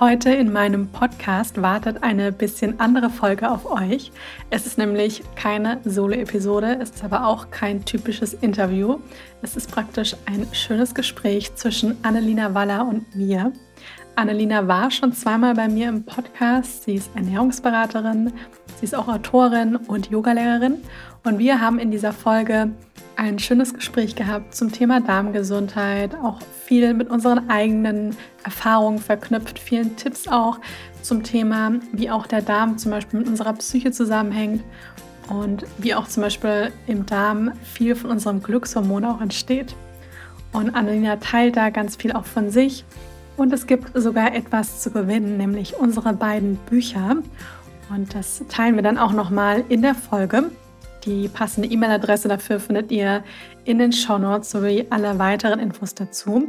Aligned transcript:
Heute 0.00 0.30
in 0.30 0.52
meinem 0.52 0.88
Podcast 0.88 1.60
wartet 1.60 2.02
eine 2.02 2.32
bisschen 2.32 2.80
andere 2.80 3.10
Folge 3.10 3.50
auf 3.50 3.70
euch. 3.70 4.10
Es 4.50 4.66
ist 4.66 4.78
nämlich 4.78 5.22
keine 5.36 5.80
Solo-Episode, 5.84 6.78
es 6.80 6.90
ist 6.90 7.04
aber 7.04 7.26
auch 7.26 7.50
kein 7.50 7.84
typisches 7.84 8.34
Interview. 8.34 8.98
Es 9.42 9.56
ist 9.56 9.70
praktisch 9.70 10.16
ein 10.26 10.46
schönes 10.52 10.94
Gespräch 10.94 11.54
zwischen 11.54 11.96
Annelina 12.02 12.54
Waller 12.54 12.86
und 12.88 13.14
mir. 13.14 13.52
Annelina 14.16 14.66
war 14.66 14.90
schon 14.90 15.12
zweimal 15.12 15.54
bei 15.54 15.68
mir 15.68 15.88
im 15.88 16.04
Podcast. 16.04 16.84
Sie 16.84 16.94
ist 16.94 17.10
Ernährungsberaterin, 17.14 18.32
sie 18.78 18.84
ist 18.84 18.94
auch 18.94 19.08
Autorin 19.08 19.76
und 19.76 20.10
Yogalehrerin. 20.10 20.78
Und 21.24 21.38
wir 21.38 21.60
haben 21.60 21.78
in 21.78 21.90
dieser 21.90 22.12
Folge 22.12 22.72
ein 23.16 23.38
schönes 23.38 23.74
Gespräch 23.74 24.16
gehabt 24.16 24.54
zum 24.54 24.72
Thema 24.72 25.00
Darmgesundheit, 25.00 26.14
auch 26.14 26.40
viel 26.64 26.94
mit 26.94 27.10
unseren 27.10 27.50
eigenen 27.50 28.16
Erfahrungen 28.44 28.98
verknüpft, 28.98 29.58
vielen 29.58 29.96
Tipps 29.96 30.28
auch 30.28 30.58
zum 31.02 31.22
Thema, 31.22 31.72
wie 31.92 32.10
auch 32.10 32.26
der 32.26 32.42
Darm 32.42 32.78
zum 32.78 32.90
Beispiel 32.90 33.20
mit 33.20 33.28
unserer 33.28 33.52
Psyche 33.54 33.92
zusammenhängt 33.92 34.62
und 35.28 35.64
wie 35.78 35.94
auch 35.94 36.08
zum 36.08 36.22
Beispiel 36.22 36.72
im 36.86 37.06
Darm 37.06 37.52
viel 37.62 37.94
von 37.94 38.10
unserem 38.10 38.42
Glückshormon 38.42 39.04
auch 39.04 39.20
entsteht. 39.20 39.74
Und 40.52 40.74
Annalena 40.74 41.16
teilt 41.16 41.56
da 41.56 41.70
ganz 41.70 41.96
viel 41.96 42.12
auch 42.12 42.26
von 42.26 42.50
sich 42.50 42.84
und 43.36 43.52
es 43.52 43.66
gibt 43.66 43.90
sogar 43.94 44.34
etwas 44.34 44.80
zu 44.80 44.90
gewinnen, 44.90 45.36
nämlich 45.36 45.76
unsere 45.76 46.12
beiden 46.12 46.56
Bücher. 46.56 47.16
Und 47.90 48.14
das 48.14 48.42
teilen 48.48 48.76
wir 48.76 48.82
dann 48.82 48.98
auch 48.98 49.12
nochmal 49.12 49.64
in 49.68 49.82
der 49.82 49.94
Folge. 49.94 50.50
Die 51.04 51.28
passende 51.28 51.68
E-Mail-Adresse 51.68 52.28
dafür 52.28 52.60
findet 52.60 52.92
ihr 52.92 53.24
in 53.64 53.78
den 53.78 53.92
Show 53.92 54.18
Notes 54.18 54.50
sowie 54.50 54.86
alle 54.90 55.18
weiteren 55.18 55.58
Infos 55.58 55.96
dazu. 55.96 56.48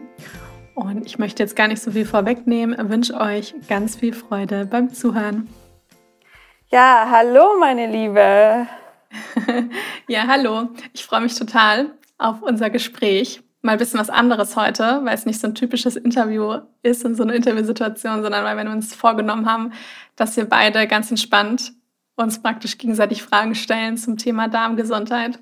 Und 0.76 1.06
ich 1.08 1.18
möchte 1.18 1.42
jetzt 1.42 1.56
gar 1.56 1.68
nicht 1.68 1.82
so 1.82 1.92
viel 1.92 2.06
vorwegnehmen, 2.06 2.90
wünsche 2.90 3.20
euch 3.20 3.56
ganz 3.68 3.96
viel 3.96 4.14
Freude 4.14 4.66
beim 4.66 4.94
Zuhören. 4.94 5.50
Ja, 6.70 7.08
hallo 7.10 7.60
meine 7.60 7.90
Liebe. 7.92 8.68
ja, 10.08 10.28
hallo. 10.28 10.70
Ich 10.94 11.04
freue 11.04 11.22
mich 11.22 11.36
total 11.36 11.92
auf 12.20 12.44
unser 12.44 12.70
Gespräch. 12.70 13.42
Mal 13.64 13.74
ein 13.74 13.78
bisschen 13.80 14.00
was 14.00 14.10
anderes 14.10 14.56
heute, 14.56 15.02
weil 15.04 15.16
es 15.16 15.26
nicht 15.26 15.40
so 15.40 15.48
ein 15.48 15.56
typisches 15.56 15.96
Interview 15.96 16.60
ist 16.84 17.04
in 17.06 17.16
so 17.16 17.24
einer 17.24 17.34
Interviewsituation, 17.34 18.22
sondern 18.22 18.44
weil 18.44 18.58
wir 18.58 18.72
uns 18.72 18.94
vorgenommen 18.94 19.50
haben, 19.50 19.72
dass 20.16 20.38
wir 20.38 20.46
beide 20.46 20.86
ganz 20.86 21.10
entspannt 21.10 21.74
uns 22.16 22.42
praktisch 22.42 22.78
gegenseitig 22.78 23.24
Fragen 23.24 23.56
stellen 23.56 23.98
zum 23.98 24.18
Thema 24.18 24.48
Darmgesundheit. 24.48 25.40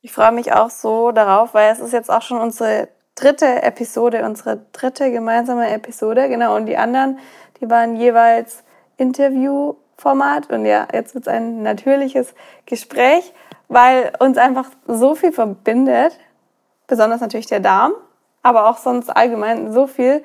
Ich 0.00 0.12
freue 0.12 0.32
mich 0.32 0.52
auch 0.52 0.70
so 0.70 1.10
darauf, 1.10 1.54
weil 1.54 1.72
es 1.72 1.80
ist 1.80 1.92
jetzt 1.92 2.10
auch 2.10 2.22
schon 2.22 2.38
unsere 2.38 2.88
dritte 3.16 3.62
Episode, 3.62 4.24
unsere 4.24 4.64
dritte 4.72 5.10
gemeinsame 5.10 5.68
Episode, 5.70 6.28
genau. 6.28 6.54
Und 6.54 6.66
die 6.66 6.76
anderen, 6.76 7.18
die 7.60 7.68
waren 7.68 7.96
jeweils 7.96 8.62
Interviewformat. 8.96 10.50
Und 10.50 10.66
ja, 10.66 10.86
jetzt 10.92 11.14
wird 11.14 11.26
es 11.26 11.32
ein 11.32 11.62
natürliches 11.62 12.34
Gespräch, 12.66 13.32
weil 13.66 14.12
uns 14.20 14.38
einfach 14.38 14.70
so 14.86 15.16
viel 15.16 15.32
verbindet. 15.32 16.18
Besonders 16.86 17.20
natürlich 17.20 17.46
der 17.46 17.60
Darm, 17.60 17.92
aber 18.42 18.70
auch 18.70 18.78
sonst 18.78 19.10
allgemein 19.10 19.72
so 19.72 19.86
viel. 19.88 20.22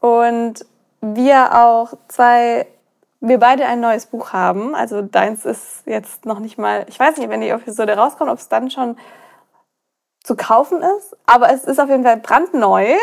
Und 0.00 0.64
wir 1.00 1.54
auch 1.54 1.92
zwei 2.08 2.66
wir 3.28 3.38
beide 3.38 3.66
ein 3.66 3.80
neues 3.80 4.06
Buch 4.06 4.32
haben. 4.32 4.74
Also 4.74 5.02
deins 5.02 5.44
ist 5.44 5.82
jetzt 5.86 6.26
noch 6.26 6.38
nicht 6.38 6.58
mal, 6.58 6.84
ich 6.88 7.00
weiß 7.00 7.16
nicht, 7.16 7.30
wenn 7.30 7.40
die 7.40 7.48
Episode 7.48 7.96
rauskommt, 7.96 8.30
ob 8.30 8.38
es 8.38 8.48
dann 8.48 8.70
schon 8.70 8.96
zu 10.22 10.36
kaufen 10.36 10.82
ist. 10.82 11.16
Aber 11.26 11.50
es 11.52 11.64
ist 11.64 11.80
auf 11.80 11.88
jeden 11.88 12.04
Fall 12.04 12.18
brandneu. 12.18 12.94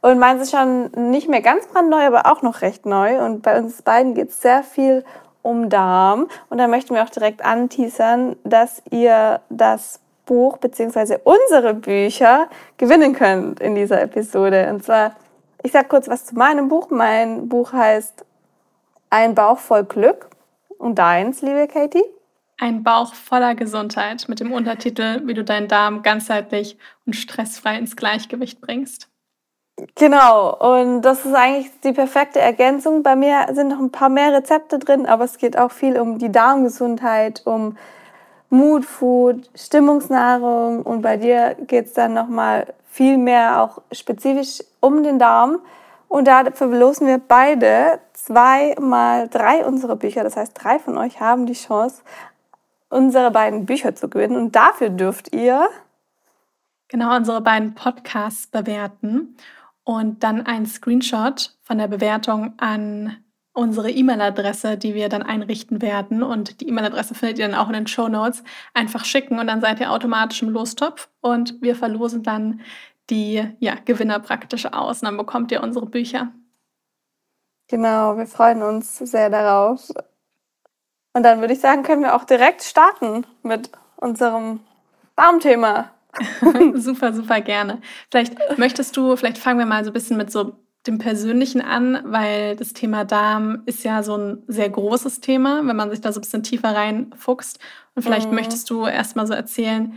Und 0.00 0.18
meins 0.18 0.42
ist 0.42 0.50
schon 0.50 0.90
nicht 1.10 1.28
mehr 1.28 1.42
ganz 1.42 1.66
brandneu, 1.66 2.06
aber 2.06 2.26
auch 2.26 2.42
noch 2.42 2.60
recht 2.60 2.86
neu. 2.86 3.24
Und 3.24 3.42
bei 3.42 3.58
uns 3.58 3.82
beiden 3.82 4.14
geht 4.14 4.30
es 4.30 4.40
sehr 4.40 4.62
viel 4.62 5.04
um 5.42 5.68
Darm. 5.68 6.28
Und 6.48 6.58
da 6.58 6.66
möchten 6.66 6.94
wir 6.94 7.04
auch 7.04 7.10
direkt 7.10 7.44
anteasern, 7.44 8.36
dass 8.44 8.82
ihr 8.90 9.40
das 9.48 10.00
Buch 10.24 10.58
bzw. 10.58 11.18
unsere 11.22 11.72
Bücher 11.72 12.48
gewinnen 12.78 13.14
könnt 13.14 13.60
in 13.60 13.76
dieser 13.76 14.02
Episode. 14.02 14.68
Und 14.70 14.84
zwar, 14.84 15.12
ich 15.62 15.70
sage 15.70 15.88
kurz 15.88 16.08
was 16.08 16.24
zu 16.24 16.34
meinem 16.34 16.68
Buch. 16.68 16.90
Mein 16.90 17.48
Buch 17.48 17.72
heißt 17.72 18.24
ein 19.16 19.34
Bauch 19.34 19.58
voll 19.58 19.84
Glück. 19.84 20.28
Und 20.78 20.98
deins, 20.98 21.40
liebe 21.40 21.66
Katie? 21.68 22.04
Ein 22.58 22.82
Bauch 22.82 23.14
voller 23.14 23.54
Gesundheit 23.54 24.28
mit 24.28 24.40
dem 24.40 24.52
Untertitel, 24.52 25.22
wie 25.26 25.34
du 25.34 25.42
deinen 25.42 25.68
Darm 25.68 26.02
ganzheitlich 26.02 26.76
und 27.06 27.14
stressfrei 27.14 27.78
ins 27.78 27.96
Gleichgewicht 27.96 28.60
bringst. 28.60 29.08
Genau, 29.94 30.54
und 30.56 31.02
das 31.02 31.24
ist 31.24 31.34
eigentlich 31.34 31.70
die 31.82 31.92
perfekte 31.92 32.40
Ergänzung. 32.40 33.02
Bei 33.02 33.16
mir 33.16 33.46
sind 33.52 33.68
noch 33.68 33.78
ein 33.78 33.90
paar 33.90 34.08
mehr 34.08 34.32
Rezepte 34.32 34.78
drin, 34.78 35.06
aber 35.06 35.24
es 35.24 35.38
geht 35.38 35.58
auch 35.58 35.70
viel 35.70 35.98
um 35.98 36.18
die 36.18 36.32
Darmgesundheit, 36.32 37.42
um 37.44 37.76
Mood 38.48 38.84
Food, 38.84 39.50
Stimmungsnahrung 39.54 40.82
und 40.82 41.02
bei 41.02 41.16
dir 41.16 41.56
geht 41.66 41.86
es 41.86 41.92
dann 41.94 42.14
nochmal 42.14 42.72
viel 42.90 43.18
mehr 43.18 43.62
auch 43.62 43.82
spezifisch 43.92 44.62
um 44.80 45.02
den 45.02 45.18
Darm. 45.18 45.58
Und 46.08 46.28
dafür 46.28 46.52
verlosen 46.52 47.06
wir 47.06 47.18
beide 47.18 47.98
zwei 48.26 48.74
mal 48.80 49.28
drei 49.28 49.64
unserer 49.64 49.96
Bücher. 49.96 50.24
Das 50.24 50.36
heißt, 50.36 50.52
drei 50.54 50.78
von 50.78 50.98
euch 50.98 51.20
haben 51.20 51.46
die 51.46 51.52
Chance, 51.52 52.02
unsere 52.88 53.30
beiden 53.30 53.66
Bücher 53.66 53.94
zu 53.94 54.08
gewinnen. 54.08 54.36
Und 54.36 54.56
dafür 54.56 54.90
dürft 54.90 55.34
ihr 55.34 55.68
genau 56.88 57.16
unsere 57.16 57.40
beiden 57.40 57.74
Podcasts 57.74 58.48
bewerten 58.48 59.36
und 59.84 60.24
dann 60.24 60.44
einen 60.44 60.66
Screenshot 60.66 61.56
von 61.62 61.78
der 61.78 61.88
Bewertung 61.88 62.54
an 62.58 63.16
unsere 63.52 63.90
E-Mail-Adresse, 63.90 64.76
die 64.76 64.94
wir 64.94 65.08
dann 65.08 65.22
einrichten 65.22 65.80
werden. 65.80 66.22
Und 66.22 66.60
die 66.60 66.68
E-Mail-Adresse 66.68 67.14
findet 67.14 67.38
ihr 67.38 67.48
dann 67.48 67.58
auch 67.58 67.68
in 67.68 67.74
den 67.74 67.86
Show 67.86 68.08
Notes. 68.08 68.42
Einfach 68.74 69.04
schicken 69.04 69.38
und 69.38 69.46
dann 69.46 69.60
seid 69.60 69.80
ihr 69.80 69.92
automatisch 69.92 70.42
im 70.42 70.50
Lostopf 70.50 71.08
und 71.20 71.62
wir 71.62 71.76
verlosen 71.76 72.22
dann 72.22 72.60
die 73.08 73.44
ja, 73.60 73.76
Gewinner 73.84 74.18
praktisch 74.18 74.66
aus. 74.66 75.00
Und 75.00 75.06
dann 75.06 75.16
bekommt 75.16 75.52
ihr 75.52 75.62
unsere 75.62 75.86
Bücher. 75.86 76.32
Genau, 77.68 78.16
wir 78.16 78.26
freuen 78.26 78.62
uns 78.62 78.98
sehr 78.98 79.28
darauf. 79.28 79.90
Und 81.12 81.22
dann 81.22 81.40
würde 81.40 81.54
ich 81.54 81.60
sagen, 81.60 81.82
können 81.82 82.02
wir 82.02 82.14
auch 82.14 82.24
direkt 82.24 82.62
starten 82.62 83.26
mit 83.42 83.70
unserem 83.96 84.60
Darmthema. 85.16 85.90
super, 86.74 87.12
super 87.12 87.40
gerne. 87.40 87.80
Vielleicht 88.10 88.58
möchtest 88.58 88.96
du, 88.96 89.16
vielleicht 89.16 89.38
fangen 89.38 89.58
wir 89.58 89.66
mal 89.66 89.84
so 89.84 89.90
ein 89.90 89.94
bisschen 89.94 90.16
mit 90.16 90.30
so 90.30 90.52
dem 90.86 90.98
Persönlichen 90.98 91.60
an, 91.60 92.00
weil 92.04 92.54
das 92.54 92.72
Thema 92.72 93.04
Darm 93.04 93.62
ist 93.66 93.82
ja 93.82 94.02
so 94.02 94.16
ein 94.16 94.42
sehr 94.46 94.70
großes 94.70 95.20
Thema, 95.20 95.66
wenn 95.66 95.74
man 95.76 95.90
sich 95.90 96.00
da 96.00 96.12
so 96.12 96.20
ein 96.20 96.22
bisschen 96.22 96.42
tiefer 96.44 96.74
reinfuchst. 96.74 97.58
Und 97.94 98.02
vielleicht 98.02 98.28
mhm. 98.28 98.36
möchtest 98.36 98.70
du 98.70 98.86
erstmal 98.86 99.26
so 99.26 99.34
erzählen, 99.34 99.96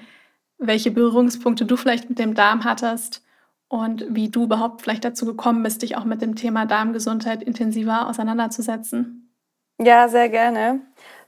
welche 0.57 0.91
Berührungspunkte 0.91 1.65
du 1.65 1.77
vielleicht 1.77 2.09
mit 2.09 2.17
dem 2.17 2.33
Darm 2.33 2.63
hattest 2.63 3.23
und 3.69 4.05
wie 4.09 4.29
du 4.29 4.43
überhaupt 4.43 4.81
vielleicht 4.81 5.05
dazu 5.05 5.25
gekommen 5.25 5.63
bist, 5.63 5.83
dich 5.83 5.95
auch 5.95 6.03
mit 6.03 6.21
dem 6.21 6.35
Thema 6.35 6.65
Darmgesundheit 6.65 7.41
intensiver 7.41 8.09
auseinanderzusetzen. 8.09 9.31
Ja, 9.79 10.09
sehr 10.09 10.27
gerne. 10.27 10.81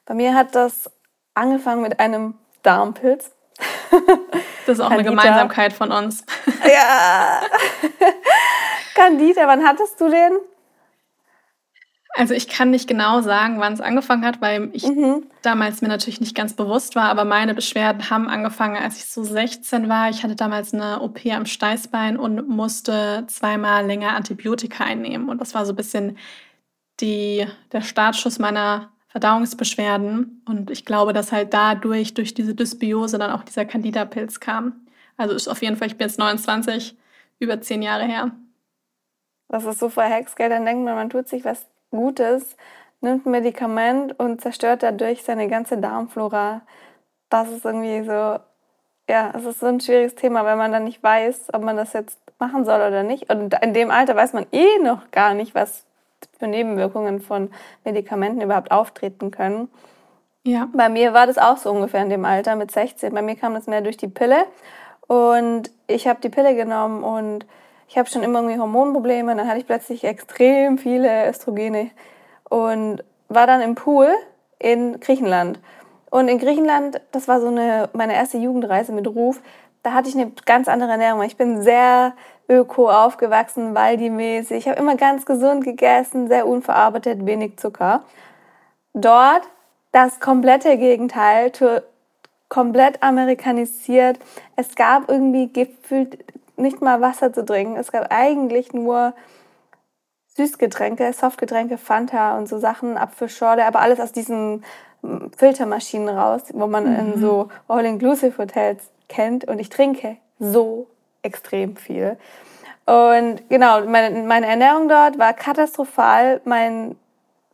Bei 0.05 0.15
mir 0.15 0.35
hat 0.35 0.55
das 0.55 0.91
angefangen 1.35 1.81
mit 1.81 1.99
einem 1.99 2.35
Darmpilz. 2.63 3.31
Das 4.67 4.77
ist 4.77 4.85
auch 4.85 4.91
eine 4.91 5.03
Gemeinsamkeit 5.03 5.73
von 5.73 5.91
uns. 5.91 6.23
Ja. 6.63 7.41
Candida, 8.95 9.47
wann 9.47 9.65
hattest 9.65 9.99
du 9.99 10.07
den? 10.07 10.37
Also 12.13 12.33
ich 12.33 12.49
kann 12.49 12.71
nicht 12.71 12.87
genau 12.87 13.21
sagen, 13.21 13.59
wann 13.59 13.73
es 13.73 13.79
angefangen 13.79 14.25
hat, 14.25 14.41
weil 14.41 14.69
ich 14.73 14.85
mhm. 14.85 15.23
damals 15.41 15.81
mir 15.81 15.87
natürlich 15.87 16.19
nicht 16.19 16.35
ganz 16.35 16.53
bewusst 16.53 16.95
war, 16.95 17.05
aber 17.05 17.23
meine 17.23 17.55
Beschwerden 17.55 18.09
haben 18.09 18.27
angefangen, 18.27 18.75
als 18.75 18.97
ich 18.97 19.05
so 19.05 19.23
16 19.23 19.87
war. 19.87 20.09
Ich 20.09 20.23
hatte 20.23 20.35
damals 20.35 20.73
eine 20.73 21.01
OP 21.01 21.25
am 21.27 21.45
Steißbein 21.45 22.17
und 22.17 22.49
musste 22.49 23.23
zweimal 23.27 23.85
länger 23.85 24.15
Antibiotika 24.15 24.83
einnehmen. 24.83 25.29
Und 25.29 25.39
das 25.39 25.55
war 25.55 25.65
so 25.65 25.71
ein 25.71 25.77
bisschen 25.77 26.17
die, 26.99 27.47
der 27.71 27.81
Startschuss 27.81 28.39
meiner 28.39 28.91
Verdauungsbeschwerden. 29.07 30.43
Und 30.45 30.69
ich 30.69 30.85
glaube, 30.85 31.13
dass 31.13 31.31
halt 31.31 31.53
dadurch, 31.53 32.13
durch 32.13 32.33
diese 32.33 32.55
Dysbiose, 32.55 33.19
dann 33.19 33.31
auch 33.31 33.43
dieser 33.43 33.65
Candida-Pilz 33.65 34.41
kam. 34.41 34.85
Also 35.15 35.33
ist 35.33 35.47
auf 35.47 35.61
jeden 35.61 35.77
Fall, 35.77 35.87
ich 35.87 35.97
bin 35.97 36.07
jetzt 36.07 36.19
29, 36.19 36.95
über 37.39 37.61
zehn 37.61 37.81
Jahre 37.81 38.03
her. 38.03 38.31
Das 39.47 39.65
ist 39.65 39.79
so 39.79 39.89
verhext, 39.89 40.35
gell? 40.35 40.49
Dann 40.49 40.65
denkt 40.65 40.85
man, 40.85 40.95
man 40.95 41.09
tut 41.09 41.27
sich 41.27 41.43
was 41.43 41.70
Gutes, 41.91 42.55
nimmt 43.01 43.25
ein 43.25 43.31
Medikament 43.31 44.17
und 44.19 44.41
zerstört 44.41 44.83
dadurch 44.83 45.23
seine 45.23 45.47
ganze 45.47 45.77
Darmflora. 45.77 46.61
das 47.29 47.49
ist 47.49 47.65
irgendwie 47.65 48.03
so, 48.03 48.39
ja, 49.09 49.33
es 49.35 49.45
ist 49.45 49.59
so 49.59 49.67
ein 49.67 49.79
schwieriges 49.79 50.15
Thema, 50.15 50.45
wenn 50.45 50.57
man 50.57 50.71
dann 50.71 50.83
nicht 50.83 51.03
weiß, 51.03 51.49
ob 51.53 51.63
man 51.63 51.77
das 51.77 51.93
jetzt 51.93 52.19
machen 52.39 52.65
soll 52.65 52.81
oder 52.81 53.03
nicht. 53.03 53.29
Und 53.29 53.55
in 53.61 53.73
dem 53.73 53.91
Alter 53.91 54.15
weiß 54.15 54.33
man 54.33 54.45
eh 54.51 54.79
noch 54.83 55.11
gar 55.11 55.33
nicht, 55.33 55.55
was 55.55 55.85
für 56.39 56.47
Nebenwirkungen 56.47 57.21
von 57.21 57.51
Medikamenten 57.83 58.41
überhaupt 58.41 58.71
auftreten 58.71 59.31
können. 59.31 59.69
Ja. 60.43 60.69
Bei 60.73 60.89
mir 60.89 61.13
war 61.13 61.27
das 61.27 61.37
auch 61.37 61.57
so 61.57 61.71
ungefähr 61.71 62.01
in 62.01 62.09
dem 62.09 62.25
Alter 62.25 62.55
mit 62.55 62.71
16. 62.71 63.13
Bei 63.13 63.21
mir 63.21 63.35
kam 63.35 63.53
das 63.53 63.67
mehr 63.67 63.81
durch 63.81 63.97
die 63.97 64.07
Pille. 64.07 64.45
Und 65.07 65.71
ich 65.87 66.07
habe 66.07 66.21
die 66.21 66.29
Pille 66.29 66.55
genommen 66.55 67.03
und 67.03 67.45
ich 67.91 67.97
habe 67.97 68.09
schon 68.09 68.23
immer 68.23 68.39
irgendwie 68.39 68.57
Hormonprobleme. 68.57 69.35
Dann 69.35 69.47
hatte 69.49 69.59
ich 69.59 69.67
plötzlich 69.67 70.05
extrem 70.05 70.77
viele 70.77 71.27
Östrogene 71.27 71.91
und 72.47 73.03
war 73.27 73.47
dann 73.47 73.59
im 73.59 73.75
Pool 73.75 74.07
in 74.59 75.01
Griechenland. 75.01 75.59
Und 76.09 76.29
in 76.29 76.39
Griechenland, 76.39 77.01
das 77.11 77.27
war 77.27 77.41
so 77.41 77.47
eine, 77.47 77.89
meine 77.91 78.15
erste 78.15 78.37
Jugendreise 78.37 78.93
mit 78.93 79.07
Ruf, 79.07 79.41
da 79.83 79.91
hatte 79.91 80.07
ich 80.07 80.15
eine 80.15 80.31
ganz 80.45 80.69
andere 80.69 80.91
Ernährung. 80.91 81.21
Ich 81.23 81.35
bin 81.35 81.63
sehr 81.63 82.13
öko 82.47 82.89
aufgewachsen, 82.89 83.75
waldimäßig. 83.75 84.59
Ich 84.59 84.67
habe 84.69 84.79
immer 84.79 84.95
ganz 84.95 85.25
gesund 85.25 85.65
gegessen, 85.65 86.29
sehr 86.29 86.47
unverarbeitet, 86.47 87.25
wenig 87.25 87.57
Zucker. 87.57 88.03
Dort 88.93 89.41
das 89.91 90.21
komplette 90.21 90.77
Gegenteil, 90.77 91.51
komplett 92.47 93.03
amerikanisiert. 93.03 94.17
Es 94.55 94.75
gab 94.75 95.09
irgendwie 95.09 95.51
gefühlt 95.51 96.23
nicht 96.61 96.81
mal 96.81 97.01
Wasser 97.01 97.33
zu 97.33 97.43
trinken. 97.45 97.75
Es 97.75 97.91
gab 97.91 98.11
eigentlich 98.11 98.73
nur 98.73 99.13
Süßgetränke, 100.35 101.11
Softgetränke, 101.13 101.77
Fanta 101.77 102.37
und 102.37 102.47
so 102.47 102.57
Sachen, 102.57 102.97
Apfelschorle, 102.97 103.65
aber 103.65 103.81
alles 103.81 103.99
aus 103.99 104.11
diesen 104.11 104.63
hm, 105.01 105.31
Filtermaschinen 105.35 106.09
raus, 106.09 106.43
wo 106.53 106.67
man 106.67 106.85
mhm. 106.85 106.99
in 106.99 107.21
so 107.21 107.49
All-Inclusive-Hotels 107.67 108.89
kennt. 109.09 109.45
Und 109.45 109.59
ich 109.59 109.69
trinke 109.69 110.17
so 110.39 110.87
extrem 111.21 111.75
viel. 111.75 112.17
Und 112.85 113.47
genau, 113.49 113.85
meine, 113.85 114.23
meine 114.23 114.47
Ernährung 114.47 114.89
dort 114.89 115.19
war 115.19 115.33
katastrophal. 115.33 116.41
Mein 116.45 116.95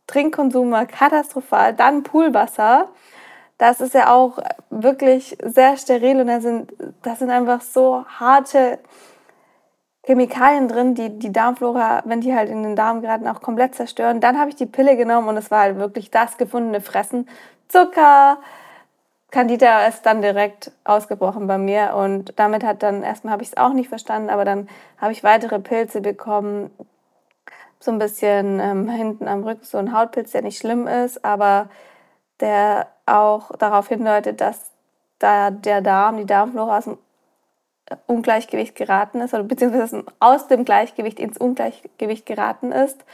Trinkkonsum 0.06 0.70
war 0.70 0.86
katastrophal. 0.86 1.74
Dann 1.74 2.02
Poolwasser. 2.02 2.88
Das 3.58 3.80
ist 3.80 3.94
ja 3.94 4.14
auch 4.14 4.38
wirklich 4.70 5.36
sehr 5.44 5.76
steril 5.76 6.20
und 6.20 6.28
da 6.28 6.40
sind, 6.40 6.72
da 7.02 7.16
sind 7.16 7.30
einfach 7.30 7.60
so 7.60 8.04
harte 8.06 8.78
Chemikalien 10.04 10.68
drin, 10.68 10.94
die 10.94 11.18
die 11.18 11.32
Darmflora, 11.32 12.02
wenn 12.06 12.20
die 12.20 12.34
halt 12.34 12.48
in 12.48 12.62
den 12.62 12.76
Darm 12.76 13.02
geraten, 13.02 13.28
auch 13.28 13.42
komplett 13.42 13.74
zerstören. 13.74 14.20
Dann 14.20 14.38
habe 14.38 14.48
ich 14.48 14.56
die 14.56 14.66
Pille 14.66 14.96
genommen 14.96 15.28
und 15.28 15.36
es 15.36 15.50
war 15.50 15.60
halt 15.60 15.76
wirklich 15.76 16.10
das 16.10 16.38
gefundene 16.38 16.80
Fressen. 16.80 17.28
Zucker, 17.68 18.38
Candida 19.30 19.86
ist 19.86 20.06
dann 20.06 20.22
direkt 20.22 20.72
ausgebrochen 20.84 21.46
bei 21.46 21.58
mir 21.58 21.94
und 21.94 22.32
damit 22.38 22.64
hat 22.64 22.82
dann, 22.82 23.02
erstmal 23.02 23.32
habe 23.32 23.42
ich 23.42 23.50
es 23.50 23.56
auch 23.58 23.74
nicht 23.74 23.90
verstanden, 23.90 24.30
aber 24.30 24.46
dann 24.46 24.68
habe 24.98 25.12
ich 25.12 25.22
weitere 25.22 25.58
Pilze 25.58 26.00
bekommen, 26.00 26.70
so 27.78 27.90
ein 27.90 27.98
bisschen 27.98 28.60
ähm, 28.60 28.88
hinten 28.88 29.28
am 29.28 29.44
Rücken, 29.44 29.64
so 29.64 29.78
ein 29.78 29.92
Hautpilz, 29.92 30.32
der 30.32 30.42
nicht 30.42 30.58
schlimm 30.58 30.86
ist, 30.86 31.24
aber 31.24 31.68
der 32.40 32.86
auch 33.06 33.56
darauf 33.56 33.88
hindeutet, 33.88 34.40
dass 34.40 34.70
da 35.18 35.50
der 35.50 35.80
Darm, 35.80 36.16
die 36.16 36.26
Darmflora 36.26 36.78
aus 36.78 36.84
dem 36.84 36.98
Ungleichgewicht 38.06 38.74
geraten 38.74 39.20
ist, 39.20 39.34
oder 39.34 39.44
beziehungsweise 39.44 40.04
aus 40.20 40.46
dem 40.46 40.64
Gleichgewicht 40.64 41.18
ins 41.18 41.38
Ungleichgewicht 41.38 42.26
geraten 42.26 42.72
ist. 42.72 43.04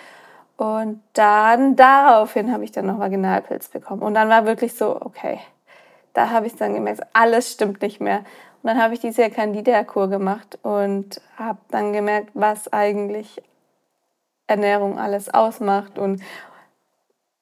Und 0.56 1.02
dann 1.14 1.76
daraufhin 1.76 2.52
habe 2.52 2.64
ich 2.64 2.72
dann 2.72 2.86
noch 2.86 2.98
Vaginalpilz 2.98 3.68
bekommen. 3.68 4.02
Und 4.02 4.14
dann 4.14 4.28
war 4.28 4.46
wirklich 4.46 4.74
so, 4.74 5.00
okay, 5.00 5.40
da 6.12 6.30
habe 6.30 6.46
ich 6.46 6.56
dann 6.56 6.74
gemerkt, 6.74 7.02
alles 7.12 7.52
stimmt 7.52 7.82
nicht 7.82 8.00
mehr. 8.00 8.18
Und 8.62 8.70
dann 8.70 8.82
habe 8.82 8.94
ich 8.94 9.00
diese 9.00 9.30
Candida-Kur 9.30 10.08
gemacht 10.08 10.58
und 10.62 11.20
habe 11.36 11.58
dann 11.70 11.92
gemerkt, 11.92 12.30
was 12.34 12.72
eigentlich 12.72 13.42
Ernährung 14.46 14.98
alles 14.98 15.32
ausmacht 15.32 15.98
und 15.98 16.22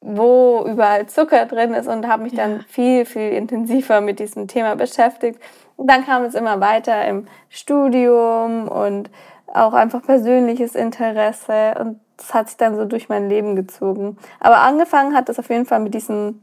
wo 0.02 0.64
überall 0.66 1.06
Zucker 1.06 1.46
drin 1.46 1.72
ist 1.74 1.86
und 1.88 2.06
habe 2.06 2.24
mich 2.24 2.32
ja. 2.32 2.46
dann 2.46 2.62
viel, 2.62 3.04
viel 3.06 3.30
intensiver 3.30 4.00
mit 4.00 4.18
diesem 4.18 4.48
Thema 4.48 4.74
beschäftigt. 4.74 5.40
Und 5.76 5.90
dann 5.90 6.04
kam 6.04 6.24
es 6.24 6.34
immer 6.34 6.60
weiter 6.60 7.04
im 7.06 7.26
Studium 7.48 8.68
und 8.68 9.10
auch 9.46 9.72
einfach 9.72 10.02
persönliches 10.02 10.74
Interesse 10.74 11.74
und 11.78 12.00
das 12.16 12.34
hat 12.34 12.48
sich 12.48 12.56
dann 12.56 12.76
so 12.76 12.84
durch 12.84 13.08
mein 13.08 13.28
Leben 13.28 13.56
gezogen. 13.56 14.16
Aber 14.38 14.58
angefangen 14.60 15.14
hat 15.14 15.28
es 15.28 15.38
auf 15.38 15.48
jeden 15.48 15.66
Fall 15.66 15.80
mit 15.80 15.94
diesem 15.94 16.42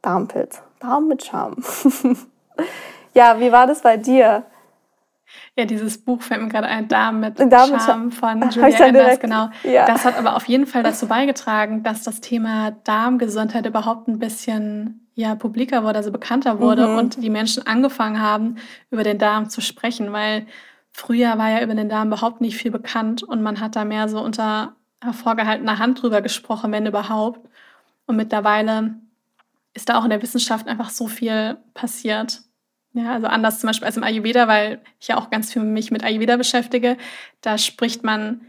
Darmpilz. 0.00 0.62
Darm 0.80 1.08
mit 1.08 1.24
Charme. 1.24 1.56
ja, 3.14 3.38
wie 3.38 3.52
war 3.52 3.66
das 3.66 3.82
bei 3.82 3.96
dir? 3.96 4.44
Ja, 5.56 5.64
dieses 5.64 6.02
Buch 6.02 6.22
fällt 6.22 6.42
mir 6.42 6.48
gerade 6.48 6.66
ein, 6.66 6.88
Darm 6.88 7.20
mit 7.20 7.38
Darm 7.38 7.78
Charme 7.78 8.10
von 8.10 8.50
Julia 8.50 8.86
Enders, 8.86 9.20
genau. 9.20 9.50
Ja. 9.64 9.86
Das 9.86 10.04
hat 10.04 10.18
aber 10.18 10.36
auf 10.36 10.46
jeden 10.46 10.66
Fall 10.66 10.82
dazu 10.82 11.06
beigetragen, 11.06 11.82
dass 11.82 12.02
das 12.02 12.20
Thema 12.20 12.70
Darmgesundheit 12.84 13.66
überhaupt 13.66 14.08
ein 14.08 14.18
bisschen 14.18 15.08
ja, 15.14 15.34
publiker 15.34 15.84
wurde, 15.84 15.98
also 15.98 16.10
bekannter 16.10 16.58
wurde 16.60 16.88
mhm. 16.88 16.96
und 16.96 17.22
die 17.22 17.30
Menschen 17.30 17.66
angefangen 17.66 18.20
haben, 18.20 18.56
über 18.90 19.04
den 19.04 19.18
Darm 19.18 19.50
zu 19.50 19.60
sprechen, 19.60 20.12
weil 20.12 20.46
früher 20.90 21.36
war 21.38 21.50
ja 21.50 21.62
über 21.62 21.74
den 21.74 21.88
Darm 21.88 22.08
überhaupt 22.08 22.40
nicht 22.40 22.56
viel 22.56 22.70
bekannt 22.70 23.22
und 23.22 23.42
man 23.42 23.60
hat 23.60 23.76
da 23.76 23.84
mehr 23.84 24.08
so 24.08 24.20
unter 24.20 24.74
hervorgehaltener 25.02 25.78
Hand 25.78 26.02
drüber 26.02 26.22
gesprochen, 26.22 26.72
wenn 26.72 26.86
überhaupt. 26.86 27.40
Und 28.06 28.16
mittlerweile 28.16 28.94
ist 29.74 29.88
da 29.88 29.98
auch 29.98 30.04
in 30.04 30.10
der 30.10 30.22
Wissenschaft 30.22 30.68
einfach 30.68 30.90
so 30.90 31.08
viel 31.08 31.58
passiert. 31.74 32.42
Ja, 32.94 33.12
also 33.14 33.26
anders 33.26 33.58
zum 33.60 33.68
Beispiel 33.68 33.86
als 33.86 33.96
im 33.96 34.04
Ayurveda, 34.04 34.48
weil 34.48 34.82
ich 35.00 35.08
ja 35.08 35.16
auch 35.16 35.30
ganz 35.30 35.52
viel 35.52 35.62
mich 35.62 35.90
mit 35.90 36.04
Ayurveda 36.04 36.36
beschäftige. 36.36 36.98
Da 37.40 37.56
spricht 37.56 38.04
man 38.04 38.42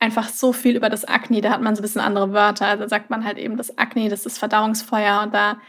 einfach 0.00 0.28
so 0.28 0.52
viel 0.52 0.76
über 0.76 0.90
das 0.90 1.04
Akne, 1.04 1.40
da 1.40 1.50
hat 1.50 1.62
man 1.62 1.76
so 1.76 1.80
ein 1.80 1.82
bisschen 1.82 2.00
andere 2.00 2.32
Wörter. 2.32 2.66
Also 2.66 2.86
sagt 2.88 3.10
man 3.10 3.24
halt 3.24 3.38
eben, 3.38 3.56
das 3.56 3.78
Akne, 3.78 4.08
das 4.08 4.26
ist 4.26 4.38
Verdauungsfeuer 4.38 5.22
und 5.22 5.34
da 5.34 5.60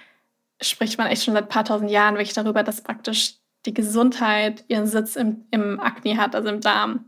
spricht 0.61 0.97
man 0.97 1.07
echt 1.07 1.23
schon 1.23 1.33
seit 1.35 1.45
ein 1.45 1.50
paar 1.50 1.65
tausend 1.65 1.91
Jahren 1.91 2.15
wirklich 2.15 2.33
darüber, 2.33 2.63
dass 2.63 2.81
praktisch 2.81 3.35
die 3.65 3.73
Gesundheit 3.73 4.63
ihren 4.67 4.88
Sitz 4.88 5.15
im, 5.15 5.45
im 5.51 5.79
Akne 5.79 6.17
hat, 6.17 6.35
also 6.35 6.50
im 6.50 6.61
Darm. 6.61 7.06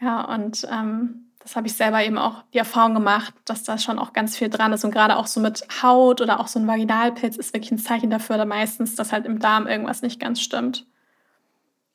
Ja, 0.00 0.22
und 0.22 0.66
ähm, 0.70 1.25
das 1.46 1.54
habe 1.54 1.68
ich 1.68 1.76
selber 1.76 2.02
eben 2.02 2.18
auch 2.18 2.42
die 2.52 2.58
Erfahrung 2.58 2.94
gemacht, 2.94 3.32
dass 3.44 3.62
da 3.62 3.78
schon 3.78 4.00
auch 4.00 4.12
ganz 4.12 4.36
viel 4.36 4.48
dran 4.48 4.72
ist. 4.72 4.84
Und 4.84 4.90
gerade 4.90 5.16
auch 5.16 5.28
so 5.28 5.38
mit 5.38 5.64
Haut 5.80 6.20
oder 6.20 6.40
auch 6.40 6.48
so 6.48 6.58
ein 6.58 6.66
Vaginalpilz 6.66 7.36
ist 7.36 7.54
wirklich 7.54 7.70
ein 7.70 7.78
Zeichen 7.78 8.10
dafür, 8.10 8.36
dass 8.36 8.48
meistens, 8.48 8.96
dass 8.96 9.12
halt 9.12 9.26
im 9.26 9.38
Darm 9.38 9.68
irgendwas 9.68 10.02
nicht 10.02 10.18
ganz 10.18 10.40
stimmt. 10.40 10.86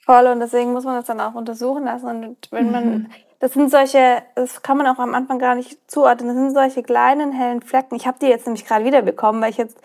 Voll, 0.06 0.28
und 0.28 0.40
deswegen 0.40 0.72
muss 0.72 0.86
man 0.86 0.96
das 0.96 1.06
dann 1.06 1.20
auch 1.20 1.34
untersuchen 1.34 1.84
lassen. 1.84 2.24
Und 2.24 2.48
wenn 2.52 2.72
man, 2.72 2.86
mhm. 2.86 3.08
das 3.40 3.52
sind 3.52 3.70
solche, 3.70 4.24
das 4.36 4.62
kann 4.62 4.78
man 4.78 4.88
auch 4.88 5.00
am 5.00 5.14
Anfang 5.14 5.38
gar 5.38 5.56
nicht 5.56 5.78
zuordnen, 5.92 6.30
das 6.30 6.38
sind 6.38 6.54
solche 6.54 6.82
kleinen 6.82 7.34
hellen 7.34 7.62
Flecken. 7.62 7.96
Ich 7.96 8.08
habe 8.08 8.20
die 8.22 8.28
jetzt 8.28 8.46
nämlich 8.46 8.66
gerade 8.66 8.86
wieder 8.86 9.02
bekommen, 9.02 9.42
weil 9.42 9.50
ich 9.50 9.58
jetzt 9.58 9.82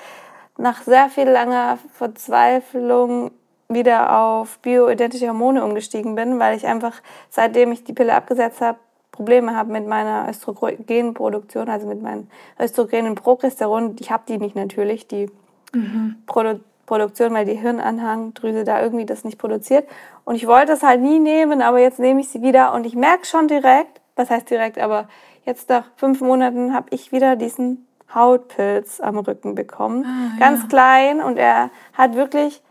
nach 0.58 0.82
sehr 0.82 1.08
viel 1.08 1.28
langer 1.28 1.78
Verzweiflung 1.92 3.32
wieder 3.68 4.16
auf 4.16 4.61
bioidentische 4.61 5.26
Hormone 5.26 5.64
umgestiegen 5.64 6.14
bin, 6.14 6.38
weil 6.38 6.56
ich 6.56 6.68
einfach, 6.68 7.02
seitdem 7.30 7.73
ich 7.73 7.82
die 7.82 7.94
Pille 7.94 8.14
abgesetzt 8.14 8.61
habe, 8.61 8.78
Probleme 9.16 9.56
habe 9.56 9.73
mit 9.73 9.87
meiner 9.87 10.28
Östrogenproduktion, 10.28 11.70
also 11.70 11.87
mit 11.87 12.02
meinen 12.02 12.30
Östrogenen 12.61 13.14
Progesteron. 13.14 13.96
Ich 13.99 14.11
habe 14.11 14.25
die 14.28 14.37
nicht 14.37 14.54
natürlich, 14.54 15.08
die 15.08 15.30
mhm. 15.73 16.16
Produ 16.26 16.61
Produktion, 16.85 17.35
weil 17.35 17.44
die 17.44 17.54
Hirnanhangdrüse 17.54 18.62
da 18.62 18.80
irgendwie 18.80 19.06
das 19.06 19.25
nicht 19.25 19.38
produziert. 19.38 19.88
Und 20.25 20.37
ich 20.37 20.46
wollte 20.46 20.70
es 20.70 20.85
halt 20.85 21.00
nie 21.00 21.18
nehmen, 21.18 21.61
aber 21.61 21.80
jetzt 21.80 21.99
nehme 21.99 22.20
ich 22.20 22.28
sie 22.28 22.42
wieder 22.42 22.75
und 22.75 22.87
ich 22.87 22.94
merke 22.94 23.26
schon 23.26 23.49
direkt, 23.49 24.00
was 24.14 24.30
heißt 24.30 24.49
direkt, 24.49 24.78
aber 24.78 25.08
jetzt 25.44 25.68
nach 25.68 25.87
fünf 25.96 26.20
Monaten 26.20 26.73
habe 26.73 26.87
ich 26.90 27.11
wieder 27.11 27.35
diesen 27.35 27.88
Hautpilz 28.14 29.00
am 29.00 29.18
Rücken 29.18 29.56
bekommen. 29.56 30.04
Ah, 30.06 30.38
Ganz 30.38 30.62
ja. 30.62 30.68
klein 30.68 31.20
und 31.20 31.38
er 31.38 31.70
hat 31.92 32.14
wirklich 32.14 32.62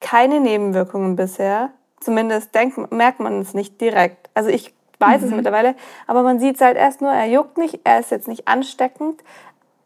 keine 0.00 0.40
Nebenwirkungen 0.40 1.14
bisher. 1.14 1.70
Zumindest 2.00 2.56
denkt, 2.56 2.90
merkt 2.90 3.20
man 3.20 3.40
es 3.40 3.54
nicht 3.54 3.80
direkt. 3.80 4.30
Also 4.34 4.50
ich 4.50 4.74
weiß 5.00 5.22
mhm. 5.22 5.28
es 5.28 5.34
mittlerweile. 5.34 5.74
Aber 6.06 6.22
man 6.22 6.38
sieht 6.38 6.56
es 6.56 6.60
halt 6.60 6.76
erst 6.76 7.00
nur, 7.00 7.10
er 7.10 7.26
juckt 7.26 7.58
nicht, 7.58 7.80
er 7.84 8.00
ist 8.00 8.10
jetzt 8.10 8.28
nicht 8.28 8.46
ansteckend. 8.46 9.22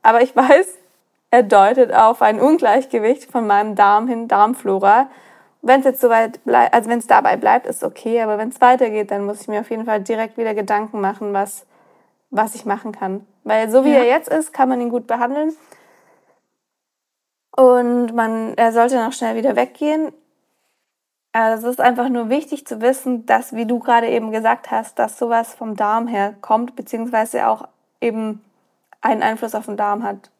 Aber 0.03 0.23
ich 0.23 0.35
weiß, 0.37 0.67
er 1.31 1.43
deutet 1.43 1.93
auf 1.95 2.23
ein 2.23 2.41
Ungleichgewicht 2.41 3.31
von 3.31 3.47
meinem 3.47 3.75
Darm 3.75 4.09
hin, 4.09 4.29
Darmflora. 4.29 5.09
Wenn 5.63 5.81
es 5.81 5.87
jetzt 5.87 6.01
soweit 6.01 6.45
bleibt, 6.45 6.75
also 6.75 6.91
wenn 6.91 6.99
es 6.99 7.07
dabei 7.07 7.37
bleibt, 7.37 7.67
ist 7.67 7.83
okay. 7.83 8.21
Aber 8.21 8.37
wenn 8.37 8.51
es 8.51 8.61
weitergeht, 8.61 9.11
dann 9.11 9.25
muss 9.25 9.41
ich 9.41 9.49
mir 9.49 9.61
auf 9.61 9.71
jeden 9.71 9.87
Fall 9.87 10.01
direkt 10.01 10.37
wieder 10.37 10.55
Gedanken 10.55 11.01
machen, 11.01 11.33
was, 11.33 11.65
was 12.31 12.55
ich 12.55 12.67
machen 12.67 12.93
kann. 12.93 13.27
Weil 13.45 13.71
so 13.71 13.85
wie 13.85 13.93
ja. 13.93 13.99
er 13.99 14.07
jetzt 14.07 14.29
ist, 14.29 14.53
kann 14.53 14.69
man 14.69 14.81
ihn 14.81 14.91
gut 14.91 15.07
behandeln. 15.07 15.55
Und 17.57 18.15
man, 18.15 18.55
er 18.57 18.73
sollte 18.73 18.97
noch 18.97 19.13
schnell 19.13 19.37
wieder 19.37 19.57
weggehen. 19.57 20.13
Also 21.35 21.67
es 21.67 21.75
ist 21.75 21.81
einfach 21.81 22.09
nur 22.09 22.29
wichtig 22.29 22.65
zu 22.65 22.81
wissen, 22.81 23.27
dass, 23.27 23.57
wie 23.57 23.67
du 23.67 23.81
gerade 23.81 24.09
eben 24.09 24.31
gesagt 24.31 24.71
hast, 24.71 25.01
dass 25.01 25.19
sowas 25.19 25.53
vom 25.53 25.75
Darm 25.75 26.07
her 26.07 26.33
kommt, 26.41 26.77
beziehungsweise 26.77 27.49
auch 27.49 27.67
eben 28.01 28.41
einen 29.01 29.21
Einfluss 29.21 29.57
auf 29.57 29.67
den 29.67 29.77
Darm 29.77 30.05
hat. 30.05 30.31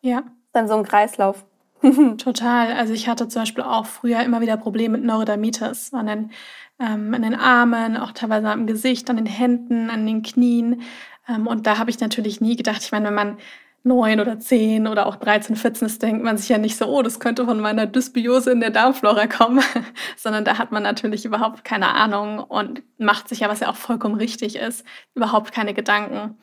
Ja. 0.00 0.22
Dann 0.52 0.68
so 0.68 0.74
ein 0.74 0.84
Kreislauf. 0.84 1.44
Total. 2.18 2.72
Also 2.72 2.92
ich 2.92 3.08
hatte 3.08 3.26
zum 3.26 3.42
Beispiel 3.42 3.64
auch 3.64 3.86
früher 3.86 4.20
immer 4.20 4.40
wieder 4.40 4.56
Probleme 4.56 4.98
mit 4.98 5.04
Neurodermitis 5.04 5.92
an 5.92 6.06
den, 6.06 6.30
ähm, 6.78 7.12
an 7.12 7.22
den 7.22 7.34
Armen, 7.34 7.96
auch 7.96 8.12
teilweise 8.12 8.48
am 8.48 8.68
Gesicht, 8.68 9.10
an 9.10 9.16
den 9.16 9.26
Händen, 9.26 9.90
an 9.90 10.06
den 10.06 10.22
Knien. 10.22 10.82
Ähm, 11.28 11.48
und 11.48 11.66
da 11.66 11.78
habe 11.78 11.90
ich 11.90 11.98
natürlich 11.98 12.40
nie 12.40 12.54
gedacht, 12.54 12.84
ich 12.84 12.92
meine, 12.92 13.06
wenn 13.06 13.14
man 13.14 13.38
neun 13.84 14.20
oder 14.20 14.38
zehn 14.38 14.86
oder 14.86 15.06
auch 15.06 15.16
13, 15.16 15.56
14 15.56 15.86
ist, 15.86 16.02
denkt 16.02 16.22
man 16.22 16.36
sich 16.36 16.48
ja 16.48 16.58
nicht 16.58 16.76
so, 16.76 16.86
oh, 16.86 17.02
das 17.02 17.20
könnte 17.20 17.44
von 17.44 17.60
meiner 17.60 17.86
Dysbiose 17.86 18.50
in 18.50 18.60
der 18.60 18.70
Darmflora 18.70 19.26
kommen, 19.26 19.62
sondern 20.16 20.44
da 20.44 20.58
hat 20.58 20.72
man 20.72 20.82
natürlich 20.82 21.24
überhaupt 21.24 21.64
keine 21.64 21.88
Ahnung 21.88 22.40
und 22.40 22.82
macht 22.98 23.28
sich 23.28 23.40
ja, 23.40 23.48
was 23.48 23.60
ja 23.60 23.70
auch 23.70 23.76
vollkommen 23.76 24.16
richtig 24.16 24.56
ist, 24.56 24.84
überhaupt 25.14 25.52
keine 25.52 25.74
Gedanken. 25.74 26.36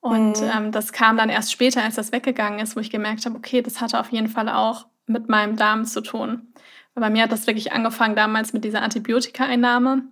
Und 0.00 0.40
mhm. 0.40 0.50
ähm, 0.54 0.72
das 0.72 0.92
kam 0.92 1.16
dann 1.16 1.28
erst 1.28 1.52
später, 1.52 1.82
als 1.82 1.96
das 1.96 2.12
weggegangen 2.12 2.60
ist, 2.60 2.76
wo 2.76 2.80
ich 2.80 2.90
gemerkt 2.90 3.26
habe, 3.26 3.36
okay, 3.36 3.62
das 3.62 3.80
hatte 3.80 3.98
auf 3.98 4.10
jeden 4.10 4.28
Fall 4.28 4.48
auch 4.48 4.86
mit 5.06 5.28
meinem 5.28 5.56
Darm 5.56 5.84
zu 5.84 6.00
tun. 6.00 6.52
Weil 6.94 7.02
bei 7.02 7.10
mir 7.10 7.24
hat 7.24 7.32
das 7.32 7.46
wirklich 7.46 7.72
angefangen 7.72 8.14
damals 8.14 8.52
mit 8.52 8.64
dieser 8.64 8.82
Antibiotikaeinnahme. 8.82 10.04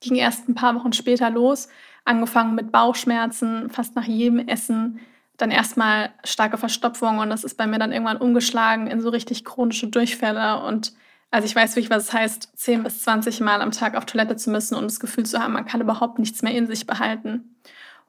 Ging 0.00 0.14
erst 0.14 0.48
ein 0.48 0.54
paar 0.54 0.74
Wochen 0.76 0.92
später 0.92 1.28
los, 1.30 1.68
angefangen 2.04 2.54
mit 2.54 2.72
Bauchschmerzen, 2.72 3.68
fast 3.70 3.96
nach 3.96 4.04
jedem 4.04 4.46
Essen, 4.46 5.00
dann 5.40 5.50
erstmal 5.50 6.10
starke 6.24 6.58
Verstopfung 6.58 7.18
und 7.18 7.30
das 7.30 7.44
ist 7.44 7.56
bei 7.56 7.66
mir 7.66 7.78
dann 7.78 7.92
irgendwann 7.92 8.16
umgeschlagen 8.18 8.86
in 8.86 9.00
so 9.00 9.10
richtig 9.10 9.44
chronische 9.44 9.88
Durchfälle 9.88 10.62
und 10.62 10.92
also 11.30 11.46
ich 11.46 11.54
weiß 11.54 11.76
wirklich, 11.76 11.90
was 11.90 12.04
es 12.04 12.12
heißt, 12.12 12.50
10 12.56 12.82
bis 12.82 13.02
20 13.02 13.40
Mal 13.40 13.62
am 13.62 13.70
Tag 13.70 13.96
auf 13.96 14.04
Toilette 14.04 14.36
zu 14.36 14.50
müssen 14.50 14.74
und 14.74 14.84
das 14.84 14.98
Gefühl 14.98 15.24
zu 15.24 15.40
haben, 15.40 15.52
man 15.52 15.64
kann 15.64 15.80
überhaupt 15.80 16.18
nichts 16.18 16.42
mehr 16.42 16.52
in 16.52 16.66
sich 16.66 16.86
behalten. 16.86 17.56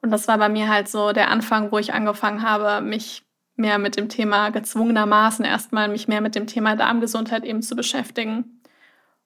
Und 0.02 0.10
das 0.10 0.28
war 0.28 0.40
bei 0.40 0.50
mir 0.50 0.70
halt 0.70 0.90
so 0.90 1.12
der 1.12 1.30
Anfang, 1.30 1.72
wo 1.72 1.78
ich 1.78 1.94
angefangen 1.94 2.42
habe, 2.42 2.84
mich 2.84 3.24
mehr 3.56 3.78
mit 3.78 3.96
dem 3.96 4.10
Thema 4.10 4.50
gezwungenermaßen 4.50 5.46
erstmal 5.46 5.88
mich 5.88 6.08
mehr 6.08 6.22
mit 6.22 6.34
dem 6.34 6.48
Thema 6.48 6.76
Darmgesundheit 6.76 7.46
eben 7.46 7.62
zu 7.62 7.76
beschäftigen. 7.76 8.62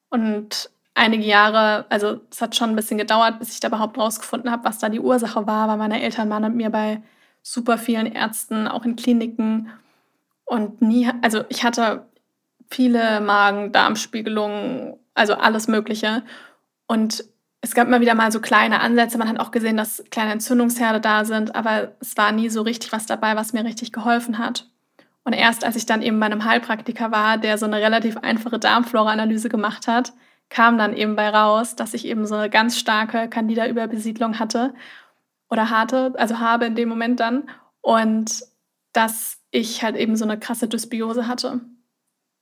Und 0.10 0.70
einige 0.94 1.24
Jahre, 1.24 1.86
also 1.90 2.20
es 2.30 2.42
hat 2.42 2.56
schon 2.56 2.72
ein 2.72 2.76
bisschen 2.76 2.98
gedauert, 2.98 3.40
bis 3.40 3.54
ich 3.54 3.62
da 3.62 3.70
überhaupt 3.70 3.98
rausgefunden 3.98 4.52
habe, 4.52 4.66
was 4.66 4.80
da 4.80 4.90
die 4.90 5.00
Ursache 5.00 5.48
war, 5.48 5.70
weil 5.70 5.78
meine 5.78 6.02
Eltern 6.02 6.30
waren 6.30 6.44
mit 6.44 6.56
mir 6.56 6.70
bei 6.70 7.02
super 7.48 7.78
vielen 7.78 8.08
Ärzten, 8.08 8.68
auch 8.68 8.86
in 8.86 8.96
Kliniken 8.96 9.70
und 10.46 10.82
nie, 10.82 11.10
also 11.22 11.44
ich 11.50 11.64
hatte 11.64 12.08
viele 12.72 13.22
Magen-Darm-Spiegelungen, 13.22 14.96
also 15.14 15.36
alles 15.36 15.68
Mögliche. 15.68 16.24
Und 16.88 17.24
es 17.62 17.76
gab 17.76 17.88
immer 17.88 18.02
wieder 18.02 18.16
mal 18.16 18.32
so 18.32 18.40
kleine 18.40 18.80
Ansätze. 18.80 19.20
Man 19.20 19.30
hat 19.30 19.40
auch 19.40 19.52
gesehen, 19.52 19.78
dass 19.78 20.04
kleine 20.10 20.32
Entzündungsherde 20.32 21.00
da 21.00 21.24
sind, 21.24 21.56
aber 21.56 21.92
es 22.00 22.18
war 22.18 22.32
nie 22.32 22.50
so 22.50 22.64
richtig 22.64 22.92
was 22.92 23.06
dabei, 23.06 23.36
was 23.36 23.54
mir 23.54 23.64
richtig 23.64 23.92
geholfen 23.92 24.40
hat. 24.40 24.68
Und 25.24 25.34
erst 25.34 25.64
als 25.64 25.76
ich 25.76 25.86
dann 25.86 26.02
eben 26.02 26.20
bei 26.20 26.26
einem 26.26 26.46
Heilpraktiker 26.46 27.12
war, 27.12 27.38
der 27.38 27.60
so 27.60 27.68
eine 27.68 27.78
relativ 27.78 28.18
einfache 28.18 28.58
Darmflora-Analyse 28.58 29.50
gemacht 29.50 29.88
hat, 29.88 30.14
kam 30.50 30.80
dann 30.80 30.96
eben 30.96 31.16
bei 31.16 31.30
raus, 31.30 31.76
dass 31.76 31.94
ich 31.94 32.06
eben 32.06 32.26
so 32.26 32.36
eine 32.36 32.50
ganz 32.50 32.78
starke 32.78 33.30
Candida-Überbesiedlung 33.30 34.40
hatte 34.40 34.74
oder 35.50 35.70
hatte, 35.70 36.14
also 36.18 36.40
habe 36.40 36.66
in 36.66 36.76
dem 36.76 36.90
Moment 36.90 37.20
dann. 37.20 37.50
Und 37.82 38.44
dass 38.94 39.42
ich 39.52 39.84
halt 39.84 39.96
eben 39.96 40.16
so 40.16 40.26
eine 40.26 40.40
krasse 40.40 40.68
Dysbiose 40.68 41.28
hatte. 41.28 41.62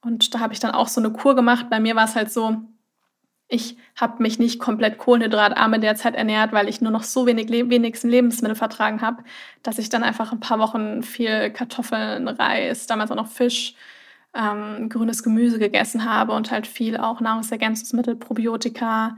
Und 0.01 0.33
da 0.33 0.39
habe 0.39 0.53
ich 0.53 0.59
dann 0.59 0.71
auch 0.71 0.87
so 0.87 1.01
eine 1.01 1.11
Kur 1.11 1.35
gemacht. 1.35 1.69
Bei 1.69 1.79
mir 1.79 1.95
war 1.95 2.05
es 2.05 2.15
halt 2.15 2.31
so, 2.31 2.57
ich 3.47 3.77
habe 3.95 4.21
mich 4.21 4.39
nicht 4.39 4.59
komplett 4.59 4.97
kohlenhydratarm 4.97 5.73
in 5.75 5.81
der 5.81 5.95
Zeit 5.95 6.15
ernährt, 6.15 6.53
weil 6.53 6.67
ich 6.69 6.81
nur 6.81 6.91
noch 6.91 7.03
so 7.03 7.25
wenig 7.27 7.49
wenigsten 7.49 8.09
Lebensmittel 8.09 8.55
vertragen 8.55 9.01
habe, 9.01 9.23
dass 9.61 9.77
ich 9.79 9.89
dann 9.89 10.03
einfach 10.03 10.31
ein 10.31 10.39
paar 10.39 10.59
Wochen 10.59 11.03
viel 11.03 11.51
Kartoffeln, 11.51 12.27
Reis, 12.27 12.87
damals 12.87 13.11
auch 13.11 13.15
noch 13.15 13.27
Fisch, 13.27 13.75
ähm, 14.33 14.89
grünes 14.89 15.23
Gemüse 15.23 15.59
gegessen 15.59 16.05
habe 16.05 16.33
und 16.33 16.51
halt 16.51 16.65
viel 16.67 16.97
auch 16.97 17.21
Nahrungsergänzungsmittel, 17.21 18.15
Probiotika, 18.15 19.17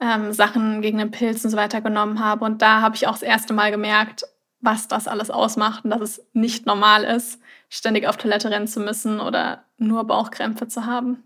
ähm, 0.00 0.32
Sachen 0.32 0.82
gegen 0.82 0.98
den 0.98 1.10
Pilz 1.10 1.44
und 1.44 1.50
so 1.50 1.56
weiter 1.56 1.80
genommen 1.80 2.20
habe. 2.20 2.44
Und 2.44 2.62
da 2.62 2.80
habe 2.80 2.96
ich 2.96 3.06
auch 3.06 3.12
das 3.12 3.22
erste 3.22 3.54
Mal 3.54 3.70
gemerkt, 3.70 4.24
was 4.60 4.88
das 4.88 5.08
alles 5.08 5.30
ausmacht 5.30 5.84
und 5.84 5.90
dass 5.90 6.00
es 6.00 6.26
nicht 6.32 6.66
normal 6.66 7.04
ist, 7.04 7.40
ständig 7.68 8.08
auf 8.08 8.16
Toilette 8.16 8.50
rennen 8.50 8.66
zu 8.66 8.80
müssen 8.80 9.20
oder 9.20 9.64
nur 9.76 10.04
Bauchkrämpfe 10.04 10.68
zu 10.68 10.86
haben. 10.86 11.22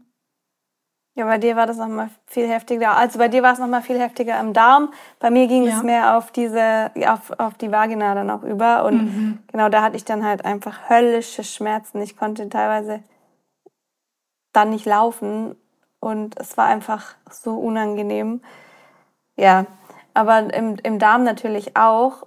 Ja, 1.15 1.25
bei 1.25 1.39
dir 1.39 1.57
war 1.57 1.67
das 1.67 1.79
nochmal 1.79 2.11
viel 2.27 2.49
heftiger. 2.49 2.97
Also 2.97 3.19
bei 3.19 3.27
dir 3.27 3.43
war 3.43 3.53
es 3.53 3.59
nochmal 3.59 3.83
viel 3.83 3.99
heftiger 3.99 4.39
im 4.39 4.53
Darm. 4.53 4.93
Bei 5.19 5.31
mir 5.31 5.49
ging 5.49 5.65
ja. 5.65 5.77
es 5.77 5.83
mehr 5.83 6.17
auf 6.17 6.31
diese, 6.31 6.93
auf, 7.09 7.33
auf 7.39 7.55
die 7.55 7.73
Vagina 7.73 8.15
dann 8.15 8.31
auch 8.31 8.45
über. 8.45 8.85
Und 8.85 9.03
mhm. 9.03 9.39
genau 9.51 9.69
da 9.69 9.83
hatte 9.83 9.97
ich 9.97 10.05
dann 10.05 10.25
halt 10.25 10.45
einfach 10.45 10.89
höllische 10.89 11.43
Schmerzen. 11.43 12.01
Ich 12.03 12.17
konnte 12.17 12.49
teilweise 12.49 13.03
dann 14.53 14.71
nicht 14.71 14.87
laufen. 14.87 15.57
Und 16.01 16.39
es 16.39 16.57
war 16.57 16.67
einfach 16.67 17.15
so 17.31 17.55
unangenehm. 17.57 18.41
Ja, 19.37 19.67
aber 20.15 20.53
im, 20.55 20.77
im 20.83 20.99
Darm 20.99 21.25
natürlich 21.25 21.77
auch. 21.77 22.27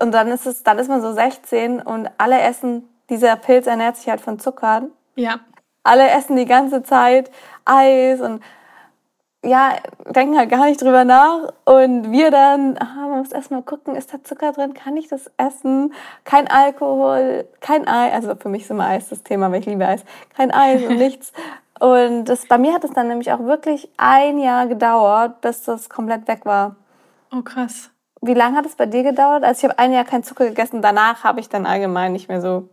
Und 0.00 0.12
dann 0.12 0.28
ist 0.28 0.46
es, 0.46 0.62
dann 0.62 0.78
ist 0.78 0.88
man 0.88 1.00
so 1.00 1.12
16 1.12 1.80
und 1.80 2.10
alle 2.18 2.40
essen, 2.40 2.88
dieser 3.08 3.36
Pilz 3.36 3.66
ernährt 3.66 3.96
sich 3.96 4.08
halt 4.08 4.20
von 4.20 4.38
Zuckern. 4.38 4.90
Ja 5.14 5.40
alle 5.88 6.10
essen 6.10 6.36
die 6.36 6.44
ganze 6.44 6.82
Zeit 6.82 7.30
Eis 7.64 8.20
und 8.20 8.42
ja, 9.44 9.76
denken 10.14 10.36
halt 10.36 10.50
gar 10.50 10.66
nicht 10.66 10.82
drüber 10.82 11.04
nach. 11.04 11.52
Und 11.64 12.10
wir 12.10 12.30
dann, 12.30 12.76
ah, 12.78 13.06
man 13.08 13.18
muss 13.18 13.32
erstmal 13.32 13.62
gucken, 13.62 13.94
ist 13.94 14.12
da 14.12 14.22
Zucker 14.22 14.52
drin? 14.52 14.74
Kann 14.74 14.96
ich 14.96 15.08
das 15.08 15.30
essen? 15.36 15.92
Kein 16.24 16.48
Alkohol, 16.48 17.46
kein 17.60 17.86
Eis. 17.86 18.12
Also 18.14 18.34
für 18.34 18.48
mich 18.48 18.62
ist 18.62 18.70
immer 18.70 18.86
Eis 18.86 19.08
das 19.08 19.22
Thema, 19.22 19.50
weil 19.52 19.60
ich 19.60 19.66
liebe 19.66 19.86
Eis. 19.86 20.04
Kein 20.36 20.50
Eis 20.50 20.82
und 20.82 20.96
nichts. 20.98 21.32
Und 21.78 22.24
das, 22.24 22.46
bei 22.46 22.58
mir 22.58 22.74
hat 22.74 22.84
es 22.84 22.92
dann 22.92 23.08
nämlich 23.08 23.32
auch 23.32 23.40
wirklich 23.40 23.88
ein 23.96 24.38
Jahr 24.38 24.66
gedauert, 24.66 25.40
bis 25.40 25.62
das 25.62 25.88
komplett 25.88 26.26
weg 26.26 26.44
war. 26.44 26.74
Oh, 27.32 27.42
krass. 27.42 27.90
Wie 28.20 28.34
lange 28.34 28.56
hat 28.56 28.66
es 28.66 28.74
bei 28.74 28.86
dir 28.86 29.04
gedauert? 29.04 29.44
Also 29.44 29.60
ich 29.60 29.64
habe 29.70 29.78
ein 29.78 29.92
Jahr 29.92 30.04
kein 30.04 30.24
Zucker 30.24 30.46
gegessen. 30.48 30.82
Danach 30.82 31.22
habe 31.22 31.38
ich 31.38 31.48
dann 31.48 31.66
allgemein 31.66 32.12
nicht 32.12 32.28
mehr 32.28 32.40
so 32.40 32.68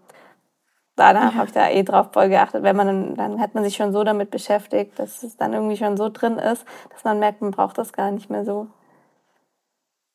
danach 0.96 1.34
ja. 1.34 1.38
habe 1.38 1.48
ich 1.48 1.54
da 1.54 1.70
eh 1.70 1.84
drauf 1.84 2.08
voll 2.12 2.30
geachtet. 2.30 2.64
Wenn 2.64 2.76
man 2.76 2.88
dann, 2.88 3.16
dann 3.16 3.42
hat 3.42 3.54
man 3.54 3.64
sich 3.64 3.76
schon 3.76 3.92
so 3.92 4.04
damit 4.04 4.32
beschäftigt, 4.32 4.98
dass 5.00 5.24
es 5.24 5.38
dann 5.38 5.54
irgendwie 5.54 5.78
schon 5.78 5.98
so 5.98 6.10
drin 6.10 6.38
ist, 6.38 6.66
dass 6.92 7.04
man 7.04 7.20
merkt, 7.20 7.42
man 7.42 7.52
braucht 7.52 7.78
das 7.78 7.94
gar 7.94 8.12
nicht 8.12 8.30
mehr 8.30 8.46
so. 8.46 8.68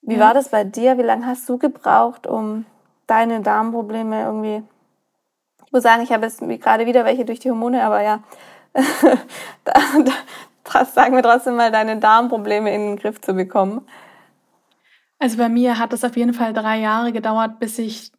Wie 0.02 0.14
ja. 0.14 0.20
war 0.20 0.34
das 0.34 0.48
bei 0.48 0.64
dir? 0.64 0.98
Wie 0.98 1.02
lange 1.02 1.26
hast 1.26 1.48
du 1.48 1.58
gebraucht, 1.58 2.26
um 2.26 2.64
deine 3.06 3.40
Darmprobleme 3.40 4.22
irgendwie? 4.22 4.62
Ich 5.66 5.72
muss 5.72 5.82
sagen, 5.82 6.02
ich 6.02 6.12
habe 6.12 6.26
jetzt 6.26 6.40
gerade 6.40 6.86
wieder 6.86 7.04
welche 7.04 7.24
durch 7.24 7.38
die 7.38 7.50
Hormone, 7.50 7.84
aber 7.84 8.02
ja, 8.02 8.20
da, 9.64 9.72
da, 10.64 10.84
sagen 10.84 11.14
wir 11.14 11.22
trotzdem 11.22 11.56
mal, 11.56 11.70
deine 11.70 11.98
Darmprobleme 11.98 12.74
in 12.74 12.80
den 12.80 12.96
Griff 12.96 13.20
zu 13.20 13.34
bekommen. 13.34 13.86
Also 15.18 15.36
bei 15.36 15.48
mir 15.48 15.78
hat 15.78 15.92
es 15.92 16.02
auf 16.02 16.16
jeden 16.16 16.32
Fall 16.32 16.54
drei 16.54 16.78
Jahre 16.78 17.12
gedauert, 17.12 17.60
bis 17.60 17.78
ich 17.78 18.10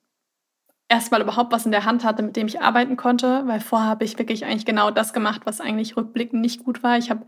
erstmal 0.91 1.21
überhaupt 1.21 1.53
was 1.53 1.65
in 1.65 1.71
der 1.71 1.86
Hand 1.86 2.03
hatte, 2.03 2.21
mit 2.21 2.36
dem 2.36 2.48
ich 2.48 2.62
arbeiten 2.62 2.98
konnte, 2.98 3.43
weil 3.48 3.62
vorher 3.62 3.88
habe 3.88 4.03
ich 4.03 4.19
wirklich 4.19 4.45
eigentlich 4.45 4.65
genau 4.65 4.91
das 4.91 5.13
gemacht, 5.13 5.41
was 5.45 5.62
eigentlich 5.62 5.95
rückblickend 5.95 6.41
nicht 6.41 6.65
gut 6.65 6.83
war. 6.83 6.98
Ich 6.98 7.10
habe, 7.10 7.25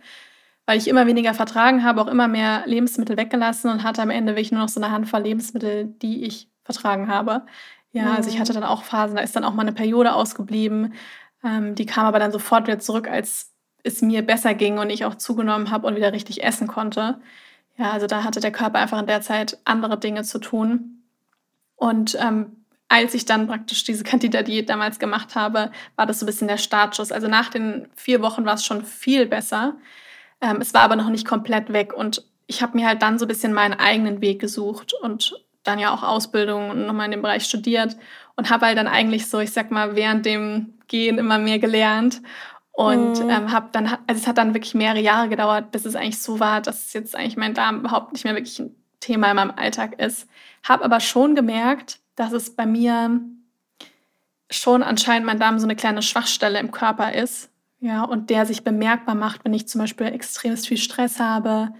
weil 0.65 0.77
ich 0.77 0.89
immer 0.89 1.07
weniger 1.07 1.33
vertragen 1.33 1.81
habe, 1.81 2.01
auch 2.01 2.07
immer 2.07 2.27
mehr 2.27 2.63
Lebensmittel 2.65 3.15
weggelassen 3.15 3.71
und 3.71 3.83
hatte 3.83 4.01
am 4.01 4.09
Ende 4.09 4.33
wirklich 4.33 4.51
nur 4.51 4.59
noch 4.59 4.69
so 4.69 4.81
eine 4.81 4.91
Handvoll 4.91 5.21
Lebensmittel, 5.21 5.85
die 5.85 6.25
ich 6.25 6.49
vertragen 6.65 7.07
habe. 7.07 7.45
Ja, 7.93 8.03
mhm. 8.03 8.15
also 8.17 8.29
ich 8.29 8.37
hatte 8.37 8.51
dann 8.51 8.65
auch 8.65 8.83
Phasen, 8.83 9.15
da 9.15 9.21
ist 9.21 9.35
dann 9.35 9.45
auch 9.45 9.53
mal 9.53 9.61
eine 9.61 9.71
Periode 9.71 10.13
ausgeblieben. 10.13 10.93
Ähm, 11.41 11.75
die 11.75 11.85
kam 11.85 12.05
aber 12.05 12.19
dann 12.19 12.33
sofort 12.33 12.67
wieder 12.67 12.79
zurück, 12.79 13.09
als 13.09 13.53
es 13.83 14.01
mir 14.01 14.23
besser 14.23 14.55
ging 14.55 14.77
und 14.77 14.89
ich 14.89 15.05
auch 15.05 15.15
zugenommen 15.15 15.71
habe 15.71 15.87
und 15.87 15.95
wieder 15.95 16.11
richtig 16.11 16.43
essen 16.43 16.67
konnte. 16.67 17.21
Ja, 17.77 17.91
also 17.91 18.07
da 18.07 18.25
hatte 18.25 18.41
der 18.41 18.51
Körper 18.51 18.79
einfach 18.79 18.99
in 18.99 19.07
der 19.07 19.21
Zeit 19.21 19.57
andere 19.63 19.97
Dinge 19.97 20.23
zu 20.23 20.39
tun. 20.39 21.03
Und 21.75 22.17
ähm, 22.21 22.62
als 22.93 23.15
ich 23.15 23.25
dann 23.25 23.47
praktisch 23.47 23.83
diese 23.83 24.03
Candida-Diät 24.03 24.69
damals 24.69 24.99
gemacht 24.99 25.33
habe, 25.33 25.71
war 25.95 26.05
das 26.05 26.19
so 26.19 26.25
ein 26.25 26.27
bisschen 26.27 26.47
der 26.47 26.59
Startschuss. 26.59 27.11
Also 27.11 27.27
nach 27.27 27.49
den 27.49 27.87
vier 27.95 28.21
Wochen 28.21 28.45
war 28.45 28.53
es 28.53 28.63
schon 28.63 28.85
viel 28.85 29.25
besser. 29.25 29.77
Ähm, 30.41 30.57
es 30.61 30.75
war 30.75 30.81
aber 30.81 30.95
noch 30.95 31.09
nicht 31.09 31.27
komplett 31.27 31.73
weg 31.73 31.91
und 31.91 32.23
ich 32.45 32.61
habe 32.61 32.77
mir 32.77 32.85
halt 32.85 33.01
dann 33.01 33.17
so 33.17 33.25
ein 33.25 33.29
bisschen 33.29 33.51
meinen 33.51 33.73
eigenen 33.73 34.21
Weg 34.21 34.39
gesucht 34.39 34.93
und 35.01 35.33
dann 35.63 35.79
ja 35.79 35.91
auch 35.91 36.03
Ausbildung 36.03 36.69
und 36.69 36.85
nochmal 36.85 37.05
in 37.05 37.13
dem 37.13 37.23
Bereich 37.23 37.45
studiert 37.45 37.97
und 38.35 38.51
habe 38.51 38.67
halt 38.67 38.77
dann 38.77 38.87
eigentlich 38.87 39.27
so, 39.27 39.39
ich 39.39 39.51
sag 39.51 39.71
mal, 39.71 39.95
während 39.95 40.27
dem 40.27 40.75
Gehen 40.87 41.17
immer 41.17 41.39
mehr 41.39 41.57
gelernt 41.57 42.21
und 42.73 43.23
mhm. 43.23 43.29
ähm, 43.29 43.51
habe 43.51 43.69
dann, 43.71 43.87
also 43.87 44.21
es 44.21 44.27
hat 44.27 44.37
dann 44.37 44.53
wirklich 44.53 44.75
mehrere 44.75 45.01
Jahre 45.01 45.29
gedauert, 45.29 45.71
bis 45.71 45.85
es 45.85 45.95
eigentlich 45.95 46.21
so 46.21 46.39
war, 46.39 46.61
dass 46.61 46.93
jetzt 46.93 47.15
eigentlich 47.15 47.37
mein 47.37 47.55
Darm 47.55 47.79
überhaupt 47.79 48.13
nicht 48.13 48.23
mehr 48.23 48.35
wirklich 48.35 48.59
ein 48.59 48.75
Thema 48.99 49.31
in 49.31 49.37
meinem 49.37 49.53
Alltag 49.55 49.99
ist. 49.99 50.29
Habe 50.61 50.85
aber 50.85 50.99
schon 50.99 51.33
gemerkt, 51.33 52.02
dass 52.15 52.31
es 52.31 52.55
bei 52.55 52.65
mir 52.65 53.21
schon 54.49 54.83
anscheinend 54.83 55.25
mein 55.25 55.39
Darm 55.39 55.59
so 55.59 55.65
eine 55.65 55.75
kleine 55.75 56.01
Schwachstelle 56.01 56.59
im 56.59 56.71
Körper 56.71 57.13
ist. 57.13 57.49
Ja, 57.79 58.03
und 58.03 58.29
der 58.29 58.45
sich 58.45 58.63
bemerkbar 58.63 59.15
macht, 59.15 59.43
wenn 59.43 59.53
ich 59.53 59.67
zum 59.67 59.81
Beispiel 59.81 60.07
extrem 60.07 60.55
viel 60.55 60.77
Stress 60.77 61.19
habe. 61.19 61.73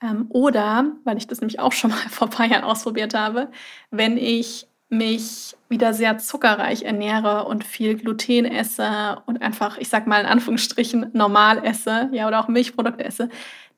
Ähm, 0.00 0.26
oder, 0.28 0.92
weil 1.04 1.16
ich 1.16 1.26
das 1.26 1.40
nämlich 1.40 1.58
auch 1.58 1.72
schon 1.72 1.90
mal 1.90 1.96
vor 2.10 2.28
ein 2.28 2.32
paar 2.32 2.46
Jahren 2.46 2.64
ausprobiert 2.64 3.14
habe, 3.14 3.50
wenn 3.90 4.16
ich 4.16 4.68
mich 4.90 5.56
wieder 5.68 5.92
sehr 5.92 6.18
zuckerreich 6.18 6.82
ernähre 6.82 7.44
und 7.44 7.64
viel 7.64 7.96
Gluten 7.96 8.46
esse 8.46 9.20
und 9.26 9.42
einfach, 9.42 9.76
ich 9.78 9.88
sag 9.88 10.06
mal 10.06 10.20
in 10.20 10.26
Anführungsstrichen, 10.26 11.10
normal 11.12 11.64
esse, 11.64 12.08
ja, 12.12 12.26
oder 12.26 12.40
auch 12.40 12.48
Milchprodukte 12.48 13.04
esse, 13.04 13.28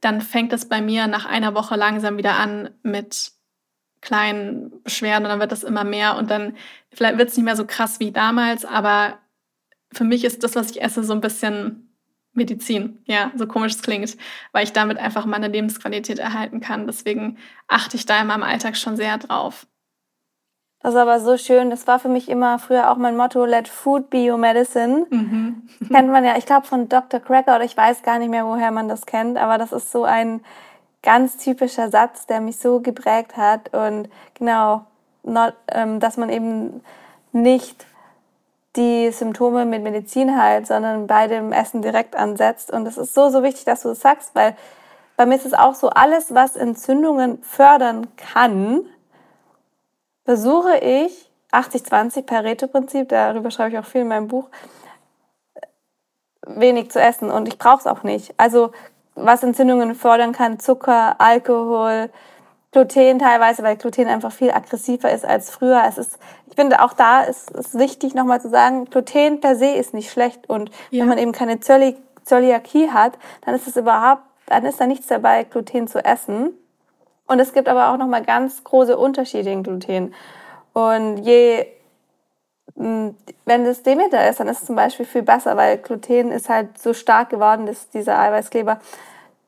dann 0.01 0.21
fängt 0.21 0.53
es 0.53 0.69
bei 0.69 0.81
mir 0.81 1.09
nach 1.09 1.27
einer 1.27 1.55
Woche 1.55 1.77
langsam 1.77 2.17
wieder 2.17 2.39
an 2.39 2.71
mit 2.83 3.33
kleinen 4.01 4.83
Beschwerden 4.83 5.25
und 5.25 5.31
dann 5.31 5.41
wird 5.41 5.53
das 5.53 5.65
immer 5.65 5.85
mehr 5.85 6.17
und 6.17 6.31
dann 6.31 6.57
vielleicht 6.93 7.19
wird 7.19 7.29
es 7.29 7.37
nicht 7.37 7.45
mehr 7.45 7.57
so 7.57 7.67
krass 7.67 8.01
wie 8.01 8.13
damals, 8.13 8.65
aber 8.65 9.19
für 9.93 10.05
mich 10.05 10.25
ist 10.25 10.43
das, 10.43 10.55
was 10.55 10.71
ich 10.71 10.83
esse, 10.83 11.05
so 11.05 11.13
ein 11.13 11.21
bisschen 11.21 11.91
Medizin, 12.33 13.03
ja, 13.07 13.33
so 13.35 13.47
komisch 13.47 13.75
es 13.75 13.83
klingt, 13.83 14.17
weil 14.53 14.65
ich 14.65 14.73
damit 14.73 14.99
einfach 14.99 15.27
meine 15.27 15.49
Lebensqualität 15.49 16.19
erhalten 16.21 16.61
kann. 16.61 16.87
Deswegen 16.87 17.39
achte 17.67 17.97
ich 17.97 18.07
da 18.07 18.21
in 18.21 18.29
meinem 18.29 18.45
Alltag 18.45 18.77
schon 18.77 18.97
sehr 18.97 19.19
drauf. 19.19 19.67
Das 20.83 20.95
ist 20.95 21.01
aber 21.01 21.21
so 21.21 21.37
schön. 21.37 21.69
Das 21.69 21.87
war 21.87 21.99
für 21.99 22.09
mich 22.09 22.29
immer 22.29 22.59
früher 22.59 22.91
auch 22.91 22.97
mein 22.97 23.17
Motto, 23.17 23.45
let 23.45 23.69
food 23.69 24.09
be 24.09 24.31
your 24.31 24.39
medicine. 24.39 25.07
Mhm. 25.11 25.69
Kennt 25.89 26.09
man 26.11 26.25
ja, 26.25 26.39
ich 26.39 26.47
glaube 26.47 26.67
von 26.67 26.89
Dr. 26.89 27.21
Cracker 27.21 27.57
oder 27.57 27.65
ich 27.65 27.77
weiß 27.77 28.03
gar 28.03 28.19
nicht 28.19 28.31
mehr, 28.31 28.47
woher 28.47 28.71
man 28.71 28.89
das 28.89 29.05
kennt, 29.05 29.37
aber 29.37 29.59
das 29.59 29.73
ist 29.73 29.91
so 29.93 30.05
ein 30.05 30.41
ganz 31.03 31.37
typischer 31.37 31.91
Satz, 31.91 32.27
der 32.27 32.41
mich 32.41 32.59
so 32.59 32.81
geprägt 32.81 33.37
hat. 33.37 33.73
Und 33.75 34.09
genau, 34.35 34.85
not, 35.23 35.55
ähm, 35.69 36.01
dass 36.01 36.17
man 36.17 36.29
eben 36.29 36.83
nicht 37.33 37.87
die 38.77 39.11
Symptome 39.11 39.65
mit 39.65 39.83
Medizin 39.83 40.41
heilt, 40.41 40.67
sondern 40.67 41.07
bei 41.07 41.27
dem 41.27 41.53
Essen 41.53 41.83
direkt 41.83 42.15
ansetzt. 42.15 42.71
Und 42.71 42.87
es 42.87 42.97
ist 42.97 43.15
so, 43.15 43.29
so 43.31 43.43
wichtig, 43.43 43.65
dass 43.65 43.83
du 43.83 43.89
das 43.89 44.01
sagst, 44.01 44.35
weil 44.35 44.57
bei 45.17 45.27
mir 45.27 45.35
ist 45.35 45.47
es 45.47 45.55
auch 45.55 45.75
so, 45.75 45.91
alles, 45.91 46.35
was 46.35 46.57
Entzündungen 46.57 47.43
fördern 47.43 48.07
kann, 48.17 48.87
versuche 50.25 50.79
ich, 50.79 51.31
80-20 51.53 52.23
Pareto-Prinzip, 52.23 53.09
darüber 53.09 53.51
schreibe 53.51 53.71
ich 53.73 53.79
auch 53.79 53.85
viel 53.85 54.03
in 54.03 54.09
meinem 54.09 54.29
Buch, 54.29 54.49
wenig 56.47 56.91
zu 56.91 57.01
essen 57.01 57.31
und 57.31 57.49
ich 57.49 57.59
brauche 57.59 57.81
es 57.81 57.87
auch 57.87 58.03
nicht. 58.03 58.35
Also 58.37 58.73
was 59.25 59.43
Entzündungen 59.43 59.95
fördern 59.95 60.33
kann, 60.33 60.59
Zucker, 60.59 61.17
Alkohol, 61.19 62.11
Gluten 62.73 63.19
teilweise, 63.19 63.63
weil 63.63 63.77
Gluten 63.77 64.07
einfach 64.07 64.33
viel 64.33 64.51
aggressiver 64.51 65.11
ist 65.11 65.25
als 65.25 65.51
früher. 65.51 65.83
Es 65.89 65.99
ist, 65.99 66.19
ich 66.47 66.55
finde 66.55 66.83
auch 66.83 66.93
da 66.93 67.23
ist 67.23 67.51
es 67.55 67.77
wichtig 67.77 68.15
nochmal 68.15 68.41
zu 68.41 68.49
sagen, 68.49 68.85
Gluten 68.85 69.41
per 69.41 69.57
se 69.57 69.67
ist 69.67 69.93
nicht 69.93 70.11
schlecht 70.11 70.49
und 70.49 70.71
ja. 70.91 71.01
wenn 71.01 71.09
man 71.09 71.19
eben 71.19 71.33
keine 71.33 71.59
Zöliakie 71.61 72.91
hat, 72.91 73.15
dann 73.45 73.55
ist 73.55 73.67
es 73.67 73.77
überhaupt, 73.77 74.23
dann 74.47 74.65
ist 74.65 74.81
da 74.81 74.87
nichts 74.87 75.09
dabei, 75.09 75.45
Gluten 75.45 75.89
zu 75.89 76.05
essen. 76.05 76.51
Und 77.27 77.39
es 77.39 77.53
gibt 77.53 77.69
aber 77.69 77.91
auch 77.91 77.97
nochmal 77.97 78.25
ganz 78.25 78.65
große 78.65 78.97
Unterschiede 78.97 79.51
in 79.51 79.63
Gluten. 79.63 80.15
Und 80.73 81.19
je, 81.19 81.67
wenn 82.75 83.67
es 83.67 83.83
Demeter 83.83 84.29
ist, 84.29 84.41
dann 84.41 84.49
ist 84.49 84.61
es 84.61 84.67
zum 84.67 84.77
Beispiel 84.77 85.07
viel 85.07 85.23
besser, 85.23 85.57
weil 85.57 85.79
Gluten 85.79 86.31
ist 86.31 86.49
halt 86.49 86.79
so 86.79 86.93
stark 86.93 87.31
geworden, 87.31 87.67
dass 87.67 87.89
dieser 87.91 88.19
Eiweißkleber 88.19 88.81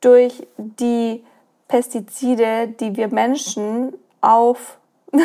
durch 0.01 0.45
die 0.57 1.23
Pestizide, 1.67 2.67
die 2.67 2.95
wir 2.95 3.07
Menschen 3.07 3.93
auf, 4.21 4.77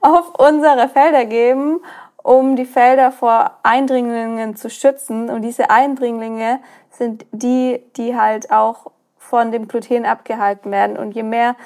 auf 0.00 0.34
unsere 0.38 0.88
Felder 0.88 1.24
geben, 1.24 1.80
um 2.22 2.56
die 2.56 2.66
Felder 2.66 3.10
vor 3.10 3.52
Eindringlingen 3.62 4.56
zu 4.56 4.68
schützen. 4.68 5.30
Und 5.30 5.42
diese 5.42 5.70
Eindringlinge 5.70 6.60
sind 6.90 7.24
die, 7.32 7.82
die 7.96 8.16
halt 8.16 8.50
auch 8.50 8.90
von 9.16 9.52
dem 9.52 9.68
Gluten 9.68 10.06
abgehalten 10.06 10.70
werden. 10.70 10.96
Und 10.96 11.12
je 11.12 11.22
mehr 11.22 11.56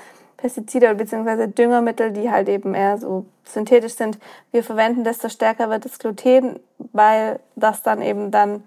Pestizide 0.43 0.93
bzw. 0.97 1.47
Düngermittel, 1.47 2.11
die 2.11 2.31
halt 2.31 2.49
eben 2.49 2.75
eher 2.75 2.99
so 2.99 3.25
synthetisch 3.45 3.95
sind, 3.95 4.19
wir 4.51 4.65
verwenden, 4.65 5.05
desto 5.05 5.29
stärker 5.29 5.71
wird 5.71 5.85
das 5.85 6.01
Gluten, 6.01 6.59
weil 6.93 7.39
das 7.55 7.85
dann 7.85 8.03
eben 8.03 8.33
dann 8.33 8.65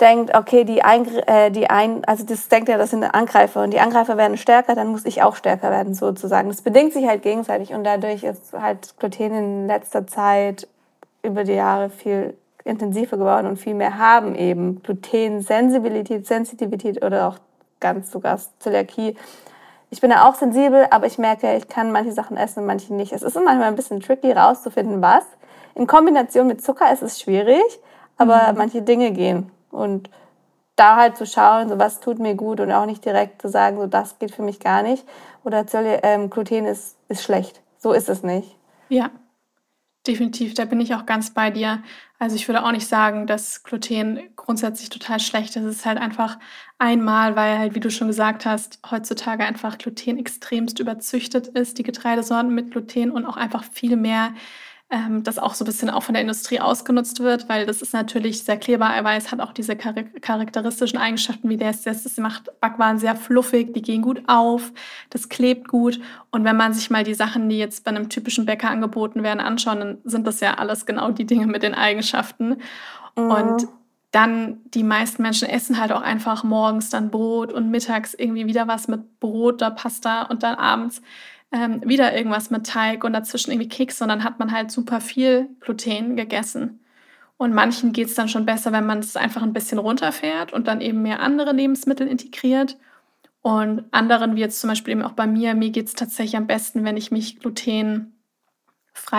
denkt, 0.00 0.36
okay, 0.36 0.64
die, 0.64 0.82
Eingr 0.82 1.26
äh, 1.28 1.50
die 1.50 1.70
ein, 1.70 2.04
also 2.04 2.24
das 2.24 2.48
denkt 2.48 2.68
ja, 2.68 2.78
das 2.78 2.90
sind 2.90 3.04
Angreifer 3.04 3.62
und 3.62 3.72
die 3.72 3.78
Angreifer 3.78 4.16
werden 4.16 4.36
stärker, 4.36 4.74
dann 4.74 4.88
muss 4.88 5.04
ich 5.04 5.22
auch 5.22 5.36
stärker 5.36 5.70
werden 5.70 5.94
sozusagen. 5.94 6.48
Das 6.48 6.62
bedingt 6.62 6.92
sich 6.92 7.06
halt 7.06 7.22
gegenseitig 7.22 7.72
und 7.72 7.84
dadurch 7.84 8.24
ist 8.24 8.52
halt 8.52 8.98
Gluten 8.98 9.34
in 9.34 9.66
letzter 9.68 10.06
Zeit 10.06 10.66
über 11.22 11.44
die 11.44 11.54
Jahre 11.54 11.90
viel 11.90 12.36
intensiver 12.64 13.16
geworden 13.16 13.46
und 13.46 13.56
viel 13.56 13.74
mehr 13.74 13.98
haben 13.98 14.34
eben 14.34 14.82
Gluten-Sensibilität, 14.82 16.26
Sensitivität 16.26 17.04
oder 17.04 17.28
auch 17.28 17.38
ganz 17.78 18.10
sogar 18.10 18.38
Zöliakie. 18.58 19.16
Ich 19.90 20.00
bin 20.00 20.10
ja 20.10 20.28
auch 20.28 20.34
sensibel, 20.34 20.86
aber 20.90 21.06
ich 21.06 21.18
merke, 21.18 21.56
ich 21.56 21.68
kann 21.68 21.92
manche 21.92 22.12
Sachen 22.12 22.36
essen 22.36 22.60
und 22.60 22.66
manche 22.66 22.92
nicht. 22.92 23.12
Es 23.12 23.22
ist 23.22 23.34
manchmal 23.34 23.68
ein 23.68 23.76
bisschen 23.76 24.00
tricky 24.00 24.32
rauszufinden, 24.32 25.00
was. 25.00 25.24
In 25.74 25.86
Kombination 25.86 26.46
mit 26.46 26.62
Zucker 26.62 26.92
ist 26.92 27.02
es 27.02 27.20
schwierig, 27.20 27.62
aber 28.16 28.52
mhm. 28.52 28.58
manche 28.58 28.82
Dinge 28.82 29.12
gehen. 29.12 29.50
Und 29.70 30.10
da 30.76 30.96
halt 30.96 31.16
zu 31.16 31.26
schauen, 31.26 31.68
so 31.68 31.78
was 31.78 32.00
tut 32.00 32.18
mir 32.18 32.34
gut 32.34 32.60
und 32.60 32.70
auch 32.70 32.86
nicht 32.86 33.04
direkt 33.04 33.42
zu 33.42 33.48
sagen, 33.48 33.78
so 33.78 33.86
das 33.86 34.18
geht 34.18 34.34
für 34.34 34.42
mich 34.42 34.60
gar 34.60 34.82
nicht 34.82 35.06
oder 35.44 35.66
Zöli 35.66 35.98
ähm, 36.02 36.30
Gluten 36.30 36.66
ist, 36.66 36.96
ist 37.08 37.22
schlecht. 37.22 37.60
So 37.78 37.92
ist 37.92 38.08
es 38.08 38.22
nicht. 38.22 38.56
Ja, 38.88 39.10
definitiv. 40.08 40.54
Da 40.54 40.64
bin 40.64 40.80
ich 40.80 40.94
auch 40.94 41.06
ganz 41.06 41.32
bei 41.32 41.50
dir. 41.50 41.82
Also 42.18 42.34
ich 42.34 42.48
würde 42.48 42.64
auch 42.64 42.72
nicht 42.72 42.88
sagen, 42.88 43.26
dass 43.26 43.62
Gluten 43.62 44.18
grundsätzlich 44.34 44.88
total 44.88 45.20
schlecht 45.20 45.54
ist. 45.54 45.62
Es 45.62 45.76
ist 45.76 45.86
halt 45.86 45.98
einfach 45.98 46.38
einmal, 46.78 47.36
weil 47.36 47.58
halt, 47.58 47.74
wie 47.74 47.80
du 47.80 47.90
schon 47.90 48.08
gesagt 48.08 48.44
hast, 48.46 48.80
heutzutage 48.90 49.44
einfach 49.44 49.78
Gluten 49.78 50.18
extremst 50.18 50.80
überzüchtet 50.80 51.48
ist, 51.48 51.78
die 51.78 51.84
Getreidesorten 51.84 52.52
mit 52.52 52.72
Gluten 52.72 53.12
und 53.12 53.26
auch 53.26 53.36
einfach 53.36 53.62
viel 53.62 53.96
mehr 53.96 54.32
ähm, 54.90 55.22
das 55.22 55.38
auch 55.38 55.52
so 55.52 55.64
ein 55.64 55.66
bisschen 55.66 55.90
auch 55.90 56.02
von 56.02 56.14
der 56.14 56.22
Industrie 56.22 56.60
ausgenutzt 56.60 57.20
wird, 57.20 57.48
weil 57.48 57.66
das 57.66 57.82
ist 57.82 57.92
natürlich 57.92 58.42
sehr 58.42 58.56
Klebereiweiß, 58.56 59.30
hat 59.30 59.40
auch 59.40 59.52
diese 59.52 59.76
charakteristischen 59.76 60.98
Eigenschaften 60.98 61.50
wie 61.50 61.58
der 61.58 61.70
ist. 61.70 61.84
Das 61.84 62.16
macht 62.16 62.50
Backwaren 62.60 62.98
sehr 62.98 63.14
fluffig, 63.14 63.74
die 63.74 63.82
gehen 63.82 64.00
gut 64.00 64.22
auf, 64.26 64.72
das 65.10 65.28
klebt 65.28 65.68
gut. 65.68 66.00
Und 66.30 66.44
wenn 66.44 66.56
man 66.56 66.72
sich 66.72 66.88
mal 66.88 67.04
die 67.04 67.14
Sachen, 67.14 67.50
die 67.50 67.58
jetzt 67.58 67.84
bei 67.84 67.90
einem 67.90 68.08
typischen 68.08 68.46
Bäcker 68.46 68.70
angeboten 68.70 69.22
werden, 69.22 69.40
anschaut, 69.40 69.78
dann 69.78 69.98
sind 70.04 70.26
das 70.26 70.40
ja 70.40 70.54
alles 70.54 70.86
genau 70.86 71.10
die 71.10 71.26
Dinge 71.26 71.46
mit 71.46 71.62
den 71.62 71.74
Eigenschaften. 71.74 72.56
Mhm. 73.14 73.30
Und 73.30 73.68
dann 74.10 74.60
die 74.72 74.84
meisten 74.84 75.20
Menschen 75.20 75.48
essen 75.48 75.78
halt 75.78 75.92
auch 75.92 76.00
einfach 76.00 76.44
morgens 76.44 76.88
dann 76.88 77.10
Brot 77.10 77.52
und 77.52 77.70
mittags 77.70 78.14
irgendwie 78.14 78.46
wieder 78.46 78.66
was 78.66 78.88
mit 78.88 79.20
Brot 79.20 79.56
oder 79.56 79.70
Pasta 79.70 80.22
und 80.22 80.42
dann 80.42 80.54
abends 80.54 81.02
ähm, 81.52 81.80
wieder 81.84 82.14
irgendwas 82.16 82.50
mit 82.50 82.66
Teig 82.66 83.04
und 83.04 83.12
dazwischen 83.12 83.52
irgendwie 83.52 83.68
Keks, 83.68 83.98
sondern 83.98 84.24
hat 84.24 84.38
man 84.38 84.52
halt 84.52 84.70
super 84.70 85.00
viel 85.00 85.48
Gluten 85.60 86.16
gegessen. 86.16 86.80
Und 87.38 87.54
manchen 87.54 87.92
geht 87.92 88.08
es 88.08 88.14
dann 88.14 88.28
schon 88.28 88.44
besser, 88.44 88.72
wenn 88.72 88.84
man 88.84 88.98
es 88.98 89.16
einfach 89.16 89.42
ein 89.42 89.52
bisschen 89.52 89.78
runterfährt 89.78 90.52
und 90.52 90.66
dann 90.66 90.80
eben 90.80 91.02
mehr 91.02 91.20
andere 91.20 91.52
Lebensmittel 91.52 92.06
integriert. 92.06 92.76
Und 93.40 93.84
anderen, 93.92 94.34
wie 94.34 94.40
jetzt 94.40 94.60
zum 94.60 94.68
Beispiel 94.68 94.92
eben 94.92 95.02
auch 95.02 95.12
bei 95.12 95.26
mir, 95.26 95.54
mir 95.54 95.70
geht 95.70 95.86
es 95.86 95.94
tatsächlich 95.94 96.36
am 96.36 96.48
besten, 96.48 96.84
wenn 96.84 96.96
ich 96.96 97.12
mich 97.12 97.38
glutenfrei 97.38 98.08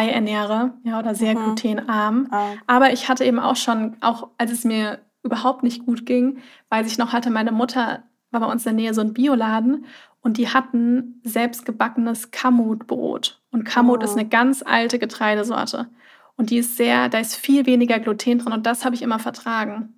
ernähre, 0.10 0.74
ja, 0.84 1.00
oder 1.00 1.16
sehr 1.16 1.34
mhm. 1.34 1.44
glutenarm. 1.46 2.28
Ah. 2.30 2.52
Aber 2.68 2.92
ich 2.92 3.08
hatte 3.08 3.24
eben 3.24 3.40
auch 3.40 3.56
schon, 3.56 3.96
auch 4.02 4.28
als 4.38 4.52
es 4.52 4.66
mir 4.66 5.00
überhaupt 5.24 5.64
nicht 5.64 5.86
gut 5.86 6.06
ging, 6.06 6.40
weil 6.70 6.86
ich 6.86 6.98
noch 6.98 7.14
hatte, 7.14 7.30
meine 7.30 7.54
Mutter 7.54 8.04
war 8.32 8.42
bei 8.42 8.48
uns 8.48 8.66
in 8.66 8.76
der 8.76 8.84
Nähe 8.84 8.94
so 8.94 9.02
ein 9.02 9.14
Bioladen 9.14 9.86
und 10.22 10.38
die 10.38 10.50
hatten 10.50 11.22
selbstgebackenes 11.24 12.32
Kamutbrot. 12.32 13.42
Und 13.52 13.64
Kamut 13.64 14.02
oh. 14.02 14.04
ist 14.04 14.18
eine 14.18 14.28
ganz 14.28 14.64
alte 14.64 15.00
Getreidesorte. 15.00 15.88
Und 16.36 16.52
die 16.52 16.58
ist 16.58 16.78
sehr, 16.78 17.10
da 17.10 17.20
ist 17.20 17.36
viel 17.36 17.66
weniger 17.66 18.00
Gluten 18.00 18.40
drin 18.40 18.54
und 18.54 18.66
das 18.66 18.86
habe 18.86 18.96
ich 18.96 19.02
immer 19.02 19.20
vertragen. 19.20 19.94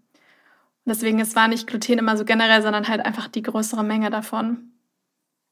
Und 0.86 0.90
deswegen, 0.96 1.20
es 1.20 1.36
war 1.36 1.48
nicht 1.48 1.68
Gluten 1.68 2.00
immer 2.00 2.18
so 2.18 2.26
generell, 2.26 2.62
sondern 2.62 2.88
halt 2.88 3.06
einfach 3.06 3.28
die 3.28 3.44
größere 3.44 3.84
Menge 3.84 4.10
davon. 4.10 4.72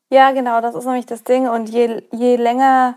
Ja, 0.09 0.31
genau, 0.31 0.61
das 0.61 0.73
ist 0.73 0.85
nämlich 0.85 1.05
das 1.05 1.23
Ding. 1.23 1.47
Und 1.47 1.69
je, 1.69 2.01
je 2.11 2.35
länger 2.35 2.95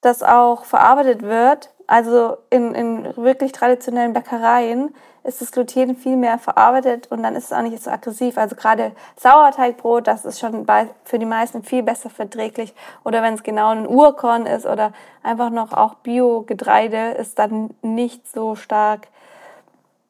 das 0.00 0.22
auch 0.22 0.64
verarbeitet 0.64 1.22
wird, 1.22 1.70
also 1.88 2.36
in, 2.50 2.74
in 2.74 3.16
wirklich 3.16 3.52
traditionellen 3.52 4.12
Bäckereien 4.12 4.94
ist 5.24 5.40
das 5.40 5.52
Gluten 5.52 5.96
viel 5.96 6.16
mehr 6.16 6.38
verarbeitet 6.38 7.10
und 7.10 7.22
dann 7.22 7.34
ist 7.34 7.46
es 7.46 7.52
auch 7.52 7.62
nicht 7.62 7.82
so 7.82 7.90
aggressiv. 7.90 8.36
Also 8.36 8.56
gerade 8.56 8.92
Sauerteigbrot, 9.16 10.06
das 10.06 10.26
ist 10.26 10.38
schon 10.38 10.66
bei, 10.66 10.88
für 11.04 11.18
die 11.18 11.26
meisten 11.26 11.62
viel 11.62 11.82
besser 11.82 12.10
verträglich. 12.10 12.74
Oder 13.04 13.22
wenn 13.22 13.34
es 13.34 13.42
genau 13.42 13.70
ein 13.70 13.88
Urkorn 13.88 14.44
ist 14.44 14.66
oder 14.66 14.92
einfach 15.22 15.48
noch 15.48 15.72
auch 15.72 15.94
Bio-Getreide, 15.94 17.12
ist 17.12 17.38
dann 17.38 17.70
nicht 17.80 18.30
so 18.30 18.54
stark 18.54 19.08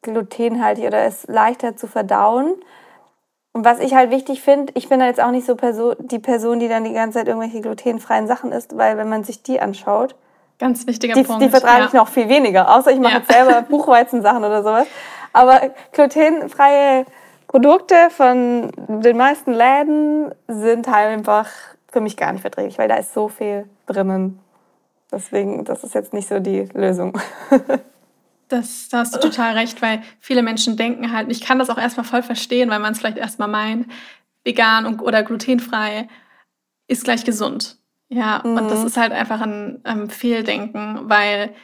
glutenhaltig 0.02 0.84
oder 0.84 1.06
ist 1.06 1.28
leichter 1.28 1.76
zu 1.76 1.86
verdauen. 1.86 2.54
Und 3.52 3.64
was 3.64 3.78
ich 3.78 3.94
halt 3.94 4.10
wichtig 4.10 4.42
finde, 4.42 4.72
ich 4.74 4.88
bin 4.88 5.00
jetzt 5.00 5.20
auch 5.20 5.30
nicht 5.30 5.46
so 5.46 5.54
Person, 5.54 5.94
die 6.00 6.18
Person, 6.18 6.58
die 6.58 6.68
dann 6.68 6.82
die 6.82 6.92
ganze 6.92 7.18
Zeit 7.18 7.28
irgendwelche 7.28 7.60
glutenfreien 7.60 8.26
Sachen 8.26 8.50
isst, 8.50 8.76
weil 8.76 8.96
wenn 8.96 9.08
man 9.08 9.22
sich 9.22 9.44
die 9.44 9.60
anschaut, 9.60 10.16
Ganz 10.58 10.86
wichtiger 10.86 11.14
die, 11.14 11.22
Punkt. 11.22 11.42
Die 11.42 11.48
vertrage 11.48 11.80
ja. 11.80 11.86
ich 11.86 11.92
noch 11.92 12.08
viel 12.08 12.28
weniger, 12.28 12.74
außer 12.74 12.90
ich 12.90 12.98
mache 12.98 13.12
ja. 13.12 13.18
jetzt 13.18 13.30
selber 13.30 13.62
Buchweizensachen 13.68 14.44
oder 14.44 14.62
sowas. 14.62 14.86
Aber 15.32 15.60
glutenfreie 15.92 17.06
Produkte 17.46 17.94
von 18.10 18.72
den 18.88 19.16
meisten 19.16 19.52
Läden 19.52 20.34
sind 20.48 20.88
halt 20.88 21.08
einfach 21.08 21.48
für 21.90 22.00
mich 22.00 22.16
gar 22.16 22.32
nicht 22.32 22.42
verträglich, 22.42 22.78
weil 22.78 22.88
da 22.88 22.96
ist 22.96 23.14
so 23.14 23.28
viel 23.28 23.68
drinnen. 23.86 24.40
Deswegen, 25.10 25.64
das 25.64 25.84
ist 25.84 25.94
jetzt 25.94 26.12
nicht 26.12 26.28
so 26.28 26.40
die 26.40 26.68
Lösung. 26.74 27.18
Das, 28.50 28.88
da 28.88 29.00
hast 29.00 29.14
du 29.14 29.20
total 29.20 29.58
recht, 29.58 29.82
weil 29.82 30.02
viele 30.20 30.42
Menschen 30.42 30.78
denken 30.78 31.12
halt, 31.12 31.30
ich 31.30 31.42
kann 31.42 31.58
das 31.58 31.68
auch 31.68 31.76
erstmal 31.76 32.06
voll 32.06 32.22
verstehen, 32.22 32.70
weil 32.70 32.78
man 32.78 32.92
es 32.92 32.98
vielleicht 32.98 33.18
erstmal 33.18 33.46
meint, 33.46 33.86
vegan 34.42 34.86
und, 34.86 35.02
oder 35.02 35.22
glutenfrei 35.22 36.08
ist 36.86 37.04
gleich 37.04 37.24
gesund. 37.24 37.77
Ja, 38.08 38.42
mhm. 38.44 38.56
und 38.56 38.70
das 38.70 38.80
mhm. 38.80 38.86
ist 38.86 38.96
halt 38.96 39.12
einfach 39.12 39.40
ein 39.40 39.80
ähm, 39.84 40.08
Fehldenken, 40.08 41.00
weil 41.08 41.54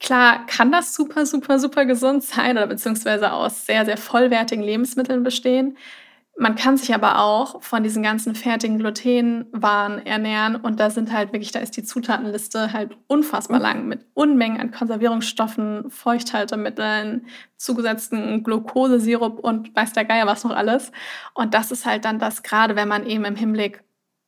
klar 0.00 0.46
kann 0.46 0.72
das 0.72 0.94
super, 0.94 1.26
super, 1.26 1.58
super 1.58 1.84
gesund 1.84 2.22
sein 2.22 2.56
oder 2.56 2.66
beziehungsweise 2.66 3.32
aus 3.32 3.66
sehr, 3.66 3.84
sehr 3.84 3.96
vollwertigen 3.96 4.64
Lebensmitteln 4.64 5.22
bestehen. 5.22 5.76
Man 6.36 6.56
kann 6.56 6.76
sich 6.76 6.92
aber 6.92 7.20
auch 7.20 7.62
von 7.62 7.84
diesen 7.84 8.02
ganzen 8.02 8.34
fertigen 8.34 8.78
Glutenwaren 8.78 10.04
ernähren 10.04 10.56
und 10.56 10.80
da 10.80 10.90
sind 10.90 11.12
halt 11.12 11.32
wirklich, 11.32 11.52
da 11.52 11.60
ist 11.60 11.76
die 11.76 11.84
Zutatenliste 11.84 12.72
halt 12.72 12.96
unfassbar 13.06 13.60
lang 13.60 13.86
mit 13.86 14.04
Unmengen 14.14 14.60
an 14.60 14.72
Konservierungsstoffen, 14.72 15.90
Feuchthaltemitteln, 15.90 17.26
zugesetzten 17.56 18.42
Glukosesirup 18.42 19.38
und 19.38 19.76
weiß 19.76 19.92
der 19.92 20.06
Geier 20.06 20.26
was 20.26 20.42
noch 20.42 20.56
alles. 20.56 20.90
Und 21.34 21.54
das 21.54 21.70
ist 21.70 21.86
halt 21.86 22.04
dann 22.04 22.18
das, 22.18 22.42
gerade 22.42 22.74
wenn 22.74 22.88
man 22.88 23.06
eben 23.06 23.24
im 23.24 23.36
Hinblick 23.36 23.84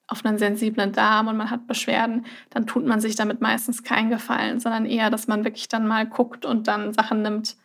auf 0.09 0.25
einen 0.25 0.39
sensiblen 0.39 0.93
Darm 0.93 1.29
und 1.29 1.37
man 1.37 1.51
hat 1.51 1.67
Beschwerden, 1.67 2.27
dann 2.51 2.67
tut 2.67 2.87
man 2.87 3.01
sich 3.01 3.17
damit 3.17 3.41
meistens 3.41 3.83
keinen 3.83 4.11
Gefallen, 4.11 4.61
sondern 4.61 4.87
eher, 4.87 5.11
dass 5.11 5.27
man 5.27 5.45
wirklich 5.45 5.69
dann 5.69 5.87
mal 5.87 6.07
guckt 6.07 6.45
und 6.45 6.69
dann 6.69 6.93
Sachen 6.93 7.23
nimmt, 7.23 7.57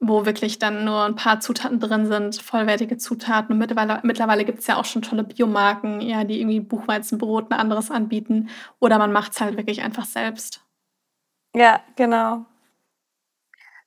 wo 0.00 0.24
wirklich 0.24 0.60
dann 0.60 0.84
nur 0.84 1.04
ein 1.04 1.16
paar 1.16 1.40
Zutaten 1.40 1.80
drin 1.80 2.06
sind, 2.06 2.40
vollwertige 2.40 2.98
Zutaten. 2.98 3.52
Und 3.52 3.58
mittlerweile, 3.58 4.00
mittlerweile 4.04 4.44
gibt 4.44 4.60
es 4.60 4.68
ja 4.68 4.76
auch 4.76 4.84
schon 4.84 5.02
tolle 5.02 5.24
Biomarken, 5.24 6.00
ja, 6.00 6.22
die 6.22 6.40
irgendwie 6.40 6.60
Buchweizenbrot, 6.60 7.50
ein 7.50 7.58
anderes 7.58 7.90
anbieten. 7.90 8.48
Oder 8.78 8.98
man 8.98 9.12
macht 9.12 9.32
es 9.32 9.40
halt 9.40 9.56
wirklich 9.56 9.82
einfach 9.82 10.04
selbst. 10.04 10.64
Ja, 11.54 11.80
genau. 11.96 12.46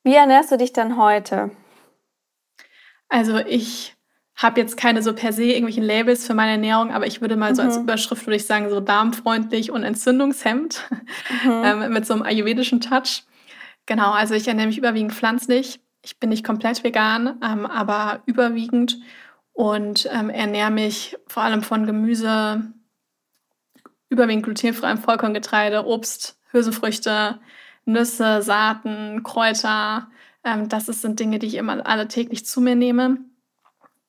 Wie 0.03 0.15
ernährst 0.15 0.51
du 0.51 0.57
dich 0.57 0.73
dann 0.73 0.97
heute? 0.97 1.51
Also 3.07 3.38
ich 3.38 3.95
habe 4.36 4.60
jetzt 4.60 4.78
keine 4.78 5.04
so 5.04 5.13
per 5.13 5.34
se 5.34 5.44
irgendwelchen 5.44 5.84
Labels 5.84 6.26
für 6.26 6.34
meine 6.34 6.54
Ernährung, 6.54 6.91
aber 6.91 7.06
ich 7.06 7.22
würde 7.22 7.36
mal 7.36 7.56
so 7.56 7.62
als 7.62 7.78
mhm. 7.78 7.84
Überschrift 7.84 8.26
würde 8.26 8.38
ich 8.38 8.46
sagen 8.46 8.70
so 8.70 8.80
darmfreundlich 8.80 9.72
und 9.72 9.84
entzündungshemmend 9.84 10.88
mhm. 11.44 11.52
ähm, 11.63 11.94
mit 11.94 12.06
so 12.06 12.13
einem 12.13 12.24
ayurvedischen 12.24 12.82
Touch. 12.82 13.24
Genau, 13.86 14.12
also 14.12 14.34
ich 14.34 14.48
ernähre 14.48 14.67
mich 14.67 14.78
überwiegend 14.78 15.13
pflanzlich 15.13 15.80
ich 16.04 16.20
bin 16.20 16.30
nicht 16.30 16.46
komplett 16.46 16.84
vegan, 16.84 17.39
ähm, 17.44 17.65
aber 17.65 18.22
überwiegend 18.26 19.00
und 19.54 20.10
ähm, 20.12 20.30
ernähre 20.30 20.72
mich 20.72 21.17
vor 21.28 21.44
allem 21.44 21.62
von 21.62 21.86
Gemüse, 21.86 22.74
überwiegend 24.10 24.44
glutenfreiem 24.44 24.98
Vollkorngetreide, 24.98 25.86
Obst, 25.86 26.39
Hülsenfrüchte, 26.52 27.39
Nüsse, 27.86 28.41
Saaten, 28.41 29.24
Kräuter. 29.24 30.10
Ähm, 30.44 30.70
das 30.70 30.88
sind 30.88 31.20
Dinge, 31.20 31.39
die 31.39 31.48
ich 31.48 31.56
immer 31.56 31.86
alle 31.86 32.08
täglich 32.08 32.46
zu 32.46 32.62
mir 32.62 32.76
nehme. 32.76 33.20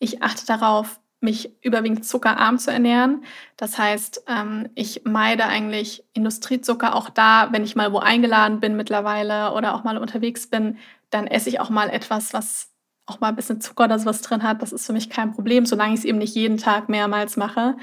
Ich 0.03 0.21
achte 0.21 0.45
darauf, 0.45 0.99
mich 1.21 1.53
überwiegend 1.63 2.05
zuckerarm 2.05 2.59
zu 2.59 2.73
ernähren. 2.73 3.23
Das 3.57 3.79
heißt, 3.79 4.25
ähm, 4.27 4.69
ich 4.75 5.03
meide 5.05 5.45
eigentlich 5.45 6.03
Industriezucker 6.13 6.97
auch 6.97 7.09
da, 7.09 7.51
wenn 7.53 7.63
ich 7.63 7.77
mal 7.77 7.93
wo 7.93 7.99
eingeladen 7.99 8.59
bin 8.59 8.77
mittlerweile 8.77 9.53
oder 9.53 9.77
auch 9.77 9.85
mal 9.85 9.99
unterwegs 9.99 10.49
bin, 10.49 10.79
dann 11.11 11.29
esse 11.29 11.49
ich 11.49 11.61
auch 11.61 11.71
mal 11.71 11.89
etwas, 11.89 12.35
was 12.35 12.73
auch 13.07 13.21
mal 13.21 13.29
ein 13.29 13.37
bisschen 13.37 13.61
Zucker 13.61 13.85
oder 13.85 14.01
sowas 14.01 14.23
drin 14.23 14.43
hat. 14.43 14.61
Das 14.61 14.73
ist 14.73 14.87
für 14.87 14.93
mich 14.93 15.09
kein 15.09 15.33
Problem, 15.33 15.67
solange 15.67 15.95
ich 15.95 16.01
es 16.01 16.05
eben 16.05 16.19
nicht 16.19 16.35
jeden 16.35 16.59
Tag 16.59 16.89
mehrmals 16.89 17.37
mache. 17.37 17.77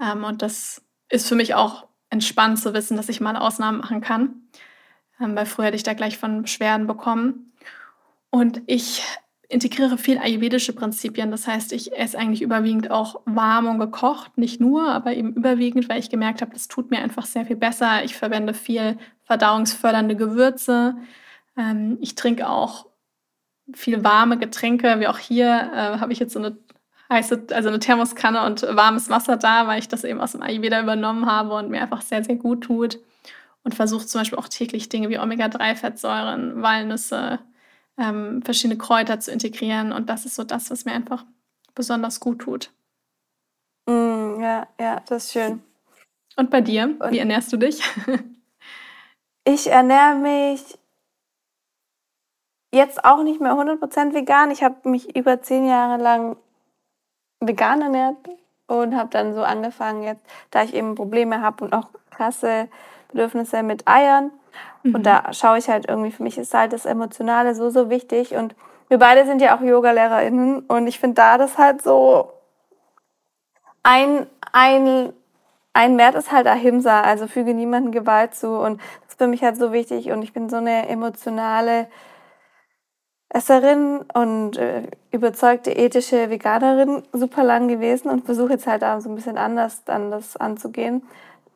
Ähm, 0.00 0.22
und 0.22 0.42
das 0.42 0.82
ist 1.08 1.28
für 1.28 1.34
mich 1.34 1.56
auch 1.56 1.88
entspannt 2.10 2.60
zu 2.60 2.74
wissen, 2.74 2.96
dass 2.96 3.08
ich 3.08 3.20
mal 3.20 3.34
Ausnahmen 3.34 3.78
machen 3.78 4.00
kann. 4.00 4.42
Ähm, 5.20 5.34
weil 5.34 5.46
früher 5.46 5.66
hätte 5.66 5.76
ich 5.76 5.82
da 5.82 5.94
gleich 5.94 6.16
von 6.16 6.42
Beschwerden 6.42 6.86
bekommen. 6.86 7.52
Und 8.30 8.62
ich 8.66 9.02
integriere 9.48 9.98
viel 9.98 10.18
ayurvedische 10.18 10.72
Prinzipien. 10.72 11.30
Das 11.30 11.46
heißt, 11.46 11.72
ich 11.72 11.96
esse 11.96 12.18
eigentlich 12.18 12.42
überwiegend 12.42 12.90
auch 12.90 13.20
warm 13.24 13.66
und 13.66 13.78
gekocht. 13.78 14.36
Nicht 14.38 14.60
nur, 14.60 14.88
aber 14.88 15.14
eben 15.14 15.34
überwiegend, 15.34 15.88
weil 15.88 16.00
ich 16.00 16.10
gemerkt 16.10 16.42
habe, 16.42 16.52
das 16.52 16.68
tut 16.68 16.90
mir 16.90 16.98
einfach 16.98 17.26
sehr 17.26 17.46
viel 17.46 17.56
besser. 17.56 18.04
Ich 18.04 18.16
verwende 18.16 18.54
viel 18.54 18.98
verdauungsfördernde 19.24 20.16
Gewürze. 20.16 20.96
Ähm, 21.56 21.98
ich 22.00 22.14
trinke 22.14 22.48
auch 22.48 22.86
viel 23.74 24.04
warme 24.04 24.38
Getränke, 24.38 25.00
wie 25.00 25.08
auch 25.08 25.18
hier 25.18 25.46
äh, 25.46 25.98
habe 25.98 26.12
ich 26.12 26.18
jetzt 26.18 26.32
so 26.32 26.38
eine 26.38 26.56
heiße, 27.10 27.46
also 27.52 27.68
eine 27.68 27.78
Thermoskanne 27.78 28.44
und 28.44 28.62
warmes 28.62 29.10
Wasser 29.10 29.36
da, 29.36 29.66
weil 29.66 29.78
ich 29.78 29.88
das 29.88 30.04
eben 30.04 30.20
aus 30.20 30.32
dem 30.32 30.42
Ayurveda 30.42 30.80
übernommen 30.80 31.26
habe 31.26 31.54
und 31.54 31.70
mir 31.70 31.82
einfach 31.82 32.02
sehr, 32.02 32.24
sehr 32.24 32.36
gut 32.36 32.64
tut. 32.64 32.98
Und 33.64 33.74
versuche 33.74 34.06
zum 34.06 34.20
Beispiel 34.20 34.38
auch 34.38 34.48
täglich 34.48 34.88
Dinge 34.88 35.08
wie 35.08 35.18
Omega-3-Fettsäuren, 35.18 36.62
Walnüsse, 36.62 37.40
ähm, 37.98 38.42
verschiedene 38.42 38.78
Kräuter 38.78 39.20
zu 39.20 39.32
integrieren. 39.32 39.92
Und 39.92 40.08
das 40.08 40.26
ist 40.26 40.34
so 40.34 40.44
das, 40.44 40.70
was 40.70 40.84
mir 40.84 40.92
einfach 40.92 41.24
besonders 41.74 42.20
gut 42.20 42.40
tut. 42.40 42.72
Mm, 43.88 44.40
ja, 44.40 44.66
ja, 44.80 45.00
das 45.06 45.26
ist 45.26 45.32
schön. 45.32 45.62
Und 46.36 46.50
bei 46.50 46.60
dir, 46.60 46.96
und 46.98 47.10
wie 47.10 47.18
ernährst 47.18 47.52
du 47.52 47.56
dich? 47.56 47.82
ich 49.44 49.68
ernähre 49.68 50.16
mich 50.16 50.78
jetzt 52.72 53.04
auch 53.04 53.22
nicht 53.22 53.40
mehr 53.40 53.52
100% 53.52 54.14
vegan. 54.14 54.50
Ich 54.50 54.62
habe 54.62 54.88
mich 54.88 55.16
über 55.16 55.40
zehn 55.40 55.66
Jahre 55.66 56.02
lang 56.02 56.36
vegan 57.40 57.80
ernährt 57.80 58.16
und 58.66 58.94
habe 58.94 59.10
dann 59.10 59.34
so 59.34 59.42
angefangen 59.42 60.02
jetzt, 60.02 60.24
da 60.50 60.62
ich 60.62 60.74
eben 60.74 60.94
Probleme 60.94 61.40
habe 61.40 61.64
und 61.64 61.72
auch 61.72 61.88
krasse 62.10 62.68
Bedürfnisse 63.08 63.62
mit 63.62 63.86
Eiern. 63.88 64.30
Mhm. 64.86 64.94
Und 64.94 65.06
da 65.06 65.32
schaue 65.32 65.58
ich 65.58 65.68
halt 65.68 65.88
irgendwie, 65.88 66.12
für 66.12 66.22
mich 66.22 66.38
ist 66.38 66.54
halt 66.54 66.72
das 66.72 66.86
Emotionale 66.86 67.54
so, 67.54 67.70
so 67.70 67.90
wichtig. 67.90 68.34
Und 68.34 68.54
wir 68.88 68.98
beide 68.98 69.26
sind 69.26 69.40
ja 69.40 69.56
auch 69.56 69.60
Yoga-LehrerInnen 69.60 70.60
und 70.60 70.86
ich 70.86 70.98
finde 70.98 71.16
da 71.16 71.38
das 71.38 71.58
halt 71.58 71.82
so 71.82 72.32
ein, 73.82 74.26
ein, 74.52 75.12
ein 75.72 75.98
Wert 75.98 76.14
ist 76.14 76.32
halt 76.32 76.46
Ahimsa, 76.46 77.00
also 77.00 77.26
füge 77.26 77.54
niemandem 77.54 77.92
Gewalt 77.92 78.34
zu. 78.34 78.50
Und 78.50 78.80
das 79.02 79.10
ist 79.10 79.18
für 79.18 79.26
mich 79.26 79.42
halt 79.42 79.56
so 79.56 79.72
wichtig 79.72 80.10
und 80.10 80.22
ich 80.22 80.32
bin 80.32 80.48
so 80.48 80.56
eine 80.56 80.88
emotionale 80.88 81.88
Esserin 83.28 84.04
und 84.14 84.56
äh, 84.56 84.84
überzeugte 85.10 85.72
ethische 85.72 86.30
Veganerin 86.30 87.02
super 87.12 87.42
lang 87.42 87.68
gewesen 87.68 88.08
und 88.08 88.24
versuche 88.24 88.52
jetzt 88.52 88.66
halt 88.66 88.84
auch 88.84 89.00
so 89.00 89.08
ein 89.08 89.16
bisschen 89.16 89.36
anders 89.36 89.84
dann 89.84 90.10
das 90.10 90.36
anzugehen. 90.36 91.02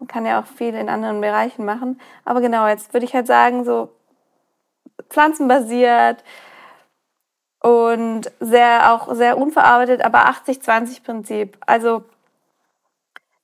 Man 0.01 0.09
kann 0.09 0.27
ja 0.27 0.41
auch 0.41 0.47
viel 0.47 0.75
in 0.75 0.89
anderen 0.89 1.21
Bereichen 1.21 1.65
machen. 1.65 2.01
Aber 2.25 2.41
genau, 2.41 2.67
jetzt 2.67 2.93
würde 2.93 3.07
ich 3.07 3.15
halt 3.15 3.27
sagen, 3.27 3.65
so 3.65 3.93
pflanzenbasiert 5.09 6.25
und 7.61 8.33
sehr 8.41 8.93
auch 8.93 9.15
sehr 9.15 9.39
unverarbeitet, 9.39 10.03
aber 10.03 10.27
80-20-Prinzip. 10.31 11.59
Also 11.67 12.03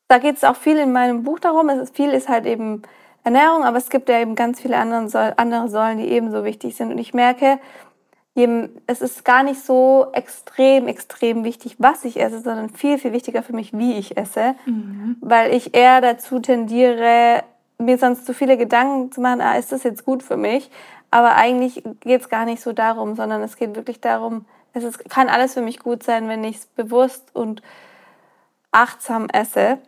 da 0.09 0.19
geht 0.19 0.37
es 0.37 0.45
auch 0.45 0.57
viel 0.57 0.79
in 0.79 0.93
meinem 0.93 1.23
Buch 1.23 1.39
darum. 1.39 1.69
Es 1.69 1.79
ist, 1.79 1.97
viel 1.97 2.11
ist 2.11 2.29
halt 2.29 2.47
eben 2.47 2.83
Ernährung, 3.25 3.65
aber 3.65 3.77
es 3.77 3.91
gibt 3.91 4.09
ja 4.09 4.21
eben 4.21 4.35
ganz 4.35 4.61
viele 4.61 4.77
andere 4.79 5.69
Säulen, 5.69 5.99
die 5.99 6.09
ebenso 6.09 6.45
wichtig 6.45 6.77
sind. 6.77 6.93
Und 6.93 6.99
ich 6.99 7.13
merke, 7.13 7.59
es 8.87 9.01
ist 9.01 9.25
gar 9.25 9.43
nicht 9.43 9.65
so 9.65 10.09
extrem, 10.13 10.89
extrem 10.89 11.43
wichtig, 11.45 11.77
was 11.79 12.05
ich 12.05 12.21
esse, 12.21 12.41
sondern 12.41 12.69
viel, 12.69 12.99
viel 12.99 13.13
wichtiger 13.13 13.43
für 13.43 13.55
mich, 13.55 13.73
wie 13.73 13.95
ich 13.95 14.19
esse, 14.19 14.55
mhm. 14.67 15.17
weil 15.21 15.55
ich 15.55 15.75
eher 15.75 16.03
dazu 16.03 16.39
tendiere, 16.39 17.45
mir 17.79 17.97
sonst 17.97 18.27
zu 18.27 18.35
viele 18.35 18.59
Gedanken 18.59 19.11
zu 19.11 19.23
machen, 19.23 19.41
ah, 19.41 19.57
ist 19.57 19.73
das 19.73 19.85
jetzt 19.85 20.05
gut 20.05 20.23
für 20.23 20.37
mich? 20.37 20.71
Aber 21.11 21.37
eigentlich 21.37 21.83
geht 22.01 22.21
es 22.21 22.29
gar 22.29 22.45
nicht 22.45 22.61
so 22.61 22.73
darum, 22.73 23.17
sondern 23.17 23.43
es 23.43 23.57
geht 23.57 23.75
wirklich 23.75 24.01
darum, 24.01 24.45
es 24.75 24.85
ist, 24.85 25.09
kann 25.09 25.31
alles 25.31 25.55
für 25.55 25.63
mich 25.63 25.79
gut 25.79 26.03
sein, 26.03 26.29
wenn 26.29 26.45
ich 26.45 26.57
es 26.57 26.67
bewusst 26.67 27.35
und 27.35 27.63
achtsam 28.71 29.29
esse. 29.31 29.79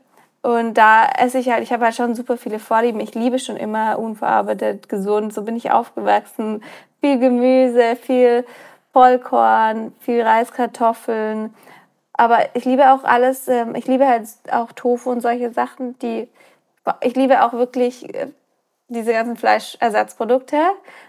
Und 0.40 0.74
da 0.74 1.04
esse 1.18 1.38
ich 1.38 1.50
halt, 1.50 1.62
ich 1.62 1.72
habe 1.72 1.84
halt 1.84 1.94
schon 1.94 2.14
super 2.14 2.38
viele 2.38 2.58
Vorlieben. 2.58 3.00
Ich 3.00 3.14
liebe 3.14 3.38
schon 3.38 3.56
immer 3.56 3.98
unverarbeitet, 3.98 4.88
gesund. 4.88 5.34
So 5.34 5.42
bin 5.42 5.56
ich 5.56 5.70
aufgewachsen 5.70 6.62
viel 7.00 7.18
Gemüse, 7.18 7.96
viel 7.96 8.44
Vollkorn, 8.92 9.94
viel 10.00 10.22
Reiskartoffeln. 10.22 11.54
Aber 12.12 12.54
ich 12.54 12.64
liebe 12.64 12.92
auch 12.92 13.04
alles, 13.04 13.46
ähm, 13.48 13.74
ich 13.74 13.86
liebe 13.86 14.06
halt 14.06 14.26
auch 14.50 14.72
Tofu 14.72 15.10
und 15.10 15.20
solche 15.20 15.52
Sachen, 15.52 15.98
die, 16.00 16.28
ich 17.00 17.14
liebe 17.14 17.44
auch 17.44 17.52
wirklich 17.52 18.12
äh, 18.14 18.28
diese 18.88 19.12
ganzen 19.12 19.36
Fleischersatzprodukte, 19.36 20.58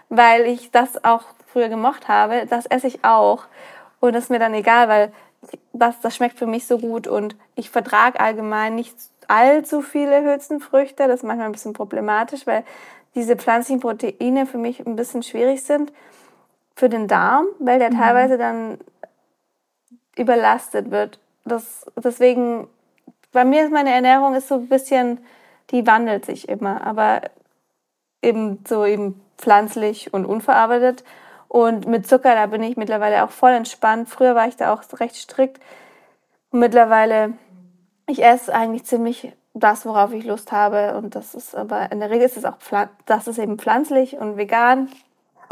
weil 0.08 0.46
ich 0.46 0.70
das 0.70 1.04
auch 1.04 1.24
früher 1.46 1.68
gemocht 1.68 2.08
habe. 2.08 2.46
Das 2.48 2.66
esse 2.66 2.86
ich 2.86 3.04
auch. 3.04 3.44
Und 3.98 4.14
das 4.14 4.24
ist 4.24 4.30
mir 4.30 4.38
dann 4.38 4.54
egal, 4.54 4.88
weil 4.88 5.12
das, 5.72 6.00
das 6.00 6.14
schmeckt 6.14 6.38
für 6.38 6.46
mich 6.46 6.66
so 6.66 6.78
gut 6.78 7.06
und 7.06 7.34
ich 7.54 7.70
vertrage 7.70 8.20
allgemein 8.20 8.74
nicht 8.74 8.94
allzu 9.28 9.80
viele 9.80 10.22
Hülsenfrüchte. 10.22 11.06
Das 11.06 11.20
ist 11.20 11.22
manchmal 11.22 11.46
ein 11.46 11.52
bisschen 11.52 11.72
problematisch, 11.72 12.46
weil 12.46 12.64
diese 13.14 13.36
pflanzlichen 13.36 13.80
Proteine 13.80 14.46
für 14.46 14.58
mich 14.58 14.86
ein 14.86 14.96
bisschen 14.96 15.22
schwierig 15.22 15.62
sind 15.62 15.92
für 16.76 16.88
den 16.88 17.08
Darm, 17.08 17.46
weil 17.58 17.78
der 17.78 17.90
mhm. 17.90 17.98
teilweise 17.98 18.38
dann 18.38 18.78
überlastet 20.16 20.90
wird. 20.90 21.18
Das, 21.44 21.86
deswegen, 21.96 22.68
bei 23.32 23.44
mir 23.44 23.64
ist 23.64 23.72
meine 23.72 23.92
Ernährung 23.92 24.34
ist 24.34 24.48
so 24.48 24.56
ein 24.56 24.68
bisschen, 24.68 25.20
die 25.70 25.86
wandelt 25.86 26.24
sich 26.24 26.48
immer. 26.48 26.86
Aber 26.86 27.22
eben 28.22 28.62
so 28.66 28.84
eben 28.84 29.20
pflanzlich 29.38 30.12
und 30.12 30.26
unverarbeitet. 30.26 31.04
Und 31.48 31.86
mit 31.86 32.06
Zucker, 32.06 32.34
da 32.34 32.46
bin 32.46 32.62
ich 32.62 32.76
mittlerweile 32.76 33.24
auch 33.24 33.30
voll 33.30 33.52
entspannt. 33.52 34.08
Früher 34.08 34.34
war 34.34 34.46
ich 34.46 34.56
da 34.56 34.72
auch 34.72 34.82
recht 35.00 35.16
strikt. 35.16 35.60
Und 36.50 36.60
mittlerweile, 36.60 37.32
ich 38.06 38.22
esse 38.22 38.54
eigentlich 38.54 38.84
ziemlich 38.84 39.32
das, 39.54 39.84
worauf 39.84 40.12
ich 40.12 40.24
Lust 40.24 40.52
habe. 40.52 40.96
Und 40.96 41.14
das 41.14 41.34
ist 41.34 41.54
aber, 41.54 41.90
in 41.92 42.00
der 42.00 42.10
Regel 42.10 42.26
ist 42.26 42.36
es 42.36 42.44
auch, 42.44 42.56
das 43.06 43.28
ist 43.28 43.38
eben 43.38 43.58
pflanzlich 43.58 44.16
und 44.16 44.36
vegan 44.36 44.88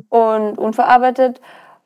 und 0.08 0.58
unverarbeitet. 0.58 1.40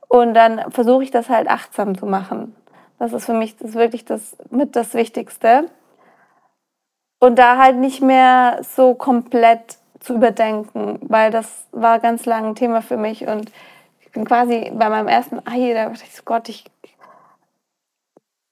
Und 0.09 0.35
dann 0.35 0.71
versuche 0.71 1.05
ich 1.05 1.11
das 1.11 1.29
halt 1.29 1.49
achtsam 1.49 1.97
zu 1.97 2.07
machen. 2.07 2.55
Das 2.99 3.13
ist 3.13 3.25
für 3.25 3.33
mich 3.33 3.57
das 3.57 3.75
wirklich 3.75 4.05
das 4.05 4.37
mit 4.51 4.77
das 4.77 4.95
Wichtigste. 4.95 5.67
Und 7.19 7.39
da 7.39 7.57
halt 7.57 7.77
nicht 7.77 8.03
mehr 8.03 8.59
so 8.63 8.95
komplett 8.95 9.79
zu 10.01 10.15
überdenken, 10.15 10.99
weil 11.03 11.31
das 11.31 11.67
war 11.71 12.01
ganz 12.01 12.27
lange 12.27 12.49
ein 12.49 12.55
Thema 12.57 12.83
für 12.83 12.97
mich. 12.97 13.27
Und 13.27 13.51
ich 14.01 14.11
bin 14.11 14.25
quasi 14.25 14.71
bei 14.75 14.89
meinem 14.89 15.09
ersten 15.09 15.39
Ei, 15.47 15.73
da 15.73 15.89
dachte 15.89 16.05
ich 16.05 16.15
so, 16.15 16.23
Gott, 16.25 16.49
ich. 16.49 16.65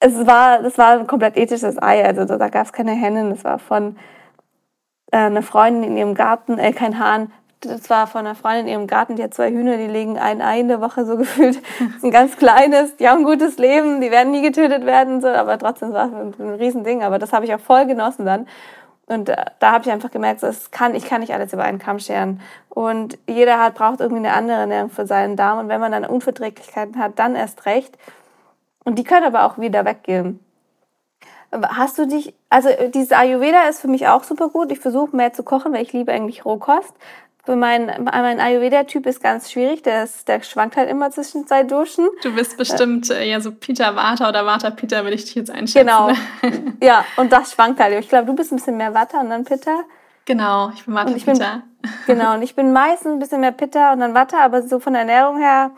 Es 0.00 0.26
war, 0.26 0.62
das 0.62 0.78
war 0.78 0.98
ein 0.98 1.06
komplett 1.06 1.36
ethisches 1.36 1.80
Ei, 1.80 2.04
also 2.04 2.24
da, 2.24 2.48
gab 2.48 2.66
es 2.66 2.72
keine 2.72 2.92
Hennen, 2.92 3.30
das 3.30 3.44
war 3.44 3.58
von 3.58 3.96
äh, 5.12 5.18
einer 5.18 5.42
Freundin 5.42 5.84
in 5.84 5.96
ihrem 5.96 6.14
Garten, 6.14 6.58
äh, 6.58 6.72
kein 6.72 6.98
Hahn, 6.98 7.30
das 7.60 7.90
war 7.90 8.06
von 8.06 8.20
einer 8.20 8.34
Freundin 8.34 8.66
in 8.66 8.72
ihrem 8.72 8.86
Garten, 8.86 9.16
die 9.16 9.22
hat 9.22 9.34
zwei 9.34 9.50
Hühner, 9.50 9.76
die 9.76 9.86
legen 9.86 10.18
ein 10.18 10.40
Ei 10.40 10.60
in 10.60 10.68
der 10.68 10.80
Woche 10.80 11.04
so 11.04 11.16
gefühlt. 11.18 11.56
Das 11.78 11.96
ist 11.96 12.04
ein 12.04 12.10
ganz 12.10 12.36
kleines, 12.36 12.96
die 12.96 13.08
haben 13.08 13.18
ein 13.18 13.24
gutes 13.24 13.58
Leben, 13.58 14.00
die 14.00 14.10
werden 14.10 14.32
nie 14.32 14.42
getötet 14.42 14.86
werden, 14.86 15.20
so, 15.20 15.28
aber 15.28 15.58
trotzdem 15.58 15.92
war 15.92 16.06
es 16.06 16.12
ein, 16.12 16.54
Riesending. 16.54 17.02
Aber 17.02 17.18
das 17.18 17.32
habe 17.32 17.44
ich 17.44 17.54
auch 17.54 17.60
voll 17.60 17.86
genossen 17.86 18.24
dann. 18.24 18.46
Und 19.06 19.28
da, 19.28 19.46
da 19.58 19.72
habe 19.72 19.84
ich 19.84 19.90
einfach 19.90 20.10
gemerkt, 20.10 20.42
das 20.42 20.70
kann, 20.70 20.94
ich 20.94 21.04
kann 21.04 21.20
nicht 21.20 21.34
alles 21.34 21.52
über 21.52 21.64
einen 21.64 21.80
Kamm 21.80 21.98
scheren. 21.98 22.40
Und 22.68 23.18
jeder 23.28 23.58
hat, 23.58 23.74
braucht 23.74 24.00
irgendwie 24.00 24.24
eine 24.24 24.32
andere 24.32 24.58
Ernährung 24.58 24.88
für 24.88 25.04
seinen 25.04 25.36
Darm. 25.36 25.58
Und 25.58 25.68
wenn 25.68 25.80
man 25.80 25.92
dann 25.92 26.06
Unverträglichkeiten 26.06 26.98
hat, 26.98 27.18
dann 27.18 27.34
erst 27.34 27.66
recht. 27.66 27.98
Und 28.84 28.98
die 28.98 29.04
können 29.04 29.26
aber 29.26 29.44
auch 29.44 29.58
wieder 29.58 29.84
weggehen. 29.84 30.40
Hast 31.52 31.98
du 31.98 32.06
dich, 32.06 32.34
also 32.48 32.68
dieses 32.94 33.12
Ayurveda 33.12 33.68
ist 33.68 33.80
für 33.80 33.88
mich 33.88 34.06
auch 34.06 34.22
super 34.22 34.48
gut. 34.48 34.70
Ich 34.70 34.78
versuche 34.78 35.16
mehr 35.16 35.32
zu 35.32 35.42
kochen, 35.42 35.72
weil 35.72 35.82
ich 35.82 35.92
liebe 35.92 36.12
eigentlich 36.12 36.44
Rohkost. 36.44 36.94
Für 37.44 37.56
mein, 37.56 37.86
mein 38.04 38.38
Ayurveda-Typ 38.38 39.06
ist 39.06 39.22
ganz 39.22 39.50
schwierig, 39.50 39.82
der, 39.82 40.04
ist, 40.04 40.28
der 40.28 40.42
schwankt 40.42 40.76
halt 40.76 40.90
immer 40.90 41.10
zwischen 41.10 41.46
zwei 41.46 41.62
Duschen. 41.64 42.06
Du 42.22 42.34
bist 42.34 42.56
bestimmt 42.56 43.10
äh, 43.10 43.24
ja 43.24 43.40
so 43.40 43.50
Peter 43.50 43.96
Vata 43.96 44.28
oder 44.28 44.44
Vata 44.44 44.70
Peter, 44.70 45.04
will 45.04 45.14
ich 45.14 45.24
dich 45.24 45.34
jetzt 45.34 45.50
einschätzen. 45.50 45.86
Genau. 45.86 46.10
ja, 46.82 47.04
und 47.16 47.32
das 47.32 47.52
schwankt 47.52 47.80
halt. 47.80 47.98
Ich 47.98 48.08
glaube, 48.08 48.26
du 48.26 48.34
bist 48.34 48.52
ein 48.52 48.56
bisschen 48.56 48.76
mehr 48.76 48.92
Vata 48.94 49.20
und 49.20 49.30
dann 49.30 49.44
Pitta. 49.44 49.80
Genau, 50.26 50.70
ich 50.74 50.84
bin 50.84 50.94
Pitta. 50.94 51.62
Bin, 52.06 52.18
genau, 52.18 52.34
und 52.34 52.42
ich 52.42 52.54
bin 52.54 52.72
meistens 52.72 53.12
ein 53.12 53.18
bisschen 53.18 53.40
mehr 53.40 53.52
Pitta 53.52 53.94
und 53.94 54.00
dann 54.00 54.14
Vata, 54.14 54.38
aber 54.44 54.62
so 54.62 54.78
von 54.78 54.92
der 54.92 55.02
Ernährung 55.02 55.38
her, 55.38 55.70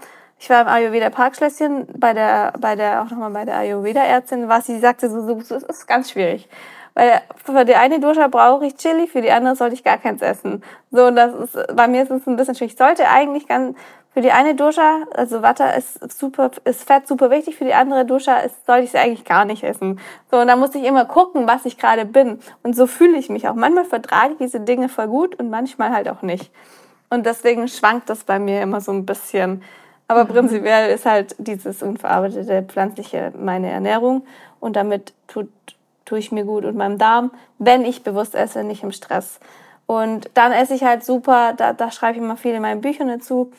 ich 0.43 0.51
war 0.51 0.63
im 0.63 0.67
Ayurveda 0.67 1.09
Parkschlösschen 1.09 1.87
bei 1.97 2.15
der, 2.15 2.53
bei 2.59 2.75
der, 2.75 3.03
auch 3.03 3.11
nochmal 3.11 3.31
bei 3.31 3.45
der 3.45 3.59
Ayurveda-Ärztin, 3.59 4.49
was 4.49 4.67
sie 4.67 4.81
sagte, 4.81 5.09
so, 5.09 5.25
so, 5.25 5.39
so, 5.39 5.55
ist 5.55 5.87
ganz 5.87 6.11
schwierig. 6.11 6.49
Weil 6.95 7.21
für 7.45 7.65
die 7.65 7.77
eine 7.77 8.01
Dosha 8.01 8.27
brauche 8.27 8.67
ich 8.67 8.75
Chili, 8.75 9.07
für 9.07 9.23
die 9.23 9.31
andere 9.31 9.55
sollte 9.55 9.77
ich 9.77 9.85
gar 9.85 9.99
keins 9.99 10.21
essen. 10.21 10.65
So, 10.91 11.07
und 11.07 11.15
das 11.15 11.33
ist, 11.33 11.77
bei 11.77 11.87
mir 11.87 12.03
ist 12.03 12.11
es 12.11 12.27
ein 12.27 12.35
bisschen 12.35 12.57
schwierig. 12.57 12.73
Ich 12.73 12.79
sollte 12.79 13.09
eigentlich 13.09 13.47
ganz, 13.47 13.79
für 14.13 14.21
die 14.21 14.33
eine 14.33 14.57
Dosha, 14.57 15.05
also 15.15 15.43
Vata 15.43 15.71
ist 15.71 16.19
super, 16.19 16.51
ist 16.65 16.89
Fett 16.89 17.07
super 17.07 17.31
wichtig, 17.31 17.55
für 17.55 17.65
die 17.65 17.75
andere 17.75 18.05
Dosha 18.05 18.39
ist, 18.39 18.67
sollte 18.67 18.83
ich 18.83 18.93
es 18.93 19.01
eigentlich 19.01 19.25
gar 19.25 19.45
nicht 19.45 19.63
essen. 19.63 20.01
So, 20.29 20.39
und 20.39 20.49
da 20.49 20.57
muss 20.57 20.75
ich 20.75 20.83
immer 20.83 21.05
gucken, 21.05 21.47
was 21.47 21.67
ich 21.67 21.79
gerade 21.79 22.05
bin. 22.05 22.41
Und 22.65 22.75
so 22.75 22.89
fühle 22.89 23.17
ich 23.17 23.31
mich 23.31 23.47
auch. 23.47 23.55
Manchmal 23.55 23.85
vertrage 23.85 24.33
ich 24.33 24.39
diese 24.39 24.59
Dinge 24.59 24.89
voll 24.89 25.07
gut 25.07 25.37
und 25.37 25.51
manchmal 25.51 25.91
halt 25.91 26.09
auch 26.09 26.23
nicht. 26.23 26.51
Und 27.11 27.27
deswegen 27.27 27.69
schwankt 27.69 28.11
das 28.11 28.25
bei 28.25 28.41
mir 28.41 28.61
immer 28.61 28.81
so 28.81 28.91
ein 28.91 29.07
bisschen. 29.07 29.63
Aber 30.13 30.27
prinzipiell 30.27 30.91
ist 30.91 31.07
halt 31.07 31.35
dieses 31.39 31.83
unverarbeitete 31.83 32.63
pflanzliche 32.63 33.33
meine 33.39 33.71
Ernährung 33.71 34.27
und 34.61 34.77
damit 34.77 35.15
tut 35.27 35.49
tue 36.05 36.19
ich 36.19 36.33
mir 36.33 36.45
gut 36.45 36.65
und 36.65 36.77
meinem 36.77 36.99
Darm, 36.99 37.31
wenn 37.59 37.85
ich 37.85 38.03
bewusst 38.03 38.35
esse, 38.35 38.65
nicht 38.65 38.83
im 38.83 38.93
Stress. 38.93 39.41
Und 39.87 40.29
dann 40.35 40.53
esse 40.53 40.75
ich 40.75 40.85
halt 40.85 41.05
super, 41.05 41.55
da, 41.57 41.73
da 41.73 41.91
schreibe 41.91 42.19
ich 42.19 42.23
immer 42.23 42.37
viel 42.37 42.55
in 42.55 42.61
meinen 42.61 42.81
Büchern 42.81 43.09
dazu. 43.09 43.53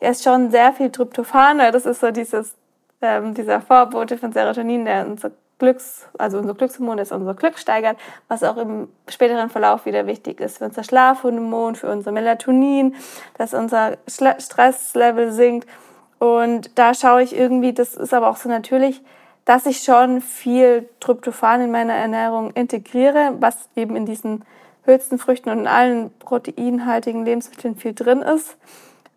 Ich 0.00 0.08
esse 0.08 0.22
schon 0.22 0.50
sehr 0.50 0.72
viel 0.72 0.90
Tryptophan, 0.90 1.58
weil 1.58 1.72
das 1.72 1.84
ist 1.86 2.00
so 2.00 2.10
dieses, 2.10 2.54
ähm, 3.02 3.34
dieser 3.34 3.60
Vorbote 3.60 4.16
von 4.16 4.32
Serotonin, 4.32 4.84
der 4.84 5.06
unser 5.06 5.32
Glücks, 5.58 6.06
also 6.16 6.38
unser 6.38 6.54
Glückshormon 6.54 6.98
ist 6.98 7.10
unser 7.10 7.34
Glück 7.34 7.58
steigert, 7.58 7.98
was 8.28 8.44
auch 8.44 8.56
im 8.58 8.88
späteren 9.08 9.50
Verlauf 9.50 9.86
wieder 9.86 10.06
wichtig 10.06 10.40
ist 10.40 10.58
für 10.58 10.66
unser 10.66 10.84
Schlafhormon, 10.84 11.74
für 11.74 11.90
unser 11.90 12.12
Melatonin, 12.12 12.94
dass 13.36 13.54
unser 13.54 13.98
Stresslevel 14.06 15.32
sinkt. 15.32 15.68
Und 16.18 16.76
da 16.78 16.94
schaue 16.94 17.22
ich 17.22 17.36
irgendwie, 17.36 17.72
das 17.72 17.94
ist 17.94 18.12
aber 18.12 18.28
auch 18.28 18.36
so 18.36 18.48
natürlich, 18.48 19.02
dass 19.44 19.66
ich 19.66 19.80
schon 19.82 20.20
viel 20.20 20.88
Tryptophan 21.00 21.62
in 21.62 21.70
meiner 21.70 21.94
Ernährung 21.94 22.50
integriere, 22.50 23.34
was 23.40 23.68
eben 23.76 23.96
in 23.96 24.04
diesen 24.04 24.44
Hülsenfrüchten 24.84 25.50
und 25.52 25.60
in 25.60 25.66
allen 25.66 26.10
proteinhaltigen 26.18 27.24
Lebensmitteln 27.24 27.76
viel 27.76 27.94
drin 27.94 28.20
ist. 28.22 28.56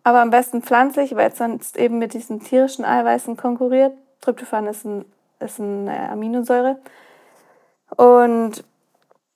Aber 0.04 0.20
am 0.20 0.30
besten 0.30 0.62
pflanzlich, 0.62 1.14
weil 1.16 1.30
es 1.30 1.38
sonst 1.38 1.76
eben 1.76 1.98
mit 1.98 2.14
diesen 2.14 2.40
tierischen 2.40 2.84
Eiweißen 2.84 3.36
konkurriert. 3.36 3.92
Tryptophan 4.20 4.66
ist, 4.66 4.84
ein, 4.84 5.04
ist 5.40 5.60
eine 5.60 6.10
Aminosäure. 6.10 6.78
Und 7.96 8.64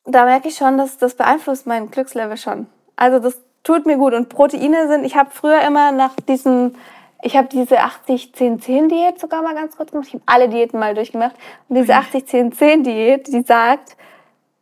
da 0.04 0.24
merke 0.24 0.48
ich 0.48 0.56
schon, 0.56 0.78
dass 0.78 0.98
das 0.98 1.14
beeinflusst 1.14 1.66
mein 1.66 1.90
Glückslevel 1.90 2.36
schon. 2.36 2.66
Also 2.96 3.18
das 3.18 3.38
tut 3.64 3.86
mir 3.86 3.96
gut. 3.96 4.14
Und 4.14 4.28
Proteine 4.28 4.88
sind, 4.88 5.04
ich 5.04 5.16
habe 5.16 5.30
früher 5.30 5.60
immer 5.62 5.92
nach 5.92 6.14
diesen 6.28 6.76
ich 7.22 7.36
habe 7.36 7.48
diese 7.48 7.78
80-10-10-Diät 7.80 9.18
sogar 9.18 9.42
mal 9.42 9.54
ganz 9.54 9.76
kurz 9.76 9.90
gemacht. 9.90 10.08
Ich 10.08 10.14
habe 10.14 10.24
alle 10.26 10.48
Diäten 10.48 10.78
mal 10.78 10.94
durchgemacht. 10.94 11.34
Und 11.68 11.76
diese 11.76 11.94
80-10-10-Diät, 11.94 13.28
die 13.28 13.42
sagt, 13.42 13.96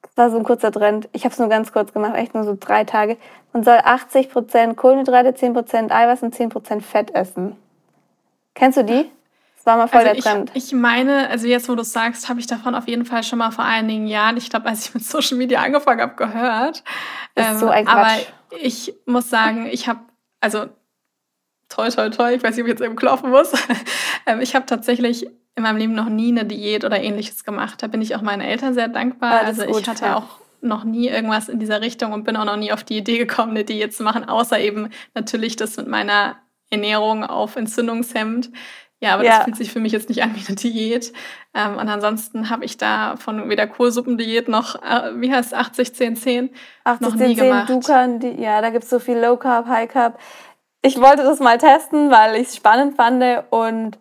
das 0.02 0.16
war 0.16 0.30
so 0.30 0.38
ein 0.38 0.44
kurzer 0.44 0.70
Trend, 0.70 1.08
ich 1.12 1.24
habe 1.24 1.32
es 1.32 1.38
nur 1.38 1.48
ganz 1.48 1.72
kurz 1.72 1.92
gemacht, 1.92 2.14
echt 2.14 2.34
nur 2.34 2.44
so 2.44 2.56
drei 2.58 2.84
Tage, 2.84 3.16
man 3.52 3.64
soll 3.64 3.76
80% 3.76 4.74
Kohlenhydrate, 4.74 5.30
10% 5.30 5.90
Eiweiß 5.90 6.22
und 6.22 6.34
10% 6.34 6.80
Fett 6.80 7.14
essen. 7.14 7.56
Kennst 8.54 8.78
du 8.78 8.84
die? 8.84 9.10
Das 9.56 9.66
war 9.66 9.76
mal 9.76 9.88
voll 9.88 10.00
also 10.00 10.12
der 10.12 10.22
Trend. 10.22 10.50
Ich, 10.54 10.66
ich 10.66 10.72
meine, 10.72 11.28
also 11.28 11.46
jetzt, 11.46 11.68
wo 11.68 11.74
du 11.74 11.82
es 11.82 11.92
sagst, 11.92 12.28
habe 12.28 12.38
ich 12.38 12.46
davon 12.46 12.74
auf 12.74 12.86
jeden 12.86 13.04
Fall 13.04 13.22
schon 13.22 13.38
mal 13.38 13.50
vor 13.50 13.64
einigen 13.64 14.06
Jahren, 14.06 14.36
ich 14.36 14.50
glaube, 14.50 14.66
als 14.66 14.88
ich 14.88 14.94
mit 14.94 15.04
Social 15.04 15.38
Media 15.38 15.60
angefangen 15.60 16.00
habe, 16.00 16.14
gehört. 16.14 16.84
Ist 17.34 17.48
ähm, 17.48 17.58
so 17.58 17.68
ein 17.68 17.84
Quatsch. 17.84 17.96
Aber 17.96 18.60
ich 18.60 18.94
muss 19.06 19.30
sagen, 19.30 19.66
ich 19.66 19.88
habe, 19.88 20.00
also 20.40 20.66
toi, 21.74 21.88
toi, 21.90 22.08
toi, 22.10 22.34
ich 22.34 22.42
weiß 22.42 22.54
nicht, 22.56 22.62
ob 22.62 22.66
ich 22.66 22.72
jetzt 22.72 22.82
eben 22.82 22.96
klopfen 22.96 23.30
muss. 23.30 23.52
Ähm, 24.26 24.40
ich 24.40 24.54
habe 24.54 24.64
tatsächlich 24.64 25.26
in 25.54 25.62
meinem 25.62 25.76
Leben 25.76 25.94
noch 25.94 26.08
nie 26.08 26.30
eine 26.30 26.46
Diät 26.46 26.86
oder 26.86 26.98
ähnliches 26.98 27.44
gemacht. 27.44 27.82
Da 27.82 27.88
bin 27.88 28.00
ich 28.00 28.16
auch 28.16 28.22
meinen 28.22 28.40
Eltern 28.40 28.72
sehr 28.72 28.88
dankbar. 28.88 29.32
Ah, 29.42 29.44
also 29.44 29.66
ich 29.66 29.86
hatte 29.86 30.06
ja. 30.06 30.16
auch 30.16 30.40
noch 30.62 30.84
nie 30.84 31.08
irgendwas 31.08 31.50
in 31.50 31.58
dieser 31.60 31.82
Richtung 31.82 32.14
und 32.14 32.24
bin 32.24 32.34
auch 32.38 32.46
noch 32.46 32.56
nie 32.56 32.72
auf 32.72 32.84
die 32.84 32.96
Idee 32.96 33.18
gekommen, 33.18 33.50
eine 33.50 33.64
Diät 33.64 33.94
zu 33.94 34.02
machen, 34.02 34.24
außer 34.24 34.58
eben 34.58 34.88
natürlich 35.14 35.56
das 35.56 35.76
mit 35.76 35.88
meiner 35.88 36.36
Ernährung 36.70 37.22
auf 37.22 37.56
Entzündungshemd. 37.56 38.50
Ja, 39.00 39.12
aber 39.12 39.24
ja. 39.24 39.36
das 39.36 39.44
fühlt 39.44 39.56
sich 39.56 39.70
für 39.70 39.80
mich 39.80 39.92
jetzt 39.92 40.08
nicht 40.08 40.22
an 40.22 40.34
wie 40.34 40.46
eine 40.46 40.56
Diät. 40.56 41.12
Ähm, 41.52 41.76
und 41.76 41.88
ansonsten 41.90 42.48
habe 42.48 42.64
ich 42.64 42.78
da 42.78 43.16
von 43.16 43.50
weder 43.50 43.66
Kohlsuppendiät 43.66 44.48
noch, 44.48 44.76
äh, 44.76 45.10
wie 45.16 45.30
heißt 45.30 45.52
es, 45.52 45.58
80, 45.58 45.94
10, 45.94 46.16
10 46.16 46.50
80, 46.84 47.06
noch 47.06 47.16
10, 47.18 47.28
nie 47.28 47.36
10 47.36 47.44
gemacht. 47.44 47.68
Dukan, 47.68 48.20
die, 48.20 48.40
ja, 48.40 48.62
da 48.62 48.70
gibt 48.70 48.84
es 48.84 48.90
so 48.90 48.98
viel 48.98 49.18
Low 49.18 49.36
Carb, 49.36 49.66
High 49.66 49.90
Carb 49.90 50.18
ich 50.84 51.00
wollte 51.00 51.22
das 51.22 51.40
mal 51.40 51.56
testen, 51.56 52.10
weil 52.10 52.36
ich 52.36 52.48
es 52.48 52.56
spannend 52.56 52.96
fand 52.96 53.24
und 53.48 53.98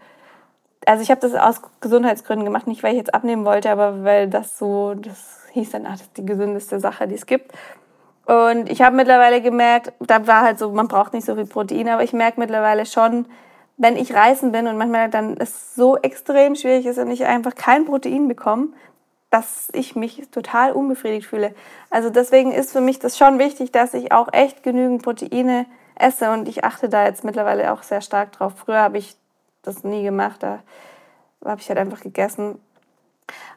also 0.85 1.01
ich 1.01 1.09
habe 1.09 1.21
das 1.21 1.33
aus 1.33 1.61
Gesundheitsgründen 1.79 2.43
gemacht, 2.43 2.67
nicht 2.67 2.83
weil 2.83 2.91
ich 2.91 2.97
jetzt 2.97 3.13
abnehmen 3.13 3.45
wollte, 3.45 3.71
aber 3.71 4.03
weil 4.03 4.29
das 4.29 4.59
so, 4.59 4.93
das 4.93 5.43
hieß 5.53 5.71
dann, 5.71 5.85
ach, 5.85 5.93
das 5.93 6.01
ist 6.01 6.17
die 6.17 6.25
gesündeste 6.25 6.81
Sache, 6.81 7.07
die 7.07 7.15
es 7.15 7.25
gibt. 7.25 7.53
Und 8.25 8.69
ich 8.69 8.81
habe 8.81 8.97
mittlerweile 8.97 9.41
gemerkt, 9.41 9.93
da 10.01 10.27
war 10.27 10.41
halt 10.41 10.59
so, 10.59 10.71
man 10.71 10.89
braucht 10.89 11.13
nicht 11.13 11.25
so 11.25 11.35
viel 11.35 11.45
Protein, 11.45 11.87
aber 11.87 12.03
ich 12.03 12.11
merke 12.11 12.41
mittlerweile 12.41 12.85
schon, 12.85 13.27
wenn 13.77 13.95
ich 13.95 14.13
reisen 14.13 14.51
bin 14.51 14.67
und 14.67 14.77
manchmal 14.77 15.09
dann 15.09 15.37
es 15.37 15.75
so 15.75 15.95
extrem 15.95 16.55
schwierig 16.55 16.85
ist 16.85 16.97
und 16.97 17.09
ich 17.11 17.25
einfach 17.25 17.55
kein 17.55 17.85
Protein 17.85 18.27
bekomme, 18.27 18.67
dass 19.29 19.69
ich 19.71 19.95
mich 19.95 20.29
total 20.31 20.73
unbefriedigt 20.73 21.27
fühle. 21.27 21.55
Also 21.89 22.09
deswegen 22.09 22.51
ist 22.51 22.73
für 22.73 22.81
mich 22.81 22.99
das 22.99 23.17
schon 23.17 23.39
wichtig, 23.39 23.71
dass 23.71 23.93
ich 23.93 24.11
auch 24.11 24.33
echt 24.33 24.63
genügend 24.63 25.01
Proteine 25.01 25.65
esse 25.95 26.31
und 26.31 26.47
ich 26.47 26.63
achte 26.63 26.89
da 26.89 27.05
jetzt 27.05 27.23
mittlerweile 27.23 27.71
auch 27.73 27.83
sehr 27.83 28.01
stark 28.01 28.31
drauf. 28.31 28.53
Früher 28.55 28.79
habe 28.79 28.97
ich 28.97 29.15
das 29.61 29.83
nie 29.83 30.03
gemacht, 30.03 30.43
da 30.43 30.59
habe 31.45 31.61
ich 31.61 31.69
halt 31.69 31.79
einfach 31.79 32.01
gegessen. 32.01 32.59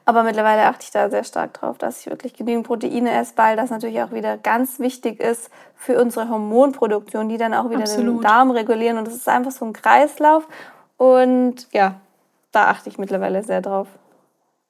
Aber 0.04 0.22
mittlerweile 0.22 0.66
achte 0.66 0.84
ich 0.84 0.92
da 0.92 1.10
sehr 1.10 1.24
stark 1.24 1.54
drauf, 1.54 1.78
dass 1.78 2.00
ich 2.00 2.06
wirklich 2.06 2.34
genügend 2.34 2.66
Proteine 2.66 3.12
esse, 3.18 3.32
weil 3.36 3.56
das 3.56 3.70
natürlich 3.70 4.00
auch 4.02 4.12
wieder 4.12 4.36
ganz 4.36 4.78
wichtig 4.78 5.18
ist 5.18 5.50
für 5.74 6.00
unsere 6.00 6.28
Hormonproduktion, 6.28 7.28
die 7.28 7.38
dann 7.38 7.54
auch 7.54 7.70
wieder 7.70 7.80
Absolut. 7.80 8.18
den 8.18 8.22
Darm 8.22 8.52
regulieren. 8.52 8.98
Und 8.98 9.08
das 9.08 9.14
ist 9.14 9.28
einfach 9.28 9.50
so 9.50 9.64
ein 9.64 9.72
Kreislauf. 9.72 10.46
Und 10.96 11.66
ja, 11.72 11.96
da 12.52 12.68
achte 12.68 12.88
ich 12.88 12.98
mittlerweile 12.98 13.42
sehr 13.42 13.60
drauf. 13.60 13.88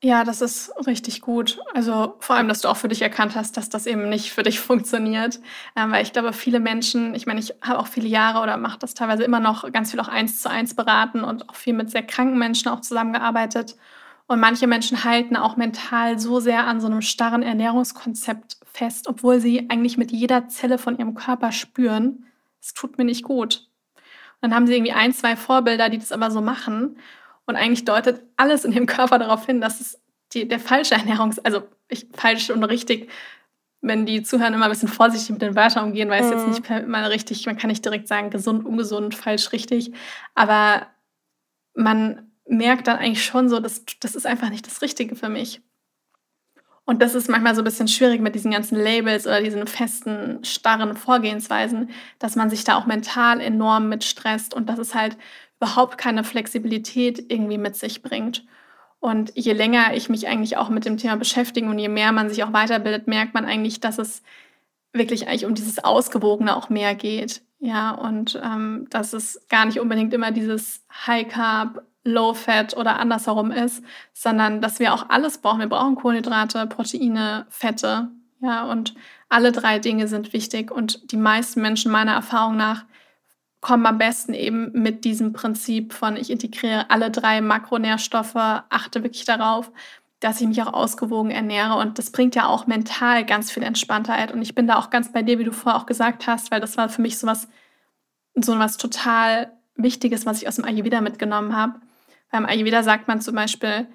Ja, 0.06 0.22
das 0.22 0.40
ist 0.40 0.72
richtig 0.86 1.20
gut. 1.20 1.58
Also 1.74 2.14
vor 2.20 2.36
allem, 2.36 2.46
dass 2.46 2.60
du 2.60 2.68
auch 2.68 2.76
für 2.76 2.86
dich 2.86 3.02
erkannt 3.02 3.34
hast, 3.34 3.56
dass 3.56 3.70
das 3.70 3.86
eben 3.86 4.08
nicht 4.08 4.30
für 4.30 4.44
dich 4.44 4.60
funktioniert. 4.70 5.40
Ähm, 5.74 5.90
weil 5.90 6.04
ich 6.04 6.12
glaube, 6.12 6.32
viele 6.32 6.60
Menschen, 6.60 7.12
ich 7.16 7.26
meine, 7.26 7.40
ich 7.40 7.54
habe 7.60 7.80
auch 7.80 7.88
viele 7.88 8.06
Jahre 8.06 8.40
oder 8.40 8.56
mache 8.56 8.78
das 8.78 8.94
teilweise 8.94 9.24
immer 9.24 9.40
noch 9.40 9.72
ganz 9.72 9.90
viel 9.90 9.98
auch 9.98 10.06
eins 10.06 10.40
zu 10.40 10.48
eins 10.48 10.74
beraten 10.76 11.24
und 11.24 11.48
auch 11.48 11.56
viel 11.56 11.72
mit 11.72 11.90
sehr 11.90 12.04
kranken 12.04 12.38
Menschen 12.38 12.68
auch 12.68 12.82
zusammengearbeitet. 12.82 13.74
Und 14.28 14.38
manche 14.38 14.68
Menschen 14.68 15.02
halten 15.02 15.34
auch 15.34 15.56
mental 15.56 16.20
so 16.20 16.38
sehr 16.38 16.68
an 16.68 16.80
so 16.80 16.86
einem 16.86 17.02
starren 17.02 17.42
Ernährungskonzept 17.42 18.58
fest, 18.64 19.08
obwohl 19.08 19.40
sie 19.40 19.68
eigentlich 19.70 19.98
mit 19.98 20.12
jeder 20.12 20.46
Zelle 20.46 20.78
von 20.78 20.96
ihrem 20.96 21.14
Körper 21.14 21.50
spüren, 21.50 22.26
es 22.62 22.74
tut 22.74 22.96
mir 22.96 23.04
nicht 23.04 23.24
gut. 23.24 23.68
Und 24.40 24.50
dann 24.50 24.54
haben 24.54 24.68
sie 24.68 24.74
irgendwie 24.74 24.92
ein, 24.92 25.12
zwei 25.12 25.34
Vorbilder, 25.34 25.88
die 25.88 25.98
das 25.98 26.12
aber 26.12 26.30
so 26.30 26.40
machen. 26.40 26.96
Und 27.46 27.56
eigentlich 27.56 27.84
deutet 27.84 28.22
alles 28.36 28.64
in 28.64 28.72
dem 28.72 28.86
Körper 28.86 29.18
darauf 29.18 29.46
hin, 29.46 29.60
dass 29.60 29.80
es 29.80 30.00
die, 30.32 30.48
der 30.48 30.60
falsche 30.60 30.94
Ernährungs-, 30.94 31.40
also 31.44 31.62
ich, 31.88 32.08
falsch 32.12 32.50
und 32.50 32.62
richtig, 32.64 33.08
wenn 33.80 34.06
die 34.06 34.22
Zuhörer 34.22 34.52
immer 34.52 34.64
ein 34.64 34.70
bisschen 34.70 34.88
vorsichtig 34.88 35.30
mit 35.30 35.42
den 35.42 35.54
Wörtern 35.54 35.84
umgehen, 35.84 36.08
weil 36.08 36.22
es 36.22 36.30
mhm. 36.30 36.48
jetzt 36.48 36.68
nicht 36.68 36.88
mal 36.88 37.04
richtig, 37.04 37.46
man 37.46 37.56
kann 37.56 37.68
nicht 37.68 37.84
direkt 37.84 38.08
sagen, 38.08 38.30
gesund, 38.30 38.64
ungesund, 38.64 39.14
falsch, 39.14 39.52
richtig. 39.52 39.92
Aber 40.34 40.88
man 41.74 42.32
merkt 42.48 42.88
dann 42.88 42.98
eigentlich 42.98 43.24
schon 43.24 43.48
so, 43.48 43.60
dass 43.60 43.84
das 44.00 44.16
ist 44.16 44.26
einfach 44.26 44.50
nicht 44.50 44.66
das 44.66 44.82
Richtige 44.82 45.14
für 45.14 45.28
mich. 45.28 45.60
Und 46.84 47.02
das 47.02 47.16
ist 47.16 47.28
manchmal 47.28 47.54
so 47.56 47.62
ein 47.62 47.64
bisschen 47.64 47.88
schwierig 47.88 48.20
mit 48.20 48.36
diesen 48.36 48.52
ganzen 48.52 48.78
Labels 48.78 49.26
oder 49.26 49.42
diesen 49.42 49.66
festen, 49.66 50.44
starren 50.44 50.96
Vorgehensweisen, 50.96 51.90
dass 52.20 52.36
man 52.36 52.48
sich 52.48 52.62
da 52.62 52.76
auch 52.76 52.86
mental 52.86 53.40
enorm 53.40 53.88
mit 53.88 54.04
stresst 54.04 54.54
und 54.54 54.68
dass 54.68 54.78
es 54.78 54.94
halt 54.94 55.16
überhaupt 55.58 55.98
keine 55.98 56.24
Flexibilität 56.24 57.30
irgendwie 57.30 57.58
mit 57.58 57.76
sich 57.76 58.02
bringt. 58.02 58.44
Und 59.00 59.32
je 59.34 59.52
länger 59.52 59.94
ich 59.94 60.08
mich 60.08 60.26
eigentlich 60.26 60.56
auch 60.56 60.68
mit 60.68 60.84
dem 60.84 60.96
Thema 60.96 61.16
beschäftige 61.16 61.68
und 61.68 61.78
je 61.78 61.88
mehr 61.88 62.12
man 62.12 62.28
sich 62.28 62.42
auch 62.44 62.52
weiterbildet, 62.52 63.06
merkt 63.06 63.34
man 63.34 63.44
eigentlich, 63.44 63.80
dass 63.80 63.98
es 63.98 64.22
wirklich 64.92 65.28
eigentlich 65.28 65.46
um 65.46 65.54
dieses 65.54 65.84
Ausgewogene 65.84 66.56
auch 66.56 66.70
mehr 66.70 66.94
geht. 66.94 67.42
Ja, 67.58 67.92
und 67.92 68.40
ähm, 68.42 68.86
dass 68.90 69.12
es 69.12 69.46
gar 69.48 69.64
nicht 69.66 69.80
unbedingt 69.80 70.12
immer 70.12 70.30
dieses 70.30 70.84
High 71.06 71.28
Carb, 71.28 71.82
Low 72.04 72.34
Fat 72.34 72.76
oder 72.76 73.00
andersherum 73.00 73.50
ist, 73.50 73.82
sondern 74.12 74.60
dass 74.60 74.78
wir 74.78 74.94
auch 74.94 75.08
alles 75.08 75.38
brauchen. 75.38 75.60
Wir 75.60 75.68
brauchen 75.68 75.96
Kohlenhydrate, 75.96 76.66
Proteine, 76.66 77.46
Fette. 77.50 78.08
Ja, 78.40 78.64
und 78.64 78.94
alle 79.28 79.50
drei 79.50 79.78
Dinge 79.80 80.06
sind 80.06 80.32
wichtig. 80.32 80.70
Und 80.70 81.10
die 81.10 81.16
meisten 81.16 81.60
Menschen 81.60 81.90
meiner 81.90 82.12
Erfahrung 82.12 82.56
nach 82.56 82.84
kommen 83.60 83.86
am 83.86 83.98
besten 83.98 84.34
eben 84.34 84.70
mit 84.72 85.04
diesem 85.04 85.32
Prinzip 85.32 85.92
von 85.92 86.16
ich 86.16 86.30
integriere 86.30 86.90
alle 86.90 87.10
drei 87.10 87.40
Makronährstoffe, 87.40 88.34
achte 88.34 89.02
wirklich 89.02 89.24
darauf, 89.24 89.72
dass 90.20 90.40
ich 90.40 90.46
mich 90.46 90.62
auch 90.62 90.72
ausgewogen 90.72 91.30
ernähre. 91.30 91.76
Und 91.76 91.98
das 91.98 92.10
bringt 92.10 92.34
ja 92.34 92.46
auch 92.46 92.66
mental 92.66 93.24
ganz 93.24 93.50
viel 93.50 93.62
Entspanntheit. 93.62 94.32
Und 94.32 94.42
ich 94.42 94.54
bin 94.54 94.66
da 94.66 94.76
auch 94.76 94.90
ganz 94.90 95.12
bei 95.12 95.22
dir, 95.22 95.38
wie 95.38 95.44
du 95.44 95.52
vorher 95.52 95.80
auch 95.80 95.86
gesagt 95.86 96.26
hast, 96.26 96.50
weil 96.50 96.60
das 96.60 96.76
war 96.76 96.88
für 96.88 97.02
mich 97.02 97.18
so 97.18 97.26
was, 97.26 97.48
so 98.34 98.58
was 98.58 98.76
total 98.76 99.52
Wichtiges, 99.76 100.24
was 100.26 100.40
ich 100.40 100.48
aus 100.48 100.56
dem 100.56 100.64
Ayurveda 100.64 101.00
mitgenommen 101.00 101.54
habe. 101.54 101.80
Beim 102.30 102.46
Ayurveda 102.46 102.82
sagt 102.82 103.08
man 103.08 103.20
zum 103.20 103.34
Beispiel, 103.34 103.86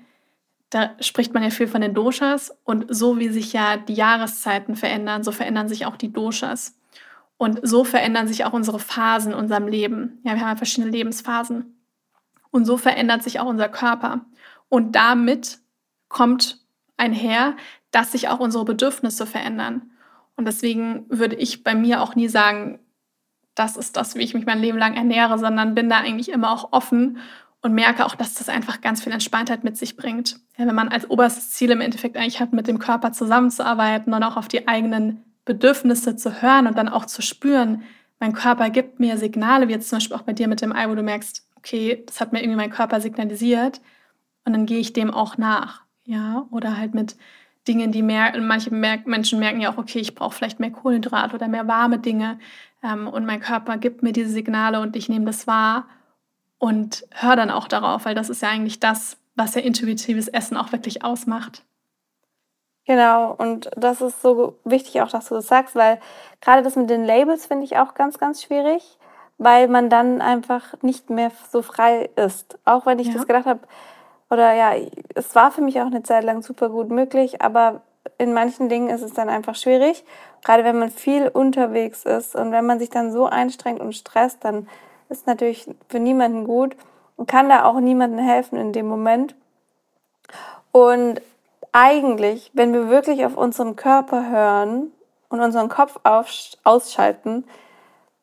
da 0.70 0.92
spricht 1.00 1.34
man 1.34 1.44
ja 1.44 1.50
viel 1.50 1.68
von 1.68 1.82
den 1.82 1.94
Doshas 1.94 2.56
und 2.64 2.86
so 2.90 3.20
wie 3.20 3.30
sich 3.30 3.52
ja 3.52 3.78
die 3.78 3.94
Jahreszeiten 3.94 4.76
verändern, 4.76 5.24
so 5.24 5.32
verändern 5.32 5.68
sich 5.68 5.86
auch 5.86 5.98
die 5.98 6.14
Doshas. 6.14 6.76
Und 7.42 7.60
so 7.64 7.84
verändern 7.84 8.28
sich 8.28 8.46
auch 8.46 8.54
unsere 8.54 8.78
Phasen 8.78 9.32
in 9.32 9.38
unserem 9.40 9.68
Leben. 9.68 10.20
Ja, 10.24 10.36
wir 10.36 10.42
haben 10.42 10.50
ja 10.50 10.56
verschiedene 10.56 10.92
Lebensphasen. 10.92 11.76
Und 12.52 12.66
so 12.66 12.78
verändert 12.78 13.24
sich 13.24 13.40
auch 13.40 13.48
unser 13.48 13.68
Körper. 13.68 14.22
Und 14.70 14.96
damit 14.96 15.58
kommt 16.08 16.64
einher, 16.98 17.56
dass 17.90 18.12
sich 18.12 18.28
auch 18.30 18.40
unsere 18.40 18.64
Bedürfnisse 18.64 19.26
verändern. 19.26 19.90
Und 20.36 20.46
deswegen 20.46 21.08
würde 21.10 21.36
ich 21.36 21.64
bei 21.64 21.74
mir 21.74 22.04
auch 22.04 22.14
nie 22.14 22.28
sagen, 22.28 22.78
das 23.56 23.76
ist 23.76 23.98
das, 23.98 24.14
wie 24.14 24.22
ich 24.22 24.36
mich 24.36 24.46
mein 24.46 24.60
Leben 24.60 24.78
lang 24.78 24.94
ernähre, 24.94 25.40
sondern 25.40 25.74
bin 25.74 25.90
da 25.90 25.98
eigentlich 25.98 26.30
immer 26.30 26.52
auch 26.52 26.72
offen 26.74 27.18
und 27.64 27.74
merke 27.74 28.06
auch, 28.06 28.14
dass 28.14 28.36
das 28.36 28.50
einfach 28.50 28.82
ganz 28.82 29.04
viel 29.04 29.14
Entspanntheit 29.14 29.64
mit 29.64 29.78
sich 29.78 29.98
bringt. 29.98 30.40
Ja, 30.58 30.68
wenn 30.68 30.76
man 30.76 30.90
als 30.90 31.10
oberstes 31.10 31.50
Ziel 31.50 31.72
im 31.72 31.82
Endeffekt 31.82 32.18
eigentlich 32.18 32.40
hat, 32.40 32.54
mit 32.54 32.68
dem 32.68 32.78
Körper 32.78 33.14
zusammenzuarbeiten 33.14 34.14
und 34.14 34.22
auch 34.22 34.38
auf 34.38 34.48
die 34.48 34.68
eigenen 34.68 35.26
Bedürfnisse 35.54 36.16
zu 36.16 36.42
hören 36.42 36.68
und 36.68 36.78
dann 36.78 36.88
auch 36.88 37.06
zu 37.06 37.22
spüren, 37.22 37.84
mein 38.20 38.34
Körper 38.34 38.70
gibt 38.70 39.00
mir 39.00 39.18
Signale, 39.18 39.68
wie 39.68 39.74
jetzt 39.74 39.90
zum 39.90 39.98
Beispiel 39.98 40.16
auch 40.16 40.22
bei 40.22 40.34
dir 40.34 40.48
mit 40.48 40.62
dem 40.62 40.74
Ei, 40.74 40.88
wo 40.88 40.96
du 40.96 41.04
merkst, 41.04 41.46
okay, 41.58 42.04
das 42.06 42.22
hat 42.22 42.32
mir 42.32 42.42
irgendwie 42.42 42.58
mein 42.58 42.70
Körper 42.70 43.02
signalisiert 43.02 43.82
und 44.46 44.54
dann 44.54 44.66
gehe 44.66 44.80
ich 44.80 44.94
dem 44.94 45.12
auch 45.12 45.38
nach. 45.38 45.82
Ja, 46.06 46.46
oder 46.52 46.78
halt 46.78 46.94
mit 46.94 47.18
Dingen, 47.68 47.92
die 47.92 48.02
mehr, 48.02 48.40
manche 48.40 48.72
Menschen 48.72 49.40
merken 49.40 49.60
ja 49.60 49.72
auch, 49.74 49.78
okay, 49.78 50.00
ich 50.00 50.16
brauche 50.16 50.34
vielleicht 50.34 50.60
mehr 50.60 50.72
Kohlenhydrat 50.72 51.34
oder 51.34 51.48
mehr 51.48 51.68
warme 51.68 52.00
Dinge 52.00 52.40
ähm, 52.82 53.08
und 53.08 53.26
mein 53.26 53.40
Körper 53.40 53.78
gibt 53.78 54.04
mir 54.04 54.14
diese 54.14 54.30
Signale 54.30 54.80
und 54.80 54.96
ich 54.96 55.10
nehme 55.10 55.26
das 55.26 55.48
wahr 55.48 55.88
und 56.60 57.06
höre 57.12 57.36
dann 57.36 57.52
auch 57.52 57.68
darauf, 57.68 58.06
weil 58.06 58.16
das 58.16 58.30
ist 58.30 58.42
ja 58.42 58.50
eigentlich 58.50 58.80
das, 58.80 59.18
was 59.36 59.56
ja 59.56 59.62
intuitives 59.62 60.28
Essen 60.28 60.58
auch 60.58 60.72
wirklich 60.72 61.04
ausmacht. 61.04 61.64
Genau, 62.86 63.36
und 63.38 63.70
das 63.76 64.02
ist 64.02 64.22
so 64.22 64.56
wichtig 64.64 65.02
auch, 65.02 65.10
dass 65.10 65.30
du 65.30 65.36
das 65.36 65.48
sagst, 65.48 65.76
weil 65.76 66.00
gerade 66.42 66.64
das 66.64 66.76
mit 66.76 66.90
den 66.90 67.06
Labels 67.06 67.46
finde 67.46 67.66
ich 67.66 67.78
auch 67.78 67.94
ganz, 67.94 68.18
ganz 68.18 68.42
schwierig, 68.42 68.98
weil 69.38 69.68
man 69.68 69.90
dann 69.90 70.22
einfach 70.22 70.82
nicht 70.82 71.10
mehr 71.10 71.32
so 71.52 71.62
frei 71.62 72.10
ist. 72.16 72.58
Auch 72.66 72.86
wenn 72.86 73.00
ich 73.00 73.08
ja. 73.08 73.14
das 73.14 73.28
gedacht 73.28 73.46
habe, 73.46 73.62
oder 74.30 74.54
ja, 74.54 74.74
es 75.14 75.36
war 75.36 75.52
für 75.52 75.62
mich 75.62 75.80
auch 75.82 75.88
eine 75.88 76.04
Zeit 76.04 76.24
lang 76.24 76.42
super 76.42 76.70
gut 76.70 76.90
möglich, 76.90 77.42
aber 77.42 77.82
in 78.18 78.34
manchen 78.34 78.70
Dingen 78.70 78.90
ist 78.90 79.02
es 79.02 79.14
dann 79.14 79.30
einfach 79.30 79.56
schwierig. 79.56 80.04
Gerade 80.44 80.64
wenn 80.64 80.80
man 80.80 80.90
viel 80.90 81.28
unterwegs 81.28 82.04
ist 82.04 82.36
und 82.36 82.52
wenn 82.52 82.66
man 82.66 82.80
sich 82.80 82.90
dann 82.90 83.12
so 83.12 83.26
einstrengt 83.26 83.80
und 83.80 83.96
stresst, 83.96 84.44
dann 84.44 84.68
ist 85.10 85.28
natürlich 85.28 85.68
für 85.90 86.00
niemanden 86.00 86.46
gut 86.46 86.76
und 87.18 87.28
kann 87.28 87.50
da 87.50 87.66
auch 87.66 87.80
niemandem 87.80 88.26
helfen 88.26 88.58
in 88.58 88.74
dem 88.74 88.88
Moment. 88.88 89.36
Und 90.72 91.22
eigentlich, 91.72 92.52
wenn 92.54 92.74
wir 92.74 92.90
wirklich 92.90 93.26
auf 93.26 93.38
unseren 93.38 93.76
Körper 93.76 94.30
hören 94.30 94.92
und 95.30 95.40
unseren 95.40 95.70
Kopf 95.70 96.00
ausschalten, 96.64 97.46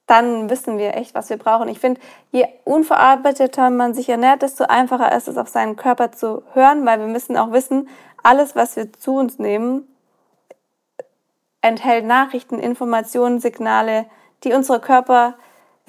dann 0.07 0.49
wissen 0.49 0.79
wir 0.79 0.97
echt, 0.97 1.15
was 1.15 1.29
wir 1.29 1.37
brauchen. 1.37 1.69
Ich 1.69 1.81
finde, 1.81 2.01
je 2.33 2.47
unverarbeiteter 2.65 3.71
man 3.71 3.95
sich 3.95 4.09
ernährt, 4.09 4.43
desto 4.43 4.65
einfacher 4.65 5.15
ist 5.15 5.29
es, 5.29 5.37
auf 5.37 5.49
seinen 5.49 5.77
Körper 5.77 6.13
zu 6.13 6.43
hören, 6.55 6.85
weil 6.87 6.99
wir 6.99 7.07
müssen 7.07 7.37
auch 7.37 7.53
wissen, 7.53 7.89
alles, 8.23 8.57
was 8.57 8.77
wir 8.77 8.93
zu 8.93 9.17
uns 9.17 9.39
nehmen, 9.39 9.87
enthält 11.61 12.07
Nachrichten, 12.07 12.59
Informationen, 12.59 13.39
Signale, 13.39 14.07
die 14.45 14.55
unser 14.55 14.81
Körper 14.81 15.35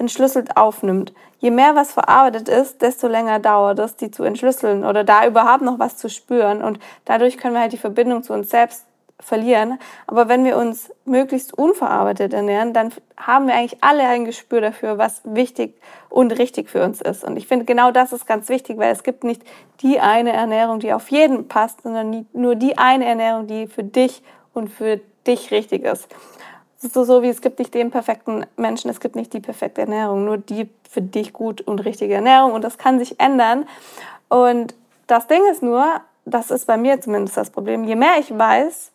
entschlüsselt 0.00 0.56
aufnimmt. 0.56 1.12
Je 1.38 1.50
mehr 1.50 1.76
was 1.76 1.92
verarbeitet 1.92 2.48
ist, 2.48 2.82
desto 2.82 3.06
länger 3.06 3.38
dauert 3.38 3.78
es, 3.78 3.96
die 3.96 4.10
zu 4.10 4.24
entschlüsseln 4.24 4.84
oder 4.84 5.04
da 5.04 5.26
überhaupt 5.26 5.62
noch 5.62 5.78
was 5.78 5.96
zu 5.96 6.08
spüren. 6.08 6.62
Und 6.62 6.80
dadurch 7.04 7.38
können 7.38 7.54
wir 7.54 7.60
halt 7.60 7.72
die 7.72 7.78
Verbindung 7.78 8.22
zu 8.22 8.32
uns 8.32 8.50
selbst 8.50 8.86
verlieren. 9.20 9.78
Aber 10.06 10.28
wenn 10.28 10.44
wir 10.44 10.56
uns 10.56 10.90
möglichst 11.04 11.56
unverarbeitet 11.56 12.32
ernähren, 12.32 12.72
dann 12.72 12.92
haben 13.18 13.46
wir 13.46 13.54
eigentlich 13.54 13.82
alle 13.82 14.02
ein 14.08 14.24
Gespür 14.24 14.62
dafür, 14.62 14.96
was 14.96 15.20
wichtig 15.24 15.74
und 16.08 16.32
richtig 16.38 16.70
für 16.70 16.82
uns 16.82 17.02
ist. 17.02 17.22
Und 17.22 17.36
ich 17.36 17.46
finde, 17.46 17.66
genau 17.66 17.90
das 17.90 18.12
ist 18.12 18.26
ganz 18.26 18.48
wichtig, 18.48 18.78
weil 18.78 18.92
es 18.92 19.02
gibt 19.02 19.22
nicht 19.22 19.42
die 19.82 20.00
eine 20.00 20.32
Ernährung, 20.32 20.80
die 20.80 20.94
auf 20.94 21.10
jeden 21.10 21.46
passt, 21.48 21.82
sondern 21.82 22.26
nur 22.32 22.54
die 22.54 22.78
eine 22.78 23.04
Ernährung, 23.04 23.46
die 23.46 23.66
für 23.66 23.84
dich 23.84 24.22
und 24.54 24.68
für 24.68 25.00
dich 25.26 25.50
richtig 25.50 25.84
ist. 25.84 26.08
Es 26.80 26.86
ist 26.86 26.94
so, 26.94 27.04
so 27.04 27.22
wie 27.22 27.28
es 27.28 27.42
gibt 27.42 27.58
nicht 27.58 27.74
den 27.74 27.90
perfekten 27.90 28.46
Menschen, 28.56 28.90
es 28.90 29.00
gibt 29.00 29.14
nicht 29.14 29.34
die 29.34 29.40
perfekte 29.40 29.82
Ernährung, 29.82 30.24
nur 30.24 30.38
die 30.38 30.66
für 30.88 31.02
dich 31.02 31.34
gut 31.34 31.60
und 31.60 31.80
richtige 31.80 32.14
Ernährung 32.14 32.52
und 32.52 32.64
das 32.64 32.78
kann 32.78 32.98
sich 32.98 33.20
ändern. 33.20 33.68
Und 34.30 34.74
das 35.06 35.26
Ding 35.26 35.42
ist 35.50 35.62
nur, 35.62 36.00
das 36.24 36.50
ist 36.50 36.66
bei 36.66 36.78
mir 36.78 36.98
zumindest 36.98 37.36
das 37.36 37.50
Problem, 37.50 37.84
je 37.84 37.96
mehr 37.96 38.18
ich 38.18 38.36
weiß, 38.36 38.92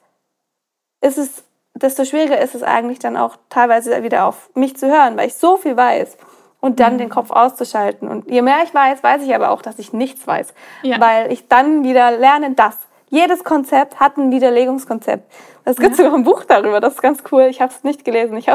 ist 1.01 1.17
es, 1.19 1.43
desto 1.75 2.05
schwieriger 2.05 2.39
ist 2.39 2.55
es 2.55 2.63
eigentlich 2.63 2.97
dann 2.97 3.17
auch 3.17 3.37
teilweise 3.49 4.01
wieder 4.01 4.25
auf 4.25 4.49
mich 4.55 4.75
zu 4.75 4.87
hören, 4.87 5.15
weil 5.15 5.27
ich 5.27 5.35
so 5.35 5.55
viel 5.55 5.77
weiß 5.77 6.17
und 6.61 6.79
dann 6.79 6.93
mhm. 6.93 6.97
den 6.97 7.09
Kopf 7.09 7.29
auszuschalten. 7.29 8.07
Und 8.07 8.31
je 8.31 8.41
mehr 8.41 8.63
ich 8.63 8.73
weiß, 8.73 9.03
weiß 9.03 9.21
ich 9.21 9.35
aber 9.35 9.51
auch, 9.51 9.61
dass 9.61 9.77
ich 9.77 9.93
nichts 9.93 10.25
weiß, 10.25 10.55
ja. 10.81 10.99
weil 10.99 11.31
ich 11.31 11.47
dann 11.47 11.83
wieder 11.83 12.17
lerne, 12.17 12.55
dass 12.55 12.75
jedes 13.09 13.43
Konzept 13.43 13.99
hat 13.99 14.17
ein 14.17 14.31
Widerlegungskonzept. 14.31 15.31
Es 15.65 15.77
gibt 15.77 15.97
ja. 15.97 16.03
sogar 16.03 16.13
ein 16.13 16.23
Buch 16.23 16.43
darüber, 16.45 16.79
das 16.79 16.93
ist 16.93 17.01
ganz 17.01 17.23
cool. 17.31 17.43
Ich 17.43 17.61
habe 17.61 17.73
es 17.75 17.83
nicht 17.83 18.05
gelesen. 18.05 18.37
Ich, 18.37 18.47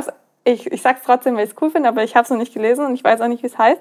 ich, 0.45 0.73
ich 0.73 0.83
sage 0.83 0.99
es 1.01 1.05
trotzdem, 1.05 1.37
weil 1.37 1.45
ich 1.45 1.51
es 1.51 1.57
cool 1.61 1.71
finde, 1.71 1.89
aber 1.89 2.05
ich 2.05 2.15
habe 2.15 2.25
es 2.25 2.31
noch 2.31 2.39
nicht 2.39 2.55
gelesen 2.55 2.87
und 2.87 2.95
ich 2.95 3.05
weiß 3.05 3.21
auch 3.21 3.29
nicht, 3.29 3.43
wie 3.43 3.49
es 3.49 3.59
heißt. 3.59 3.81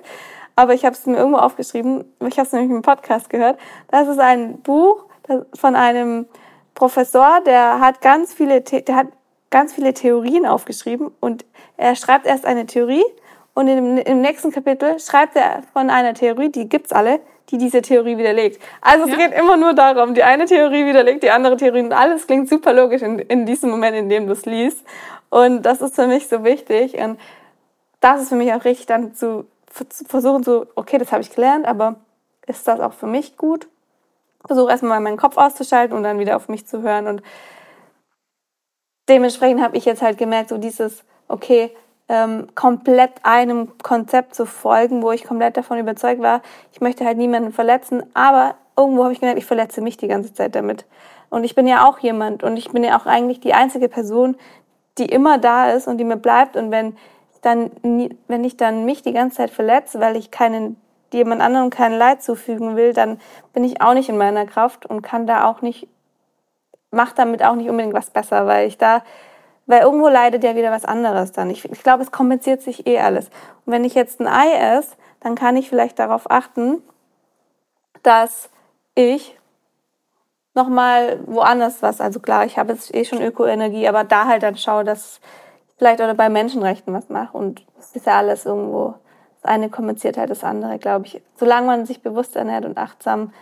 Aber 0.55 0.73
ich 0.73 0.83
habe 0.83 0.95
es 0.95 1.05
mir 1.05 1.17
irgendwo 1.17 1.37
aufgeschrieben. 1.37 2.03
Ich 2.27 2.37
habe 2.37 2.47
es 2.47 2.51
nämlich 2.51 2.71
im 2.71 2.81
Podcast 2.81 3.29
gehört. 3.29 3.57
Das 3.89 4.07
ist 4.07 4.19
ein 4.19 4.59
Buch 4.61 5.05
von 5.53 5.75
einem 5.75 6.25
Professor, 6.73 7.41
der 7.45 7.79
hat 7.79 8.01
ganz 8.01 8.33
viele, 8.33 8.61
der 8.61 8.95
hat 8.95 9.07
ganz 9.49 9.73
viele 9.73 9.93
Theorien 9.93 10.45
aufgeschrieben 10.45 11.11
und 11.19 11.45
er 11.77 11.95
schreibt 11.95 12.25
erst 12.25 12.45
eine 12.45 12.65
Theorie 12.65 13.03
Und 13.59 13.67
im, 13.67 13.97
im 13.97 14.21
nächsten 14.21 14.53
Kapitel 14.53 14.97
schreibt 15.01 15.35
er 15.35 15.63
von 15.73 15.89
einer 15.89 16.13
Theorie, 16.13 16.47
die 16.47 16.69
gibt's 16.69 16.93
alle, 16.93 17.19
die 17.49 17.57
diese 17.57 17.81
Theorie 17.81 18.17
widerlegt. 18.17 18.63
Also 18.79 19.03
es 19.03 19.11
ja. 19.11 19.17
geht 19.17 19.37
immer 19.37 19.57
nur 19.57 19.73
darum, 19.73 20.13
die 20.13 20.23
eine 20.23 20.45
Theorie 20.45 20.85
widerlegt 20.85 21.23
die 21.23 21.29
andere 21.29 21.57
Theorie 21.57 21.81
und 21.81 21.91
alles 21.91 22.25
klingt 22.25 22.47
super 22.47 22.71
logisch 22.71 23.01
in, 23.01 23.19
in 23.19 23.45
diesem 23.45 23.69
Moment, 23.69 23.97
in 23.97 24.07
dem 24.07 24.27
du 24.27 24.31
es 24.31 24.45
liest. 24.45 24.85
Und 25.29 25.63
das 25.63 25.81
ist 25.81 25.95
für 25.95 26.07
mich 26.07 26.29
so 26.29 26.45
wichtig 26.45 26.97
und 26.99 27.19
das 27.99 28.21
ist 28.21 28.29
für 28.29 28.35
mich 28.35 28.53
auch 28.53 28.63
richtig, 28.63 28.85
dann 28.85 29.13
zu, 29.13 29.45
zu 29.89 30.05
versuchen, 30.05 30.43
so, 30.43 30.65
okay, 30.75 30.97
das 30.97 31.11
habe 31.11 31.21
ich 31.21 31.35
gelernt, 31.35 31.65
aber 31.65 31.95
ist 32.47 32.65
das 32.65 32.79
auch 32.79 32.93
für 32.93 33.07
mich 33.07 33.35
gut? 33.35 33.67
Versuche 34.47 34.71
erstmal 34.71 35.01
meinen 35.01 35.17
Kopf 35.17 35.35
auszuschalten 35.35 35.97
und 35.97 36.03
dann 36.03 36.17
wieder 36.17 36.37
auf 36.37 36.47
mich 36.47 36.65
zu 36.65 36.81
hören 36.81 37.07
und 37.07 37.21
dementsprechend 39.09 39.61
habe 39.61 39.75
ich 39.75 39.83
jetzt 39.83 40.01
halt 40.01 40.17
gemerkt, 40.17 40.47
so 40.47 40.57
dieses, 40.57 41.03
okay, 41.27 41.75
ähm, 42.09 42.47
komplett 42.55 43.11
einem 43.23 43.77
Konzept 43.83 44.35
zu 44.35 44.45
folgen, 44.45 45.01
wo 45.01 45.11
ich 45.11 45.23
komplett 45.23 45.55
davon 45.55 45.77
überzeugt 45.77 46.21
war, 46.21 46.41
ich 46.73 46.81
möchte 46.81 47.05
halt 47.05 47.17
niemanden 47.17 47.53
verletzen, 47.53 48.03
aber 48.13 48.55
irgendwo 48.75 49.03
habe 49.03 49.13
ich 49.13 49.19
gemerkt, 49.19 49.39
ich 49.39 49.45
verletze 49.45 49.81
mich 49.81 49.97
die 49.97 50.07
ganze 50.07 50.33
Zeit 50.33 50.55
damit. 50.55 50.85
Und 51.29 51.43
ich 51.43 51.53
bin 51.53 51.67
ja 51.67 51.87
auch 51.87 51.99
jemand 51.99 52.43
und 52.43 52.57
ich 52.57 52.71
bin 52.71 52.83
ja 52.83 52.99
auch 52.99 53.05
eigentlich 53.05 53.39
die 53.39 53.53
einzige 53.53 53.87
Person, 53.87 54.35
die 54.97 55.05
immer 55.05 55.37
da 55.37 55.71
ist 55.71 55.87
und 55.87 55.97
die 55.97 56.03
mir 56.03 56.17
bleibt. 56.17 56.55
Und 56.55 56.71
wenn 56.71 56.97
dann, 57.41 57.71
wenn 58.27 58.43
ich 58.43 58.57
dann 58.57 58.85
mich 58.85 59.01
die 59.01 59.13
ganze 59.13 59.37
Zeit 59.37 59.51
verletze, 59.51 59.99
weil 59.99 60.15
ich 60.17 60.31
keinen, 60.31 60.75
jemand 61.13 61.41
anderem 61.41 61.69
kein 61.69 61.93
Leid 61.93 62.21
zufügen 62.23 62.75
will, 62.75 62.93
dann 62.93 63.19
bin 63.53 63.63
ich 63.63 63.81
auch 63.81 63.93
nicht 63.93 64.09
in 64.09 64.17
meiner 64.17 64.45
Kraft 64.45 64.85
und 64.85 65.01
kann 65.01 65.27
da 65.27 65.45
auch 65.45 65.61
nicht, 65.61 65.87
mach 66.91 67.13
damit 67.13 67.43
auch 67.43 67.55
nicht 67.55 67.69
unbedingt 67.69 67.93
was 67.93 68.09
besser, 68.09 68.47
weil 68.47 68.67
ich 68.67 68.77
da 68.77 69.03
weil 69.69 69.83
irgendwo 69.83 70.07
leidet 70.07 70.43
ja 70.43 70.55
wieder 70.55 70.71
was 70.71 70.83
anderes 70.83 71.31
dann. 71.31 71.51
Ich, 71.51 71.63
ich 71.63 71.83
glaube, 71.83 72.01
es 72.01 72.11
kompensiert 72.11 72.63
sich 72.63 72.87
eh 72.87 72.99
alles. 72.99 73.27
Und 73.65 73.73
wenn 73.73 73.83
ich 73.83 73.93
jetzt 73.93 74.19
ein 74.19 74.27
Ei 74.27 74.51
esse, 74.51 74.95
dann 75.19 75.35
kann 75.35 75.55
ich 75.55 75.69
vielleicht 75.69 75.99
darauf 75.99 76.31
achten, 76.31 76.81
dass 78.01 78.49
ich 78.95 79.37
nochmal 80.55 81.19
woanders 81.27 81.83
was, 81.83 82.01
also 82.01 82.19
klar, 82.19 82.45
ich 82.45 82.57
habe 82.57 82.73
jetzt 82.73 82.95
eh 82.95 83.05
schon 83.05 83.21
Ökoenergie, 83.21 83.87
aber 83.87 84.03
da 84.03 84.25
halt 84.25 84.41
dann 84.41 84.57
schaue, 84.57 84.83
dass 84.83 85.19
ich 85.67 85.75
vielleicht 85.77 85.99
oder 85.99 86.15
bei 86.15 86.29
Menschenrechten 86.29 86.91
was 86.91 87.09
mache. 87.09 87.37
Und 87.37 87.63
es 87.77 87.95
ist 87.95 88.07
ja 88.07 88.17
alles 88.17 88.47
irgendwo, 88.47 88.95
das 89.39 89.51
eine 89.51 89.69
kompensiert 89.69 90.17
halt 90.17 90.31
das 90.31 90.43
andere, 90.43 90.79
glaube 90.79 91.05
ich. 91.05 91.21
Solange 91.35 91.67
man 91.67 91.85
sich 91.85 92.01
bewusst 92.01 92.35
ernährt 92.35 92.65
und 92.65 92.79
achtsam 92.79 93.33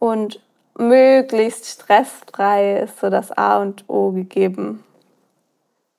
und 0.00 0.40
möglichst 0.76 1.66
stressfrei 1.66 2.80
ist 2.80 2.98
so 2.98 3.10
das 3.10 3.30
A 3.30 3.58
und 3.58 3.84
O 3.86 4.10
gegeben. 4.10 4.82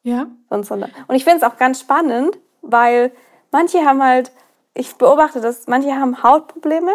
Ja. 0.10 0.28
Und, 0.50 0.66
so. 0.66 0.76
und 0.76 1.16
ich 1.16 1.24
finde 1.24 1.38
es 1.38 1.44
auch 1.44 1.58
ganz 1.58 1.80
spannend, 1.80 2.38
weil 2.62 3.12
manche 3.52 3.86
haben 3.86 4.04
halt, 4.04 4.32
ich 4.74 4.96
beobachte 4.96 5.42
das, 5.42 5.68
manche 5.68 5.96
haben 5.96 6.24
Hautprobleme, 6.24 6.92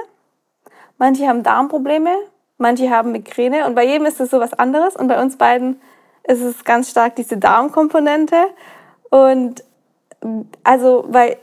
manche 0.99 1.29
haben 1.29 1.43
Darmprobleme, 1.43 2.15
manche 2.59 2.91
haben 2.91 3.13
Migräne 3.13 3.67
und 3.67 3.75
bei 3.75 3.85
jedem 3.85 4.07
ist 4.07 4.21
es 4.21 4.31
so 4.31 4.41
was 4.41 4.55
anderes 4.55 4.97
und 4.97 5.09
bei 5.09 5.21
uns 5.21 5.37
beiden 5.37 5.81
ist 6.25 6.41
es 6.41 6.65
ganz 6.65 6.91
stark 6.91 7.17
diese 7.17 7.37
Darmkomponente 7.37 8.37
und 9.11 9.63
also, 10.63 11.05
weil 11.09 11.37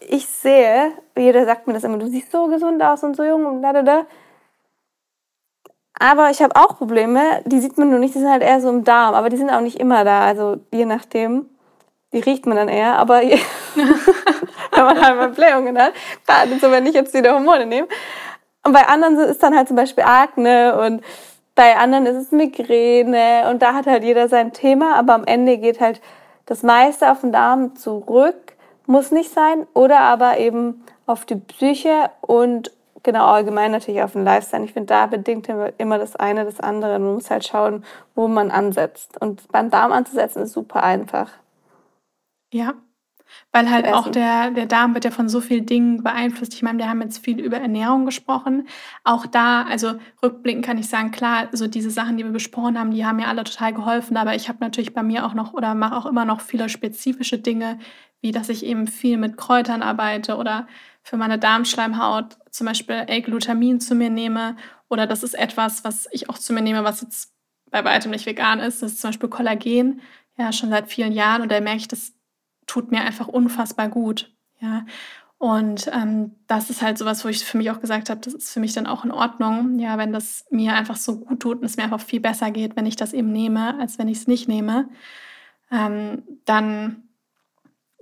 ich 0.00 0.26
sehe, 0.26 0.92
jeder 1.16 1.44
sagt 1.46 1.66
mir 1.66 1.72
das 1.72 1.84
immer, 1.84 1.98
du 1.98 2.06
siehst 2.06 2.30
so 2.30 2.46
gesund 2.48 2.82
aus 2.82 3.02
und 3.02 3.16
so 3.16 3.24
jung 3.24 3.46
und 3.46 3.62
da, 3.62 3.72
da, 3.72 3.82
da. 3.82 4.06
Aber 5.98 6.30
ich 6.30 6.42
habe 6.42 6.56
auch 6.56 6.76
Probleme, 6.76 7.20
die 7.46 7.60
sieht 7.60 7.78
man 7.78 7.90
nur 7.90 7.98
nicht, 7.98 8.14
die 8.14 8.18
sind 8.18 8.30
halt 8.30 8.42
eher 8.42 8.60
so 8.60 8.68
im 8.68 8.84
Darm, 8.84 9.14
aber 9.14 9.30
die 9.30 9.36
sind 9.36 9.50
auch 9.50 9.60
nicht 9.60 9.80
immer 9.80 10.04
da, 10.04 10.22
also 10.22 10.58
je 10.72 10.84
nachdem. 10.84 11.48
Die 12.12 12.20
riecht 12.20 12.46
man 12.46 12.56
dann 12.56 12.68
eher, 12.68 12.98
aber 12.98 13.20
wenn 13.74 14.84
man 14.84 15.00
halt 15.00 15.16
mal 15.16 15.28
Blähungen 15.30 15.76
hat, 15.76 15.92
gerade 16.26 16.58
so, 16.60 16.70
wenn 16.70 16.86
ich 16.86 16.94
jetzt 16.94 17.12
wieder 17.14 17.34
Hormone 17.34 17.66
nehme. 17.66 17.88
Und 18.64 18.72
bei 18.72 18.86
anderen 18.86 19.18
ist 19.18 19.42
dann 19.42 19.56
halt 19.56 19.68
zum 19.68 19.76
Beispiel 19.76 20.04
Akne 20.04 20.78
und 20.78 21.02
bei 21.54 21.76
anderen 21.76 22.06
ist 22.06 22.16
es 22.16 22.32
Migräne. 22.32 23.48
Und 23.50 23.62
da 23.62 23.74
hat 23.74 23.86
halt 23.86 24.04
jeder 24.04 24.28
sein 24.28 24.52
Thema, 24.52 24.96
aber 24.96 25.14
am 25.14 25.24
Ende 25.24 25.58
geht 25.58 25.80
halt 25.80 26.00
das 26.46 26.62
meiste 26.62 27.10
auf 27.10 27.22
den 27.22 27.32
Darm 27.32 27.74
zurück, 27.76 28.54
muss 28.86 29.10
nicht 29.10 29.32
sein, 29.32 29.66
oder 29.74 30.00
aber 30.00 30.38
eben 30.38 30.84
auf 31.06 31.24
die 31.24 31.36
Psyche 31.36 32.10
und 32.20 32.70
genau 33.06 33.26
allgemein 33.26 33.70
natürlich 33.70 34.02
auf 34.02 34.12
den 34.12 34.24
Lifestyle. 34.24 34.64
Ich 34.64 34.74
finde, 34.74 34.88
da 34.88 35.06
bedingt 35.06 35.48
immer 35.78 35.98
das 35.98 36.16
eine 36.16 36.44
das 36.44 36.60
andere. 36.60 36.98
Man 36.98 37.14
muss 37.14 37.30
halt 37.30 37.46
schauen, 37.46 37.84
wo 38.14 38.28
man 38.28 38.50
ansetzt. 38.50 39.18
Und 39.20 39.48
beim 39.48 39.70
Darm 39.70 39.92
anzusetzen 39.92 40.42
ist 40.42 40.52
super 40.52 40.82
einfach. 40.82 41.30
Ja, 42.52 42.74
weil 43.52 43.70
halt 43.70 43.86
auch 43.86 44.08
der, 44.08 44.50
der 44.50 44.66
Darm 44.66 44.94
wird 44.94 45.04
ja 45.04 45.10
von 45.10 45.28
so 45.28 45.40
vielen 45.40 45.66
Dingen 45.66 46.02
beeinflusst. 46.02 46.54
Ich 46.54 46.62
meine, 46.62 46.78
wir 46.78 46.88
haben 46.88 47.00
jetzt 47.00 47.24
viel 47.24 47.40
über 47.40 47.56
Ernährung 47.56 48.04
gesprochen. 48.04 48.68
Auch 49.04 49.26
da, 49.26 49.62
also 49.62 49.94
rückblickend 50.22 50.64
kann 50.64 50.78
ich 50.78 50.88
sagen, 50.88 51.10
klar, 51.10 51.48
so 51.52 51.66
diese 51.66 51.90
Sachen, 51.90 52.16
die 52.16 52.24
wir 52.24 52.32
besprochen 52.32 52.78
haben, 52.78 52.90
die 52.90 53.06
haben 53.06 53.16
mir 53.16 53.28
alle 53.28 53.44
total 53.44 53.72
geholfen. 53.72 54.16
Aber 54.16 54.34
ich 54.34 54.48
habe 54.48 54.58
natürlich 54.60 54.94
bei 54.94 55.02
mir 55.02 55.26
auch 55.26 55.34
noch 55.34 55.54
oder 55.54 55.74
mache 55.74 55.96
auch 55.96 56.06
immer 56.06 56.24
noch 56.24 56.40
viele 56.40 56.68
spezifische 56.68 57.38
Dinge, 57.38 57.78
wie 58.20 58.30
dass 58.30 58.48
ich 58.48 58.64
eben 58.64 58.86
viel 58.86 59.16
mit 59.16 59.36
Kräutern 59.36 59.82
arbeite 59.82 60.36
oder 60.36 60.66
für 61.06 61.16
meine 61.16 61.38
Darmschleimhaut 61.38 62.36
zum 62.50 62.66
Beispiel 62.66 62.96
L-Glutamin 63.06 63.78
zu 63.80 63.94
mir 63.94 64.10
nehme. 64.10 64.56
Oder 64.88 65.06
das 65.06 65.22
ist 65.22 65.34
etwas, 65.34 65.84
was 65.84 66.08
ich 66.10 66.28
auch 66.28 66.36
zu 66.36 66.52
mir 66.52 66.62
nehme, 66.62 66.82
was 66.82 67.00
jetzt 67.00 67.32
bei 67.70 67.84
weitem 67.84 68.10
nicht 68.10 68.26
vegan 68.26 68.58
ist. 68.58 68.82
Das 68.82 68.92
ist 68.92 69.00
zum 69.00 69.10
Beispiel 69.10 69.28
Kollagen, 69.28 70.00
ja, 70.36 70.52
schon 70.52 70.70
seit 70.70 70.88
vielen 70.88 71.12
Jahren. 71.12 71.42
Und 71.42 71.52
da 71.52 71.60
merke 71.60 71.78
ich, 71.78 71.88
das 71.88 72.12
tut 72.66 72.90
mir 72.90 73.02
einfach 73.02 73.28
unfassbar 73.28 73.88
gut. 73.88 74.34
Ja. 74.58 74.84
Und 75.38 75.88
ähm, 75.92 76.34
das 76.48 76.70
ist 76.70 76.82
halt 76.82 76.98
sowas, 76.98 77.24
wo 77.24 77.28
ich 77.28 77.44
für 77.44 77.56
mich 77.56 77.70
auch 77.70 77.80
gesagt 77.80 78.10
habe, 78.10 78.20
das 78.20 78.34
ist 78.34 78.52
für 78.52 78.58
mich 78.58 78.72
dann 78.72 78.88
auch 78.88 79.04
in 79.04 79.12
Ordnung, 79.12 79.78
ja, 79.78 79.98
wenn 79.98 80.12
das 80.12 80.44
mir 80.50 80.74
einfach 80.74 80.96
so 80.96 81.20
gut 81.20 81.38
tut 81.38 81.60
und 81.60 81.66
es 81.66 81.76
mir 81.76 81.84
einfach 81.84 82.00
viel 82.00 82.20
besser 82.20 82.50
geht, 82.50 82.74
wenn 82.74 82.86
ich 82.86 82.96
das 82.96 83.12
eben 83.12 83.30
nehme, 83.30 83.78
als 83.78 83.96
wenn 84.00 84.08
ich 84.08 84.18
es 84.18 84.26
nicht 84.26 84.48
nehme. 84.48 84.88
Ähm, 85.70 86.24
dann 86.46 87.04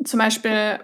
zum 0.02 0.20
Beispiel 0.20 0.80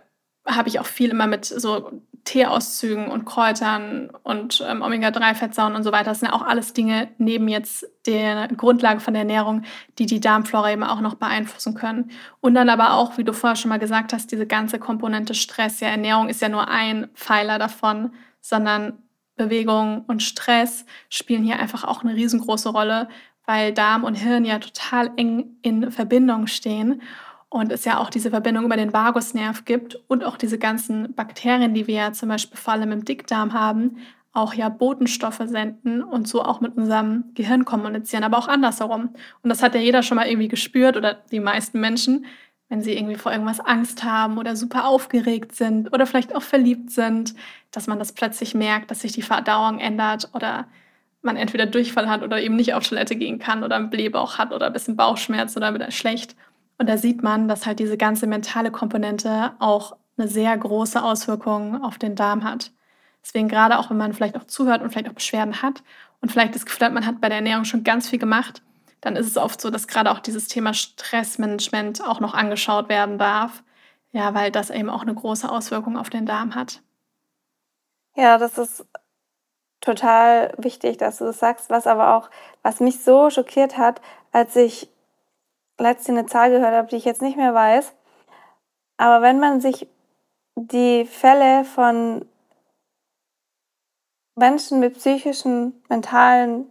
habe 0.47 0.69
ich 0.69 0.81
auch 0.81 0.87
viel 0.87 1.11
immer 1.11 1.27
mit 1.27 1.45
so 1.45 2.03
Teeauszügen 2.25 3.09
und 3.09 3.25
Kräutern 3.25 4.11
und 4.23 4.65
ähm, 4.67 4.83
Omega-3-Fettsäuren 4.83 5.75
und 5.75 5.83
so 5.83 5.93
weiter. 5.93 6.11
Das 6.11 6.21
sind 6.21 6.29
ja 6.29 6.35
auch 6.35 6.43
alles 6.43 6.73
Dinge 6.73 7.09
neben 7.19 7.49
jetzt 7.49 7.87
der 8.07 8.49
Grundlage 8.49 9.01
von 9.01 9.15
der 9.15 9.23
Ernährung, 9.23 9.63
die 9.99 10.07
die 10.07 10.21
Darmflora 10.21 10.73
eben 10.73 10.85
auch 10.85 11.01
noch 11.01 11.15
beeinflussen 11.15 11.75
können. 11.75 12.11
Und 12.41 12.55
dann 12.55 12.69
aber 12.69 12.95
auch, 12.95 13.19
wie 13.19 13.25
du 13.25 13.33
vorher 13.33 13.57
schon 13.57 13.69
mal 13.69 13.79
gesagt 13.79 14.13
hast, 14.13 14.31
diese 14.33 14.47
ganze 14.47 14.79
Komponente 14.79 15.35
Stress. 15.35 15.81
Ja, 15.81 15.89
Ernährung 15.89 16.29
ist 16.29 16.43
ja 16.43 16.49
nur 16.49 16.69
ein 16.69 17.09
Pfeiler 17.15 17.59
davon, 17.59 18.13
sondern 18.41 18.99
Bewegung 19.37 20.05
und 20.07 20.23
Stress 20.23 20.85
spielen 21.09 21.45
hier 21.45 21.59
einfach 21.59 21.85
auch 21.85 22.03
eine 22.03 22.15
riesengroße 22.15 22.69
Rolle, 22.69 23.09
weil 23.47 23.73
Darm 23.73 24.05
und 24.05 24.15
Hirn 24.15 24.45
ja 24.45 24.59
total 24.59 25.11
eng 25.17 25.57
in 25.63 25.91
Verbindung 25.91 26.47
stehen 26.47 27.01
und 27.51 27.73
es 27.73 27.85
ja 27.85 27.99
auch 27.99 28.11
diese 28.11 28.31
Verbindung 28.31 28.65
über 28.65 28.77
den 28.77 28.93
Vagusnerv 28.93 29.65
gibt 29.65 29.99
und 30.09 30.25
auch 30.25 30.37
diese 30.37 30.59
ganzen 30.59 31.15
Bakterien, 31.15 31.75
die 31.75 31.87
wir 31.87 31.95
ja 31.95 32.13
zum 32.13 32.29
Beispiel 32.29 32.57
vor 32.57 32.75
allem 32.75 32.93
im 32.93 33.05
Dickdarm 33.05 33.53
haben, 33.53 33.99
auch 34.33 34.55
ja 34.55 34.69
Botenstoffe 34.69 35.43
senden 35.45 36.03
und 36.05 36.29
so 36.29 36.43
auch 36.45 36.61
mit 36.61 36.77
unserem 36.77 37.25
Gehirn 37.35 37.65
kommunizieren, 37.65 38.23
aber 38.23 38.39
auch 38.39 38.47
andersherum. 38.47 39.11
Und 39.43 39.51
das 39.51 39.63
hat 39.63 39.75
ja 39.75 39.81
jeder 39.81 40.05
schon 40.05 40.17
mal 40.17 40.29
irgendwie 40.29 40.47
gespürt 40.47 40.97
oder 40.97 41.15
die 41.33 41.41
meisten 41.41 41.81
Menschen, 41.81 42.25
wenn 42.69 42.83
sie 42.83 42.97
irgendwie 42.97 43.17
vor 43.17 43.33
irgendwas 43.33 43.59
Angst 43.59 44.05
haben 44.05 44.39
oder 44.39 44.55
super 44.55 44.87
aufgeregt 44.87 45.57
sind 45.57 45.93
oder 45.93 46.07
vielleicht 46.07 46.37
auch 46.37 46.43
verliebt 46.43 46.93
sind, 46.93 47.35
dass 47.73 47.89
man 47.89 47.99
das 47.99 48.13
plötzlich 48.13 48.55
merkt, 48.55 48.93
dass 48.93 49.01
sich 49.01 49.11
die 49.11 49.23
Verdauung 49.23 49.81
ändert 49.81 50.31
oder 50.35 50.69
man 51.23 51.37
entweder 51.37 51.67
Durchfall 51.67 52.09
hat 52.09 52.23
oder 52.23 52.41
eben 52.41 52.55
nicht 52.55 52.75
auf 52.75 52.89
Toilette 52.89 53.17
gehen 53.17 53.41
kann 53.41 53.65
oder 53.65 53.75
einen 53.75 53.91
Blähbauch 53.91 54.39
hat 54.39 54.53
oder 54.53 54.67
ein 54.67 54.73
bisschen 54.73 54.97
Bauchschmerz 54.97 55.57
oder 55.57 55.75
wieder 55.75 55.91
schlecht. 55.91 56.37
Und 56.81 56.89
da 56.89 56.97
sieht 56.97 57.23
man, 57.23 57.47
dass 57.47 57.67
halt 57.67 57.79
diese 57.79 57.99
ganze 57.99 58.27
mentale 58.27 58.71
Komponente 58.71 59.53
auch 59.59 59.99
eine 60.17 60.29
sehr 60.29 60.57
große 60.57 61.03
Auswirkung 61.03 61.85
auf 61.85 61.99
den 61.99 62.17
Darm 62.17 62.43
hat. 62.43 62.73
Deswegen 63.23 63.49
gerade 63.49 63.79
auch, 63.79 63.91
wenn 63.91 63.99
man 63.99 64.15
vielleicht 64.15 64.39
auch 64.39 64.45
zuhört 64.45 64.81
und 64.81 64.89
vielleicht 64.89 65.11
auch 65.11 65.15
Beschwerden 65.15 65.61
hat 65.61 65.83
und 66.23 66.33
vielleicht 66.33 66.55
das 66.55 66.65
Gefühl 66.65 66.87
hat, 66.87 66.95
man 66.95 67.05
hat 67.05 67.21
bei 67.21 67.29
der 67.29 67.37
Ernährung 67.37 67.67
schon 67.67 67.85
ganz 67.85 68.09
viel 68.09 68.19
gemacht, 68.19 68.63
dann 69.03 69.15
ist 69.15 69.27
es 69.27 69.37
oft 69.37 69.61
so, 69.61 69.69
dass 69.69 69.89
gerade 69.89 70.11
auch 70.11 70.21
dieses 70.21 70.49
Thema 70.49 70.73
Stressmanagement 70.73 72.03
auch 72.03 72.21
noch 72.21 72.33
angeschaut 72.33 72.89
werden 72.89 73.19
darf. 73.19 73.63
Ja, 74.13 74.33
weil 74.33 74.51
das 74.51 74.71
eben 74.71 74.89
auch 74.89 75.03
eine 75.03 75.15
große 75.15 75.51
Auswirkung 75.51 75.99
auf 75.99 76.09
den 76.09 76.25
Darm 76.25 76.55
hat. 76.55 76.81
Ja, 78.17 78.39
das 78.39 78.57
ist 78.57 78.87
total 79.83 80.55
wichtig, 80.57 80.97
dass 80.97 81.19
du 81.19 81.25
das 81.27 81.41
sagst, 81.41 81.69
was 81.69 81.87
aber 81.87 82.17
auch, 82.17 82.31
was 82.63 82.81
mich 82.81 83.05
so 83.05 83.29
schockiert 83.29 83.77
hat, 83.77 84.01
als 84.33 84.57
ich 84.57 84.89
letztens 85.81 86.19
eine 86.19 86.27
Zahl 86.27 86.51
gehört 86.51 86.75
habe, 86.75 86.89
die 86.89 86.97
ich 86.97 87.05
jetzt 87.05 87.23
nicht 87.23 87.37
mehr 87.37 87.55
weiß. 87.55 87.93
Aber 88.97 89.23
wenn 89.23 89.41
man 89.41 89.61
sich 89.61 89.89
die 90.55 91.07
Fälle 91.07 91.65
von 91.65 92.25
Menschen 94.37 94.81
mit 94.81 94.95
psychischen, 94.95 95.83
mentalen 95.89 96.67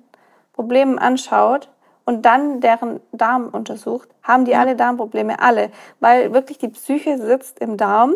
Problemen 0.53 0.99
anschaut 0.99 1.69
und 2.05 2.23
dann 2.23 2.61
deren 2.61 2.99
Darm 3.11 3.49
untersucht, 3.49 4.09
haben 4.23 4.45
die 4.45 4.55
alle 4.55 4.75
Darmprobleme, 4.75 5.39
alle, 5.39 5.71
weil 5.99 6.33
wirklich 6.33 6.57
die 6.57 6.69
Psyche 6.69 7.17
sitzt 7.17 7.59
im 7.59 7.77
Darm 7.77 8.15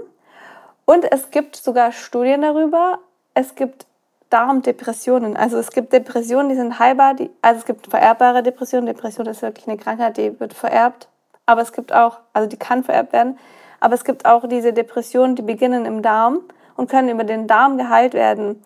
Und 0.86 1.10
es 1.12 1.32
gibt 1.32 1.56
sogar 1.56 1.92
Studien 1.92 2.42
darüber. 2.42 3.00
Es 3.34 3.56
gibt 3.56 3.88
Darmdepressionen. 4.34 5.38
Also 5.38 5.60
es 5.60 5.70
gibt 5.70 5.94
Depressionen, 5.94 6.50
die 6.50 6.56
sind 6.56 6.80
heilbar. 6.80 7.14
Die, 7.14 7.30
also 7.44 7.60
es 7.60 7.66
gibt 7.66 7.88
vererbbare 7.88 8.42
Depressionen. 8.42 8.88
Depression 8.88 9.28
ist 9.28 9.44
wirklich 9.44 9.68
eine 9.68 9.78
Krankheit, 9.78 10.18
die 10.18 10.40
wird 10.40 10.54
vererbt. 10.54 11.08
Aber 11.46 11.62
es 11.62 11.72
gibt 11.72 11.94
auch, 11.94 12.18
also 12.34 12.50
die 12.50 12.58
kann 12.58 12.84
vererbt 12.84 13.14
werden. 13.14 13.38
Aber 13.80 13.94
es 13.94 14.04
gibt 14.04 14.26
auch 14.26 14.48
diese 14.48 14.74
Depressionen, 14.74 15.36
die 15.36 15.44
beginnen 15.44 15.86
im 15.86 16.02
Darm 16.02 16.40
und 16.76 16.90
können 16.90 17.10
über 17.10 17.24
den 17.24 17.48
Darm 17.48 17.78
geheilt 17.78 18.16
werden. 18.16 18.64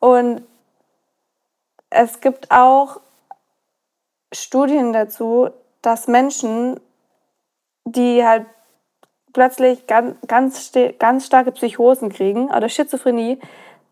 Und 0.00 0.42
es 1.90 2.20
gibt 2.20 2.50
auch 2.50 3.00
Studien 4.32 4.94
dazu, 4.94 5.50
dass 5.82 6.08
Menschen, 6.08 6.80
die 7.84 8.24
halt 8.24 8.46
plötzlich 9.34 9.86
ganz, 9.86 10.16
ganz, 10.26 10.72
ganz 10.98 11.26
starke 11.26 11.52
Psychosen 11.52 12.10
kriegen 12.10 12.50
oder 12.50 12.68
Schizophrenie, 12.68 13.38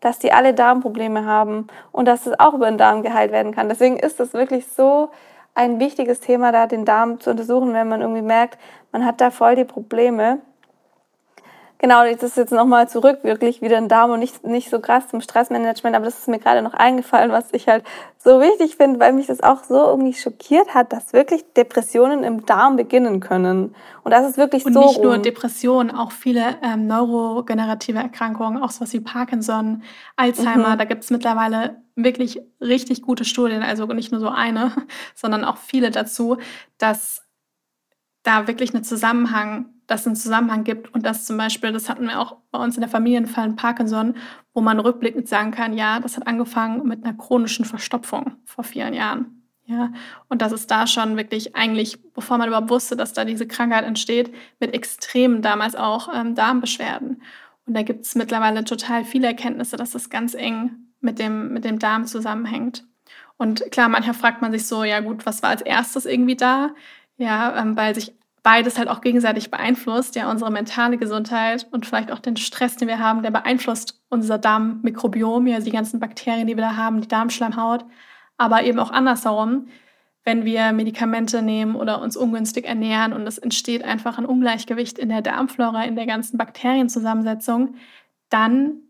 dass 0.01 0.19
die 0.19 0.33
alle 0.33 0.53
Darmprobleme 0.53 1.25
haben 1.25 1.67
und 1.91 2.05
dass 2.05 2.25
es 2.25 2.37
auch 2.39 2.53
über 2.53 2.69
den 2.69 2.77
Darm 2.77 3.03
geheilt 3.03 3.31
werden 3.31 3.53
kann. 3.53 3.69
Deswegen 3.69 3.97
ist 3.97 4.19
es 4.19 4.33
wirklich 4.33 4.67
so 4.67 5.09
ein 5.55 5.79
wichtiges 5.79 6.19
Thema, 6.19 6.51
da 6.51 6.67
den 6.67 6.85
Darm 6.85 7.19
zu 7.19 7.31
untersuchen, 7.31 7.73
wenn 7.73 7.87
man 7.87 8.01
irgendwie 8.01 8.21
merkt, 8.21 8.57
man 8.91 9.05
hat 9.05 9.21
da 9.21 9.31
voll 9.31 9.55
die 9.55 9.65
Probleme. 9.65 10.39
Genau, 11.81 12.03
das 12.03 12.21
ist 12.21 12.37
jetzt 12.37 12.53
nochmal 12.53 12.87
zurück, 12.87 13.23
wirklich 13.23 13.63
wieder 13.63 13.77
ein 13.77 13.87
Darm 13.87 14.11
und 14.11 14.19
nicht, 14.19 14.45
nicht 14.45 14.69
so 14.69 14.79
krass 14.79 15.07
zum 15.07 15.19
Stressmanagement, 15.19 15.95
aber 15.95 16.05
das 16.05 16.19
ist 16.19 16.27
mir 16.27 16.37
gerade 16.37 16.61
noch 16.61 16.75
eingefallen, 16.75 17.31
was 17.31 17.45
ich 17.53 17.67
halt 17.67 17.83
so 18.19 18.39
wichtig 18.39 18.75
finde, 18.75 18.99
weil 18.99 19.13
mich 19.13 19.25
das 19.25 19.41
auch 19.41 19.63
so 19.63 19.87
irgendwie 19.87 20.13
schockiert 20.13 20.75
hat, 20.75 20.93
dass 20.93 21.11
wirklich 21.11 21.43
Depressionen 21.57 22.23
im 22.23 22.45
Darm 22.45 22.75
beginnen 22.75 23.19
können. 23.19 23.73
Und 24.03 24.11
das 24.11 24.29
ist 24.29 24.37
wirklich 24.37 24.63
und 24.63 24.73
so. 24.73 24.79
Und 24.79 24.87
nicht 24.89 25.01
nur 25.01 25.17
Depressionen, 25.17 25.89
auch 25.89 26.11
viele 26.11 26.55
ähm, 26.61 26.85
neurogenerative 26.85 27.97
Erkrankungen, 27.97 28.61
auch 28.61 28.69
sowas 28.69 28.93
wie 28.93 28.99
Parkinson, 28.99 29.81
Alzheimer, 30.17 30.75
mhm. 30.75 30.77
da 30.77 30.85
gibt 30.85 31.03
es 31.03 31.09
mittlerweile 31.09 31.81
wirklich 31.95 32.43
richtig 32.61 33.01
gute 33.01 33.25
Studien, 33.25 33.63
also 33.63 33.87
nicht 33.87 34.11
nur 34.11 34.21
so 34.21 34.29
eine, 34.29 34.71
sondern 35.15 35.43
auch 35.43 35.57
viele 35.57 35.89
dazu, 35.89 36.37
dass 36.77 37.23
da 38.21 38.45
wirklich 38.45 38.71
ein 38.75 38.83
Zusammenhang, 38.83 39.65
dass 39.91 40.01
es 40.01 40.07
einen 40.07 40.15
Zusammenhang 40.15 40.63
gibt 40.63 40.93
und 40.93 41.05
dass 41.05 41.25
zum 41.25 41.37
Beispiel, 41.37 41.73
das 41.73 41.89
hatten 41.89 42.05
wir 42.07 42.19
auch 42.19 42.37
bei 42.49 42.59
uns 42.63 42.75
in 42.75 42.81
der 42.81 42.89
Familienfall 42.89 43.45
in 43.45 43.55
Parkinson, 43.57 44.15
wo 44.53 44.61
man 44.61 44.79
rückblickend 44.79 45.27
sagen 45.27 45.51
kann, 45.51 45.73
ja, 45.73 45.99
das 45.99 46.15
hat 46.15 46.27
angefangen 46.27 46.87
mit 46.87 47.03
einer 47.03 47.13
chronischen 47.13 47.65
Verstopfung 47.65 48.37
vor 48.45 48.63
vielen 48.63 48.93
Jahren. 48.93 49.43
Ja, 49.65 49.91
und 50.27 50.41
dass 50.41 50.51
es 50.51 50.67
da 50.67 50.87
schon 50.87 51.17
wirklich 51.17 51.55
eigentlich, 51.55 52.01
bevor 52.13 52.37
man 52.37 52.47
überhaupt 52.47 52.69
wusste, 52.69 52.95
dass 52.95 53.13
da 53.13 53.25
diese 53.25 53.47
Krankheit 53.47 53.85
entsteht, 53.85 54.33
mit 54.59 54.73
extremen 54.73 55.41
damals 55.41 55.75
auch 55.75 56.09
ähm, 56.13 56.35
Darmbeschwerden. 56.35 57.21
Und 57.65 57.73
da 57.73 57.83
gibt 57.83 58.05
es 58.05 58.15
mittlerweile 58.15 58.63
total 58.63 59.05
viele 59.05 59.27
Erkenntnisse, 59.27 59.77
dass 59.77 59.91
das 59.91 60.09
ganz 60.09 60.33
eng 60.33 60.71
mit 60.99 61.19
dem, 61.19 61.53
mit 61.53 61.63
dem 61.63 61.79
Darm 61.79 62.05
zusammenhängt. 62.05 62.85
Und 63.37 63.71
klar, 63.71 63.87
manchmal 63.87 64.15
fragt 64.15 64.41
man 64.41 64.51
sich 64.51 64.65
so, 64.67 64.83
ja 64.83 64.99
gut, 64.99 65.25
was 65.25 65.43
war 65.43 65.51
als 65.51 65.61
erstes 65.61 66.05
irgendwie 66.05 66.35
da? 66.35 66.71
Ja, 67.17 67.57
ähm, 67.57 67.77
weil 67.77 67.93
sich 67.95 68.13
beides 68.43 68.77
halt 68.77 68.87
auch 68.87 69.01
gegenseitig 69.01 69.51
beeinflusst, 69.51 70.15
ja, 70.15 70.29
unsere 70.29 70.51
mentale 70.51 70.97
Gesundheit 70.97 71.67
und 71.71 71.85
vielleicht 71.85 72.11
auch 72.11 72.19
den 72.19 72.37
Stress, 72.37 72.75
den 72.75 72.87
wir 72.87 72.99
haben, 72.99 73.21
der 73.21 73.31
beeinflusst 73.31 74.01
unser 74.09 74.37
Darmmikrobiom, 74.37 75.47
ja, 75.47 75.59
die 75.59 75.71
ganzen 75.71 75.99
Bakterien, 75.99 76.47
die 76.47 76.57
wir 76.57 76.63
da 76.63 76.75
haben, 76.75 77.01
die 77.01 77.07
Darmschleimhaut, 77.07 77.85
aber 78.37 78.63
eben 78.63 78.79
auch 78.79 78.91
andersherum, 78.91 79.67
wenn 80.23 80.45
wir 80.45 80.71
Medikamente 80.71 81.41
nehmen 81.41 81.75
oder 81.75 82.01
uns 82.01 82.15
ungünstig 82.15 82.65
ernähren 82.65 83.13
und 83.13 83.25
es 83.25 83.37
entsteht 83.37 83.83
einfach 83.83 84.17
ein 84.17 84.25
Ungleichgewicht 84.25 84.99
in 84.99 85.09
der 85.09 85.21
Darmflora, 85.21 85.83
in 85.85 85.95
der 85.95 86.05
ganzen 86.05 86.37
Bakterienzusammensetzung, 86.37 87.75
dann 88.29 88.81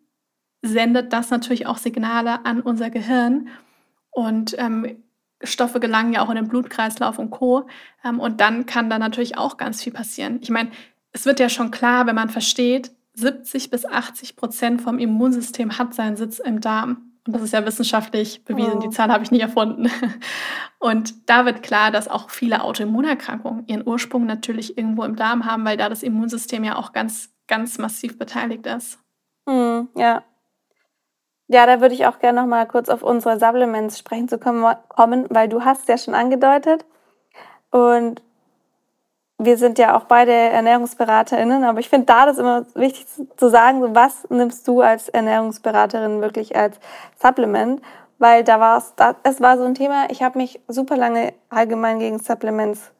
sendet 0.61 1.13
das 1.13 1.29
natürlich 1.29 1.67
auch 1.67 1.77
Signale 1.77 2.45
an 2.45 2.61
unser 2.61 2.89
Gehirn. 2.89 3.47
Und 4.11 4.55
ähm, 4.59 5.03
Stoffe 5.43 5.79
gelangen 5.79 6.13
ja 6.13 6.21
auch 6.21 6.29
in 6.29 6.35
den 6.35 6.47
Blutkreislauf 6.47 7.19
und 7.19 7.31
Co. 7.31 7.67
Ähm, 8.03 8.19
und 8.19 8.41
dann 8.41 8.65
kann 8.65 8.89
da 8.89 8.99
natürlich 8.99 9.37
auch 9.37 9.57
ganz 9.57 9.81
viel 9.81 9.93
passieren. 9.93 10.39
Ich 10.41 10.49
meine, 10.49 10.71
es 11.11 11.25
wird 11.25 11.39
ja 11.39 11.49
schon 11.49 11.71
klar, 11.71 12.07
wenn 12.07 12.15
man 12.15 12.29
versteht, 12.29 12.91
70 13.13 13.69
bis 13.69 13.85
80 13.85 14.35
Prozent 14.35 14.81
vom 14.81 14.97
Immunsystem 14.97 15.77
hat 15.77 15.93
seinen 15.93 16.15
Sitz 16.15 16.39
im 16.39 16.61
Darm. 16.61 17.11
Und 17.27 17.35
das 17.35 17.43
ist 17.43 17.53
ja 17.53 17.65
wissenschaftlich 17.65 18.45
bewiesen, 18.45 18.77
oh. 18.77 18.79
die 18.79 18.89
Zahl 18.89 19.11
habe 19.11 19.23
ich 19.23 19.31
nicht 19.31 19.41
erfunden. 19.41 19.91
Und 20.79 21.29
da 21.29 21.45
wird 21.45 21.61
klar, 21.61 21.91
dass 21.91 22.07
auch 22.07 22.31
viele 22.31 22.63
Autoimmunerkrankungen 22.63 23.67
ihren 23.67 23.85
Ursprung 23.85 24.25
natürlich 24.25 24.77
irgendwo 24.77 25.03
im 25.03 25.15
Darm 25.15 25.45
haben, 25.45 25.63
weil 25.65 25.77
da 25.77 25.87
das 25.87 26.01
Immunsystem 26.01 26.63
ja 26.63 26.77
auch 26.77 26.93
ganz, 26.93 27.29
ganz 27.47 27.77
massiv 27.77 28.17
beteiligt 28.17 28.65
ist. 28.65 28.97
Mm, 29.45 29.81
ja, 29.95 30.23
ja, 31.51 31.65
da 31.65 31.81
würde 31.81 31.93
ich 31.93 32.05
auch 32.05 32.19
gerne 32.19 32.41
noch 32.41 32.47
mal 32.47 32.65
kurz 32.65 32.87
auf 32.87 33.03
unsere 33.03 33.37
Supplements 33.37 33.99
sprechen 33.99 34.29
zu 34.29 34.39
kommen, 34.39 35.27
weil 35.29 35.49
du 35.49 35.65
hast 35.65 35.89
ja 35.89 35.97
schon 35.97 36.15
angedeutet. 36.15 36.85
Und 37.71 38.21
wir 39.37 39.57
sind 39.57 39.77
ja 39.77 39.97
auch 39.97 40.05
beide 40.05 40.31
ErnährungsberaterInnen, 40.31 41.65
aber 41.65 41.79
ich 41.79 41.89
finde 41.89 42.05
da 42.05 42.25
das 42.25 42.37
immer 42.37 42.65
wichtig 42.73 43.05
zu 43.35 43.49
sagen, 43.49 43.93
was 43.93 44.29
nimmst 44.29 44.65
du 44.65 44.81
als 44.81 45.09
Ernährungsberaterin 45.09 46.21
wirklich 46.21 46.55
als 46.55 46.79
Supplement, 47.21 47.81
weil 48.17 48.45
da 48.45 48.59
war 48.61 48.77
es, 48.77 48.93
es 49.23 49.41
war 49.41 49.57
so 49.57 49.65
ein 49.65 49.75
Thema, 49.75 50.09
ich 50.09 50.23
habe 50.23 50.37
mich 50.37 50.61
super 50.69 50.95
lange 50.95 51.33
allgemein 51.49 51.99
gegen 51.99 52.19
Supplements, 52.19 52.91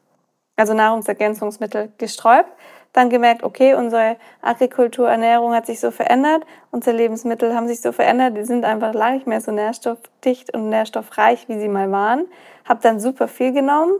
also 0.56 0.74
Nahrungsergänzungsmittel 0.74 1.92
gesträubt, 1.96 2.50
dann 2.92 3.08
gemerkt, 3.08 3.42
okay, 3.42 3.74
unsere 3.74 4.16
Agrikultur, 4.42 5.08
Ernährung 5.08 5.54
hat 5.54 5.66
sich 5.66 5.80
so 5.80 5.90
verändert, 5.90 6.44
unsere 6.70 6.96
Lebensmittel 6.96 7.54
haben 7.54 7.66
sich 7.66 7.80
so 7.80 7.92
verändert, 7.92 8.36
die 8.36 8.44
sind 8.44 8.64
einfach 8.64 8.92
lange 8.92 9.16
nicht 9.16 9.26
mehr 9.26 9.40
so 9.40 9.50
nährstoffdicht 9.50 10.54
und 10.54 10.68
nährstoffreich, 10.68 11.48
wie 11.48 11.58
sie 11.58 11.68
mal 11.68 11.90
waren. 11.90 12.26
Habe 12.68 12.80
dann 12.82 13.00
super 13.00 13.28
viel 13.28 13.52
genommen 13.52 13.94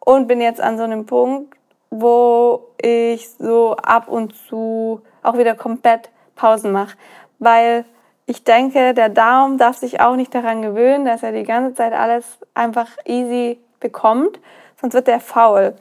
und 0.00 0.26
bin 0.26 0.40
jetzt 0.40 0.60
an 0.60 0.78
so 0.78 0.84
einem 0.84 1.06
Punkt, 1.06 1.54
wo 1.90 2.68
ich 2.80 3.28
so 3.30 3.76
ab 3.76 4.08
und 4.08 4.34
zu 4.34 5.02
auch 5.22 5.36
wieder 5.36 5.54
komplett 5.54 6.10
Pausen 6.34 6.72
mache, 6.72 6.96
weil 7.38 7.84
ich 8.24 8.44
denke, 8.44 8.94
der 8.94 9.08
Darm 9.08 9.58
darf 9.58 9.76
sich 9.76 10.00
auch 10.00 10.14
nicht 10.16 10.34
daran 10.34 10.62
gewöhnen, 10.62 11.04
dass 11.04 11.22
er 11.22 11.32
die 11.32 11.42
ganze 11.42 11.74
Zeit 11.74 11.92
alles 11.92 12.38
einfach 12.54 12.88
easy 13.04 13.58
bekommt, 13.80 14.38
sonst 14.80 14.94
wird 14.94 15.08
er 15.08 15.20
faul. 15.20 15.74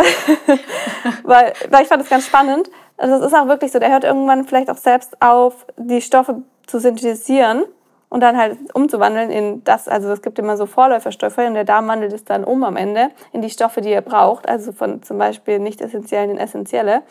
weil, 1.22 1.52
weil 1.70 1.82
ich 1.82 1.88
fand 1.88 2.02
das 2.02 2.10
ganz 2.10 2.26
spannend. 2.26 2.70
Also 2.96 3.16
es 3.16 3.26
ist 3.26 3.34
auch 3.34 3.48
wirklich 3.48 3.72
so, 3.72 3.78
der 3.78 3.90
hört 3.90 4.04
irgendwann 4.04 4.44
vielleicht 4.44 4.70
auch 4.70 4.76
selbst 4.76 5.20
auf, 5.22 5.66
die 5.76 6.02
Stoffe 6.02 6.42
zu 6.66 6.78
synthetisieren 6.78 7.64
und 8.10 8.20
dann 8.20 8.36
halt 8.36 8.58
umzuwandeln 8.74 9.30
in 9.30 9.64
das, 9.64 9.88
also 9.88 10.10
es 10.10 10.20
gibt 10.20 10.38
immer 10.38 10.56
so 10.56 10.66
Vorläuferstoffe 10.66 11.38
und 11.38 11.54
der 11.54 11.64
Darm 11.64 11.88
wandelt 11.88 12.12
es 12.12 12.24
dann 12.24 12.44
um 12.44 12.64
am 12.64 12.76
Ende 12.76 13.10
in 13.32 13.40
die 13.40 13.50
Stoffe, 13.50 13.80
die 13.80 13.90
er 13.92 14.02
braucht, 14.02 14.48
also 14.48 14.72
von 14.72 15.02
zum 15.02 15.16
Beispiel 15.16 15.58
nicht 15.60 15.80
essentiellen 15.80 16.30
in 16.30 16.38
essentielle. 16.38 17.02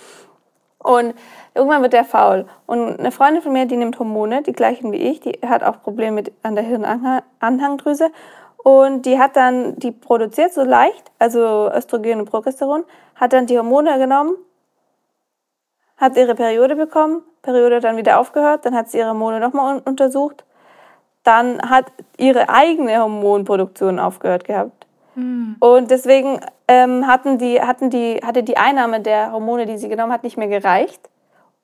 Und 0.82 1.14
irgendwann 1.56 1.82
wird 1.82 1.92
der 1.92 2.06
faul. 2.06 2.46
Und 2.66 3.00
eine 3.00 3.12
Freundin 3.12 3.42
von 3.42 3.52
mir, 3.52 3.66
die 3.66 3.76
nimmt 3.76 4.00
Hormone, 4.00 4.44
die 4.44 4.54
gleichen 4.54 4.92
wie 4.94 4.98
ich, 4.98 5.20
die 5.20 5.40
hat 5.46 5.62
auch 5.64 5.82
Probleme 5.82 6.14
mit 6.14 6.32
an 6.42 6.56
der 6.56 6.64
Hirnanhangdrüse. 6.64 8.12
Und 8.64 9.04
die 9.04 9.18
hat 9.18 9.36
dann, 9.36 9.78
die 9.78 9.92
produziert 9.92 10.54
so 10.54 10.64
leicht, 10.64 11.12
also 11.18 11.72
Östrogen 11.72 12.20
und 12.20 12.30
Progesteron, 12.30 12.84
hat 13.16 13.34
dann 13.34 13.46
die 13.46 13.58
Hormone 13.58 13.98
genommen, 13.98 14.36
hat 15.98 16.18
ihre 16.18 16.36
Periode 16.36 16.76
bekommen, 16.76 17.22
Periode 17.42 17.80
dann 17.80 17.98
wieder 17.98 18.20
aufgehört, 18.20 18.66
dann 18.66 18.76
hat 18.76 18.90
sie 18.90 18.98
ihre 18.98 19.10
Hormone 19.10 19.40
nochmal 19.40 19.76
un 19.76 19.82
untersucht, 19.82 20.44
dann 21.24 21.62
hat 21.62 21.86
ihre 22.18 22.50
eigene 22.50 23.02
Hormonproduktion 23.02 23.98
aufgehört 24.00 24.44
gehabt. 24.44 24.88
Mhm. 25.16 25.56
Und 25.60 25.90
deswegen 25.90 26.40
ähm, 26.68 27.08
hatten 27.08 27.38
die, 27.38 27.62
hatten 27.62 27.90
die, 27.90 28.20
hatte 28.24 28.44
die 28.44 28.58
Einnahme 28.58 29.00
der 29.00 29.32
Hormone, 29.32 29.66
die 29.66 29.78
sie 29.78 29.90
genommen 29.90 30.12
hat, 30.12 30.24
nicht 30.24 30.38
mehr 30.38 30.48
gereicht, 30.48 31.10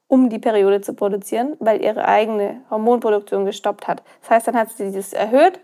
um 0.07 0.29
die 0.29 0.39
Periode 0.39 0.81
zu 0.81 0.93
produzieren, 0.93 1.57
weil 1.59 1.81
ihre 1.81 2.05
eigene 2.05 2.61
Hormonproduktion 2.69 3.45
gestoppt 3.45 3.87
hat. 3.87 4.01
Das 4.21 4.29
heißt, 4.29 4.47
dann 4.47 4.55
hat 4.55 4.71
sie 4.71 4.91
das 4.91 5.11
erhöht 5.11 5.59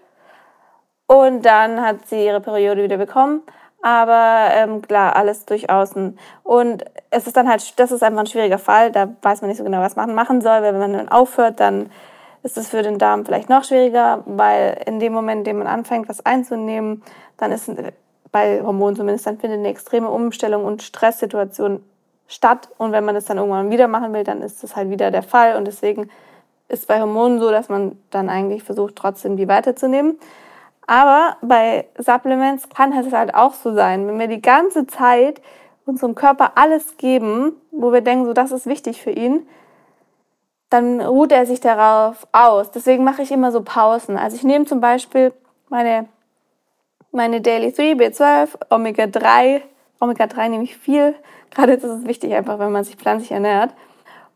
und 1.11 1.41
dann 1.45 1.81
hat 1.81 2.07
sie 2.07 2.25
ihre 2.25 2.39
Periode 2.39 2.83
wieder 2.83 2.95
bekommen. 2.95 3.41
Aber 3.81 4.51
ähm, 4.53 4.81
klar, 4.81 5.17
alles 5.17 5.45
durch 5.45 5.69
außen. 5.69 6.17
Und 6.41 6.85
es 7.09 7.27
ist 7.27 7.35
dann 7.35 7.49
halt, 7.49 7.77
das 7.77 7.91
ist 7.91 8.01
einfach 8.01 8.21
ein 8.21 8.27
schwieriger 8.27 8.57
Fall. 8.57 8.93
Da 8.93 9.09
weiß 9.21 9.41
man 9.41 9.49
nicht 9.49 9.57
so 9.57 9.65
genau, 9.65 9.81
was 9.81 9.97
man 9.97 10.15
machen 10.15 10.39
soll. 10.39 10.61
Weil 10.61 10.71
wenn 10.73 10.79
man 10.79 10.93
dann 10.93 11.09
aufhört, 11.09 11.59
dann 11.59 11.89
ist 12.43 12.57
es 12.57 12.69
für 12.69 12.81
den 12.81 12.97
Darm 12.97 13.25
vielleicht 13.25 13.49
noch 13.49 13.65
schwieriger, 13.65 14.23
weil 14.25 14.81
in 14.85 15.01
dem 15.01 15.11
Moment, 15.11 15.39
in 15.39 15.43
dem 15.43 15.57
man 15.57 15.67
anfängt, 15.67 16.07
was 16.07 16.25
einzunehmen, 16.25 17.03
dann 17.35 17.51
ist 17.51 17.69
bei 18.31 18.61
Hormonen 18.63 18.95
zumindest, 18.95 19.27
dann 19.27 19.37
findet 19.37 19.59
eine 19.59 19.67
extreme 19.67 20.09
Umstellung 20.09 20.63
und 20.63 20.81
Stresssituation 20.81 21.83
statt. 22.29 22.69
Und 22.77 22.93
wenn 22.93 23.03
man 23.03 23.15
das 23.15 23.25
dann 23.25 23.37
irgendwann 23.37 23.69
wieder 23.69 23.89
machen 23.89 24.13
will, 24.13 24.23
dann 24.23 24.41
ist 24.41 24.63
das 24.63 24.77
halt 24.77 24.89
wieder 24.89 25.11
der 25.11 25.23
Fall. 25.23 25.57
Und 25.57 25.65
deswegen 25.65 26.09
ist 26.69 26.87
bei 26.87 27.01
Hormonen 27.01 27.41
so, 27.41 27.51
dass 27.51 27.67
man 27.67 27.97
dann 28.11 28.29
eigentlich 28.29 28.63
versucht, 28.63 28.95
trotzdem 28.95 29.35
die 29.35 29.49
weiterzunehmen. 29.49 30.17
Aber 30.91 31.37
bei 31.41 31.85
Supplements 31.97 32.67
kann 32.67 32.91
es 32.91 33.13
halt 33.13 33.33
auch 33.33 33.53
so 33.53 33.73
sein, 33.73 34.05
wenn 34.07 34.19
wir 34.19 34.27
die 34.27 34.41
ganze 34.41 34.87
Zeit 34.87 35.41
unserem 35.85 36.15
Körper 36.15 36.57
alles 36.57 36.97
geben, 36.97 37.53
wo 37.71 37.93
wir 37.93 38.01
denken, 38.01 38.25
so 38.25 38.33
das 38.33 38.51
ist 38.51 38.65
wichtig 38.65 39.01
für 39.01 39.11
ihn, 39.11 39.47
dann 40.69 40.99
ruht 40.99 41.31
er 41.31 41.45
sich 41.45 41.61
darauf 41.61 42.27
aus. 42.33 42.71
Deswegen 42.71 43.05
mache 43.05 43.21
ich 43.21 43.31
immer 43.31 43.53
so 43.53 43.61
Pausen. 43.61 44.17
Also 44.17 44.35
ich 44.35 44.43
nehme 44.43 44.65
zum 44.65 44.81
Beispiel 44.81 45.31
meine, 45.69 46.09
meine 47.13 47.39
Daily 47.39 47.71
3, 47.71 47.93
B12, 47.93 48.49
Omega 48.69 49.07
3. 49.07 49.61
Omega 50.01 50.27
3 50.27 50.49
nehme 50.49 50.65
ich 50.65 50.75
viel. 50.75 51.15
Gerade 51.51 51.71
ist 51.71 51.85
es 51.85 52.05
wichtig, 52.05 52.33
einfach 52.33 52.59
wenn 52.59 52.73
man 52.73 52.83
sich 52.83 52.97
pflanzlich 52.97 53.31
ernährt. 53.31 53.73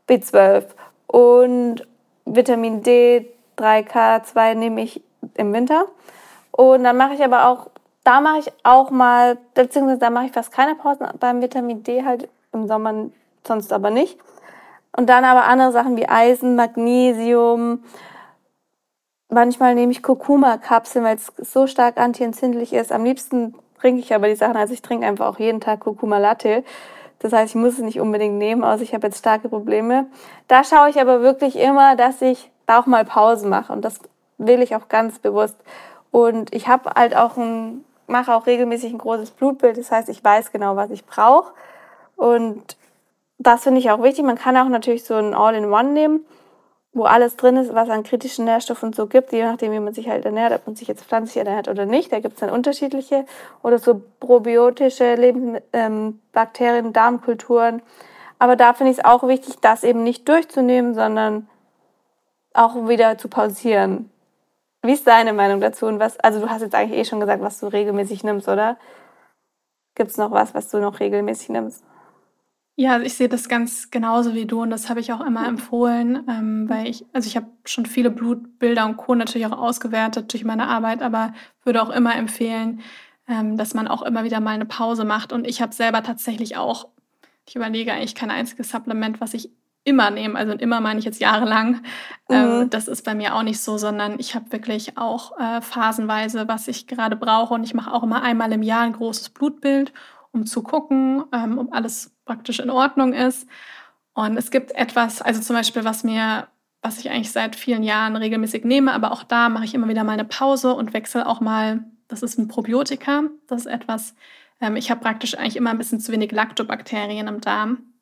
B12 0.08 0.64
und 1.08 1.86
Vitamin 2.24 2.82
D, 2.82 3.26
3K2 3.58 4.53
nehme 4.53 4.84
ich 4.84 5.03
im 5.34 5.51
Winter. 5.51 5.88
Und 6.58 6.86
dann 6.86 6.95
mache 6.95 7.16
ich 7.16 7.24
aber 7.24 7.49
auch, 7.49 7.68
da 8.06 8.22
mache 8.22 8.39
ich 8.39 8.51
auch 8.64 8.89
mal, 8.89 9.38
beziehungsweise 9.56 9.99
da 9.99 10.10
mache 10.10 10.28
ich 10.28 10.32
fast 10.32 10.53
keine 10.53 10.76
Pausen 10.76 11.06
beim 11.20 11.41
Vitamin 11.41 11.84
D 11.84 12.06
halt 12.06 12.30
im 12.53 12.68
Sommer, 12.68 13.08
sonst 13.45 13.74
aber 13.74 13.89
nicht. 13.89 14.18
Und 14.95 15.10
dann 15.10 15.26
aber 15.26 15.43
andere 15.43 15.74
Sachen 15.74 15.97
wie 15.97 16.08
Eisen, 16.08 16.56
Magnesium. 16.56 17.84
Manchmal 19.28 19.76
nehme 19.76 19.91
ich 19.91 20.01
Kurkuma-Kapseln, 20.01 21.03
weil 21.03 21.18
es 21.18 21.34
so 21.38 21.68
stark 21.68 21.97
antientzündlich 21.97 22.72
ist. 22.72 22.93
Am 22.93 23.03
liebsten 23.03 23.56
trinke 23.82 23.99
ich 23.99 24.16
aber 24.16 24.30
die 24.30 24.36
Sachen, 24.36 24.56
also 24.56 24.74
ich 24.74 24.82
trinke 24.82 25.06
einfach 25.06 25.28
auch 25.28 25.39
jeden 25.39 25.60
Tag 25.60 25.82
Kurkuma-Latte. 25.82 26.64
Das 27.20 27.34
heißt, 27.34 27.56
ich 27.56 27.62
muss 27.62 27.74
es 27.74 27.80
nicht 27.80 27.99
unbedingt 27.99 28.38
nehmen, 28.38 28.64
außer 28.64 28.84
ich 28.84 28.93
habe 28.93 29.08
jetzt 29.08 29.20
starke 29.20 29.49
Probleme. 29.49 30.06
Da 30.47 30.64
schaue 30.64 30.89
ich 30.89 31.01
aber 31.01 31.20
wirklich 31.20 31.58
immer, 31.58 31.97
dass 31.97 32.22
ich 32.22 32.49
da 32.66 32.80
auch 32.80 32.86
mal 32.86 33.03
Pause 33.03 33.45
mache. 33.45 33.74
Und 33.74 33.84
das 33.84 33.99
will 34.38 34.62
ich 34.62 34.74
auch 34.78 34.88
ganz 34.88 35.20
bewusst. 35.20 35.58
Und 36.16 36.55
ich 36.55 36.70
habe 36.70 36.91
halt 36.95 37.13
auch 37.13 37.36
ein, 37.36 37.84
mache 38.07 38.34
auch 38.34 38.47
regelmäßig 38.47 38.93
ein 38.93 38.99
großes 38.99 39.32
Blutbild. 39.32 39.78
Das 39.78 39.91
heißt, 39.91 40.07
ich 40.07 40.24
weiß 40.24 40.53
genau, 40.53 40.78
was 40.78 40.89
ich 40.89 41.03
brauche. 41.03 41.51
Und 42.16 42.78
das 43.38 43.63
finde 43.63 43.82
ich 43.82 43.91
auch 43.91 44.01
wichtig. 44.01 44.24
Man 44.24 44.38
kann 44.38 44.55
auch 44.55 44.70
natürlich 44.70 45.03
so 45.03 45.16
ein 45.16 45.34
All-in-One 45.34 45.91
nehmen, 45.91 46.26
wo 46.93 47.03
alles 47.03 47.36
drin 47.36 47.57
ist, 47.57 47.76
was 47.76 47.89
an 47.89 48.03
kritischen 48.03 48.45
Nährstoffen 48.45 48.93
so 48.93 49.07
gibt, 49.07 49.34
je 49.34 49.43
nachdem, 49.43 49.74
wie 49.74 49.80
man 49.82 49.93
sich 49.93 50.07
halt 50.07 50.24
ernährt, 50.24 50.53
ob 50.53 50.66
man 50.66 50.78
sich 50.78 50.88
jetzt 50.88 51.03
pflanzlich 51.03 51.45
ernährt 51.45 51.68
oder 51.68 51.86
nicht. 51.86 52.13
Da 52.13 52.22
gibt 52.22 52.36
es 52.36 52.39
dann 52.39 52.49
unterschiedliche. 52.49 53.26
Oder 53.61 53.78
so 53.78 54.01
probiotische 54.22 55.16
Lebens 55.16 55.59
ähm, 55.74 56.22
Bakterien, 56.32 56.93
Darmkulturen. 56.93 57.82
Aber 58.39 58.55
da 58.55 58.72
finde 58.72 58.93
ich 58.93 58.99
es 58.99 59.03
auch 59.03 59.28
wichtig, 59.28 59.55
das 59.59 59.84
eben 59.84 60.03
nicht 60.03 60.30
durchzunehmen, 60.30 60.93
sondern 60.93 61.49
auch 62.53 62.88
wieder 62.88 63.18
zu 63.18 63.28
pausieren. 63.28 64.09
Wie 64.86 64.94
ist 64.94 65.08
deine 65.08 65.34
Meinung 65.34 65.60
dazu? 65.62 65.86
Und 65.86 66.00
was, 66.00 66.20
also 66.20 66.40
du 66.40 66.50
hast 66.50 66.62
jetzt 66.62 66.76
eigentlich 66.76 67.00
eh 67.00 67.06
schon 67.06 67.20
gesagt, 67.20 67.42
was 67.42 67.60
du 67.60 67.68
regelmäßig 67.68 68.24
nimmst, 68.24 68.48
oder? 68.48 68.78
Gibt 69.96 70.12
es 70.12 70.18
noch 70.18 70.32
was, 70.32 70.54
was 70.54 70.70
du 70.70 70.80
noch 70.80 71.00
regelmäßig 71.00 71.50
nimmst? 71.50 71.84
Ja, 72.78 72.94
also 72.94 73.06
ich 73.06 73.14
sehe 73.14 73.30
das 73.30 73.48
ganz 73.48 73.90
genauso 73.90 74.34
wie 74.34 74.46
du 74.46 74.62
und 74.62 74.70
das 74.70 74.90
habe 74.90 75.00
ich 75.00 75.14
auch 75.14 75.22
immer 75.22 75.48
empfohlen, 75.48 76.26
ähm, 76.28 76.68
weil 76.68 76.88
ich, 76.88 77.06
also 77.14 77.26
ich 77.28 77.38
habe 77.38 77.48
schon 77.64 77.86
viele 77.86 78.10
Blutbilder 78.12 78.86
und 78.86 78.98
Co. 78.98 79.16
natürlich 79.16 79.48
auch 79.48 79.58
ausgewertet 79.58 80.34
durch 80.34 80.44
meine 80.44 80.68
Arbeit, 80.68 81.02
aber 81.02 81.34
würde 81.64 81.82
auch 81.82 81.90
immer 81.90 82.16
empfehlen, 82.18 82.82
ähm, 83.30 83.56
dass 83.56 83.74
man 83.74 83.88
auch 83.88 84.02
immer 84.02 84.26
wieder 84.26 84.42
mal 84.42 84.52
eine 84.52 84.66
Pause 84.66 85.06
macht. 85.06 85.32
Und 85.32 85.48
ich 85.48 85.62
habe 85.62 85.74
selber 85.74 86.04
tatsächlich 86.04 86.58
auch, 86.58 86.90
ich 87.48 87.56
überlege 87.56 87.94
eigentlich 87.94 88.14
kein 88.14 88.32
einziges 88.32 88.70
Supplement, 88.72 89.22
was 89.22 89.34
ich 89.34 89.52
immer 89.86 90.10
nehme. 90.10 90.38
Also 90.38 90.54
immer 90.54 90.82
meine 90.82 91.00
ich 91.00 91.06
jetzt 91.06 91.22
jahrelang. 91.22 91.82
Ähm, 92.28 92.60
mhm. 92.60 92.70
das 92.72 92.88
ist 92.88 93.06
bei 93.06 93.16
mir 93.16 93.36
auch 93.36 93.44
nicht 93.44 93.60
so, 93.62 93.78
sondern 93.78 94.20
ich 94.20 94.36
habe 94.36 94.52
wirklich 94.52 94.98
auch 94.98 95.40
äh, 95.40 95.62
phasenweise, 95.62 96.48
was 96.48 96.68
ich 96.68 96.88
gerade 96.88 97.16
brauche. 97.16 97.54
Und 97.54 97.64
ich 97.64 97.74
mache 97.74 97.94
auch 97.94 98.04
immer 98.04 98.24
einmal 98.24 98.52
im 98.52 98.64
Jahr 98.64 98.82
ein 98.82 98.94
großes 98.94 99.30
Blutbild, 99.30 99.94
um 100.32 100.46
zu 100.46 100.64
gucken, 100.64 101.24
ähm, 101.32 101.60
ob 101.60 101.74
alles 101.74 102.12
praktisch 102.26 102.60
in 102.60 102.72
Ordnung 102.72 103.14
ist. 103.14 103.48
Und 104.14 104.38
es 104.38 104.50
gibt 104.50 104.72
etwas, 104.72 105.22
also 105.22 105.40
zum 105.40 105.56
Beispiel, 105.56 105.86
was 105.86 106.04
mir, 106.04 106.48
was 106.82 106.98
ich 106.98 107.12
eigentlich 107.12 107.32
seit 107.32 107.56
vielen 107.56 107.84
Jahren 107.84 108.16
regelmäßig 108.16 108.66
nehme, 108.66 108.92
aber 108.92 109.12
auch 109.12 109.24
da 109.24 109.50
mache 109.50 109.66
ich 109.66 109.76
immer 109.76 109.88
wieder 109.88 110.04
mal 110.04 110.14
eine 110.14 110.26
Pause 110.26 110.74
und 110.74 110.94
wechsle 110.94 111.28
auch 111.28 111.42
mal, 111.42 111.86
das 112.08 112.24
ist 112.24 112.40
ein 112.40 112.48
Probiotika. 112.48 113.24
Das 113.48 113.62
ist 113.62 113.72
etwas, 113.72 114.16
ähm, 114.62 114.78
ich 114.78 114.90
habe 114.90 115.02
praktisch 115.02 115.38
eigentlich 115.38 115.58
immer 115.58 115.70
ein 115.70 115.78
bisschen 115.78 116.00
zu 116.00 116.12
wenig 116.12 116.32
Lactobakterien 116.32 117.28
im 117.28 117.42
Darm. 117.42 117.95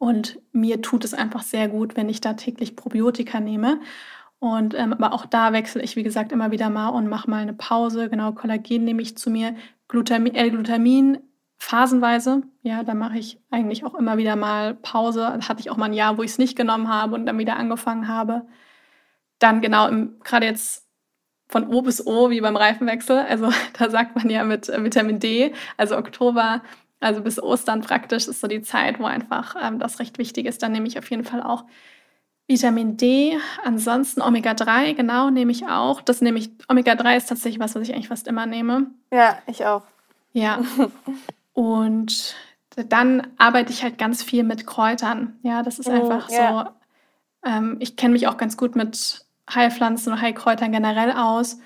Und 0.00 0.38
mir 0.52 0.80
tut 0.80 1.04
es 1.04 1.12
einfach 1.12 1.42
sehr 1.42 1.68
gut, 1.68 1.94
wenn 1.94 2.08
ich 2.08 2.22
da 2.22 2.32
täglich 2.32 2.74
Probiotika 2.74 3.38
nehme. 3.38 3.80
Und 4.38 4.74
ähm, 4.74 4.94
aber 4.94 5.12
auch 5.12 5.26
da 5.26 5.52
wechsle 5.52 5.82
ich, 5.82 5.94
wie 5.94 6.02
gesagt, 6.02 6.32
immer 6.32 6.50
wieder 6.50 6.70
mal 6.70 6.88
und 6.88 7.06
mache 7.06 7.28
mal 7.28 7.42
eine 7.42 7.52
Pause. 7.52 8.08
Genau, 8.08 8.32
Kollagen 8.32 8.84
nehme 8.84 9.02
ich 9.02 9.18
zu 9.18 9.28
mir. 9.28 9.54
Glutamin, 9.88 10.34
L-Glutamin 10.34 11.18
phasenweise. 11.58 12.42
Ja, 12.62 12.82
da 12.82 12.94
mache 12.94 13.18
ich 13.18 13.42
eigentlich 13.50 13.84
auch 13.84 13.94
immer 13.94 14.16
wieder 14.16 14.36
mal 14.36 14.74
Pause. 14.74 15.20
Da 15.38 15.48
hatte 15.48 15.60
ich 15.60 15.70
auch 15.70 15.76
mal 15.76 15.84
ein 15.84 15.92
Jahr, 15.92 16.16
wo 16.16 16.22
ich 16.22 16.30
es 16.30 16.38
nicht 16.38 16.56
genommen 16.56 16.88
habe 16.88 17.14
und 17.14 17.26
dann 17.26 17.36
wieder 17.36 17.56
angefangen 17.56 18.08
habe. 18.08 18.46
Dann 19.38 19.60
genau, 19.60 19.90
gerade 20.24 20.46
jetzt 20.46 20.88
von 21.50 21.68
O 21.68 21.82
bis 21.82 22.06
O, 22.06 22.30
wie 22.30 22.40
beim 22.40 22.56
Reifenwechsel. 22.56 23.18
Also 23.18 23.52
da 23.78 23.90
sagt 23.90 24.16
man 24.16 24.30
ja 24.30 24.44
mit 24.44 24.70
äh, 24.70 24.82
Vitamin 24.82 25.18
D, 25.20 25.52
also 25.76 25.98
Oktober, 25.98 26.62
also 27.00 27.22
bis 27.22 27.42
Ostern 27.42 27.80
praktisch 27.80 28.28
ist 28.28 28.40
so 28.40 28.46
die 28.46 28.62
Zeit, 28.62 29.00
wo 29.00 29.04
einfach 29.04 29.56
ähm, 29.60 29.78
das 29.78 29.98
recht 29.98 30.18
wichtig 30.18 30.46
ist. 30.46 30.62
Dann 30.62 30.72
nehme 30.72 30.86
ich 30.86 30.98
auf 30.98 31.10
jeden 31.10 31.24
Fall 31.24 31.42
auch 31.42 31.64
Vitamin 32.46 32.96
D. 32.96 33.38
Ansonsten 33.64 34.20
Omega-3, 34.20 34.94
genau, 34.94 35.30
nehme 35.30 35.52
ich 35.52 35.66
auch. 35.66 36.00
Das 36.02 36.20
nehme 36.20 36.38
ich, 36.38 36.50
Omega-3 36.68 37.16
ist 37.16 37.28
tatsächlich 37.28 37.60
was, 37.60 37.74
was 37.74 37.82
ich 37.82 37.94
eigentlich 37.94 38.08
fast 38.08 38.28
immer 38.28 38.44
nehme. 38.46 38.86
Ja, 39.10 39.38
ich 39.46 39.64
auch. 39.64 39.82
Ja. 40.32 40.60
Und 41.54 42.34
dann 42.88 43.26
arbeite 43.38 43.72
ich 43.72 43.82
halt 43.82 43.98
ganz 43.98 44.22
viel 44.22 44.42
mit 44.42 44.66
Kräutern. 44.66 45.38
Ja, 45.42 45.62
das 45.62 45.78
ist 45.78 45.88
oh, 45.88 45.92
einfach 45.92 46.30
yeah. 46.30 46.74
so. 47.44 47.50
Ähm, 47.50 47.76
ich 47.80 47.96
kenne 47.96 48.12
mich 48.12 48.28
auch 48.28 48.36
ganz 48.36 48.56
gut 48.56 48.76
mit 48.76 49.24
Heilpflanzen 49.52 50.12
und 50.12 50.20
Heilkräutern 50.20 50.70
generell 50.72 51.12
aus. 51.12 51.58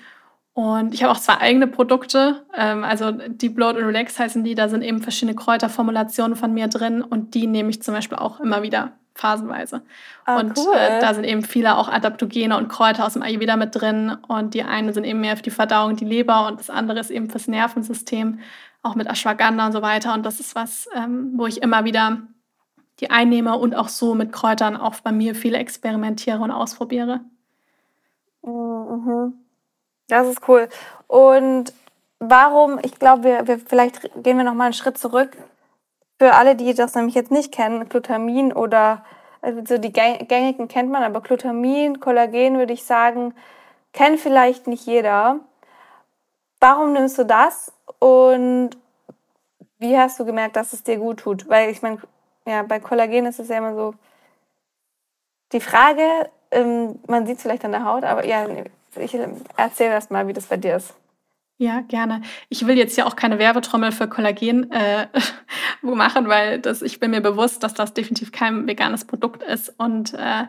Und 0.55 0.93
ich 0.93 1.03
habe 1.03 1.11
auch 1.11 1.19
zwei 1.19 1.37
eigene 1.41 1.67
Produkte. 1.67 2.45
Ähm, 2.57 2.85
also 2.85 3.11
Deep 3.11 3.55
Bloat 3.55 3.75
und 3.75 3.83
Relax 3.83 4.17
heißen 4.17 4.41
die. 4.45 4.55
Da 4.55 4.69
sind 4.69 4.83
eben 4.83 5.01
verschiedene 5.01 5.35
Kräuterformulationen 5.35 6.37
von 6.37 6.53
mir 6.53 6.69
drin. 6.69 7.01
Und 7.01 7.35
die 7.35 7.45
nehme 7.45 7.69
ich 7.69 7.83
zum 7.83 7.93
Beispiel 7.93 8.17
auch 8.17 8.39
immer 8.39 8.63
wieder 8.63 8.93
phasenweise. 9.15 9.81
Ah, 10.23 10.39
und 10.39 10.57
cool. 10.57 10.73
äh, 10.73 11.01
da 11.01 11.13
sind 11.13 11.25
eben 11.25 11.43
viele 11.43 11.77
auch 11.77 11.89
Adaptogene 11.89 12.55
und 12.55 12.69
Kräuter 12.69 13.05
aus 13.05 13.13
dem 13.13 13.21
Ayurveda 13.21 13.57
mit 13.57 13.75
drin. 13.75 14.15
Und 14.29 14.53
die 14.53 14.63
eine 14.63 14.93
sind 14.93 15.03
eben 15.03 15.19
mehr 15.19 15.35
für 15.35 15.43
die 15.43 15.51
Verdauung, 15.51 15.97
die 15.97 16.05
Leber 16.05 16.47
und 16.47 16.57
das 16.57 16.69
andere 16.69 17.01
ist 17.01 17.11
eben 17.11 17.29
fürs 17.29 17.49
Nervensystem 17.49 18.39
auch 18.81 18.95
mit 18.95 19.07
Ashwagandha 19.07 19.65
und 19.65 19.73
so 19.73 19.81
weiter. 19.81 20.13
Und 20.13 20.25
das 20.25 20.39
ist 20.39 20.55
was, 20.55 20.87
ähm, 20.95 21.33
wo 21.35 21.47
ich 21.47 21.61
immer 21.61 21.83
wieder 21.83 22.21
die 23.01 23.09
einnehme 23.09 23.57
und 23.57 23.75
auch 23.75 23.89
so 23.89 24.15
mit 24.15 24.31
Kräutern 24.31 24.77
auch 24.77 25.01
bei 25.01 25.11
mir 25.11 25.35
viele 25.35 25.57
experimentiere 25.57 26.39
und 26.39 26.51
ausprobiere. 26.51 27.19
Mhm. 28.41 29.44
Das 30.07 30.27
ist 30.27 30.47
cool. 30.47 30.69
Und 31.07 31.73
warum, 32.19 32.79
ich 32.83 32.99
glaube, 32.99 33.23
wir, 33.23 33.47
wir, 33.47 33.59
vielleicht 33.59 34.01
gehen 34.23 34.37
wir 34.37 34.43
noch 34.43 34.53
mal 34.53 34.65
einen 34.65 34.73
Schritt 34.73 34.97
zurück. 34.97 35.37
Für 36.19 36.33
alle, 36.33 36.55
die 36.55 36.73
das 36.73 36.95
nämlich 36.95 37.15
jetzt 37.15 37.31
nicht 37.31 37.51
kennen, 37.51 37.89
Glutamin 37.89 38.53
oder 38.53 39.03
also 39.41 39.77
die 39.77 39.93
gängigen 39.93 40.67
kennt 40.67 40.89
man, 40.89 41.03
aber 41.03 41.21
Glutamin, 41.21 41.99
Kollagen 41.99 42.57
würde 42.57 42.73
ich 42.73 42.83
sagen, 42.83 43.35
kennt 43.93 44.19
vielleicht 44.19 44.65
nicht 44.65 44.87
jeder. 44.87 45.39
Warum 46.59 46.93
nimmst 46.93 47.19
du 47.19 47.25
das 47.25 47.71
und 47.99 48.71
wie 49.77 49.97
hast 49.97 50.19
du 50.19 50.25
gemerkt, 50.25 50.55
dass 50.55 50.73
es 50.73 50.83
dir 50.83 50.97
gut 50.97 51.19
tut? 51.19 51.47
Weil 51.47 51.69
ich 51.69 51.83
meine, 51.83 51.99
ja, 52.47 52.63
bei 52.63 52.79
Kollagen 52.79 53.27
ist 53.27 53.39
es 53.39 53.49
ja 53.49 53.57
immer 53.57 53.75
so 53.75 53.93
die 55.51 55.59
Frage, 55.59 56.31
ähm, 56.49 56.99
man 57.07 57.27
sieht 57.27 57.37
es 57.37 57.43
vielleicht 57.43 57.65
an 57.65 57.71
der 57.71 57.85
Haut, 57.85 58.03
aber 58.03 58.25
ja, 58.25 58.47
ich 58.97 59.17
erzähle 59.57 59.91
erst 59.91 60.11
mal, 60.11 60.27
wie 60.27 60.33
das 60.33 60.45
bei 60.45 60.57
dir 60.57 60.77
ist. 60.77 60.93
Ja, 61.57 61.81
gerne. 61.81 62.21
Ich 62.49 62.67
will 62.67 62.77
jetzt 62.77 62.97
ja 62.97 63.05
auch 63.05 63.15
keine 63.15 63.39
Werbetrommel 63.39 63.93
für 63.93 64.09
Kollagen 64.09 64.71
äh, 64.71 65.07
machen, 65.81 66.27
weil 66.27 66.59
das, 66.59 66.81
ich 66.81 66.99
bin 66.99 67.11
mir 67.11 67.21
bewusst, 67.21 67.63
dass 67.63 67.73
das 67.73 67.93
definitiv 67.93 68.33
kein 68.33 68.67
veganes 68.67 69.05
Produkt 69.05 69.41
ist 69.41 69.73
und 69.77 70.13
äh, 70.15 70.43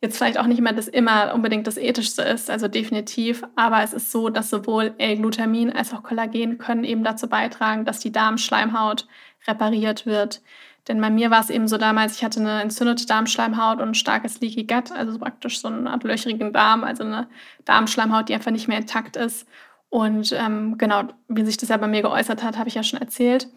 jetzt 0.00 0.18
vielleicht 0.18 0.38
auch 0.38 0.46
nicht 0.46 0.60
mehr 0.60 0.72
das 0.72 0.86
immer 0.86 1.34
unbedingt 1.34 1.66
das 1.66 1.78
ethischste 1.78 2.22
ist, 2.22 2.48
also 2.48 2.68
definitiv, 2.68 3.42
aber 3.56 3.82
es 3.82 3.92
ist 3.92 4.12
so, 4.12 4.28
dass 4.28 4.50
sowohl 4.50 4.94
L-Glutamin 4.98 5.72
als 5.72 5.92
auch 5.92 6.04
Kollagen 6.04 6.58
können 6.58 6.84
eben 6.84 7.02
dazu 7.02 7.28
beitragen, 7.28 7.84
dass 7.84 7.98
die 7.98 8.12
Darmschleimhaut 8.12 9.08
repariert 9.48 10.06
wird. 10.06 10.42
Denn 10.88 11.00
bei 11.00 11.10
mir 11.10 11.30
war 11.30 11.40
es 11.40 11.50
eben 11.50 11.66
so 11.66 11.78
damals, 11.78 12.16
ich 12.16 12.24
hatte 12.24 12.40
eine 12.40 12.62
entzündete 12.62 13.06
Darmschleimhaut 13.06 13.80
und 13.80 13.88
ein 13.88 13.94
starkes 13.94 14.40
Leaky 14.40 14.64
Gut, 14.64 14.92
also 14.92 15.18
praktisch 15.18 15.60
so 15.60 15.68
eine 15.68 15.90
Art 15.90 16.04
löchrigen 16.04 16.52
Darm, 16.52 16.84
also 16.84 17.02
eine 17.02 17.28
Darmschleimhaut, 17.64 18.28
die 18.28 18.34
einfach 18.34 18.52
nicht 18.52 18.68
mehr 18.68 18.78
intakt 18.78 19.16
ist. 19.16 19.48
Und 19.88 20.32
ähm, 20.32 20.78
genau, 20.78 21.04
wie 21.28 21.44
sich 21.44 21.56
das 21.56 21.70
ja 21.70 21.76
bei 21.76 21.88
mir 21.88 22.02
geäußert 22.02 22.42
hat, 22.42 22.56
habe 22.58 22.68
ich 22.68 22.74
ja 22.74 22.82
schon 22.82 23.00
erzählt. 23.00 23.48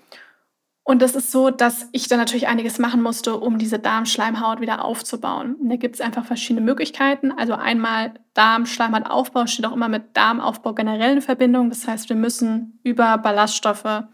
Und 0.90 1.04
das 1.04 1.14
ist 1.14 1.32
so, 1.32 1.52
dass 1.52 1.88
ich 1.92 2.08
dann 2.08 2.18
natürlich 2.18 2.48
einiges 2.48 2.80
machen 2.80 3.04
musste, 3.04 3.36
um 3.36 3.60
diese 3.60 3.78
Darmschleimhaut 3.78 4.60
wieder 4.60 4.84
aufzubauen. 4.84 5.54
Und 5.54 5.70
da 5.70 5.76
gibt 5.76 5.94
es 5.94 6.02
einfach 6.02 6.26
verschiedene 6.26 6.66
Möglichkeiten. 6.66 7.32
Also 7.32 7.54
einmal 7.54 8.14
Darmschleimhautaufbau 8.34 9.46
steht 9.46 9.68
auch 9.68 9.74
immer 9.74 9.88
mit 9.88 10.18
Darmaufbau 10.18 10.74
generell 10.74 11.18
in 11.18 11.22
Verbindung. 11.22 11.70
Das 11.70 11.88
heißt, 11.88 12.10
wir 12.10 12.16
müssen 12.16 12.80
über 12.82 13.20
Ballaststoffe 13.20 14.06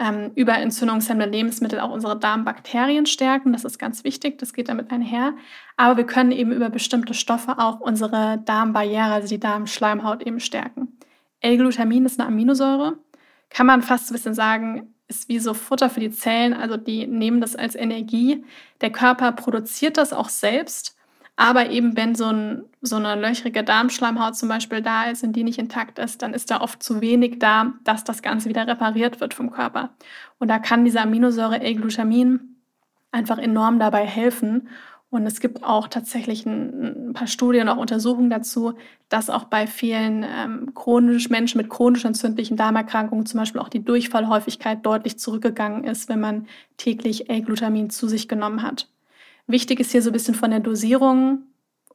ähm, 0.00 0.32
über 0.34 0.54
entzündungshemmende 0.54 1.30
Lebensmittel 1.30 1.78
auch 1.78 1.90
unsere 1.90 2.18
Darmbakterien 2.18 3.06
stärken. 3.06 3.52
Das 3.52 3.64
ist 3.64 3.78
ganz 3.78 4.02
wichtig, 4.02 4.38
das 4.38 4.54
geht 4.54 4.68
damit 4.68 4.90
einher. 4.90 5.34
Aber 5.76 5.98
wir 5.98 6.06
können 6.06 6.32
eben 6.32 6.52
über 6.52 6.70
bestimmte 6.70 7.14
Stoffe 7.14 7.58
auch 7.58 7.80
unsere 7.80 8.38
Darmbarriere, 8.44 9.12
also 9.12 9.28
die 9.28 9.40
Darmschleimhaut 9.40 10.26
eben 10.26 10.40
stärken. 10.40 10.98
L-Glutamin 11.40 12.06
ist 12.06 12.18
eine 12.18 12.28
Aminosäure. 12.28 12.98
Kann 13.50 13.66
man 13.66 13.82
fast 13.82 14.10
ein 14.10 14.14
bisschen 14.14 14.34
sagen, 14.34 14.94
ist 15.06 15.28
wie 15.28 15.38
so 15.38 15.54
Futter 15.54 15.90
für 15.90 16.00
die 16.00 16.10
Zellen, 16.10 16.54
also 16.54 16.76
die 16.76 17.06
nehmen 17.06 17.40
das 17.40 17.56
als 17.56 17.74
Energie. 17.74 18.44
Der 18.80 18.90
Körper 18.90 19.32
produziert 19.32 19.98
das 19.98 20.12
auch 20.12 20.28
selbst 20.28 20.96
aber 21.36 21.70
eben, 21.70 21.96
wenn 21.96 22.14
so, 22.14 22.26
ein, 22.26 22.64
so 22.82 22.96
eine 22.96 23.14
löchrige 23.14 23.64
Darmschleimhaut 23.64 24.36
zum 24.36 24.48
Beispiel 24.48 24.82
da 24.82 25.04
ist 25.04 25.24
und 25.24 25.34
die 25.34 25.44
nicht 25.44 25.58
intakt 25.58 25.98
ist, 25.98 26.22
dann 26.22 26.34
ist 26.34 26.50
da 26.50 26.60
oft 26.60 26.82
zu 26.82 27.00
wenig 27.00 27.38
da, 27.38 27.72
dass 27.84 28.04
das 28.04 28.22
Ganze 28.22 28.48
wieder 28.48 28.66
repariert 28.66 29.20
wird 29.20 29.32
vom 29.34 29.50
Körper. 29.50 29.90
Und 30.38 30.48
da 30.48 30.58
kann 30.58 30.84
diese 30.84 31.00
Aminosäure 31.00 31.60
L-Glutamin 31.60 32.56
einfach 33.10 33.38
enorm 33.38 33.78
dabei 33.78 34.04
helfen. 34.06 34.68
Und 35.08 35.26
es 35.26 35.40
gibt 35.40 35.64
auch 35.64 35.88
tatsächlich 35.88 36.46
ein, 36.46 37.12
paar 37.14 37.26
Studien, 37.26 37.68
auch 37.68 37.78
Untersuchungen 37.78 38.30
dazu, 38.30 38.74
dass 39.08 39.28
auch 39.28 39.44
bei 39.44 39.66
vielen 39.66 40.24
ähm, 40.24 40.72
chronisch 40.74 41.30
Menschen 41.30 41.58
mit 41.58 41.68
chronisch 41.68 42.04
entzündlichen 42.04 42.56
Darmerkrankungen 42.56 43.26
zum 43.26 43.40
Beispiel 43.40 43.60
auch 43.60 43.68
die 43.68 43.84
Durchfallhäufigkeit 43.84 44.86
deutlich 44.86 45.18
zurückgegangen 45.18 45.82
ist, 45.82 46.08
wenn 46.08 46.20
man 46.20 46.46
täglich 46.76 47.28
L-Glutamin 47.28 47.90
zu 47.90 48.06
sich 48.06 48.28
genommen 48.28 48.62
hat. 48.62 48.88
Wichtig 49.50 49.80
ist 49.80 49.92
hier 49.92 50.02
so 50.02 50.10
ein 50.10 50.12
bisschen 50.12 50.34
von 50.34 50.50
der 50.50 50.60
Dosierung 50.60 51.42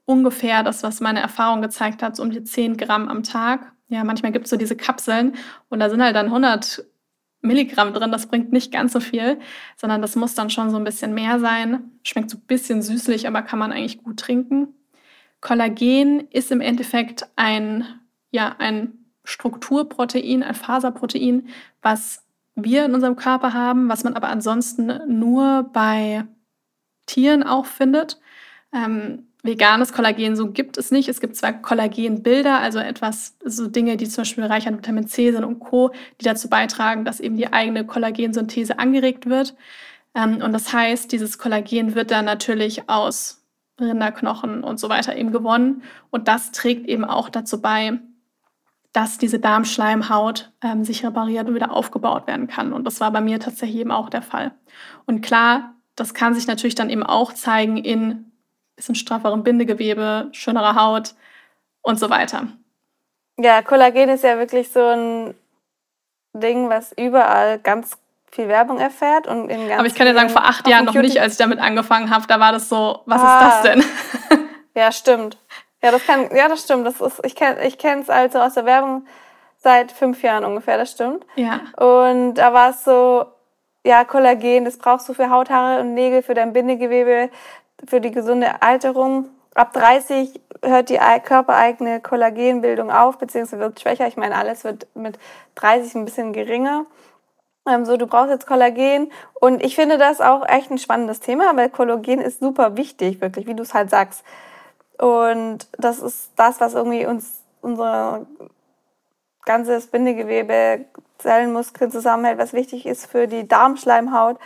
ungefähr 0.06 0.64
das, 0.64 0.84
was 0.84 1.00
meine 1.00 1.22
Erfahrung 1.22 1.62
gezeigt 1.62 2.04
hat, 2.04 2.16
so 2.16 2.24
um 2.24 2.30
die 2.30 2.44
10 2.44 2.78
Gramm 2.78 3.08
am 3.08 3.24
Tag. 3.24 3.72
Ja, 3.88 4.04
manchmal 4.04 4.32
gibt 4.32 4.46
es 4.46 4.52
so 4.52 4.58
diese 4.58 4.76
Kapseln 4.76 5.36
und 5.70 5.80
da 5.80 5.90
sind 5.90 6.02
halt 6.02 6.16
dann 6.16 6.28
100 6.28 6.86
Milligramm 7.42 7.94
drin. 7.94 8.12
Das 8.12 8.28
bringt 8.28 8.52
nicht 8.52 8.72
ganz 8.72 8.94
so 8.94 9.00
viel, 9.00 9.40
sondern 9.78 10.02
das 10.02 10.16
muss 10.16 10.36
dann 10.36 10.50
schon 10.50 10.70
so 10.70 10.78
ein 10.78 10.84
bisschen 10.84 11.14
mehr 11.14 11.40
sein. 11.40 11.92
Schmeckt 12.04 12.30
so 12.30 12.38
ein 12.38 12.46
bisschen 12.46 12.82
süßlich, 12.82 13.28
aber 13.28 13.42
kann 13.42 13.60
man 13.60 13.72
eigentlich 13.72 14.04
gut 14.04 14.20
trinken. 14.20 14.70
Kollagen 15.40 16.28
ist 16.32 16.52
im 16.52 16.62
Endeffekt 16.62 17.28
ein, 17.36 17.86
ja, 18.32 18.56
ein 18.58 19.06
Strukturprotein, 19.24 20.44
ein 20.44 20.56
Faserprotein, 20.56 21.48
was 21.82 22.24
wir 22.56 22.86
in 22.86 22.94
unserem 22.94 23.16
Körper 23.16 23.54
haben, 23.54 23.90
was 23.90 24.04
man 24.04 24.14
aber 24.14 24.30
ansonsten 24.30 24.92
nur 25.08 25.70
bei 25.72 26.26
Tieren 27.06 27.44
auch 27.44 27.66
findet. 27.66 28.20
Ähm, 28.74 29.28
veganes 29.44 29.94
Kollagen 29.94 30.36
so 30.36 30.52
gibt 30.52 30.78
es 30.78 30.92
nicht. 30.92 31.08
Es 31.08 31.22
gibt 31.22 31.36
zwar 31.36 31.54
Kollagenbilder, 31.54 32.60
also 32.60 32.80
etwas, 32.80 33.38
so 33.44 33.68
Dinge, 33.68 33.96
die 33.96 34.08
zum 34.08 34.24
Beispiel 34.24 34.44
reich 34.44 34.68
an 34.68 34.78
Vitamin 34.78 35.08
C 35.08 35.32
sind 35.32 35.44
und 35.44 35.60
Co., 35.60 35.92
die 36.20 36.26
dazu 36.26 36.50
beitragen, 36.50 37.06
dass 37.06 37.20
eben 37.20 37.38
die 37.38 37.54
eigene 37.54 37.86
Kollagensynthese 37.86 38.80
angeregt 38.80 39.28
wird. 39.28 39.56
Ähm, 40.16 40.42
und 40.42 40.52
das 40.52 40.74
heißt, 40.74 41.12
dieses 41.12 41.38
Kollagen 41.38 41.96
wird 41.96 42.12
dann 42.12 42.26
natürlich 42.26 42.90
aus 42.90 43.46
Rinderknochen 43.80 44.64
und 44.64 44.80
so 44.80 44.90
weiter 44.90 45.16
eben 45.16 45.32
gewonnen. 45.32 45.84
Und 46.10 46.28
das 46.28 46.52
trägt 46.52 46.88
eben 46.88 47.06
auch 47.06 47.30
dazu 47.30 47.62
bei, 47.62 48.00
dass 48.94 49.18
diese 49.18 49.40
Darmschleimhaut 49.40 50.54
ähm, 50.62 50.86
sich 50.86 51.06
repariert 51.06 51.50
und 51.50 51.56
wieder 51.56 51.72
aufgebaut 51.72 52.28
werden 52.28 52.48
kann. 52.48 52.72
Und 52.72 52.86
das 52.86 53.02
war 53.02 53.12
bei 53.12 53.20
mir 53.20 53.40
tatsächlich 53.40 53.82
eben 53.82 53.92
auch 53.92 54.10
der 54.10 54.22
Fall. 54.22 54.54
Und 55.06 55.22
klar, 55.22 55.75
das 55.96 56.14
kann 56.14 56.34
sich 56.34 56.48
natürlich 56.48 56.76
dann 56.76 56.90
eben 56.90 57.04
auch 57.04 57.34
zeigen 57.34 57.78
in 57.78 58.32
bisschen 58.76 58.96
strafferem 58.96 59.44
Bindegewebe, 59.44 60.30
schönerer 60.32 60.76
Haut 60.76 61.16
und 61.82 62.00
so 62.00 62.10
weiter. 62.10 62.48
Ja, 63.38 63.62
Kollagen 63.62 64.10
ist 64.10 64.24
ja 64.24 64.38
wirklich 64.38 64.70
so 64.70 64.82
ein 64.82 65.36
Ding, 66.34 66.70
was 66.70 66.92
überall 66.94 67.60
ganz 67.60 67.98
viel 68.32 68.48
Werbung 68.48 68.80
erfährt 68.80 69.28
und 69.28 69.50
in 69.50 69.68
ganz 69.68 69.80
Aber 69.80 69.88
ich 69.88 69.96
kann 69.96 70.08
ja 70.08 70.14
sagen, 70.14 70.30
vor 70.30 70.44
acht 70.44 70.68
Jahren 70.68 70.86
noch 70.86 70.94
nicht, 70.94 71.20
als 71.22 71.34
ich 71.34 71.38
damit 71.38 71.60
angefangen 71.60 72.10
habe, 72.10 72.28
da 72.28 72.40
war 72.40 72.52
das 72.52 72.68
so, 72.68 73.02
was 73.06 73.22
ah. 73.22 73.38
ist 73.38 73.42
das 73.42 73.62
denn? 73.62 73.84
ja, 74.76 74.92
stimmt. 74.92 75.38
Ja, 75.82 75.92
das 75.92 76.06
kann, 76.06 76.36
ja, 76.36 76.50
das 76.50 76.64
stimmt. 76.64 76.86
Das 76.86 77.00
ist, 77.00 77.22
ich 77.24 77.36
kenne 77.36 77.64
ich 77.64 77.82
es 77.82 78.10
also 78.10 78.40
aus 78.40 78.56
der 78.56 78.66
Werbung 78.66 79.06
seit 79.58 79.92
fünf 79.92 80.22
Jahren 80.22 80.44
ungefähr, 80.44 80.78
das 80.78 80.92
stimmt. 80.92 81.26
Ja. 81.36 81.62
Und 81.78 82.36
da 82.36 82.54
war 82.54 82.72
es 82.72 82.84
so, 82.84 83.26
ja, 83.86 84.04
Kollagen, 84.04 84.66
das 84.66 84.78
brauchst 84.78 85.08
du 85.08 85.14
für 85.14 85.30
Haut, 85.30 85.50
Haare 85.52 85.80
und 85.82 85.94
Nägel, 85.94 86.24
für 86.24 86.34
dein 86.34 86.54
Bindegewebe, 86.54 87.30
für 87.88 88.02
die 88.02 88.12
gesunde 88.12 88.62
Alterung. 88.62 89.30
Ab 89.54 89.74
30 89.74 90.42
hört 90.64 90.90
die 90.90 91.00
körpereigene 91.24 92.02
Kollagenbildung 92.02 92.92
auf, 92.92 93.20
beziehungsweise 93.20 93.62
wird 93.62 93.80
schwächer. 93.80 94.08
Ich 94.08 94.18
meine, 94.18 94.36
alles 94.36 94.64
wird 94.64 94.88
mit 94.96 95.20
30 95.54 95.96
ein 95.96 96.06
bisschen 96.06 96.34
geringer. 96.34 96.86
Ähm, 97.70 97.86
so, 97.86 97.96
du 97.96 98.08
brauchst 98.08 98.32
jetzt 98.32 98.48
Kollagen. 98.48 99.12
Und 99.40 99.64
ich 99.64 99.76
finde 99.76 100.00
das 100.00 100.20
auch 100.20 100.48
echt 100.48 100.72
ein 100.72 100.80
spannendes 100.80 101.20
Thema, 101.20 101.56
weil 101.56 101.70
Kollagen 101.70 102.22
ist 102.22 102.40
super 102.40 102.78
wichtig, 102.78 103.22
wirklich, 103.22 103.46
wie 103.46 103.56
du 103.56 103.62
es 103.62 103.76
halt 103.76 103.92
sagst. 103.92 104.24
Und 104.98 105.68
das 105.78 106.00
ist 106.00 106.32
das, 106.36 106.60
was 106.60 106.74
irgendwie 106.74 107.06
uns, 107.06 107.44
unser 107.62 108.26
ganzes 109.46 109.88
Bindegewebe, 109.88 110.86
Zellen, 111.18 111.54
Muskeln 111.54 111.92
zusammenhält, 111.92 112.38
was 112.38 112.54
wichtig 112.54 112.86
ist 112.86 113.06
für 113.06 113.28
die 113.28 113.48
Darmschleimhaut. 113.48 114.38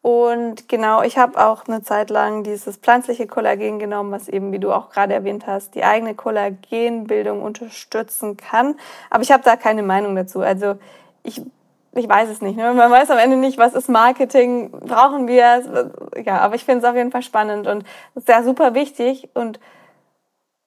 Und 0.00 0.68
genau, 0.68 1.02
ich 1.02 1.18
habe 1.18 1.44
auch 1.44 1.66
eine 1.66 1.82
Zeit 1.82 2.10
lang 2.10 2.44
dieses 2.44 2.76
pflanzliche 2.76 3.26
Kollagen 3.26 3.78
genommen, 3.78 4.12
was 4.12 4.28
eben, 4.28 4.52
wie 4.52 4.60
du 4.60 4.72
auch 4.72 4.90
gerade 4.90 5.12
erwähnt 5.12 5.46
hast, 5.46 5.74
die 5.74 5.84
eigene 5.84 6.14
Kollagenbildung 6.14 7.42
unterstützen 7.42 8.36
kann. 8.36 8.76
Aber 9.10 9.22
ich 9.22 9.32
habe 9.32 9.42
da 9.42 9.56
keine 9.56 9.82
Meinung 9.82 10.14
dazu. 10.14 10.40
Also 10.40 10.76
ich, 11.24 11.42
ich 11.92 12.08
weiß 12.08 12.28
es 12.28 12.40
nicht. 12.40 12.56
Ne? 12.56 12.72
Man 12.74 12.90
weiß 12.90 13.10
am 13.10 13.18
Ende 13.18 13.36
nicht, 13.36 13.58
was 13.58 13.74
ist 13.74 13.88
Marketing, 13.88 14.70
brauchen 14.70 15.26
wir 15.26 15.60
es. 15.60 16.24
Ja, 16.24 16.38
aber 16.38 16.54
ich 16.54 16.64
finde 16.64 16.86
es 16.86 16.90
auf 16.90 16.96
jeden 16.96 17.10
Fall 17.10 17.22
spannend 17.22 17.66
und 17.66 17.84
ja 18.26 18.42
super 18.44 18.74
wichtig 18.74 19.28
und 19.34 19.58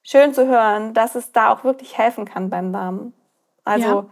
schön 0.03 0.33
zu 0.33 0.45
hören, 0.45 0.93
dass 0.93 1.15
es 1.15 1.31
da 1.31 1.51
auch 1.53 1.63
wirklich 1.63 1.97
helfen 1.97 2.25
kann 2.25 2.49
beim 2.49 2.73
Darm. 2.73 3.13
Also 3.63 3.87
ja 3.87 4.05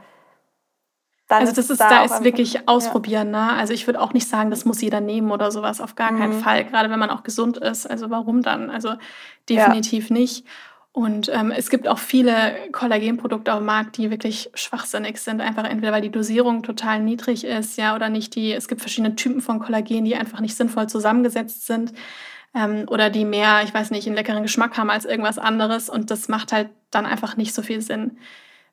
also 1.37 1.53
das 1.53 1.69
ist, 1.69 1.79
da, 1.79 1.89
da 1.89 2.03
ist 2.03 2.23
wirklich 2.23 2.67
ausprobieren. 2.67 3.31
Ja. 3.33 3.45
Ne? 3.45 3.53
Also 3.53 3.73
ich 3.73 3.85
würde 3.87 4.01
auch 4.01 4.13
nicht 4.13 4.27
sagen, 4.27 4.49
das 4.49 4.65
muss 4.65 4.81
jeder 4.81 4.99
nehmen 4.99 5.31
oder 5.31 5.51
sowas, 5.51 5.79
auf 5.79 5.95
gar 5.95 6.11
mhm. 6.11 6.17
keinen 6.19 6.33
Fall. 6.33 6.65
Gerade 6.65 6.89
wenn 6.89 6.99
man 6.99 7.11
auch 7.11 7.23
gesund 7.23 7.57
ist. 7.57 7.89
Also 7.89 8.09
warum 8.09 8.41
dann? 8.41 8.69
Also 8.69 8.95
definitiv 9.47 10.09
ja. 10.09 10.15
nicht. 10.15 10.45
Und 10.91 11.29
ähm, 11.29 11.51
es 11.51 11.69
gibt 11.69 11.87
auch 11.87 11.99
viele 11.99 12.55
Kollagenprodukte 12.71 13.53
auf 13.53 13.59
dem 13.59 13.67
Markt, 13.67 13.97
die 13.97 14.09
wirklich 14.09 14.49
schwachsinnig 14.55 15.19
sind. 15.19 15.39
Einfach 15.39 15.65
entweder, 15.65 15.91
weil 15.91 16.01
die 16.01 16.11
Dosierung 16.11 16.63
total 16.63 16.99
niedrig 16.99 17.45
ist, 17.45 17.77
ja, 17.77 17.95
oder 17.95 18.09
nicht 18.09 18.35
die. 18.35 18.51
Es 18.51 18.67
gibt 18.67 18.81
verschiedene 18.81 19.15
Typen 19.15 19.41
von 19.41 19.59
Kollagen, 19.59 20.03
die 20.03 20.15
einfach 20.15 20.39
nicht 20.39 20.55
sinnvoll 20.55 20.87
zusammengesetzt 20.89 21.67
sind. 21.67 21.93
Ähm, 22.55 22.85
oder 22.89 23.11
die 23.11 23.23
mehr, 23.23 23.61
ich 23.63 23.73
weiß 23.73 23.91
nicht, 23.91 24.07
einen 24.07 24.15
leckeren 24.15 24.41
Geschmack 24.41 24.77
haben 24.77 24.89
als 24.89 25.05
irgendwas 25.05 25.37
anderes. 25.37 25.89
Und 25.89 26.09
das 26.09 26.27
macht 26.27 26.51
halt 26.51 26.69
dann 26.89 27.05
einfach 27.05 27.37
nicht 27.37 27.53
so 27.53 27.61
viel 27.61 27.81
Sinn. 27.81 28.17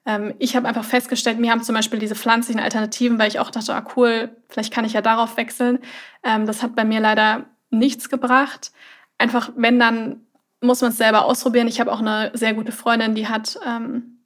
Ähm, 0.07 0.35
ich 0.39 0.57
habe 0.57 0.69
einfach 0.69 0.85
festgestellt, 0.85 1.39
mir 1.39 1.51
haben 1.51 1.63
zum 1.63 1.75
Beispiel 1.75 1.99
diese 1.99 2.15
pflanzlichen 2.15 2.61
Alternativen, 2.61 3.19
weil 3.19 3.29
ich 3.29 3.39
auch 3.39 3.51
dachte, 3.51 3.75
ah 3.75 3.85
cool, 3.97 4.31
vielleicht 4.49 4.73
kann 4.73 4.85
ich 4.85 4.95
ja 4.95 5.03
darauf 5.03 5.37
wechseln. 5.37 5.81
Ähm, 6.23 6.47
das 6.47 6.63
hat 6.63 6.75
bei 6.77 6.85
mir 6.85 7.01
leider 7.01 7.47
nichts 7.71 8.09
gebracht. 8.09 8.73
Einfach, 9.19 9.51
wenn, 9.57 9.79
dann 9.79 10.27
muss 10.61 10.81
man 10.81 10.91
es 10.91 10.97
selber 10.97 11.25
ausprobieren. 11.25 11.69
Ich 11.69 11.81
habe 11.81 11.93
auch 11.93 12.01
eine 12.01 12.31
sehr 12.35 12.55
gute 12.55 12.73
Freundin, 12.73 13.15
die 13.15 13.29
hat 13.29 13.59
ähm, 13.67 14.17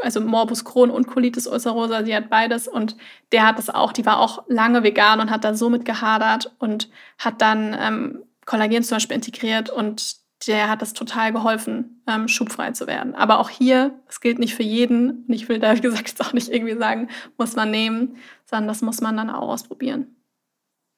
also 0.00 0.20
Morbus 0.20 0.64
Crohn 0.64 0.90
und 0.90 1.06
Colitis 1.06 1.46
ulcerosa, 1.46 2.04
sie 2.04 2.14
hat 2.14 2.30
beides 2.30 2.68
und 2.68 2.96
der 3.30 3.46
hat 3.46 3.58
das 3.58 3.70
auch, 3.70 3.92
die 3.92 4.06
war 4.06 4.20
auch 4.20 4.44
lange 4.48 4.82
vegan 4.82 5.20
und 5.20 5.30
hat 5.30 5.44
da 5.44 5.54
so 5.54 5.70
mit 5.70 5.84
gehadert 5.84 6.54
und 6.58 6.90
hat 7.18 7.40
dann 7.40 7.76
ähm, 7.78 8.24
Kollagen 8.44 8.82
zum 8.82 8.96
Beispiel 8.96 9.16
integriert 9.16 9.70
und 9.70 10.21
der 10.46 10.68
hat 10.68 10.82
das 10.82 10.92
total 10.92 11.32
geholfen, 11.32 12.02
ähm, 12.08 12.28
schubfrei 12.28 12.72
zu 12.72 12.86
werden. 12.86 13.14
Aber 13.14 13.38
auch 13.38 13.48
hier, 13.48 13.92
es 14.08 14.20
gilt 14.20 14.38
nicht 14.38 14.54
für 14.54 14.62
jeden. 14.62 15.24
Und 15.26 15.32
ich 15.32 15.48
will 15.48 15.58
da, 15.58 15.76
wie 15.76 15.80
gesagt, 15.80 16.08
jetzt 16.08 16.20
auch 16.20 16.32
nicht 16.32 16.48
irgendwie 16.48 16.76
sagen, 16.76 17.08
muss 17.38 17.56
man 17.56 17.70
nehmen, 17.70 18.16
sondern 18.44 18.68
das 18.68 18.82
muss 18.82 19.00
man 19.00 19.16
dann 19.16 19.30
auch 19.30 19.48
ausprobieren. 19.48 20.16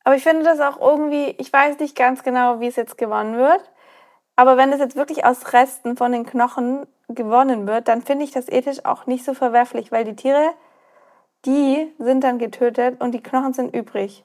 Aber 0.05 0.17
ich 0.17 0.23
finde 0.23 0.45
das 0.45 0.61
auch 0.61 0.81
irgendwie, 0.81 1.35
ich 1.39 1.53
weiß 1.53 1.79
nicht 1.79 1.97
ganz 1.97 2.23
genau, 2.23 2.61
wie 2.61 2.67
es 2.67 2.77
jetzt 2.77 2.99
gewonnen 2.99 3.37
wird. 3.37 3.71
Aber 4.37 4.57
wenn 4.57 4.73
es 4.73 4.81
jetzt 4.81 4.97
wirklich 4.97 5.25
aus 5.25 5.53
Resten 5.53 5.97
von 5.97 6.13
den 6.13 6.27
Knochen 6.27 6.87
gewonnen 7.09 7.67
wird, 7.67 7.89
dann 7.89 8.03
finde 8.03 8.25
ich 8.25 8.31
das 8.31 8.49
ethisch 8.49 8.85
auch 8.85 9.07
nicht 9.07 9.25
so 9.25 9.35
verwerflich, 9.35 9.93
weil 9.93 10.05
die 10.05 10.17
Tiere, 10.17 10.51
die 11.45 11.93
sind 11.99 12.25
dann 12.25 12.39
getötet 12.39 13.01
und 13.01 13.13
die 13.13 13.23
Knochen 13.23 13.53
sind 13.53 13.75
übrig. 13.75 14.25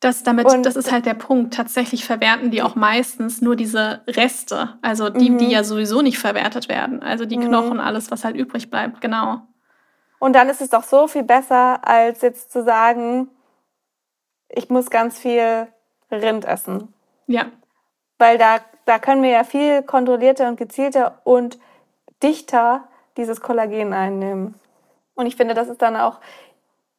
Das, 0.00 0.22
damit, 0.22 0.46
und, 0.46 0.66
das 0.66 0.76
ist 0.76 0.92
halt 0.92 1.06
der 1.06 1.14
Punkt. 1.14 1.54
Tatsächlich 1.54 2.04
verwerten 2.04 2.50
die 2.50 2.62
auch 2.62 2.74
meistens 2.74 3.40
nur 3.40 3.56
diese 3.56 4.02
Reste, 4.06 4.76
also 4.82 5.08
die, 5.08 5.30
mhm. 5.30 5.38
die 5.38 5.50
ja 5.50 5.64
sowieso 5.64 6.02
nicht 6.02 6.18
verwertet 6.18 6.68
werden. 6.68 7.02
Also 7.02 7.24
die 7.24 7.38
mhm. 7.38 7.48
Knochen, 7.48 7.80
alles, 7.80 8.10
was 8.10 8.24
halt 8.24 8.36
übrig 8.36 8.70
bleibt, 8.70 9.00
genau. 9.00 9.40
Und 10.18 10.34
dann 10.34 10.48
ist 10.48 10.60
es 10.60 10.70
doch 10.70 10.84
so 10.84 11.06
viel 11.06 11.22
besser, 11.22 11.86
als 11.86 12.20
jetzt 12.22 12.52
zu 12.52 12.62
sagen, 12.62 13.28
ich 14.48 14.68
muss 14.68 14.90
ganz 14.90 15.18
viel 15.18 15.68
Rind 16.10 16.44
essen. 16.44 16.92
Ja. 17.26 17.46
Weil 18.18 18.38
da, 18.38 18.60
da 18.84 18.98
können 18.98 19.22
wir 19.22 19.30
ja 19.30 19.44
viel 19.44 19.82
kontrollierter 19.82 20.48
und 20.48 20.56
gezielter 20.56 21.20
und 21.24 21.58
dichter 22.22 22.88
dieses 23.16 23.40
Kollagen 23.40 23.92
einnehmen. 23.92 24.54
Und 25.14 25.26
ich 25.26 25.36
finde, 25.36 25.54
das 25.54 25.68
ist 25.68 25.82
dann 25.82 25.96
auch, 25.96 26.20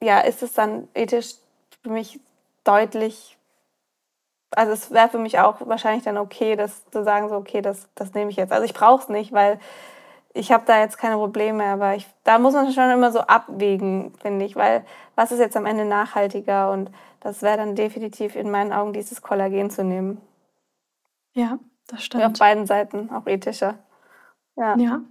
ja, 0.01 0.19
ist 0.19 0.43
es 0.43 0.53
dann 0.53 0.87
ethisch 0.93 1.35
für 1.83 1.89
mich 1.89 2.19
deutlich, 2.65 3.37
also 4.51 4.73
es 4.73 4.91
wäre 4.91 5.09
für 5.09 5.17
mich 5.17 5.39
auch 5.39 5.65
wahrscheinlich 5.67 6.03
dann 6.03 6.17
okay, 6.17 6.55
das 6.55 6.89
zu 6.91 7.03
sagen, 7.03 7.29
so 7.29 7.35
okay, 7.35 7.61
das, 7.61 7.89
das 7.95 8.13
nehme 8.13 8.31
ich 8.31 8.37
jetzt. 8.37 8.51
Also 8.51 8.65
ich 8.65 8.73
brauche 8.73 9.03
es 9.03 9.09
nicht, 9.09 9.31
weil 9.31 9.59
ich 10.33 10.51
habe 10.51 10.65
da 10.65 10.79
jetzt 10.79 10.97
keine 10.97 11.15
Probleme, 11.15 11.63
aber 11.63 11.95
ich, 11.95 12.07
da 12.23 12.39
muss 12.39 12.53
man 12.53 12.71
schon 12.71 12.91
immer 12.91 13.11
so 13.11 13.21
abwägen, 13.21 14.13
finde 14.21 14.45
ich, 14.45 14.55
weil 14.55 14.85
was 15.15 15.31
ist 15.31 15.39
jetzt 15.39 15.55
am 15.55 15.65
Ende 15.65 15.85
nachhaltiger 15.85 16.71
und 16.71 16.91
das 17.21 17.41
wäre 17.41 17.57
dann 17.57 17.75
definitiv 17.75 18.35
in 18.35 18.51
meinen 18.51 18.73
Augen 18.73 18.93
dieses 18.93 19.21
Kollagen 19.21 19.69
zu 19.69 19.83
nehmen. 19.83 20.21
Ja, 21.33 21.57
das 21.87 22.03
stimmt. 22.03 22.23
Auf 22.23 22.33
beiden 22.33 22.65
Seiten, 22.65 23.09
auch 23.11 23.27
ethischer. 23.27 23.79
Ja. 24.55 24.75
ja. 24.77 25.01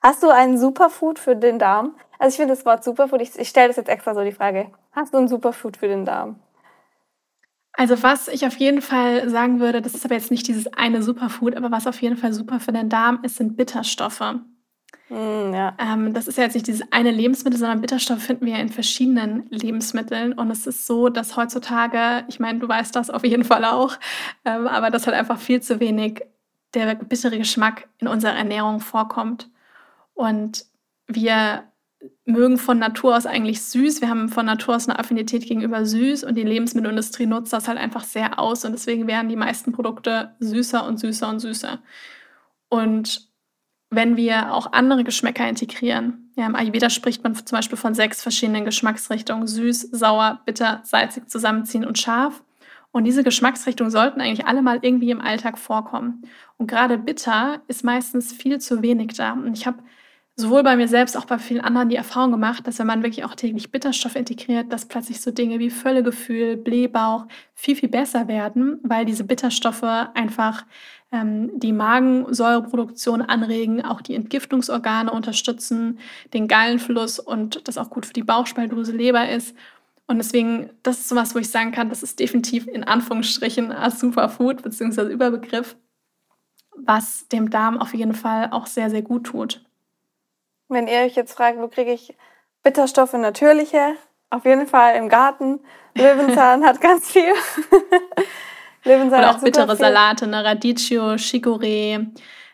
Hast 0.00 0.22
du 0.22 0.28
ein 0.30 0.58
Superfood 0.58 1.18
für 1.18 1.34
den 1.34 1.58
Darm? 1.58 1.96
Also 2.18 2.34
ich 2.34 2.36
finde 2.36 2.54
das 2.54 2.64
Wort 2.64 2.84
Superfood, 2.84 3.20
ich, 3.22 3.38
ich 3.38 3.48
stelle 3.48 3.68
das 3.68 3.76
jetzt 3.76 3.88
extra 3.88 4.14
so 4.14 4.22
die 4.22 4.32
Frage. 4.32 4.70
Hast 4.92 5.14
du 5.14 5.18
ein 5.18 5.28
Superfood 5.28 5.76
für 5.76 5.88
den 5.88 6.04
Darm? 6.04 6.38
Also 7.78 8.02
was 8.02 8.26
ich 8.26 8.44
auf 8.44 8.56
jeden 8.56 8.82
Fall 8.82 9.30
sagen 9.30 9.60
würde, 9.60 9.80
das 9.80 9.94
ist 9.94 10.04
aber 10.04 10.16
jetzt 10.16 10.32
nicht 10.32 10.48
dieses 10.48 10.66
eine 10.66 11.00
Superfood, 11.00 11.54
aber 11.54 11.70
was 11.70 11.86
auf 11.86 12.02
jeden 12.02 12.16
Fall 12.16 12.32
super 12.32 12.58
für 12.58 12.72
den 12.72 12.88
Darm 12.88 13.20
ist, 13.22 13.36
sind 13.36 13.56
Bitterstoffe. 13.56 14.34
Mm, 15.08 15.54
ja. 15.54 15.76
ähm, 15.78 16.12
das 16.12 16.26
ist 16.26 16.38
ja 16.38 16.42
jetzt 16.42 16.54
nicht 16.54 16.66
dieses 16.66 16.82
eine 16.90 17.12
Lebensmittel, 17.12 17.56
sondern 17.56 17.80
Bitterstoffe 17.80 18.20
finden 18.20 18.46
wir 18.46 18.54
ja 18.54 18.58
in 18.58 18.68
verschiedenen 18.68 19.46
Lebensmitteln. 19.50 20.32
Und 20.32 20.50
es 20.50 20.66
ist 20.66 20.88
so, 20.88 21.08
dass 21.08 21.36
heutzutage, 21.36 22.24
ich 22.26 22.40
meine, 22.40 22.58
du 22.58 22.68
weißt 22.68 22.96
das 22.96 23.10
auf 23.10 23.24
jeden 23.24 23.44
Fall 23.44 23.64
auch, 23.64 23.96
ähm, 24.44 24.66
aber 24.66 24.90
dass 24.90 25.06
halt 25.06 25.16
einfach 25.16 25.38
viel 25.38 25.62
zu 25.62 25.78
wenig 25.78 26.22
der 26.74 26.96
bittere 26.96 27.38
Geschmack 27.38 27.88
in 27.98 28.08
unserer 28.08 28.34
Ernährung 28.34 28.80
vorkommt. 28.80 29.50
Und 30.14 30.64
wir 31.06 31.62
mögen 32.24 32.58
von 32.58 32.78
Natur 32.78 33.16
aus 33.16 33.26
eigentlich 33.26 33.62
süß. 33.62 34.00
Wir 34.00 34.08
haben 34.08 34.28
von 34.28 34.46
Natur 34.46 34.76
aus 34.76 34.88
eine 34.88 34.98
Affinität 34.98 35.46
gegenüber 35.46 35.84
süß 35.84 36.24
und 36.24 36.34
die 36.34 36.42
Lebensmittelindustrie 36.42 37.26
nutzt 37.26 37.52
das 37.52 37.68
halt 37.68 37.78
einfach 37.78 38.04
sehr 38.04 38.38
aus 38.38 38.64
und 38.64 38.72
deswegen 38.72 39.06
werden 39.06 39.28
die 39.28 39.36
meisten 39.36 39.72
Produkte 39.72 40.34
süßer 40.40 40.86
und 40.86 40.98
süßer 40.98 41.28
und 41.28 41.40
süßer. 41.40 41.80
Und 42.68 43.28
wenn 43.90 44.16
wir 44.16 44.52
auch 44.52 44.72
andere 44.72 45.04
Geschmäcker 45.04 45.48
integrieren, 45.48 46.30
ja, 46.36 46.46
im 46.46 46.54
Ayurveda 46.54 46.90
spricht 46.90 47.24
man 47.24 47.34
zum 47.34 47.56
Beispiel 47.56 47.78
von 47.78 47.94
sechs 47.94 48.22
verschiedenen 48.22 48.64
Geschmacksrichtungen: 48.64 49.46
süß, 49.46 49.88
sauer, 49.92 50.40
bitter, 50.44 50.80
salzig, 50.84 51.28
zusammenziehen 51.28 51.84
und 51.84 51.98
scharf. 51.98 52.42
Und 52.90 53.04
diese 53.04 53.22
Geschmacksrichtungen 53.22 53.90
sollten 53.90 54.20
eigentlich 54.20 54.46
alle 54.46 54.62
mal 54.62 54.78
irgendwie 54.82 55.10
im 55.10 55.20
Alltag 55.20 55.58
vorkommen. 55.58 56.22
Und 56.56 56.68
gerade 56.68 56.96
bitter 56.96 57.60
ist 57.68 57.84
meistens 57.84 58.32
viel 58.32 58.60
zu 58.60 58.82
wenig 58.82 59.14
da. 59.14 59.32
Und 59.32 59.52
ich 59.52 59.66
habe 59.66 59.78
sowohl 60.40 60.62
bei 60.62 60.76
mir 60.76 60.86
selbst, 60.86 61.16
auch 61.16 61.24
bei 61.24 61.36
vielen 61.36 61.60
anderen 61.60 61.88
die 61.88 61.96
Erfahrung 61.96 62.30
gemacht, 62.30 62.64
dass 62.64 62.78
wenn 62.78 62.86
man 62.86 63.02
wirklich 63.02 63.24
auch 63.24 63.34
täglich 63.34 63.72
Bitterstoff 63.72 64.14
integriert, 64.14 64.72
dass 64.72 64.86
plötzlich 64.86 65.20
so 65.20 65.32
Dinge 65.32 65.58
wie 65.58 65.68
Völlegefühl, 65.68 66.56
Blähbauch 66.56 67.26
viel, 67.54 67.74
viel 67.74 67.88
besser 67.88 68.28
werden, 68.28 68.78
weil 68.84 69.04
diese 69.04 69.24
Bitterstoffe 69.24 69.82
einfach 69.82 70.64
ähm, 71.10 71.58
die 71.58 71.72
Magensäureproduktion 71.72 73.20
anregen, 73.22 73.84
auch 73.84 74.00
die 74.00 74.14
Entgiftungsorgane 74.14 75.10
unterstützen, 75.10 75.98
den 76.32 76.46
Gallenfluss 76.46 77.18
und 77.18 77.66
das 77.66 77.76
auch 77.76 77.90
gut 77.90 78.06
für 78.06 78.12
die 78.12 78.22
Bauchspeicheldrüse, 78.22 78.92
Leber 78.92 79.28
ist. 79.28 79.56
Und 80.06 80.18
deswegen, 80.18 80.70
das 80.84 81.00
ist 81.00 81.08
sowas, 81.08 81.34
wo 81.34 81.40
ich 81.40 81.50
sagen 81.50 81.72
kann, 81.72 81.88
das 81.88 82.04
ist 82.04 82.20
definitiv 82.20 82.68
in 82.68 82.84
Anführungsstrichen 82.84 83.72
als 83.72 83.98
Superfood 83.98 84.62
bzw. 84.62 85.12
Überbegriff, 85.12 85.76
was 86.76 87.26
dem 87.26 87.50
Darm 87.50 87.78
auf 87.78 87.92
jeden 87.92 88.14
Fall 88.14 88.50
auch 88.52 88.66
sehr, 88.66 88.88
sehr 88.88 89.02
gut 89.02 89.24
tut. 89.24 89.67
Wenn 90.68 90.86
ihr 90.86 91.00
euch 91.00 91.14
jetzt 91.14 91.34
fragt, 91.34 91.58
wo 91.58 91.68
kriege 91.68 91.92
ich 91.92 92.16
Bitterstoffe 92.62 93.14
natürliche? 93.14 93.94
Auf 94.30 94.44
jeden 94.44 94.66
Fall 94.66 94.96
im 94.96 95.08
Garten. 95.08 95.60
Löwenzahn 95.94 96.64
hat 96.64 96.80
ganz 96.80 97.10
viel. 97.10 97.32
Löwenzahn 98.84 99.20
Oder 99.20 99.30
auch 99.30 99.40
bittere 99.40 99.68
viel. 99.68 99.76
Salate, 99.76 100.26
ne? 100.26 100.44
Radicchio, 100.44 101.14
Chicorée, 101.14 102.06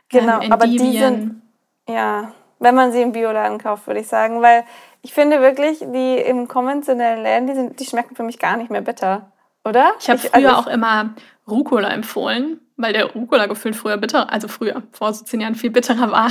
Genau, 0.09 0.41
ähm, 0.41 0.53
aber 0.53 0.67
die 0.67 0.79
sind, 0.79 1.43
ja, 1.89 2.33
wenn 2.59 2.75
man 2.75 2.93
sie 2.93 3.03
im 3.03 3.13
Bioladen 3.13 3.59
kauft, 3.59 3.87
würde 3.87 4.01
ich 4.01 4.07
sagen, 4.07 4.43
weil 4.43 4.65
ich 5.03 5.13
finde 5.13 5.41
wirklich, 5.41 5.81
die 5.81 6.17
im 6.17 6.49
konventionellen 6.49 7.23
Läden, 7.23 7.47
die, 7.47 7.55
sind, 7.55 7.81
die 7.81 7.85
schmecken 7.85 8.15
für 8.15 8.23
mich 8.23 8.39
gar 8.39 8.57
nicht 8.57 8.71
mehr 8.71 8.81
bitter, 8.81 9.33
oder? 9.65 9.93
Ich 9.99 10.09
habe 10.09 10.21
früher 10.21 10.35
also 10.35 10.49
auch 10.51 10.67
immer 10.67 11.15
Rucola 11.49 11.89
empfohlen, 11.91 12.61
weil 12.77 12.93
der 12.93 13.13
Rucola 13.13 13.47
gefühlt 13.47 13.77
früher 13.77 13.97
bitter, 13.97 14.33
also 14.33 14.49
früher, 14.49 14.83
vor 14.93 15.13
so 15.13 15.25
zehn 15.25 15.41
Jahren 15.41 15.55
viel 15.55 15.71
bitterer 15.71 16.11
war. 16.11 16.31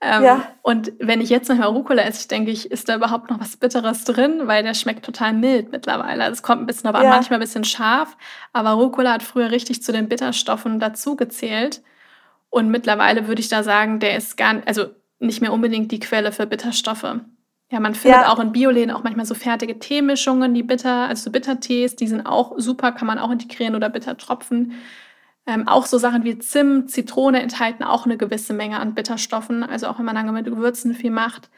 Ähm, 0.00 0.22
ja. 0.22 0.54
Und 0.62 0.92
wenn 1.00 1.20
ich 1.20 1.28
jetzt 1.28 1.48
manchmal 1.48 1.68
Rucola 1.68 2.02
esse, 2.02 2.28
denke 2.28 2.52
ich, 2.52 2.70
ist 2.70 2.88
da 2.88 2.94
überhaupt 2.94 3.30
noch 3.30 3.40
was 3.40 3.56
Bitteres 3.56 4.04
drin, 4.04 4.42
weil 4.44 4.62
der 4.62 4.74
schmeckt 4.74 5.04
total 5.04 5.32
mild 5.32 5.72
mittlerweile. 5.72 6.22
Also 6.22 6.34
es 6.34 6.42
kommt 6.42 6.62
ein 6.62 6.66
bisschen, 6.66 6.88
aber 6.88 7.02
ja. 7.02 7.10
manchmal 7.10 7.38
ein 7.38 7.42
bisschen 7.42 7.64
scharf. 7.64 8.16
Aber 8.52 8.70
Rucola 8.70 9.12
hat 9.12 9.22
früher 9.24 9.50
richtig 9.50 9.82
zu 9.82 9.90
den 9.90 10.08
Bitterstoffen 10.08 10.78
dazu 10.78 11.16
gezählt. 11.16 11.82
Und 12.50 12.70
mittlerweile 12.70 13.26
würde 13.26 13.40
ich 13.40 13.48
da 13.48 13.62
sagen, 13.62 13.98
der 13.98 14.16
ist 14.16 14.36
gar 14.36 14.62
also 14.66 14.86
nicht 15.18 15.40
mehr 15.40 15.52
unbedingt 15.52 15.90
die 15.90 16.00
Quelle 16.00 16.30
für 16.30 16.46
Bitterstoffe. 16.46 17.16
Ja, 17.70 17.80
man 17.80 17.94
findet 17.94 18.22
ja. 18.22 18.32
auch 18.32 18.38
in 18.38 18.52
Bioläden 18.52 18.90
auch 18.94 19.02
manchmal 19.02 19.26
so 19.26 19.34
fertige 19.34 19.78
Teemischungen, 19.78 20.54
die 20.54 20.62
bitter, 20.62 21.08
also 21.08 21.24
so 21.24 21.30
Bittertees, 21.30 21.96
die 21.96 22.06
sind 22.06 22.24
auch 22.24 22.54
super, 22.56 22.92
kann 22.92 23.06
man 23.06 23.18
auch 23.18 23.30
integrieren 23.30 23.74
oder 23.74 23.90
Bittertropfen. 23.90 24.72
Ähm, 25.48 25.66
auch 25.66 25.86
so 25.86 25.96
Sachen 25.96 26.24
wie 26.24 26.38
Zimt, 26.38 26.90
Zitrone 26.90 27.40
enthalten 27.40 27.82
auch 27.82 28.04
eine 28.04 28.18
gewisse 28.18 28.52
Menge 28.52 28.78
an 28.80 28.92
Bitterstoffen, 28.92 29.62
also 29.62 29.86
auch 29.86 29.98
wenn 29.98 30.04
man 30.04 30.14
lange 30.14 30.30
mit 30.30 30.44
Gewürzen 30.44 30.92
viel 30.92 31.10
macht. 31.10 31.48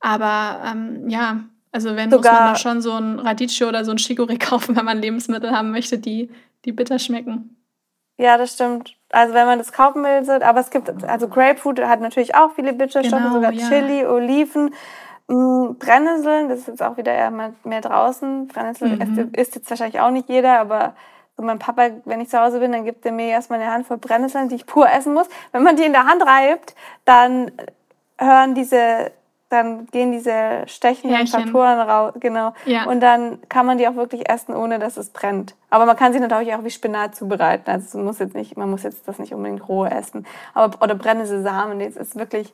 Aber 0.00 0.60
ähm, 0.66 1.08
ja, 1.08 1.44
also 1.70 1.94
wenn 1.94 2.10
Sogar, 2.10 2.32
muss 2.32 2.40
man 2.40 2.52
da 2.54 2.58
schon 2.58 2.82
so 2.82 2.92
ein 2.92 3.20
Radicchio 3.20 3.68
oder 3.68 3.84
so 3.84 3.92
ein 3.92 3.98
Chicorée 3.98 4.36
kaufen, 4.44 4.74
wenn 4.74 4.84
man 4.84 4.98
Lebensmittel 4.98 5.52
haben 5.52 5.70
möchte, 5.70 5.98
die, 5.98 6.28
die 6.64 6.72
bitter 6.72 6.98
schmecken. 6.98 7.56
Ja, 8.18 8.36
das 8.36 8.54
stimmt. 8.54 8.96
Also 9.10 9.32
wenn 9.32 9.46
man 9.46 9.58
das 9.58 9.72
kaufen 9.72 10.02
will, 10.02 10.42
aber 10.42 10.58
es 10.58 10.70
gibt, 10.70 10.90
also 11.04 11.28
Grapefruit 11.28 11.80
hat 11.80 12.00
natürlich 12.00 12.34
auch 12.34 12.50
viele 12.56 12.72
Bitterstoffe, 12.72 13.22
genau, 13.22 13.32
sogar 13.32 13.52
ja. 13.52 13.68
Chili, 13.68 14.04
Oliven, 14.06 14.74
mh, 15.28 15.36
mm, 15.36 15.78
Brennnesseln, 15.78 16.48
das 16.48 16.60
ist 16.60 16.66
jetzt 16.66 16.82
auch 16.82 16.96
wieder 16.96 17.12
eher 17.12 17.30
mehr 17.30 17.80
draußen. 17.80 18.48
Brennnesseln 18.48 18.98
mhm. 18.98 19.34
isst 19.34 19.54
jetzt 19.54 19.70
wahrscheinlich 19.70 20.00
auch 20.00 20.10
nicht 20.10 20.28
jeder, 20.28 20.58
aber 20.58 20.94
und 21.40 21.46
mein 21.46 21.58
Papa, 21.58 21.88
wenn 22.04 22.20
ich 22.20 22.28
zu 22.28 22.38
Hause 22.38 22.60
bin, 22.60 22.70
dann 22.70 22.84
gibt 22.84 23.06
er 23.06 23.12
mir 23.12 23.28
erstmal 23.28 23.60
eine 23.60 23.72
Handvoll 23.72 23.96
Brennnesseln, 23.96 24.50
die 24.50 24.56
ich 24.56 24.66
pur 24.66 24.90
essen 24.90 25.14
muss. 25.14 25.26
Wenn 25.52 25.62
man 25.62 25.74
die 25.74 25.84
in 25.84 25.92
der 25.92 26.04
Hand 26.04 26.22
reibt, 26.22 26.74
dann 27.06 27.50
hören 28.18 28.54
diese, 28.54 29.10
dann 29.48 29.86
gehen 29.86 30.12
diese 30.12 30.64
stechenden 30.66 31.26
Faktoren 31.26 31.80
raus, 31.80 32.12
genau. 32.20 32.52
Ja. 32.66 32.84
Und 32.84 33.00
dann 33.00 33.38
kann 33.48 33.64
man 33.64 33.78
die 33.78 33.88
auch 33.88 33.94
wirklich 33.94 34.28
essen, 34.28 34.54
ohne 34.54 34.78
dass 34.78 34.98
es 34.98 35.08
brennt. 35.08 35.54
Aber 35.70 35.86
man 35.86 35.96
kann 35.96 36.12
sie 36.12 36.20
natürlich 36.20 36.54
auch 36.54 36.62
wie 36.62 36.70
Spinat 36.70 37.16
zubereiten. 37.16 37.70
Also 37.70 37.96
man 37.96 38.08
muss 38.08 38.18
jetzt 38.18 38.34
nicht, 38.34 38.58
man 38.58 38.70
muss 38.70 38.82
jetzt 38.82 39.08
das 39.08 39.18
nicht 39.18 39.32
unbedingt 39.32 39.66
roh 39.66 39.86
essen. 39.86 40.26
Aber, 40.52 40.82
oder 40.82 40.94
Brennnesselsamen, 40.94 41.78
das 41.78 41.96
ist 41.96 42.16
wirklich, 42.16 42.52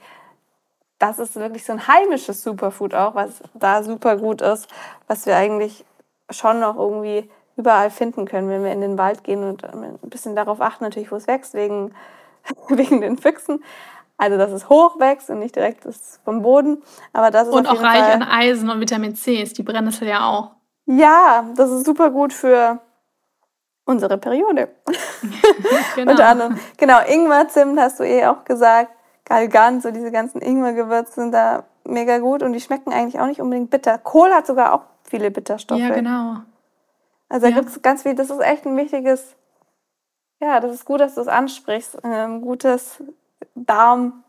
das 1.01 1.19
ist 1.19 1.35
wirklich 1.35 1.65
so 1.65 1.73
ein 1.73 1.89
heimisches 1.89 2.41
Superfood 2.45 2.95
auch, 2.95 3.17
was 3.17 3.43
da 3.55 3.83
super 3.83 4.17
gut 4.17 4.43
ist, 4.43 4.69
was 5.09 5.27
wir 5.27 5.37
eigentlich 5.37 5.85
schon 6.31 6.61
noch 6.61 6.77
irgendwie 6.77 7.29
überall 7.57 7.91
finden 7.91 8.27
können, 8.27 8.49
wenn 8.49 8.63
wir 8.63 8.73
in 8.73 8.81
den 8.81 8.99
Wald 8.99 9.25
gehen 9.25 9.43
und 9.43 9.65
ein 9.65 9.99
bisschen 10.03 10.37
darauf 10.37 10.61
achten, 10.61 10.85
natürlich, 10.85 11.11
wo 11.11 11.17
es 11.17 11.27
wächst, 11.27 11.55
wegen, 11.55 11.95
wegen 12.69 13.01
den 13.01 13.17
Füchsen. 13.17 13.63
Also, 14.19 14.39
dass 14.39 14.51
es 14.51 14.69
hoch 14.69 14.99
wächst 14.99 15.29
und 15.29 15.41
nicht 15.41 15.57
direkt 15.57 15.85
ist 15.85 16.21
vom 16.25 16.43
Boden. 16.43 16.83
Aber 17.13 17.31
das 17.31 17.49
ist 17.49 17.55
und 17.55 17.67
auch 17.67 17.83
reich 17.83 18.01
Fall, 18.01 18.13
an 18.13 18.23
Eisen 18.23 18.71
und 18.71 18.81
Vitamin 18.81 19.15
C 19.15 19.43
ist 19.43 19.59
die 19.59 19.63
Brennnessel 19.63 20.09
ja 20.09 20.27
auch. 20.27 20.53
Ja, 20.87 21.45
das 21.55 21.71
ist 21.71 21.85
super 21.85 22.11
gut 22.11 22.33
für 22.33 22.81
unsere 23.85 24.17
Periode. 24.17 24.69
genau. 25.95 26.13
Unter 26.13 26.29
anderem. 26.29 26.59
Genau, 26.79 26.99
Ingwer, 27.07 27.49
Zimt 27.49 27.79
hast 27.79 28.01
du 28.01 28.05
eh 28.05 28.27
auch 28.27 28.45
gesagt. 28.45 28.91
Galgan, 29.27 29.81
so 29.81 29.91
diese 29.91 30.13
ganzen 30.13 30.41
Ingwergewürze 30.41 31.15
sind 31.15 31.33
da 31.33 31.65
mega 31.85 32.19
gut 32.19 32.43
und 32.43 32.53
die 32.53 32.61
schmecken 32.61 32.93
eigentlich 32.93 33.21
auch 33.21 33.27
nicht 33.27 33.41
unbedingt 33.41 33.71
bitter. 33.71 33.99
Kohl 33.99 34.31
hat 34.31 34.47
sogar 34.47 34.73
auch 34.73 34.83
viele 35.03 35.31
Bitterstoffe. 35.31 35.81
Ja, 35.81 35.91
genau. 35.91 36.37
Also 37.29 37.47
da 37.47 37.53
ja. 37.53 37.59
gibt 37.59 37.71
es 37.71 37.83
ganz 37.83 38.03
viel, 38.03 38.15
das 38.15 38.31
ist 38.31 38.41
echt 38.41 38.67
ein 38.67 38.77
wichtiges, 38.77 39.37
ja, 40.41 40.61
das 40.61 40.73
ist 40.73 40.85
gut, 40.85 41.01
dass 41.01 41.15
du 41.15 41.23
es 41.23 41.29
ansprichst. 41.29 42.05
Ein 42.05 42.43
gutes 42.43 43.03
Darmfood. 43.55 44.23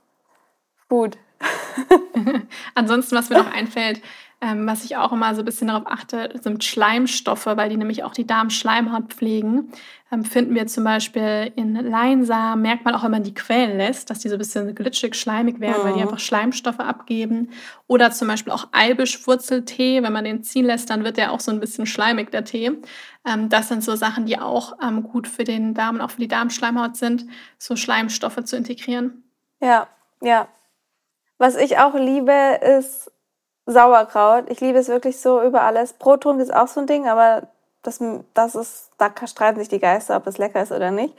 Ansonsten, 2.76 3.16
was 3.16 3.30
mir 3.30 3.38
noch 3.38 3.52
einfällt, 3.52 4.02
ähm, 4.40 4.68
was 4.68 4.84
ich 4.84 4.98
auch 4.98 5.12
immer 5.12 5.34
so 5.34 5.42
ein 5.42 5.46
bisschen 5.46 5.68
darauf 5.68 5.88
achte, 5.88 6.30
sind 6.42 6.64
Schleimstoffe, 6.64 7.48
weil 7.48 7.70
die 7.70 7.78
nämlich 7.78 8.04
auch 8.04 8.14
die 8.14 8.28
Darmschleimhaut 8.28 9.14
pflegen. 9.14 9.72
Ähm, 10.12 10.24
finden 10.24 10.54
wir 10.54 10.68
zum 10.68 10.84
Beispiel 10.84 11.52
in 11.56 11.74
Leinsamen, 11.74 12.62
merkt 12.62 12.86
man 12.86 12.94
auch, 12.94 13.04
wenn 13.04 13.12
man 13.12 13.24
die 13.24 13.34
quälen 13.34 13.78
lässt, 13.78 14.12
dass 14.12 14.20
die 14.20 14.30
so 14.30 14.36
ein 14.36 14.38
bisschen 14.38 14.76
glitschig, 14.76 15.16
schleimig 15.16 15.60
werden, 15.60 15.82
mhm. 15.82 15.86
weil 15.86 15.94
die 15.94 16.00
mhm. 16.00 16.08
einfach 16.08 16.20
Schleimstoffe 16.20 16.80
abgeben. 16.80 17.50
Oder 17.88 18.12
zum 18.12 18.28
Beispiel 18.28 18.54
auch 18.54 18.68
Eibischwurzeltee, 18.72 20.04
wenn 20.04 20.14
man 20.14 20.24
den 20.24 20.44
ziehen 20.44 20.66
lässt, 20.66 20.92
dann 20.92 21.04
wird 21.04 21.18
der 21.18 21.32
auch 21.32 21.40
so 21.40 21.52
ein 21.52 21.60
bisschen 21.60 21.88
schleimig, 21.88 22.30
der 22.30 22.46
Tee. 22.46 22.72
Ähm, 23.26 23.50
das 23.50 23.70
sind 23.70 23.84
so 23.84 23.96
Sachen, 23.96 24.28
die 24.28 24.38
auch 24.38 24.78
ähm, 24.84 25.02
gut 25.02 25.28
für 25.28 25.46
den 25.46 25.74
Darm 25.74 25.96
und 25.96 26.02
auch 26.02 26.12
für 26.12 26.22
die 26.22 26.28
Darmschleimhaut 26.28 26.96
sind, 26.96 27.26
so 27.58 27.76
Schleimstoffe 27.76 28.44
zu 28.44 28.56
integrieren. 28.56 29.24
Ja, 29.62 29.88
ja. 30.22 30.48
Was 31.40 31.56
ich 31.56 31.80
auch 31.80 31.96
liebe, 31.96 32.60
ist 32.78 33.12
Sauerkraut. 33.68 34.46
Ich 34.50 34.62
liebe 34.62 34.80
es 34.80 34.88
wirklich 34.88 35.20
so 35.20 35.42
über 35.44 35.62
alles. 35.62 35.94
Brottrunk 35.94 36.40
ist 36.40 36.54
auch 36.54 36.68
so 36.68 36.80
ein 36.80 36.88
Ding, 36.88 37.08
aber 37.08 37.44
das, 37.84 38.00
das 38.34 38.56
ist, 38.56 38.90
da 38.98 39.12
streiten 39.28 39.60
sich 39.60 39.70
die 39.70 39.80
Geister, 39.80 40.18
ob 40.18 40.26
es 40.26 40.38
lecker 40.38 40.62
ist 40.62 40.72
oder 40.72 40.90
nicht. 40.90 41.14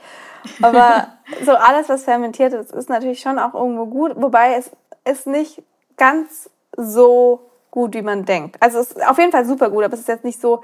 Aber 0.61 1.07
so 1.45 1.53
alles, 1.53 1.87
was 1.89 2.03
fermentiert 2.03 2.53
ist, 2.53 2.71
ist 2.71 2.89
natürlich 2.89 3.21
schon 3.21 3.39
auch 3.39 3.53
irgendwo 3.53 3.85
gut, 3.85 4.13
wobei 4.15 4.55
es 4.55 4.71
ist 5.05 5.27
nicht 5.27 5.63
ganz 5.95 6.49
so 6.75 7.49
gut, 7.71 7.93
wie 7.93 8.01
man 8.01 8.25
denkt. 8.25 8.57
Also 8.59 8.79
es 8.79 8.91
ist 8.91 9.07
auf 9.07 9.17
jeden 9.17 9.31
Fall 9.31 9.45
super 9.45 9.69
gut, 9.69 9.83
aber 9.83 9.93
es 9.93 10.01
ist 10.01 10.07
jetzt 10.07 10.25
nicht 10.25 10.41
so, 10.41 10.61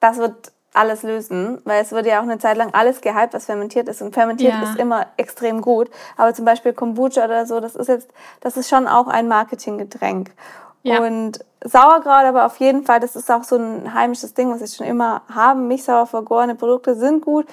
das 0.00 0.18
wird 0.18 0.52
alles 0.74 1.04
lösen, 1.04 1.60
weil 1.64 1.80
es 1.80 1.92
wird 1.92 2.04
ja 2.06 2.18
auch 2.18 2.24
eine 2.24 2.38
Zeit 2.38 2.56
lang 2.56 2.74
alles 2.74 3.00
gehypt, 3.00 3.32
was 3.32 3.46
fermentiert 3.46 3.88
ist. 3.88 4.02
Und 4.02 4.12
fermentiert 4.12 4.54
ja. 4.54 4.62
ist 4.62 4.76
immer 4.76 5.06
extrem 5.16 5.60
gut. 5.62 5.88
Aber 6.16 6.34
zum 6.34 6.44
Beispiel 6.44 6.72
Kombucha 6.72 7.24
oder 7.24 7.46
so, 7.46 7.60
das 7.60 7.76
ist 7.76 7.88
jetzt, 7.88 8.10
das 8.40 8.56
ist 8.56 8.68
schon 8.68 8.88
auch 8.88 9.06
ein 9.06 9.28
Marketinggetränk. 9.28 10.32
Ja. 10.84 11.00
Und 11.00 11.42
Sauerkraut 11.64 12.24
aber 12.24 12.44
auf 12.44 12.58
jeden 12.58 12.84
Fall, 12.84 13.00
das 13.00 13.16
ist 13.16 13.30
auch 13.30 13.42
so 13.42 13.56
ein 13.56 13.94
heimisches 13.94 14.34
Ding, 14.34 14.50
was 14.50 14.60
wir 14.60 14.66
schon 14.68 14.86
immer 14.86 15.22
haben. 15.34 15.66
Milchsauer 15.66 16.06
vergorene 16.06 16.54
Produkte 16.54 16.94
sind 16.94 17.24
gut. 17.24 17.46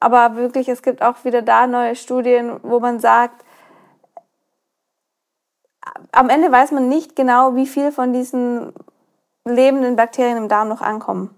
Aber 0.00 0.36
wirklich, 0.36 0.68
es 0.68 0.82
gibt 0.82 1.00
auch 1.00 1.24
wieder 1.24 1.42
da 1.42 1.66
neue 1.66 1.94
Studien, 1.94 2.58
wo 2.62 2.80
man 2.80 2.98
sagt, 2.98 3.44
am 6.12 6.28
Ende 6.28 6.50
weiß 6.50 6.72
man 6.72 6.88
nicht 6.88 7.16
genau, 7.16 7.54
wie 7.54 7.66
viel 7.66 7.92
von 7.92 8.12
diesen 8.12 8.72
lebenden 9.44 9.96
Bakterien 9.96 10.36
im 10.36 10.48
Darm 10.48 10.68
noch 10.68 10.82
ankommen. 10.82 11.34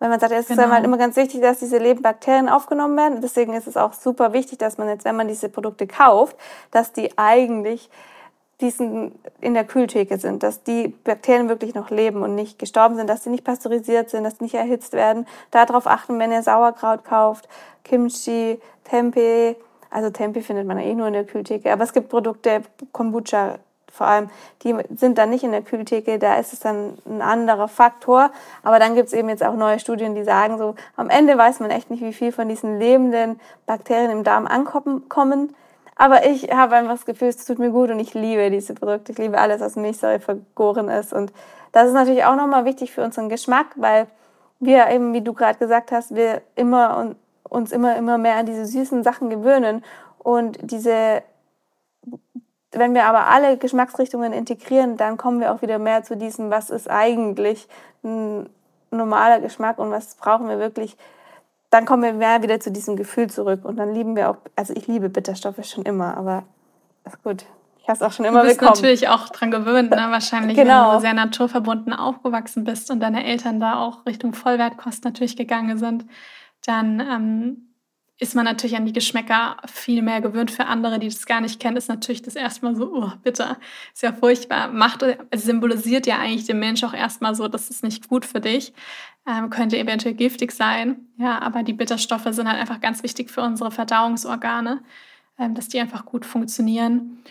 Weil 0.00 0.10
man 0.10 0.20
sagt, 0.20 0.32
es 0.32 0.48
genau. 0.48 0.62
ist 0.62 0.70
halt 0.70 0.84
immer 0.84 0.98
ganz 0.98 1.16
wichtig, 1.16 1.40
dass 1.40 1.58
diese 1.58 1.78
lebenden 1.78 2.02
Bakterien 2.02 2.48
aufgenommen 2.48 2.96
werden. 2.96 3.20
Deswegen 3.22 3.54
ist 3.54 3.66
es 3.66 3.76
auch 3.76 3.94
super 3.94 4.34
wichtig, 4.34 4.58
dass 4.58 4.76
man 4.76 4.88
jetzt, 4.88 5.04
wenn 5.04 5.16
man 5.16 5.28
diese 5.28 5.48
Produkte 5.48 5.86
kauft, 5.86 6.36
dass 6.70 6.92
die 6.92 7.16
eigentlich 7.18 7.90
diesen 8.60 9.12
in 9.40 9.54
der 9.54 9.64
Kühltheke 9.64 10.18
sind, 10.18 10.42
dass 10.42 10.62
die 10.62 10.88
Bakterien 10.88 11.48
wirklich 11.48 11.74
noch 11.74 11.90
leben 11.90 12.22
und 12.22 12.34
nicht 12.34 12.58
gestorben 12.58 12.96
sind, 12.96 13.08
dass 13.08 13.24
sie 13.24 13.30
nicht 13.30 13.44
pasteurisiert 13.44 14.10
sind, 14.10 14.24
dass 14.24 14.38
sie 14.38 14.44
nicht 14.44 14.54
erhitzt 14.54 14.92
werden. 14.92 15.26
Darauf 15.50 15.86
achten, 15.86 16.18
wenn 16.18 16.32
ihr 16.32 16.42
Sauerkraut 16.42 17.04
kauft, 17.04 17.48
Kimchi, 17.84 18.60
Tempeh. 18.84 19.56
Also 19.90 20.10
Tempeh 20.10 20.42
findet 20.42 20.66
man 20.66 20.78
eh 20.78 20.94
nur 20.94 21.08
in 21.08 21.14
der 21.14 21.24
Kühltheke, 21.24 21.72
aber 21.72 21.84
es 21.84 21.92
gibt 21.92 22.08
Produkte, 22.08 22.62
Kombucha 22.92 23.58
vor 23.92 24.06
allem, 24.06 24.30
die 24.62 24.74
sind 24.96 25.18
dann 25.18 25.30
nicht 25.30 25.44
in 25.44 25.52
der 25.52 25.62
Kühltheke, 25.62 26.18
da 26.18 26.36
ist 26.36 26.52
es 26.52 26.60
dann 26.60 26.96
ein 27.06 27.22
anderer 27.22 27.68
Faktor. 27.68 28.30
Aber 28.62 28.78
dann 28.78 28.94
gibt 28.94 29.08
es 29.08 29.12
eben 29.12 29.28
jetzt 29.28 29.44
auch 29.44 29.54
neue 29.54 29.78
Studien, 29.78 30.14
die 30.14 30.24
sagen, 30.24 30.58
so 30.58 30.74
am 30.96 31.10
Ende 31.10 31.36
weiß 31.36 31.60
man 31.60 31.70
echt 31.70 31.90
nicht, 31.90 32.02
wie 32.02 32.12
viel 32.12 32.32
von 32.32 32.48
diesen 32.48 32.78
lebenden 32.78 33.40
Bakterien 33.66 34.10
im 34.10 34.24
Darm 34.24 34.46
ankommen. 34.46 35.54
Aber 36.00 36.24
ich 36.24 36.50
habe 36.50 36.76
einfach 36.76 36.94
das 36.94 37.04
Gefühl, 37.04 37.28
es 37.28 37.44
tut 37.44 37.58
mir 37.58 37.68
gut 37.68 37.90
und 37.90 38.00
ich 38.00 38.14
liebe 38.14 38.50
diese 38.50 38.72
Produkte. 38.72 39.12
Ich 39.12 39.18
liebe 39.18 39.38
alles, 39.38 39.60
was 39.60 39.76
Milchsäure 39.76 40.18
vergoren 40.18 40.88
ist. 40.88 41.12
Und 41.12 41.30
das 41.72 41.88
ist 41.88 41.92
natürlich 41.92 42.24
auch 42.24 42.36
nochmal 42.36 42.64
wichtig 42.64 42.90
für 42.90 43.04
unseren 43.04 43.28
Geschmack, 43.28 43.66
weil 43.76 44.06
wir 44.60 44.88
eben, 44.88 45.12
wie 45.12 45.20
du 45.20 45.34
gerade 45.34 45.58
gesagt 45.58 45.92
hast, 45.92 46.14
wir 46.14 46.40
immer 46.56 47.14
uns 47.46 47.70
immer, 47.70 47.96
immer 47.96 48.16
mehr 48.16 48.36
an 48.36 48.46
diese 48.46 48.64
süßen 48.64 49.02
Sachen 49.02 49.28
gewöhnen. 49.28 49.84
Und 50.18 50.58
diese 50.62 51.22
wenn 52.72 52.94
wir 52.94 53.04
aber 53.04 53.26
alle 53.26 53.58
Geschmacksrichtungen 53.58 54.32
integrieren, 54.32 54.96
dann 54.96 55.18
kommen 55.18 55.38
wir 55.40 55.52
auch 55.52 55.60
wieder 55.60 55.78
mehr 55.78 56.02
zu 56.02 56.16
diesem, 56.16 56.50
was 56.50 56.70
ist 56.70 56.88
eigentlich 56.88 57.68
ein 58.02 58.48
normaler 58.90 59.40
Geschmack 59.40 59.78
und 59.78 59.90
was 59.90 60.14
brauchen 60.14 60.48
wir 60.48 60.58
wirklich. 60.58 60.96
Dann 61.70 61.84
kommen 61.84 62.02
wir 62.02 62.12
mehr 62.12 62.42
wieder 62.42 62.58
zu 62.60 62.70
diesem 62.70 62.96
Gefühl 62.96 63.30
zurück 63.30 63.64
und 63.64 63.76
dann 63.76 63.94
lieben 63.94 64.16
wir 64.16 64.30
auch, 64.30 64.36
also 64.56 64.74
ich 64.74 64.86
liebe 64.88 65.08
Bitterstoffe 65.08 65.64
schon 65.64 65.84
immer, 65.84 66.16
aber 66.16 66.44
ist 67.04 67.22
gut. 67.22 67.44
Ich 67.78 67.88
habe 67.88 67.96
es 67.96 68.02
auch 68.02 68.12
schon 68.12 68.26
immer 68.26 68.42
bekommen. 68.42 68.44
Du 68.44 68.48
bist 68.48 68.60
bekommen. 68.60 68.76
natürlich 68.76 69.08
auch 69.08 69.28
dran 69.30 69.50
gewöhnt, 69.50 69.90
ne? 69.90 69.96
wahrscheinlich, 70.10 70.56
genau. 70.56 70.88
wenn 70.88 70.94
du 70.96 71.00
sehr 71.00 71.14
naturverbunden 71.14 71.92
aufgewachsen 71.92 72.64
bist 72.64 72.90
und 72.90 73.00
deine 73.00 73.24
Eltern 73.24 73.60
da 73.60 73.80
auch 73.80 74.04
Richtung 74.04 74.34
Vollwertkost 74.34 75.04
natürlich 75.04 75.36
gegangen 75.36 75.78
sind, 75.78 76.04
dann 76.66 77.00
ähm, 77.00 77.69
ist 78.20 78.34
man 78.34 78.44
natürlich 78.44 78.76
an 78.76 78.84
die 78.84 78.92
Geschmäcker 78.92 79.56
viel 79.66 80.02
mehr 80.02 80.20
gewöhnt. 80.20 80.50
Für 80.50 80.66
andere, 80.66 80.98
die 80.98 81.08
das 81.08 81.24
gar 81.24 81.40
nicht 81.40 81.58
kennen, 81.58 81.78
ist 81.78 81.88
natürlich 81.88 82.20
das 82.20 82.36
erstmal 82.36 82.76
so, 82.76 82.92
oh, 82.94 83.10
bitte, 83.22 83.56
ist 83.94 84.02
ja 84.02 84.12
furchtbar. 84.12 84.68
Macht, 84.68 85.02
symbolisiert 85.34 86.06
ja 86.06 86.18
eigentlich 86.18 86.44
dem 86.44 86.58
Mensch 86.58 86.84
auch 86.84 86.92
erstmal 86.92 87.34
so, 87.34 87.48
das 87.48 87.70
ist 87.70 87.82
nicht 87.82 88.08
gut 88.08 88.26
für 88.26 88.40
dich, 88.40 88.74
ähm, 89.26 89.48
könnte 89.48 89.78
eventuell 89.78 90.14
giftig 90.14 90.52
sein. 90.52 91.08
Ja, 91.16 91.40
aber 91.40 91.62
die 91.62 91.72
Bitterstoffe 91.72 92.28
sind 92.28 92.46
halt 92.46 92.60
einfach 92.60 92.82
ganz 92.82 93.02
wichtig 93.02 93.30
für 93.30 93.40
unsere 93.40 93.70
Verdauungsorgane, 93.70 94.82
ähm, 95.38 95.54
dass 95.54 95.68
die 95.68 95.80
einfach 95.80 96.04
gut 96.04 96.26
funktionieren. 96.26 97.22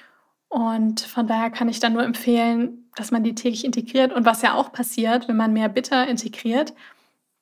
Und 0.47 1.01
von 1.01 1.27
daher 1.27 1.51
kann 1.51 1.69
ich 1.69 1.79
dann 1.79 1.93
nur 1.93 2.03
empfehlen, 2.03 2.89
dass 2.95 3.11
man 3.11 3.23
die 3.23 3.35
täglich 3.35 3.63
integriert. 3.63 4.11
Und 4.11 4.25
was 4.25 4.41
ja 4.41 4.55
auch 4.55 4.71
passiert, 4.71 5.27
wenn 5.27 5.37
man 5.37 5.53
mehr 5.53 5.69
Bitter 5.69 6.07
integriert, 6.07 6.73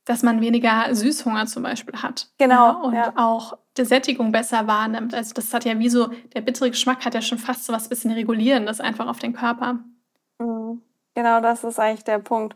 dass 0.08 0.24
man 0.24 0.40
weniger 0.40 0.96
Süßhunger 0.96 1.48
zum 1.48 1.64
Beispiel 1.64 2.02
hat. 2.02 2.30
Genau. 2.38 2.56
Ja, 2.56 2.72
und 2.72 2.94
ja. 2.94 3.14
auch 3.18 3.58
die 3.76 3.84
Sättigung 3.84 4.32
besser 4.32 4.66
wahrnimmt. 4.66 5.14
Also 5.14 5.34
das 5.34 5.54
hat 5.54 5.66
ja 5.66 5.78
wie 5.80 5.90
so, 5.90 6.10
der 6.34 6.42
bittere 6.42 6.70
Geschmack 6.70 7.04
hat 7.06 7.14
ja 7.14 7.22
schon 7.22 7.38
fast 7.38 7.66
so 7.66 7.74
was 7.74 7.90
bisschen 7.90 8.12
Regulierendes 8.12 8.80
einfach 8.80 9.08
auf 9.08 9.20
den 9.20 9.34
Körper. 9.34 9.80
Mhm. 10.40 10.82
Genau, 11.14 11.42
das 11.42 11.66
ist 11.66 11.78
eigentlich 11.78 12.06
der 12.06 12.20
Punkt. 12.20 12.56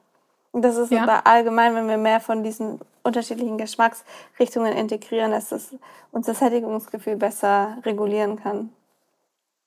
Und 0.52 0.62
das 0.62 0.78
ist 0.78 0.91
ja. 0.91 1.06
allgemein, 1.26 1.76
wenn 1.76 1.89
wir 1.89 1.97
mehr 1.97 2.22
von 2.22 2.41
diesen 2.41 2.80
unterschiedlichen 3.04 3.58
Geschmacksrichtungen 3.58 4.74
integrieren, 4.74 5.32
dass 5.32 5.52
es 5.52 5.76
unser 6.12 6.34
Sättigungsgefühl 6.34 7.18
besser 7.18 7.78
regulieren 7.84 8.41
kann. 8.41 8.70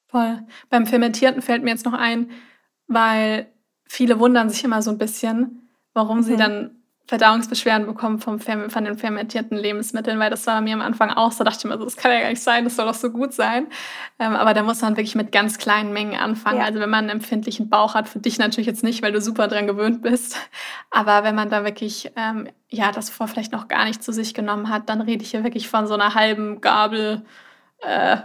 Voll. 0.09 0.43
Beim 0.71 0.87
Fermentierten 0.87 1.43
fällt 1.43 1.63
mir 1.63 1.71
jetzt 1.71 1.85
noch 1.85 1.93
ein, 1.93 2.31
weil 2.87 3.47
viele 3.87 4.19
wundern 4.21 4.49
sich 4.49 4.65
immer 4.65 4.81
so 4.81 4.91
ein 4.91 4.99
bisschen, 4.99 5.69
warum 5.93 6.19
mhm. 6.19 6.23
sie 6.23 6.37
dann 6.37 6.84
Verdauungsbeschwerden 7.07 7.87
bekommen 7.87 8.19
vom 8.19 8.41
von 8.41 8.85
den 8.85 8.97
fermentierten 8.97 9.59
Lebensmitteln, 9.59 10.19
weil 10.19 10.31
das 10.31 10.47
war 10.47 10.63
mir 10.63 10.73
am 10.73 10.81
Anfang 10.81 11.11
auch 11.11 11.33
so, 11.33 11.45
dachte 11.45 11.59
ich 11.59 11.65
mir 11.65 11.77
so, 11.77 11.85
das 11.85 11.97
kann 11.99 12.11
ja 12.11 12.21
gar 12.21 12.31
nicht 12.31 12.43
sein, 12.43 12.65
das 12.65 12.77
soll 12.77 12.87
doch 12.87 12.95
so 12.95 13.11
gut 13.11 13.35
sein. 13.35 13.67
Ähm, 14.19 14.35
aber 14.35 14.55
da 14.55 14.63
muss 14.63 14.81
man 14.81 14.97
wirklich 14.97 15.15
mit 15.15 15.31
ganz 15.31 15.59
kleinen 15.59 15.93
Mengen 15.93 16.19
anfangen. 16.19 16.61
Ja. 16.61 16.65
Also 16.65 16.81
wenn 16.81 16.89
man 16.89 17.01
einen 17.01 17.21
empfindlichen 17.21 17.69
Bauch 17.69 17.95
hat, 17.95 18.09
für 18.09 18.21
dich 18.21 18.39
natürlich 18.39 18.67
jetzt 18.67 18.83
nicht, 18.83 19.03
weil 19.03 19.13
du 19.13 19.21
super 19.21 19.49
dran 19.49 19.67
gewöhnt 19.67 20.01
bist. 20.01 20.39
Aber 20.91 21.25
wenn 21.25 21.35
man 21.35 21.51
da 21.51 21.65
wirklich, 21.65 22.11
ähm, 22.17 22.49
ja, 22.71 22.91
das 22.91 23.11
vor 23.11 23.29
vielleicht 23.29 23.53
noch 23.53 23.69
gar 23.69 23.85
nicht 23.85 24.03
zu 24.03 24.11
sich 24.11 24.33
genommen 24.33 24.71
hat, 24.71 24.89
dann 24.89 25.03
rede 25.03 25.23
ich 25.23 25.33
hier 25.33 25.45
wirklich 25.45 25.69
von 25.69 25.87
so 25.87 25.95
einer 25.95 26.15
halben 26.15 26.63
Gabel, 26.63 27.23
äh, 27.83 28.17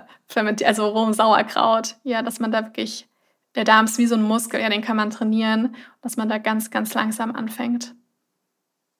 also 0.63 0.88
rohem 0.88 1.11
Sauerkraut. 1.11 1.97
Ja, 2.03 2.21
dass 2.21 2.39
man 2.39 2.53
da 2.53 2.63
wirklich, 2.63 3.09
der 3.55 3.65
Darm 3.65 3.86
ist 3.86 3.97
wie 3.97 4.07
so 4.07 4.15
ein 4.15 4.23
Muskel, 4.23 4.61
ja, 4.61 4.69
den 4.69 4.82
kann 4.82 4.95
man 4.95 5.09
trainieren, 5.09 5.75
dass 6.01 6.15
man 6.15 6.30
da 6.30 6.38
ganz, 6.38 6.71
ganz 6.71 6.93
langsam 6.93 7.36
anfängt. 7.36 7.93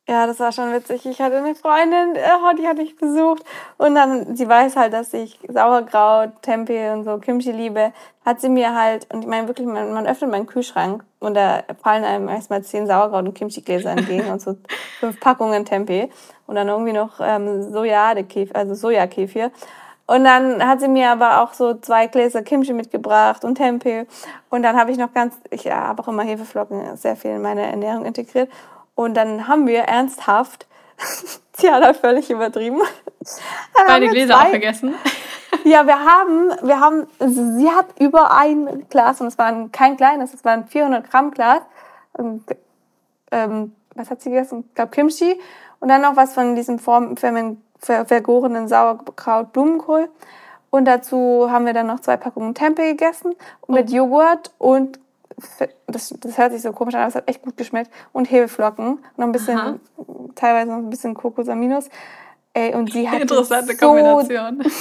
Ja, 0.10 0.26
das 0.26 0.40
war 0.40 0.52
schon 0.52 0.74
witzig. 0.74 1.06
Ich 1.06 1.22
hatte 1.22 1.38
eine 1.38 1.54
Freundin, 1.54 2.16
oh, 2.16 2.56
die 2.58 2.68
hatte 2.68 2.82
ich 2.82 2.96
besucht. 2.96 3.44
Und 3.78 3.94
dann, 3.94 4.36
sie 4.36 4.50
weiß 4.50 4.76
halt, 4.76 4.92
dass 4.92 5.14
ich 5.14 5.38
Sauerkraut, 5.48 6.32
Tempeh 6.42 6.90
und 6.94 7.04
so 7.04 7.20
Kimchi 7.20 7.52
liebe. 7.52 7.94
Hat 8.26 8.42
sie 8.42 8.50
mir 8.50 8.74
halt, 8.74 9.06
und 9.14 9.22
ich 9.22 9.28
meine 9.28 9.48
wirklich, 9.48 9.68
man, 9.68 9.94
man 9.94 10.08
öffnet 10.08 10.32
meinen 10.32 10.48
Kühlschrank 10.48 11.04
und 11.20 11.36
da 11.36 11.62
fallen 11.84 12.04
einem 12.04 12.28
erstmal 12.28 12.64
zehn 12.64 12.88
Sauerkraut- 12.88 13.28
und 13.28 13.36
Kimchi-Gläser 13.36 13.92
entgegen 13.92 14.32
und 14.32 14.42
so 14.42 14.58
fünf 15.00 15.20
Packungen 15.20 15.64
Tempeh. 15.64 16.10
Und 16.48 16.56
dann 16.56 16.70
irgendwie 16.70 16.94
noch 16.94 17.20
ähm, 17.22 17.72
Sojadekäfir, 17.72 18.56
also 18.56 18.74
Sojakefir. 18.74 19.52
Und 20.08 20.24
dann 20.24 20.68
hat 20.68 20.80
sie 20.80 20.88
mir 20.88 21.12
aber 21.12 21.44
auch 21.44 21.54
so 21.54 21.76
zwei 21.76 22.08
Gläser 22.08 22.42
Kimchi 22.42 22.74
mitgebracht 22.74 23.46
und 23.46 23.60
Tempeh. 23.60 24.08
Und 24.50 24.64
dann 24.64 24.76
habe 24.76 24.90
ich 24.90 24.98
noch 24.98 25.14
ganz, 25.14 25.36
ich 25.52 25.70
habe 25.70 26.02
auch 26.02 26.08
immer 26.08 26.24
Hefeflocken 26.24 26.98
sehr 26.98 27.16
viel 27.16 27.30
in 27.30 27.44
meine 27.44 27.68
Ernährung 27.70 28.06
integriert. 28.06 28.50
Und 29.00 29.14
dann 29.14 29.48
haben 29.48 29.66
wir 29.66 29.84
ernsthaft, 29.84 30.68
sie 31.54 31.72
hat 31.72 31.82
halt 31.82 31.96
völlig 31.96 32.30
übertrieben. 32.30 32.82
Beide 33.88 34.10
Gläser 34.10 34.34
zwei, 34.34 34.44
auch 34.44 34.50
vergessen. 34.50 34.94
Ja, 35.64 35.88
wir 35.88 36.06
haben, 36.06 36.52
wir 36.68 36.80
haben, 36.80 37.08
sie 37.20 37.70
hat 37.70 37.88
über 38.00 38.32
ein 38.32 38.88
Glas, 38.90 39.20
und 39.20 39.28
es 39.28 39.38
war 39.38 39.52
kein 39.72 39.98
kleines, 39.98 40.34
es 40.34 40.46
war 40.46 40.52
ein 40.52 40.68
400 40.68 41.10
Gramm 41.10 41.32
Glas. 41.32 41.62
Ähm, 43.32 43.74
was 43.96 44.10
hat 44.10 44.22
sie 44.22 44.30
gegessen? 44.32 44.66
Ich 44.68 44.76
glaube 44.76 44.92
Kimchi. 44.92 45.40
Und 45.80 45.88
dann 45.88 46.02
noch 46.02 46.16
was 46.18 46.34
von 46.34 46.56
diesem 46.56 46.78
vergorenen 46.78 48.68
Sauerkraut 48.68 49.54
Blumenkohl. 49.54 50.10
Und 50.70 50.86
dazu 50.86 51.48
haben 51.50 51.66
wir 51.66 51.74
dann 51.74 51.88
noch 51.88 52.02
zwei 52.02 52.18
Packungen 52.18 52.54
Tempeh 52.54 52.92
gegessen 52.92 53.34
mit 53.68 53.90
oh. 53.92 53.96
Joghurt 53.96 54.52
und 54.60 55.00
das, 55.88 56.14
das 56.20 56.38
hört 56.38 56.52
sich 56.52 56.62
so 56.62 56.72
komisch 56.72 56.96
an, 56.96 57.02
aber 57.02 57.10
es 57.10 57.16
hat 57.16 57.28
echt 57.28 57.42
gut 57.42 57.58
geschmeckt. 57.58 57.92
Und 58.12 58.30
Hefeflocken. 58.30 59.00
Noch 59.18 59.26
ein 59.26 59.32
bisschen, 59.32 59.58
Aha. 59.58 59.76
teilweise 60.36 60.72
noch 60.72 60.78
ein 60.78 60.90
bisschen 60.90 61.14
Kokosaminus. 61.14 61.90
Ey, 62.54 62.74
und 62.74 62.92
sie 62.92 63.10
hat 63.10 63.22
Interessante 63.22 63.74
so, 63.76 63.88
Kombination. 63.88 64.64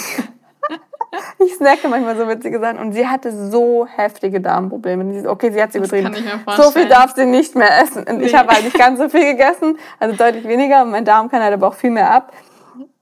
ich 1.39 1.55
snacke 1.55 1.89
manchmal 1.89 2.17
so 2.17 2.29
witzige 2.29 2.59
Sachen. 2.61 2.79
Und 2.79 2.93
sie 2.93 3.07
hatte 3.07 3.33
so 3.51 3.87
heftige 3.87 4.41
Darmprobleme. 4.41 5.29
Okay, 5.29 5.51
sie 5.51 5.63
hat 5.63 5.73
sie 5.73 5.79
übertrieben. 5.79 6.15
So 6.57 6.71
viel 6.71 6.89
darf 6.89 7.15
sie 7.15 7.27
nicht 7.27 7.55
mehr 7.55 7.83
essen. 7.83 8.05
Und 8.05 8.19
nee. 8.19 8.27
ich 8.27 8.35
habe 8.35 8.49
halt 8.49 8.65
nicht 8.65 8.79
ganz 8.79 8.99
so 8.99 9.09
viel 9.09 9.25
gegessen, 9.25 9.79
also 9.99 10.17
deutlich 10.17 10.47
weniger. 10.47 10.83
Und 10.83 10.91
mein 10.91 11.05
Darm 11.05 11.31
kann 11.31 11.43
halt 11.43 11.55
aber 11.55 11.69
auch 11.69 11.75
viel 11.75 11.91
mehr 11.91 12.11
ab. 12.11 12.33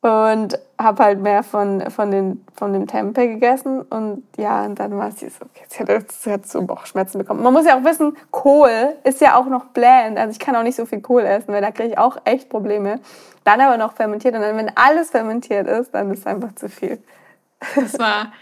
Und 0.03 0.59
habe 0.79 1.05
halt 1.05 1.21
mehr 1.21 1.43
von, 1.43 1.91
von, 1.91 2.11
den, 2.11 2.45
von 2.55 2.73
dem 2.73 2.87
Tempeh 2.87 3.29
gegessen 3.29 3.83
und 3.83 4.23
ja, 4.37 4.65
und 4.65 4.79
dann 4.79 4.97
war 4.99 5.11
sie 5.11 5.29
so, 5.29 5.45
okay, 5.45 5.63
jetzt 5.63 5.81
hat, 5.81 5.89
jetzt 5.89 6.27
hat 6.27 6.47
so 6.47 6.63
Bauchschmerzen 6.63 7.19
bekommen. 7.19 7.43
Man 7.43 7.53
muss 7.53 7.67
ja 7.67 7.79
auch 7.79 7.85
wissen, 7.85 8.17
Kohl 8.31 8.95
ist 9.05 9.21
ja 9.21 9.37
auch 9.37 9.47
noch 9.47 9.67
bland, 9.67 10.19
also 10.19 10.33
ich 10.33 10.39
kann 10.39 10.55
auch 10.55 10.63
nicht 10.63 10.77
so 10.77 10.85
viel 10.85 11.01
Kohl 11.01 11.23
essen, 11.23 11.53
weil 11.53 11.63
da 11.63 11.71
kriege 11.71 11.91
ich 11.91 11.99
auch 11.99 12.19
echt 12.25 12.49
Probleme. 12.49 13.01
Dann 13.45 13.61
aber 13.61 13.79
noch 13.79 13.95
fermentiert 13.95 14.35
und 14.35 14.43
dann, 14.43 14.57
wenn 14.57 14.73
alles 14.77 15.11
fermentiert 15.11 15.67
ist, 15.67 15.95
dann 15.95 16.11
ist 16.11 16.21
es 16.21 16.27
einfach 16.27 16.55
zu 16.55 16.69
viel. 16.69 17.03
Das 17.75 17.99
war, 17.99 18.33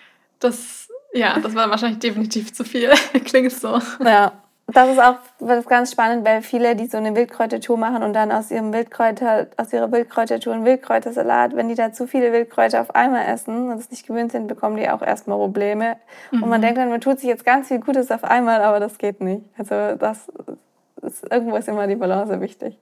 das, 0.41 0.89
ja, 1.12 1.39
das 1.39 1.55
war 1.55 1.70
wahrscheinlich 1.70 2.01
definitiv 2.01 2.53
zu 2.53 2.64
viel, 2.64 2.91
klingt 3.24 3.53
so. 3.53 3.78
Ja, 4.05 4.32
das 4.66 4.88
ist 4.90 4.98
auch 4.98 5.16
das 5.40 5.66
ganz 5.66 5.92
spannend, 5.92 6.24
weil 6.24 6.40
viele, 6.40 6.74
die 6.74 6.86
so 6.86 6.96
eine 6.96 7.14
Wildkräutertour 7.14 7.76
machen 7.76 8.02
und 8.02 8.14
dann 8.14 8.32
aus 8.32 8.50
ihrem 8.50 8.72
Wildkräuter, 8.72 9.48
aus 9.58 9.72
ihrer 9.72 9.92
Wildkräutertour 9.92 10.54
einen 10.54 10.64
Wildkräutersalat, 10.64 11.54
wenn 11.54 11.68
die 11.68 11.74
da 11.74 11.92
zu 11.92 12.06
viele 12.06 12.32
Wildkräuter 12.32 12.80
auf 12.80 12.94
einmal 12.94 13.26
essen 13.26 13.70
und 13.70 13.78
es 13.78 13.90
nicht 13.90 14.06
gewöhnt 14.06 14.32
sind, 14.32 14.46
bekommen 14.46 14.76
die 14.76 14.88
auch 14.88 15.02
erstmal 15.02 15.36
Probleme. 15.36 15.96
Mhm. 16.30 16.42
Und 16.42 16.48
man 16.48 16.60
mhm. 16.60 16.62
denkt 16.62 16.78
dann, 16.78 16.88
man 16.88 17.00
tut 17.00 17.20
sich 17.20 17.28
jetzt 17.28 17.44
ganz 17.44 17.68
viel 17.68 17.80
Gutes 17.80 18.10
auf 18.10 18.24
einmal, 18.24 18.62
aber 18.62 18.80
das 18.80 18.96
geht 18.96 19.20
nicht. 19.20 19.44
Also 19.58 19.96
das 19.96 20.28
ist, 21.02 21.30
irgendwo 21.30 21.56
ist 21.56 21.68
immer 21.68 21.86
die 21.86 21.96
Balance 21.96 22.40
wichtig. 22.40 22.78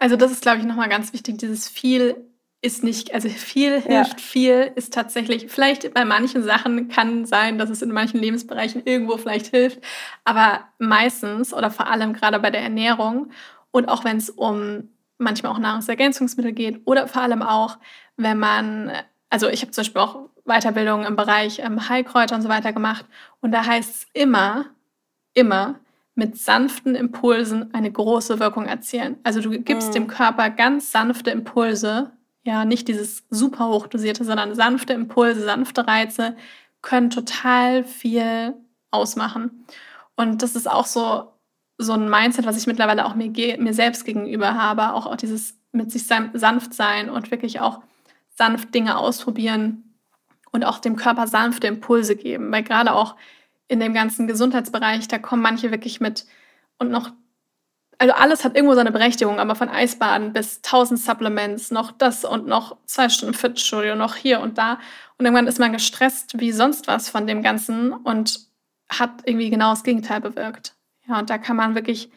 Also 0.00 0.16
das 0.16 0.32
ist, 0.32 0.42
glaube 0.42 0.58
ich, 0.58 0.64
nochmal 0.64 0.88
ganz 0.88 1.12
wichtig, 1.12 1.36
dieses 1.38 1.68
viel 1.68 2.16
ist 2.62 2.82
nicht, 2.82 3.14
also 3.14 3.28
viel 3.28 3.80
hilft 3.80 4.20
ja. 4.20 4.26
viel, 4.26 4.72
ist 4.74 4.92
tatsächlich, 4.92 5.46
vielleicht 5.48 5.92
bei 5.94 6.04
manchen 6.04 6.42
Sachen 6.42 6.88
kann 6.88 7.24
sein, 7.26 7.58
dass 7.58 7.70
es 7.70 7.82
in 7.82 7.92
manchen 7.92 8.20
Lebensbereichen 8.20 8.82
irgendwo 8.84 9.18
vielleicht 9.18 9.48
hilft, 9.48 9.80
aber 10.24 10.64
meistens 10.78 11.52
oder 11.52 11.70
vor 11.70 11.86
allem 11.86 12.12
gerade 12.12 12.38
bei 12.40 12.50
der 12.50 12.62
Ernährung 12.62 13.30
und 13.70 13.88
auch 13.88 14.04
wenn 14.04 14.16
es 14.16 14.30
um 14.30 14.88
manchmal 15.18 15.52
auch 15.52 15.58
Nahrungsergänzungsmittel 15.58 16.52
geht 16.52 16.80
oder 16.86 17.08
vor 17.08 17.22
allem 17.22 17.42
auch, 17.42 17.78
wenn 18.16 18.38
man, 18.38 18.90
also 19.30 19.48
ich 19.48 19.62
habe 19.62 19.72
zum 19.72 19.82
Beispiel 19.82 20.02
auch 20.02 20.28
Weiterbildungen 20.44 21.06
im 21.06 21.16
Bereich 21.16 21.58
ähm, 21.60 21.88
Heilkräuter 21.88 22.34
und 22.34 22.42
so 22.42 22.48
weiter 22.48 22.72
gemacht 22.72 23.04
und 23.40 23.52
da 23.52 23.64
heißt 23.66 23.94
es 23.94 24.06
immer, 24.12 24.66
immer, 25.34 25.76
mit 26.16 26.38
sanften 26.38 26.94
Impulsen 26.94 27.74
eine 27.74 27.92
große 27.92 28.40
Wirkung 28.40 28.64
erzielen. 28.64 29.18
Also 29.22 29.42
du 29.42 29.50
gibst 29.50 29.90
mm. 29.90 29.92
dem 29.92 30.06
Körper 30.06 30.48
ganz 30.48 30.90
sanfte 30.90 31.30
Impulse, 31.30 32.10
ja, 32.46 32.64
nicht 32.64 32.86
dieses 32.86 33.24
super 33.28 33.66
hochdosierte, 33.68 34.24
sondern 34.24 34.54
sanfte 34.54 34.92
Impulse, 34.92 35.44
sanfte 35.44 35.86
Reize 35.86 36.36
können 36.80 37.10
total 37.10 37.82
viel 37.82 38.54
ausmachen. 38.92 39.66
Und 40.14 40.42
das 40.42 40.54
ist 40.54 40.70
auch 40.70 40.86
so, 40.86 41.32
so 41.76 41.92
ein 41.94 42.08
Mindset, 42.08 42.46
was 42.46 42.56
ich 42.56 42.68
mittlerweile 42.68 43.04
auch 43.04 43.16
mir, 43.16 43.32
mir 43.58 43.74
selbst 43.74 44.04
gegenüber 44.04 44.54
habe, 44.54 44.94
auch, 44.94 45.06
auch 45.06 45.16
dieses 45.16 45.58
mit 45.72 45.90
sich 45.90 46.06
sanft 46.06 46.72
sein 46.72 47.10
und 47.10 47.32
wirklich 47.32 47.58
auch 47.58 47.80
sanft 48.30 48.72
Dinge 48.72 48.96
ausprobieren 48.96 49.96
und 50.52 50.64
auch 50.64 50.78
dem 50.78 50.94
Körper 50.94 51.26
sanfte 51.26 51.66
Impulse 51.66 52.14
geben. 52.14 52.52
Weil 52.52 52.62
gerade 52.62 52.94
auch 52.94 53.16
in 53.66 53.80
dem 53.80 53.92
ganzen 53.92 54.28
Gesundheitsbereich, 54.28 55.08
da 55.08 55.18
kommen 55.18 55.42
manche 55.42 55.72
wirklich 55.72 56.00
mit 56.00 56.26
und 56.78 56.92
noch 56.92 57.10
also 57.98 58.14
alles 58.14 58.44
hat 58.44 58.56
irgendwo 58.56 58.74
seine 58.74 58.92
Berechtigung, 58.92 59.38
aber 59.38 59.54
von 59.54 59.68
Eisbaden 59.68 60.32
bis 60.32 60.58
1000 60.58 61.00
Supplements, 61.00 61.70
noch 61.70 61.92
das 61.92 62.24
und 62.24 62.46
noch 62.46 62.76
zwei 62.84 63.08
Stunden 63.08 63.34
Fitnessstudio, 63.34 63.94
noch 63.94 64.14
hier 64.14 64.40
und 64.40 64.58
da. 64.58 64.78
Und 65.18 65.24
irgendwann 65.24 65.46
ist 65.46 65.58
man 65.58 65.72
gestresst 65.72 66.38
wie 66.38 66.52
sonst 66.52 66.88
was 66.88 67.08
von 67.08 67.26
dem 67.26 67.42
Ganzen 67.42 67.92
und 67.92 68.48
hat 68.88 69.10
irgendwie 69.24 69.50
genau 69.50 69.70
das 69.70 69.82
Gegenteil 69.82 70.20
bewirkt. 70.20 70.74
Ja, 71.08 71.18
und 71.18 71.30
da 71.30 71.38
kann 71.38 71.56
man 71.56 71.74
wirklich 71.74 72.10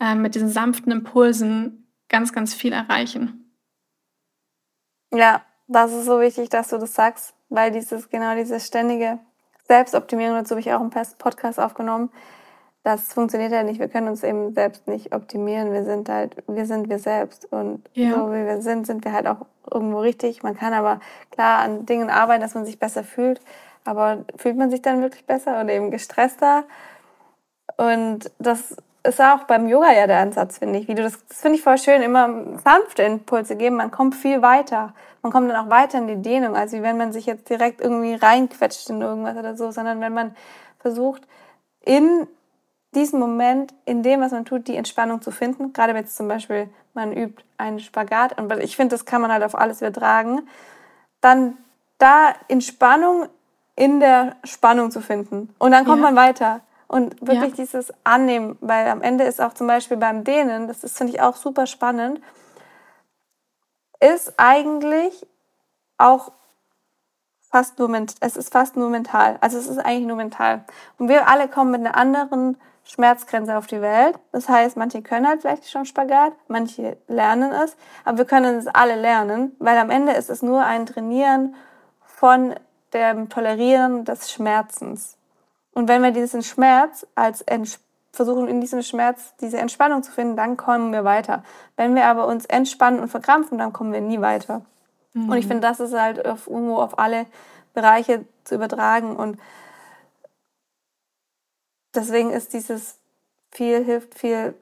äh, 0.00 0.14
mit 0.14 0.34
diesen 0.34 0.48
sanften 0.48 0.92
Impulsen 0.92 1.86
ganz, 2.08 2.32
ganz 2.32 2.54
viel 2.54 2.72
erreichen. 2.72 3.54
Ja, 5.12 5.42
das 5.66 5.92
ist 5.92 6.06
so 6.06 6.20
wichtig, 6.20 6.48
dass 6.50 6.68
du 6.68 6.78
das 6.78 6.94
sagst, 6.94 7.34
weil 7.48 7.70
dieses, 7.70 8.10
genau 8.10 8.34
dieses 8.34 8.66
ständige 8.66 9.18
Selbstoptimierung, 9.66 10.36
dazu 10.36 10.50
habe 10.50 10.60
ich 10.60 10.72
auch 10.72 10.80
einen 10.80 10.90
Podcast 10.90 11.58
aufgenommen, 11.58 12.10
das 12.84 13.12
funktioniert 13.12 13.52
ja 13.52 13.62
nicht. 13.62 13.78
Wir 13.78 13.88
können 13.88 14.08
uns 14.08 14.24
eben 14.24 14.54
selbst 14.54 14.88
nicht 14.88 15.14
optimieren. 15.14 15.72
Wir 15.72 15.84
sind 15.84 16.08
halt, 16.08 16.36
wir 16.48 16.66
sind 16.66 16.88
wir 16.88 16.98
selbst. 16.98 17.50
Und 17.52 17.88
ja. 17.94 18.14
so 18.14 18.32
wie 18.32 18.44
wir 18.44 18.60
sind, 18.60 18.86
sind 18.86 19.04
wir 19.04 19.12
halt 19.12 19.28
auch 19.28 19.46
irgendwo 19.70 20.00
richtig. 20.00 20.42
Man 20.42 20.56
kann 20.56 20.72
aber 20.72 21.00
klar 21.30 21.60
an 21.60 21.86
Dingen 21.86 22.10
arbeiten, 22.10 22.40
dass 22.40 22.54
man 22.54 22.64
sich 22.64 22.80
besser 22.80 23.04
fühlt. 23.04 23.40
Aber 23.84 24.24
fühlt 24.36 24.56
man 24.56 24.70
sich 24.70 24.82
dann 24.82 25.00
wirklich 25.00 25.26
besser 25.26 25.60
oder 25.60 25.72
eben 25.72 25.90
gestresster? 25.92 26.64
Und 27.76 28.30
das 28.38 28.76
ist 29.04 29.20
auch 29.20 29.44
beim 29.44 29.68
Yoga 29.68 29.92
ja 29.92 30.06
der 30.08 30.18
Ansatz, 30.18 30.58
finde 30.58 30.80
ich. 30.80 30.88
Wie 30.88 30.94
du 30.94 31.02
das, 31.02 31.24
das 31.28 31.40
finde 31.40 31.58
ich 31.58 31.62
voll 31.62 31.78
schön, 31.78 32.02
immer 32.02 32.58
sanfte 32.64 33.02
Impulse 33.04 33.56
geben. 33.56 33.76
Man 33.76 33.92
kommt 33.92 34.16
viel 34.16 34.42
weiter. 34.42 34.92
Man 35.22 35.30
kommt 35.30 35.48
dann 35.50 35.66
auch 35.66 35.70
weiter 35.70 35.98
in 35.98 36.08
die 36.08 36.20
Dehnung, 36.20 36.56
als 36.56 36.72
wie 36.72 36.82
wenn 36.82 36.96
man 36.96 37.12
sich 37.12 37.26
jetzt 37.26 37.48
direkt 37.48 37.80
irgendwie 37.80 38.14
reinquetscht 38.14 38.90
in 38.90 39.00
irgendwas 39.00 39.36
oder 39.36 39.56
so, 39.56 39.70
sondern 39.70 40.00
wenn 40.00 40.12
man 40.12 40.34
versucht, 40.80 41.22
in 41.84 42.26
diesen 42.94 43.18
Moment 43.18 43.74
in 43.84 44.02
dem, 44.02 44.20
was 44.20 44.32
man 44.32 44.44
tut, 44.44 44.68
die 44.68 44.76
Entspannung 44.76 45.22
zu 45.22 45.30
finden. 45.30 45.72
Gerade 45.72 45.94
wenn 45.94 46.02
jetzt 46.02 46.16
zum 46.16 46.28
Beispiel 46.28 46.68
man 46.94 47.12
übt 47.12 47.42
einen 47.56 47.80
Spagat, 47.80 48.38
und 48.38 48.52
ich 48.60 48.76
finde, 48.76 48.94
das 48.94 49.04
kann 49.04 49.22
man 49.22 49.32
halt 49.32 49.42
auf 49.42 49.54
alles 49.54 49.80
übertragen, 49.80 50.46
dann 51.20 51.56
da 51.98 52.34
Entspannung 52.48 53.28
in 53.76 54.00
der 54.00 54.36
Spannung 54.44 54.90
zu 54.90 55.00
finden. 55.00 55.54
Und 55.58 55.72
dann 55.72 55.84
kommt 55.84 56.02
ja. 56.02 56.10
man 56.10 56.16
weiter. 56.16 56.60
Und 56.88 57.26
wirklich 57.26 57.56
ja. 57.56 57.64
dieses 57.64 57.92
Annehmen, 58.04 58.58
weil 58.60 58.86
am 58.88 59.00
Ende 59.00 59.24
ist 59.24 59.40
auch 59.40 59.54
zum 59.54 59.66
Beispiel 59.66 59.96
beim 59.96 60.24
Dehnen, 60.24 60.68
das 60.68 60.84
ist, 60.84 60.98
finde 60.98 61.14
ich, 61.14 61.22
auch 61.22 61.36
super 61.36 61.66
spannend, 61.66 62.20
ist 63.98 64.34
eigentlich 64.36 65.26
auch 65.96 66.32
fast 67.50 67.78
nur, 67.78 67.88
es 68.20 68.36
ist 68.36 68.52
fast 68.52 68.76
nur 68.76 68.90
mental. 68.90 69.38
Also 69.40 69.56
es 69.56 69.68
ist 69.68 69.78
eigentlich 69.78 70.06
nur 70.06 70.16
mental. 70.16 70.64
Und 70.98 71.08
wir 71.08 71.28
alle 71.28 71.48
kommen 71.48 71.70
mit 71.70 71.80
einer 71.80 71.96
anderen 71.96 72.58
Schmerzgrenze 72.84 73.56
auf 73.56 73.66
die 73.66 73.80
Welt. 73.80 74.18
Das 74.32 74.48
heißt, 74.48 74.76
manche 74.76 75.02
können 75.02 75.26
halt 75.26 75.42
vielleicht 75.42 75.70
schon 75.70 75.84
Spagat, 75.84 76.32
manche 76.48 76.96
lernen 77.08 77.52
es, 77.52 77.76
aber 78.04 78.18
wir 78.18 78.24
können 78.24 78.56
es 78.56 78.66
alle 78.66 78.96
lernen, 78.96 79.54
weil 79.58 79.78
am 79.78 79.90
Ende 79.90 80.12
ist 80.12 80.30
es 80.30 80.42
nur 80.42 80.64
ein 80.64 80.86
Trainieren 80.86 81.54
von 82.04 82.54
dem 82.92 83.28
Tolerieren 83.28 84.04
des 84.04 84.30
Schmerzens. 84.30 85.16
Und 85.72 85.88
wenn 85.88 86.02
wir 86.02 86.10
diesen 86.10 86.42
Schmerz 86.42 87.06
als 87.14 87.40
Ents 87.42 87.80
versuchen, 88.12 88.46
in 88.46 88.60
diesem 88.60 88.82
Schmerz 88.82 89.34
diese 89.40 89.58
Entspannung 89.58 90.02
zu 90.02 90.12
finden, 90.12 90.36
dann 90.36 90.56
kommen 90.56 90.92
wir 90.92 91.04
weiter. 91.04 91.42
Wenn 91.76 91.94
wir 91.94 92.06
aber 92.06 92.26
uns 92.26 92.44
entspannen 92.44 93.00
und 93.00 93.08
verkrampfen, 93.08 93.56
dann 93.56 93.72
kommen 93.72 93.92
wir 93.92 94.02
nie 94.02 94.20
weiter. 94.20 94.62
Mhm. 95.14 95.30
Und 95.30 95.36
ich 95.38 95.46
finde, 95.46 95.62
das 95.62 95.80
ist 95.80 95.94
halt 95.94 96.24
auf, 96.26 96.46
irgendwo 96.46 96.76
auf 96.76 96.98
alle 96.98 97.26
Bereiche 97.72 98.26
zu 98.44 98.54
übertragen 98.54 99.16
und 99.16 99.38
deswegen 101.94 102.30
ist 102.30 102.52
dieses 102.52 102.98
viel 103.50 103.84
hilft 103.84 104.18
viel, 104.18 104.54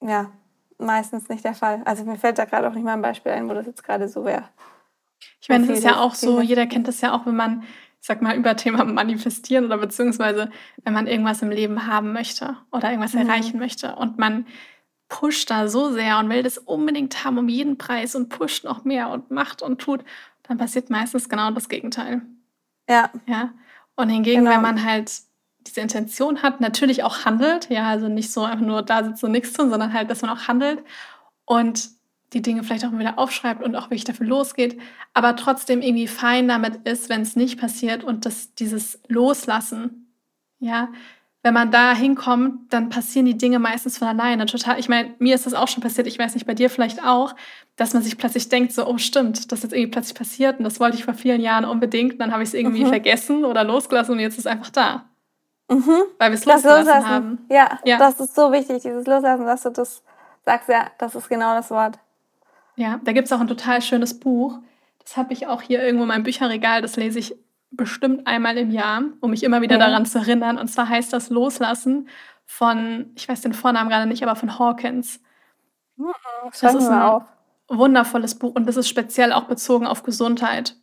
ja, 0.00 0.30
meistens 0.78 1.28
nicht 1.28 1.44
der 1.44 1.54
Fall. 1.54 1.82
Also 1.84 2.04
mir 2.04 2.16
fällt 2.16 2.38
da 2.38 2.44
gerade 2.44 2.68
auch 2.68 2.74
nicht 2.74 2.84
mal 2.84 2.94
ein 2.94 3.02
Beispiel 3.02 3.32
ein, 3.32 3.48
wo 3.48 3.54
das 3.54 3.66
jetzt 3.66 3.84
gerade 3.84 4.08
so 4.08 4.24
wäre. 4.24 4.48
Ich 5.40 5.48
meine, 5.48 5.66
das 5.66 5.78
ist 5.78 5.84
ja 5.84 6.00
auch 6.00 6.14
so, 6.14 6.40
jeder 6.40 6.66
kennt 6.66 6.88
das 6.88 7.00
ja 7.00 7.14
auch, 7.14 7.24
wenn 7.26 7.36
man, 7.36 7.62
ich 8.00 8.06
sag 8.06 8.20
mal, 8.20 8.36
über 8.36 8.56
Thema 8.56 8.84
manifestieren 8.84 9.64
oder 9.66 9.78
beziehungsweise, 9.78 10.50
wenn 10.84 10.92
man 10.92 11.06
irgendwas 11.06 11.42
im 11.42 11.50
Leben 11.50 11.86
haben 11.86 12.12
möchte 12.12 12.56
oder 12.72 12.90
irgendwas 12.90 13.14
mhm. 13.14 13.20
erreichen 13.20 13.58
möchte 13.58 13.96
und 13.96 14.18
man 14.18 14.46
pusht 15.08 15.50
da 15.50 15.68
so 15.68 15.92
sehr 15.92 16.18
und 16.18 16.28
will 16.28 16.42
das 16.42 16.58
unbedingt 16.58 17.24
haben 17.24 17.38
um 17.38 17.48
jeden 17.48 17.78
Preis 17.78 18.16
und 18.16 18.28
pusht 18.28 18.64
noch 18.64 18.84
mehr 18.84 19.08
und 19.10 19.30
macht 19.30 19.62
und 19.62 19.80
tut, 19.80 20.04
dann 20.42 20.58
passiert 20.58 20.90
meistens 20.90 21.28
genau 21.28 21.50
das 21.52 21.68
Gegenteil. 21.68 22.22
Ja. 22.88 23.10
Ja. 23.26 23.52
Und 23.94 24.10
hingegen, 24.10 24.40
genau. 24.40 24.56
wenn 24.56 24.62
man 24.62 24.84
halt 24.84 25.10
diese 25.66 25.80
Intention 25.80 26.42
hat, 26.42 26.60
natürlich 26.60 27.02
auch 27.02 27.24
handelt, 27.24 27.68
ja, 27.70 27.88
also 27.88 28.08
nicht 28.08 28.32
so 28.32 28.44
einfach 28.44 28.64
nur 28.64 28.82
da 28.82 29.04
sitzt 29.04 29.24
und 29.24 29.32
nichts 29.32 29.52
tun, 29.52 29.70
sondern 29.70 29.92
halt, 29.92 30.10
dass 30.10 30.22
man 30.22 30.30
auch 30.30 30.48
handelt 30.48 30.82
und 31.44 31.90
die 32.32 32.42
Dinge 32.42 32.64
vielleicht 32.64 32.84
auch 32.84 32.92
wieder 32.92 33.18
aufschreibt 33.18 33.62
und 33.62 33.76
auch 33.76 33.86
wirklich 33.86 34.04
dafür 34.04 34.26
losgeht, 34.26 34.80
aber 35.14 35.36
trotzdem 35.36 35.80
irgendwie 35.80 36.08
fein 36.08 36.48
damit 36.48 36.86
ist, 36.86 37.08
wenn 37.08 37.22
es 37.22 37.36
nicht 37.36 37.58
passiert 37.58 38.04
und 38.04 38.26
das, 38.26 38.54
dieses 38.54 39.00
Loslassen, 39.08 40.12
ja, 40.58 40.88
wenn 41.42 41.54
man 41.54 41.70
da 41.70 41.94
hinkommt, 41.94 42.72
dann 42.72 42.88
passieren 42.88 43.24
die 43.24 43.38
Dinge 43.38 43.60
meistens 43.60 43.98
von 43.98 44.08
alleine. 44.08 44.46
Total, 44.46 44.80
ich 44.80 44.88
meine, 44.88 45.14
mir 45.20 45.36
ist 45.36 45.46
das 45.46 45.54
auch 45.54 45.68
schon 45.68 45.80
passiert, 45.80 46.08
ich 46.08 46.18
weiß 46.18 46.34
nicht, 46.34 46.44
bei 46.44 46.54
dir 46.54 46.68
vielleicht 46.68 47.04
auch, 47.04 47.36
dass 47.76 47.94
man 47.94 48.02
sich 48.02 48.18
plötzlich 48.18 48.48
denkt, 48.48 48.72
so, 48.72 48.84
oh 48.84 48.98
stimmt, 48.98 49.52
das 49.52 49.60
ist 49.60 49.62
jetzt 49.62 49.72
irgendwie 49.72 49.92
plötzlich 49.92 50.16
passiert 50.16 50.58
und 50.58 50.64
das 50.64 50.80
wollte 50.80 50.96
ich 50.96 51.04
vor 51.04 51.14
vielen 51.14 51.40
Jahren 51.40 51.64
unbedingt, 51.64 52.20
dann 52.20 52.32
habe 52.32 52.42
ich 52.42 52.48
es 52.48 52.54
irgendwie 52.54 52.82
mhm. 52.82 52.88
vergessen 52.88 53.44
oder 53.44 53.62
losgelassen 53.62 54.14
und 54.14 54.20
jetzt 54.20 54.32
ist 54.32 54.40
es 54.40 54.46
einfach 54.46 54.70
da. 54.70 55.08
Mhm. 55.68 56.04
Weil 56.18 56.30
wir 56.30 56.34
es 56.34 56.44
losgelassen 56.44 56.86
Loslassen. 56.86 57.08
haben. 57.08 57.46
Ja, 57.50 57.78
ja, 57.84 57.98
das 57.98 58.20
ist 58.20 58.34
so 58.34 58.52
wichtig, 58.52 58.82
dieses 58.82 59.06
Loslassen, 59.06 59.46
dass 59.46 59.62
du 59.62 59.70
das 59.70 60.02
sagst. 60.44 60.68
Ja, 60.68 60.86
das 60.98 61.14
ist 61.14 61.28
genau 61.28 61.54
das 61.54 61.70
Wort. 61.70 61.98
Ja, 62.76 63.00
da 63.02 63.12
gibt 63.12 63.26
es 63.26 63.32
auch 63.32 63.40
ein 63.40 63.48
total 63.48 63.82
schönes 63.82 64.18
Buch. 64.18 64.58
Das 65.02 65.16
habe 65.16 65.32
ich 65.32 65.46
auch 65.46 65.62
hier 65.62 65.82
irgendwo 65.82 66.04
in 66.04 66.08
meinem 66.08 66.22
Bücherregal. 66.22 66.82
Das 66.82 66.96
lese 66.96 67.18
ich 67.18 67.36
bestimmt 67.70 68.26
einmal 68.26 68.56
im 68.58 68.70
Jahr, 68.70 69.02
um 69.20 69.30
mich 69.30 69.42
immer 69.42 69.60
wieder 69.60 69.76
mhm. 69.76 69.80
daran 69.80 70.06
zu 70.06 70.18
erinnern. 70.18 70.58
Und 70.58 70.68
zwar 70.68 70.88
heißt 70.88 71.12
das 71.12 71.30
Loslassen 71.30 72.08
von, 72.44 73.10
ich 73.16 73.28
weiß 73.28 73.40
den 73.40 73.54
Vornamen 73.54 73.90
gerade 73.90 74.06
nicht, 74.06 74.22
aber 74.22 74.36
von 74.36 74.58
Hawkins. 74.58 75.20
Mhm, 75.96 76.12
das 76.60 76.74
ist 76.74 76.88
ein, 76.88 77.02
auf. 77.02 77.24
wundervolles 77.68 78.36
Buch 78.36 78.54
und 78.54 78.66
das 78.66 78.76
ist 78.76 78.88
speziell 78.88 79.32
auch 79.32 79.44
bezogen 79.44 79.86
auf 79.86 80.02
Gesundheit. 80.02 80.76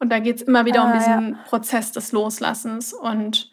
Und 0.00 0.10
da 0.10 0.18
geht 0.18 0.36
es 0.36 0.42
immer 0.42 0.64
wieder 0.64 0.82
ah, 0.82 0.86
um 0.86 0.92
diesen 0.92 1.30
ja. 1.30 1.38
Prozess 1.46 1.92
des 1.92 2.12
Loslassens 2.12 2.92
und 2.92 3.50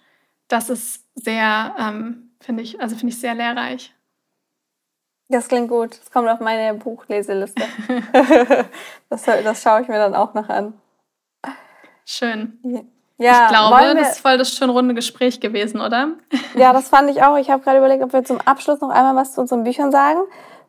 das 0.48 0.70
ist 0.70 1.04
sehr, 1.16 1.76
ähm, 1.80 2.32
finde 2.40 2.64
ich, 2.64 2.80
also 2.82 2.96
finde 2.96 3.14
ich 3.14 3.20
sehr 3.20 3.36
lehrreich. 3.36 3.94
Das 5.28 5.48
klingt 5.48 5.70
gut. 5.70 6.00
Das 6.00 6.12
kommt 6.12 6.30
auf 6.30 6.40
meine 6.40 6.76
Buchleseliste. 6.76 7.64
das, 9.10 9.24
das 9.24 9.64
schaue 9.64 9.82
ich 9.82 9.88
mir 9.88 9.98
dann 9.98 10.14
auch 10.16 10.34
noch 10.34 10.50
an. 10.50 10.74
Schön. 12.06 12.60
Ja, 13.18 13.46
ich 13.46 13.50
glaube, 13.50 13.96
das 13.96 14.12
ist 14.12 14.20
voll 14.20 14.38
das 14.38 14.52
schön 14.52 14.70
runde 14.70 14.94
Gespräch 14.94 15.40
gewesen, 15.40 15.80
oder? 15.80 16.10
ja, 16.56 16.74
das 16.74 16.90
fand 16.90 17.10
ich 17.10 17.24
auch. 17.24 17.38
Ich 17.38 17.50
habe 17.50 17.64
gerade 17.64 17.78
überlegt, 17.78 18.04
ob 18.04 18.14
wir 18.14 18.24
zum 18.24 18.40
Abschluss 18.42 18.82
noch 18.82 18.90
einmal 18.90 19.16
was 19.16 19.34
zu 19.34 19.42
unseren 19.42 19.64
Büchern 19.64 19.92
sagen. 19.92 20.20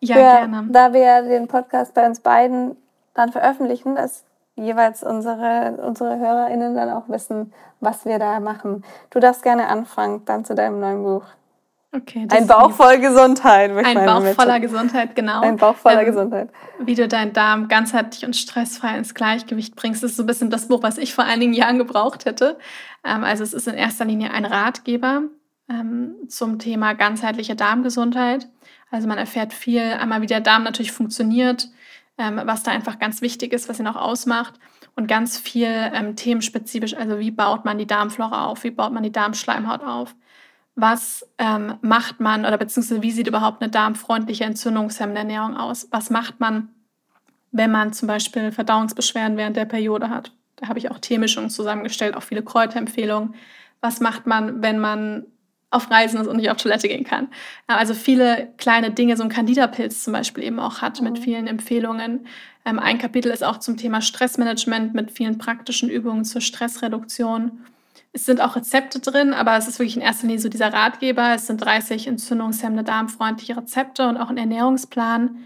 Ja, 0.00 0.14
Für, 0.14 0.20
gerne. 0.20 0.68
Da 0.70 0.92
wir 0.92 1.22
den 1.22 1.48
Podcast 1.48 1.92
bei 1.94 2.06
uns 2.06 2.20
beiden 2.20 2.76
dann 3.14 3.32
veröffentlichen, 3.32 3.96
dass 3.96 4.24
jeweils 4.56 5.02
unsere, 5.02 5.78
unsere 5.82 6.18
HörerInnen 6.18 6.74
dann 6.74 6.90
auch 6.90 7.08
wissen, 7.08 7.52
was 7.80 8.04
wir 8.04 8.18
da 8.18 8.40
machen. 8.40 8.84
Du 9.10 9.20
darfst 9.20 9.42
gerne 9.42 9.68
anfangen, 9.68 10.24
dann 10.24 10.44
zu 10.44 10.54
deinem 10.54 10.80
neuen 10.80 11.02
Buch. 11.02 11.24
Okay, 11.92 12.26
ein 12.30 12.46
Bauch 12.46 12.72
voll 12.72 12.98
Gesundheit. 12.98 13.70
Ein 13.70 14.04
Bauch 14.04 14.34
voller 14.34 14.60
Gesundheit, 14.60 15.14
genau. 15.14 15.40
Ein 15.40 15.56
Bauch 15.56 15.76
voller 15.76 16.00
ähm, 16.00 16.06
Gesundheit. 16.06 16.50
Wie 16.78 16.94
du 16.94 17.08
deinen 17.08 17.32
Darm 17.32 17.68
ganzheitlich 17.68 18.26
und 18.26 18.36
stressfrei 18.36 18.98
ins 18.98 19.14
Gleichgewicht 19.14 19.76
bringst, 19.76 20.04
ist 20.04 20.16
so 20.16 20.22
ein 20.22 20.26
bisschen 20.26 20.50
das 20.50 20.68
Buch, 20.68 20.82
was 20.82 20.98
ich 20.98 21.14
vor 21.14 21.24
einigen 21.24 21.54
Jahren 21.54 21.78
gebraucht 21.78 22.24
hätte. 22.26 22.58
Ähm, 23.04 23.24
also 23.24 23.42
es 23.44 23.54
ist 23.54 23.68
in 23.68 23.74
erster 23.74 24.04
Linie 24.04 24.30
ein 24.32 24.44
Ratgeber 24.44 25.22
ähm, 25.70 26.16
zum 26.28 26.58
Thema 26.58 26.94
ganzheitliche 26.94 27.56
Darmgesundheit. 27.56 28.48
Also 28.90 29.08
man 29.08 29.18
erfährt 29.18 29.52
viel, 29.52 29.80
einmal 29.80 30.20
wie 30.20 30.26
der 30.26 30.40
Darm 30.40 30.64
natürlich 30.64 30.92
funktioniert, 30.92 31.68
ähm, 32.18 32.40
was 32.44 32.62
da 32.62 32.70
einfach 32.70 32.98
ganz 32.98 33.20
wichtig 33.20 33.52
ist, 33.52 33.68
was 33.68 33.78
ihn 33.78 33.86
auch 33.86 33.96
ausmacht 33.96 34.54
und 34.94 35.06
ganz 35.06 35.38
viel 35.38 35.68
ähm, 35.68 36.16
themenspezifisch, 36.16 36.94
also 36.94 37.18
wie 37.18 37.30
baut 37.30 37.64
man 37.64 37.78
die 37.78 37.86
Darmflora 37.86 38.46
auf, 38.46 38.64
wie 38.64 38.70
baut 38.70 38.92
man 38.92 39.02
die 39.02 39.12
Darmschleimhaut 39.12 39.82
auf, 39.82 40.14
was 40.74 41.28
ähm, 41.38 41.74
macht 41.82 42.20
man 42.20 42.46
oder 42.46 42.58
beziehungsweise 42.58 43.02
wie 43.02 43.10
sieht 43.10 43.26
überhaupt 43.26 43.62
eine 43.62 43.70
darmfreundliche 43.70 44.44
entzündungshemmende 44.44 45.20
Ernährung 45.20 45.56
aus, 45.56 45.88
was 45.90 46.10
macht 46.10 46.40
man, 46.40 46.68
wenn 47.52 47.70
man 47.70 47.92
zum 47.92 48.08
Beispiel 48.08 48.52
Verdauungsbeschwerden 48.52 49.36
während 49.36 49.56
der 49.56 49.64
Periode 49.64 50.10
hat. 50.10 50.32
Da 50.56 50.68
habe 50.68 50.78
ich 50.78 50.90
auch 50.90 50.98
Teemischungen 50.98 51.50
zusammengestellt, 51.50 52.16
auch 52.16 52.22
viele 52.22 52.42
Kräuterempfehlungen. 52.42 53.34
Was 53.82 54.00
macht 54.00 54.26
man, 54.26 54.62
wenn 54.62 54.78
man 54.78 55.26
auf 55.70 55.90
Reisen 55.90 56.20
ist 56.20 56.26
und 56.28 56.36
nicht 56.36 56.50
auf 56.50 56.56
Toilette 56.56 56.88
gehen 56.88 57.04
kann. 57.04 57.28
Also 57.66 57.94
viele 57.94 58.52
kleine 58.56 58.90
Dinge, 58.90 59.16
so 59.16 59.24
ein 59.24 59.28
Candida-Pilz 59.28 60.04
zum 60.04 60.12
Beispiel 60.12 60.44
eben 60.44 60.60
auch 60.60 60.80
hat 60.80 61.00
mit 61.00 61.18
mhm. 61.18 61.22
vielen 61.22 61.46
Empfehlungen. 61.46 62.26
Ähm, 62.64 62.78
ein 62.78 62.98
Kapitel 62.98 63.30
ist 63.30 63.44
auch 63.44 63.58
zum 63.58 63.76
Thema 63.76 64.00
Stressmanagement 64.00 64.94
mit 64.94 65.10
vielen 65.10 65.38
praktischen 65.38 65.88
Übungen 65.88 66.24
zur 66.24 66.40
Stressreduktion. 66.40 67.64
Es 68.12 68.24
sind 68.24 68.40
auch 68.40 68.56
Rezepte 68.56 69.00
drin, 69.00 69.34
aber 69.34 69.56
es 69.56 69.68
ist 69.68 69.78
wirklich 69.78 69.96
in 69.96 70.02
erster 70.02 70.26
Linie 70.26 70.40
so 70.40 70.48
dieser 70.48 70.72
Ratgeber. 70.72 71.34
Es 71.34 71.46
sind 71.46 71.58
30 71.58 72.06
entzündungshemmende, 72.06 72.82
darmfreundliche 72.82 73.56
Rezepte 73.56 74.08
und 74.08 74.16
auch 74.16 74.30
ein 74.30 74.38
Ernährungsplan. 74.38 75.44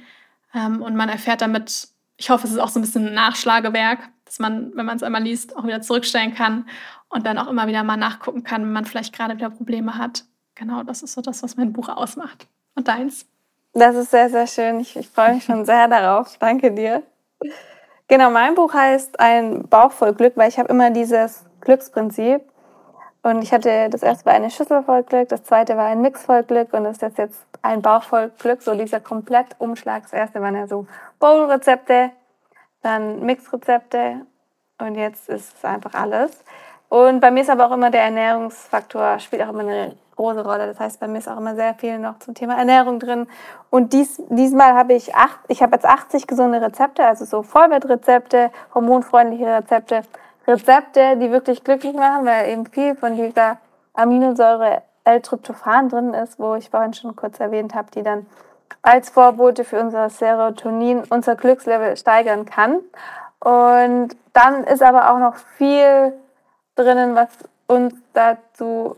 Ähm, 0.55 0.83
und 0.83 0.95
man 0.97 1.09
erfährt 1.09 1.41
damit, 1.41 1.89
ich 2.17 2.31
hoffe, 2.31 2.47
es 2.47 2.53
ist 2.53 2.59
auch 2.59 2.69
so 2.69 2.79
ein 2.79 2.83
bisschen 2.83 3.09
ein 3.09 3.15
Nachschlagewerk, 3.15 4.11
dass 4.31 4.39
man, 4.39 4.71
wenn 4.77 4.87
man 4.87 4.97
es 4.97 5.03
einmal 5.03 5.25
liest, 5.25 5.57
auch 5.57 5.65
wieder 5.65 5.83
zurückstellen 5.83 6.37
kann 6.37 6.69
und 7.09 7.27
dann 7.27 7.37
auch 7.37 7.49
immer 7.49 7.67
wieder 7.67 7.83
mal 7.83 7.97
nachgucken 7.97 8.45
kann, 8.45 8.63
wenn 8.63 8.73
man 8.73 8.85
vielleicht 8.85 9.13
gerade 9.13 9.37
wieder 9.37 9.51
Probleme 9.51 9.99
hat. 9.99 10.25
Genau, 10.55 10.85
das 10.85 11.03
ist 11.03 11.15
so 11.15 11.21
das, 11.21 11.43
was 11.43 11.57
mein 11.57 11.73
Buch 11.73 11.89
ausmacht. 11.89 12.47
Und 12.77 12.87
deins? 12.87 13.27
Das 13.73 13.97
ist 13.97 14.13
sehr, 14.13 14.31
sehr 14.31 14.47
schön. 14.47 14.79
Ich, 14.79 14.97
ich 14.97 15.09
freue 15.09 15.35
mich 15.35 15.45
schon 15.45 15.65
sehr 15.65 15.89
darauf. 15.89 16.39
Danke 16.39 16.71
dir. 16.71 17.03
Genau, 18.07 18.31
mein 18.31 18.55
Buch 18.55 18.73
heißt 18.73 19.19
Ein 19.19 19.67
Bauch 19.69 19.91
voll 19.91 20.15
Glück, 20.15 20.37
weil 20.37 20.49
ich 20.49 20.61
habe 20.61 20.69
immer 20.69 20.91
dieses 20.91 21.45
Glücksprinzip. 21.61 22.43
Und 23.23 23.43
ich 23.43 23.53
hatte 23.53 23.89
das 23.91 24.05
erste 24.05 24.27
war 24.27 24.35
eine 24.35 24.51
Schüssel 24.51 24.85
voll 24.85 25.03
Glück, 25.03 25.29
das 25.29 25.43
zweite 25.43 25.77
war 25.77 25.87
ein 25.87 26.01
Mix 26.01 26.23
voll 26.23 26.43
Glück 26.43 26.73
und 26.73 26.85
das 26.85 27.03
ist 27.03 27.19
jetzt 27.19 27.45
ein 27.61 27.83
Bauch 27.83 28.03
voll 28.03 28.31
Glück, 28.39 28.63
so 28.63 28.75
dieser 28.75 29.01
Komplettumschlag. 29.01 30.05
Das 30.05 30.13
erste 30.15 30.41
waren 30.41 30.55
ja 30.55 30.67
so 30.67 30.87
Bowl-Rezepte, 31.19 32.13
dann 32.83 33.21
Mix-Rezepte 33.25 34.27
und 34.79 34.95
jetzt 34.95 35.29
ist 35.29 35.57
es 35.57 35.65
einfach 35.65 35.95
alles. 35.95 36.45
Und 36.89 37.21
bei 37.21 37.31
mir 37.31 37.43
ist 37.43 37.51
aber 37.51 37.67
auch 37.67 37.73
immer 37.73 37.91
der 37.91 38.03
Ernährungsfaktor, 38.03 39.19
spielt 39.21 39.43
auch 39.43 39.51
immer 39.51 39.61
eine 39.61 39.97
große 40.17 40.45
Rolle. 40.45 40.67
Das 40.67 40.81
heißt, 40.81 41.01
bei 41.01 41.09
mir 41.09 41.19
ist 41.19 41.29
auch 41.29 41.39
immer 41.39 41.55
sehr 41.55 41.75
viel 41.75 41.99
noch 41.99 42.19
zum 42.19 42.35
Thema 42.35 42.59
Ernährung 42.59 42.99
drin. 42.99 43.27
Und 43.71 43.93
dies, 43.93 44.21
diesmal 44.29 44.75
habe 44.75 44.95
ich 44.95 45.15
acht, 45.15 45.39
ich 45.49 45.63
habe 45.63 45.77
jetzt 45.77 45.87
80 45.87 46.27
gesunde 46.27 46.61
Rezepte, 46.61 47.07
also 47.07 47.25
so 47.25 47.43
Vollwertrezepte, 47.43 48.51
hormonfreundliche 48.75 49.47
Rezepte, 49.47 50.03
Rezepte, 50.47 51.17
die 51.17 51.31
wirklich 51.31 51.65
glücklich 51.65 51.95
machen, 51.95 52.27
weil 52.27 52.49
eben 52.49 52.67
viel 52.67 52.97
von 52.97 53.17
dieser 53.17 53.59
Aminosäure 53.95 54.83
L-Tryptophan 55.05 55.89
drin 55.89 56.13
ist, 56.13 56.39
wo 56.39 56.55
ich 56.55 56.71
vorhin 56.71 56.93
schon 56.93 57.17
kurz 57.17 57.41
erwähnt 57.41 57.75
habe, 57.75 57.91
die 57.91 58.03
dann 58.03 58.27
als 58.83 59.11
Vorbote 59.11 59.65
für 59.65 59.81
unser 59.81 60.09
Serotonin, 60.11 61.05
unser 61.11 61.37
Glückslevel 61.37 61.97
steigern 61.97 62.45
kann. 62.45 62.81
Und 63.41 64.17
dann 64.33 64.65
ist 64.65 64.83
aber 64.83 65.11
auch 65.11 65.19
noch 65.19 65.37
viel 65.37 66.13
drinnen, 66.75 67.15
was 67.15 67.29
uns 67.67 67.95
dazu, 68.13 68.97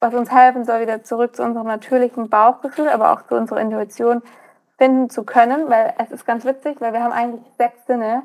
was 0.00 0.14
uns 0.14 0.30
helfen 0.30 0.64
soll, 0.64 0.80
wieder 0.80 1.02
zurück 1.02 1.34
zu 1.36 1.42
unserem 1.42 1.66
natürlichen 1.66 2.28
Bauchgefühl, 2.28 2.88
aber 2.88 3.12
auch 3.12 3.26
zu 3.26 3.34
unserer 3.34 3.60
Intuition 3.60 4.22
finden 4.76 5.08
zu 5.10 5.24
können, 5.24 5.70
weil 5.70 5.94
es 5.98 6.10
ist 6.10 6.26
ganz 6.26 6.44
witzig, 6.44 6.80
weil 6.80 6.92
wir 6.92 7.02
haben 7.02 7.12
eigentlich 7.12 7.44
sechs 7.56 7.86
Sinne. 7.86 8.22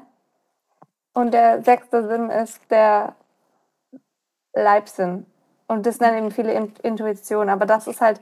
Und 1.14 1.34
der 1.34 1.64
sechste 1.64 2.08
Sinn 2.08 2.30
ist 2.30 2.60
der 2.72 3.14
Leibsinn. 4.54 5.26
Und 5.68 5.86
das 5.86 6.00
nennen 6.00 6.18
eben 6.18 6.32
viele 6.32 6.54
Intuition, 6.82 7.50
aber 7.50 7.66
das 7.66 7.88
ist 7.88 8.02
halt 8.02 8.22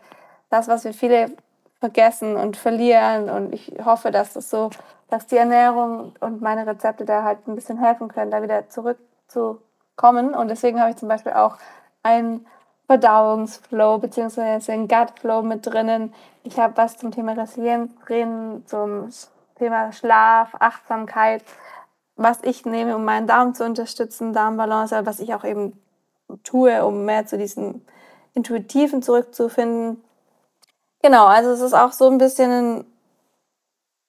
das, 0.50 0.68
was 0.68 0.84
wir 0.84 0.94
viele 0.94 1.32
vergessen 1.80 2.36
und 2.36 2.58
verlieren 2.58 3.30
und 3.30 3.54
ich 3.54 3.74
hoffe, 3.84 4.12
dass 4.12 4.36
es 4.36 4.50
so, 4.50 4.70
dass 5.10 5.28
die 5.28 5.38
Ernährung 5.38 6.14
und 6.20 6.42
meine 6.42 6.66
Rezepte 6.66 7.06
da 7.06 7.24
halt 7.24 7.48
ein 7.48 7.56
bisschen 7.56 7.78
helfen 7.78 8.08
können, 8.08 8.32
da 8.32 8.42
wieder 8.42 8.70
zurück 8.70 8.98
zu 9.28 9.62
kommen. 9.96 10.34
Und 10.34 10.48
deswegen 10.50 10.80
habe 10.80 10.92
ich 10.92 10.98
zum 10.98 11.08
Beispiel 11.08 11.34
auch 11.34 11.58
einen 12.04 12.46
Verdauungsflow 12.88 14.00
bzw. 14.00 14.72
einen 14.72 14.88
Gutflow 14.88 15.42
mit 15.42 15.66
drinnen. 15.66 16.14
Ich 16.44 16.58
habe 16.58 16.78
was 16.78 16.98
zum 16.98 17.12
Thema 17.12 17.34
Resilienz 17.34 17.92
drin, 18.06 18.64
zum 18.66 19.10
Thema 19.56 19.92
Schlaf, 19.92 20.56
Achtsamkeit, 20.60 21.44
was 22.16 22.40
ich 22.44 22.66
nehme, 22.66 22.96
um 22.96 23.04
meinen 23.04 23.28
Darm 23.28 23.54
zu 23.54 23.66
unterstützen, 23.66 24.34
Darmbalance, 24.34 25.06
was 25.06 25.20
ich 25.20 25.34
auch 25.34 25.44
eben 25.44 25.80
tue, 26.44 26.86
um 26.86 27.06
mehr 27.06 27.26
zu 27.26 27.38
diesem 27.38 27.82
Intuitiven 28.34 29.02
zurückzufinden. 29.02 30.02
Genau, 31.02 31.26
also 31.26 31.52
es 31.52 31.62
ist 31.62 31.74
auch 31.74 31.92
so 31.92 32.10
ein 32.10 32.18
bisschen 32.18 32.86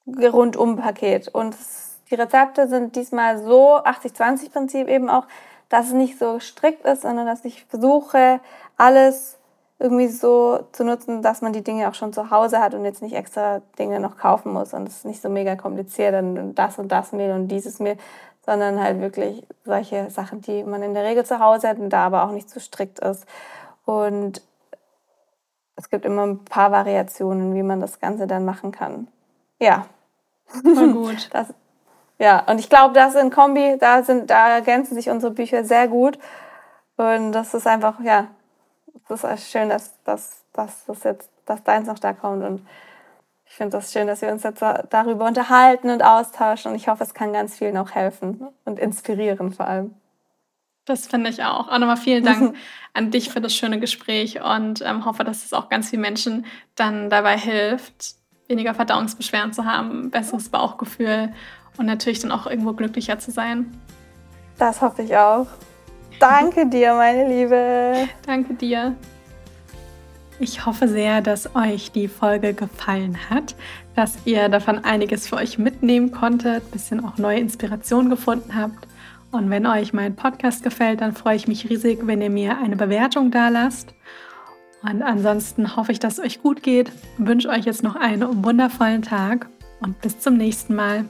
ein 0.07 0.25
Rundum-Paket. 0.25 1.29
Und 1.29 1.57
die 2.11 2.15
Rezepte 2.15 2.69
sind 2.69 2.97
diesmal 2.97 3.39
so 3.39 3.77
80-20-Prinzip 3.79 4.89
eben 4.89 5.11
auch, 5.11 5.27
dass 5.69 5.89
es 5.89 5.93
nicht 5.93 6.19
so 6.19 6.41
strikt 6.41 6.87
ist, 6.87 7.03
sondern 7.03 7.27
dass 7.27 7.45
ich 7.45 7.65
versuche, 7.67 8.41
alles 8.79 9.39
irgendwie 9.79 10.09
so 10.09 10.67
zu 10.73 10.83
nutzen, 10.83 11.23
dass 11.23 11.43
man 11.43 11.53
die 11.53 11.63
Dinge 11.63 11.89
auch 11.89 11.95
schon 11.95 12.13
zu 12.13 12.31
Hause 12.31 12.61
hat 12.61 12.75
und 12.75 12.85
jetzt 12.85 13.03
nicht 13.03 13.15
extra 13.15 13.61
Dinge 13.79 14.01
noch 14.01 14.17
kaufen 14.17 14.53
muss 14.53 14.75
und 14.75 14.89
es 14.89 14.99
ist 14.99 15.05
nicht 15.05 15.23
so 15.23 15.29
mega 15.29 15.55
kompliziert 15.55 16.15
und 16.15 16.55
das 16.55 16.79
und 16.79 16.91
das 16.91 17.13
Mehl 17.13 17.31
und 17.31 17.49
dieses 17.49 17.79
Mehl, 17.79 17.97
sondern 18.45 18.83
halt 18.83 19.01
wirklich 19.01 19.47
solche 19.65 20.11
Sachen, 20.11 20.41
die 20.41 20.65
man 20.65 20.83
in 20.83 20.95
der 20.95 21.05
Regel 21.05 21.25
zu 21.25 21.39
Hause 21.39 21.69
hat 21.69 21.79
und 21.79 21.91
da 21.91 22.07
aber 22.07 22.25
auch 22.25 22.33
nicht 22.33 22.51
zu 22.51 22.59
strikt 22.59 22.99
ist. 22.99 23.25
Und 23.85 24.43
es 25.79 25.91
gibt 25.91 26.05
immer 26.05 26.27
ein 26.27 26.45
paar 26.45 26.73
Variationen, 26.73 27.55
wie 27.55 27.63
man 27.63 27.81
das 27.81 28.01
Ganze 28.01 28.27
dann 28.27 28.45
machen 28.45 28.73
kann. 28.73 29.07
Ja. 29.61 29.87
Voll 30.47 30.93
gut. 30.93 31.31
Das, 31.33 31.55
ja, 32.19 32.41
und 32.47 32.59
ich 32.59 32.69
glaube, 32.69 32.95
das 32.95 33.15
in 33.15 33.31
Kombi, 33.31 33.77
da 33.79 34.03
sind, 34.03 34.29
da 34.29 34.49
ergänzen 34.49 34.97
sich 34.97 35.09
unsere 35.09 35.33
Bücher 35.33 35.63
sehr 35.65 35.87
gut. 35.87 36.19
Und 36.97 37.31
das 37.31 37.55
ist 37.55 37.69
einfach, 37.69 38.01
ja, 38.01 38.27
das 39.09 39.23
ist 39.23 39.51
schön, 39.51 39.69
dass, 39.69 39.95
dass, 40.03 40.43
dass 40.53 40.85
das 40.87 41.05
jetzt, 41.05 41.31
dass 41.47 41.63
deins 41.63 41.87
noch 41.87 42.01
da 42.01 42.13
kommt. 42.13 42.43
Und 42.43 42.67
ich 43.47 43.55
finde 43.55 43.77
das 43.77 43.93
schön, 43.93 44.09
dass 44.09 44.21
wir 44.21 44.33
uns 44.33 44.43
jetzt 44.43 44.61
darüber 44.91 45.27
unterhalten 45.27 45.91
und 45.91 46.03
austauschen. 46.03 46.73
Und 46.73 46.77
ich 46.77 46.89
hoffe, 46.89 47.05
es 47.05 47.15
kann 47.15 47.33
ganz 47.33 47.57
vielen 47.57 47.77
auch 47.77 47.93
helfen 47.93 48.49
und 48.65 48.81
inspirieren 48.81 49.53
vor 49.53 49.69
allem. 49.69 49.95
Das 50.89 51.07
finde 51.07 51.29
ich 51.29 51.45
auch. 51.45 51.69
Auch 51.69 51.79
nochmal 51.79 51.99
vielen 51.99 52.25
Dank 52.25 52.57
an 52.95 53.11
dich 53.11 53.29
für 53.29 53.43
das 53.43 53.55
schöne 53.55 53.79
Gespräch 53.79 54.41
und 54.41 54.81
ähm, 54.81 55.05
hoffe, 55.05 55.23
dass 55.23 55.45
es 55.45 55.53
auch 55.53 55.69
ganz 55.69 55.91
vielen 55.91 56.01
Menschen 56.01 56.47
dann 56.77 57.11
dabei 57.11 57.37
hilft, 57.37 58.15
weniger 58.49 58.73
Verdauungsbeschwerden 58.73 59.53
zu 59.53 59.67
haben, 59.67 60.11
besseres 60.11 60.49
Bauchgefühl 60.49 61.35
und 61.77 61.85
natürlich 61.85 62.21
dann 62.21 62.33
auch 62.33 62.47
irgendwo 62.47 62.73
glücklicher 62.73 63.19
zu 63.19 63.31
sein. 63.31 63.71
Das 64.59 64.81
hoffe 64.81 65.03
ich 65.03 65.15
auch. 65.15 65.47
Danke 66.21 66.67
dir, 66.67 66.95
meine 66.95 67.29
Liebe. 67.29 68.09
Danke 68.25 68.55
dir. 68.55 68.97
Ich 70.41 70.65
hoffe 70.65 70.89
sehr, 70.89 71.21
dass 71.21 71.55
euch 71.55 71.93
die 71.93 72.09
Folge 72.09 72.55
gefallen 72.55 73.19
hat, 73.29 73.55
dass 73.95 74.17
ihr 74.25 74.49
davon 74.49 74.85
einiges 74.87 75.29
für 75.29 75.37
euch 75.37 75.59
mitnehmen 75.59 76.13
konntet, 76.13 76.65
ein 76.65 76.71
bisschen 76.71 77.05
auch 77.05 77.19
neue 77.19 77.41
Inspiration 77.41 78.09
gefunden 78.09 78.55
habt. 78.55 78.88
Und 79.31 79.51
wenn 79.51 79.67
euch 79.67 79.93
mein 79.93 80.17
Podcast 80.17 80.63
gefällt, 80.63 81.01
dann 81.01 81.13
freue 81.13 81.37
ich 81.37 81.49
mich 81.49 81.69
riesig, 81.69 82.01
wenn 82.03 82.23
ihr 82.23 82.31
mir 82.31 82.59
eine 82.59 82.77
Bewertung 82.77 83.31
da 83.31 83.49
lasst. 83.49 83.95
Und 84.83 85.03
ansonsten 85.03 85.77
hoffe 85.77 85.93
ich, 85.93 85.99
dass 85.99 86.19
es 86.19 86.25
euch 86.25 86.43
gut 86.43 86.63
geht, 86.63 86.93
wünsche 87.19 87.49
euch 87.49 87.65
jetzt 87.65 87.83
noch 87.83 87.97
einen 87.97 88.45
wundervollen 88.45 89.03
Tag 89.03 89.49
und 89.81 90.01
bis 90.01 90.19
zum 90.21 90.37
nächsten 90.37 90.75
Mal. 90.75 91.05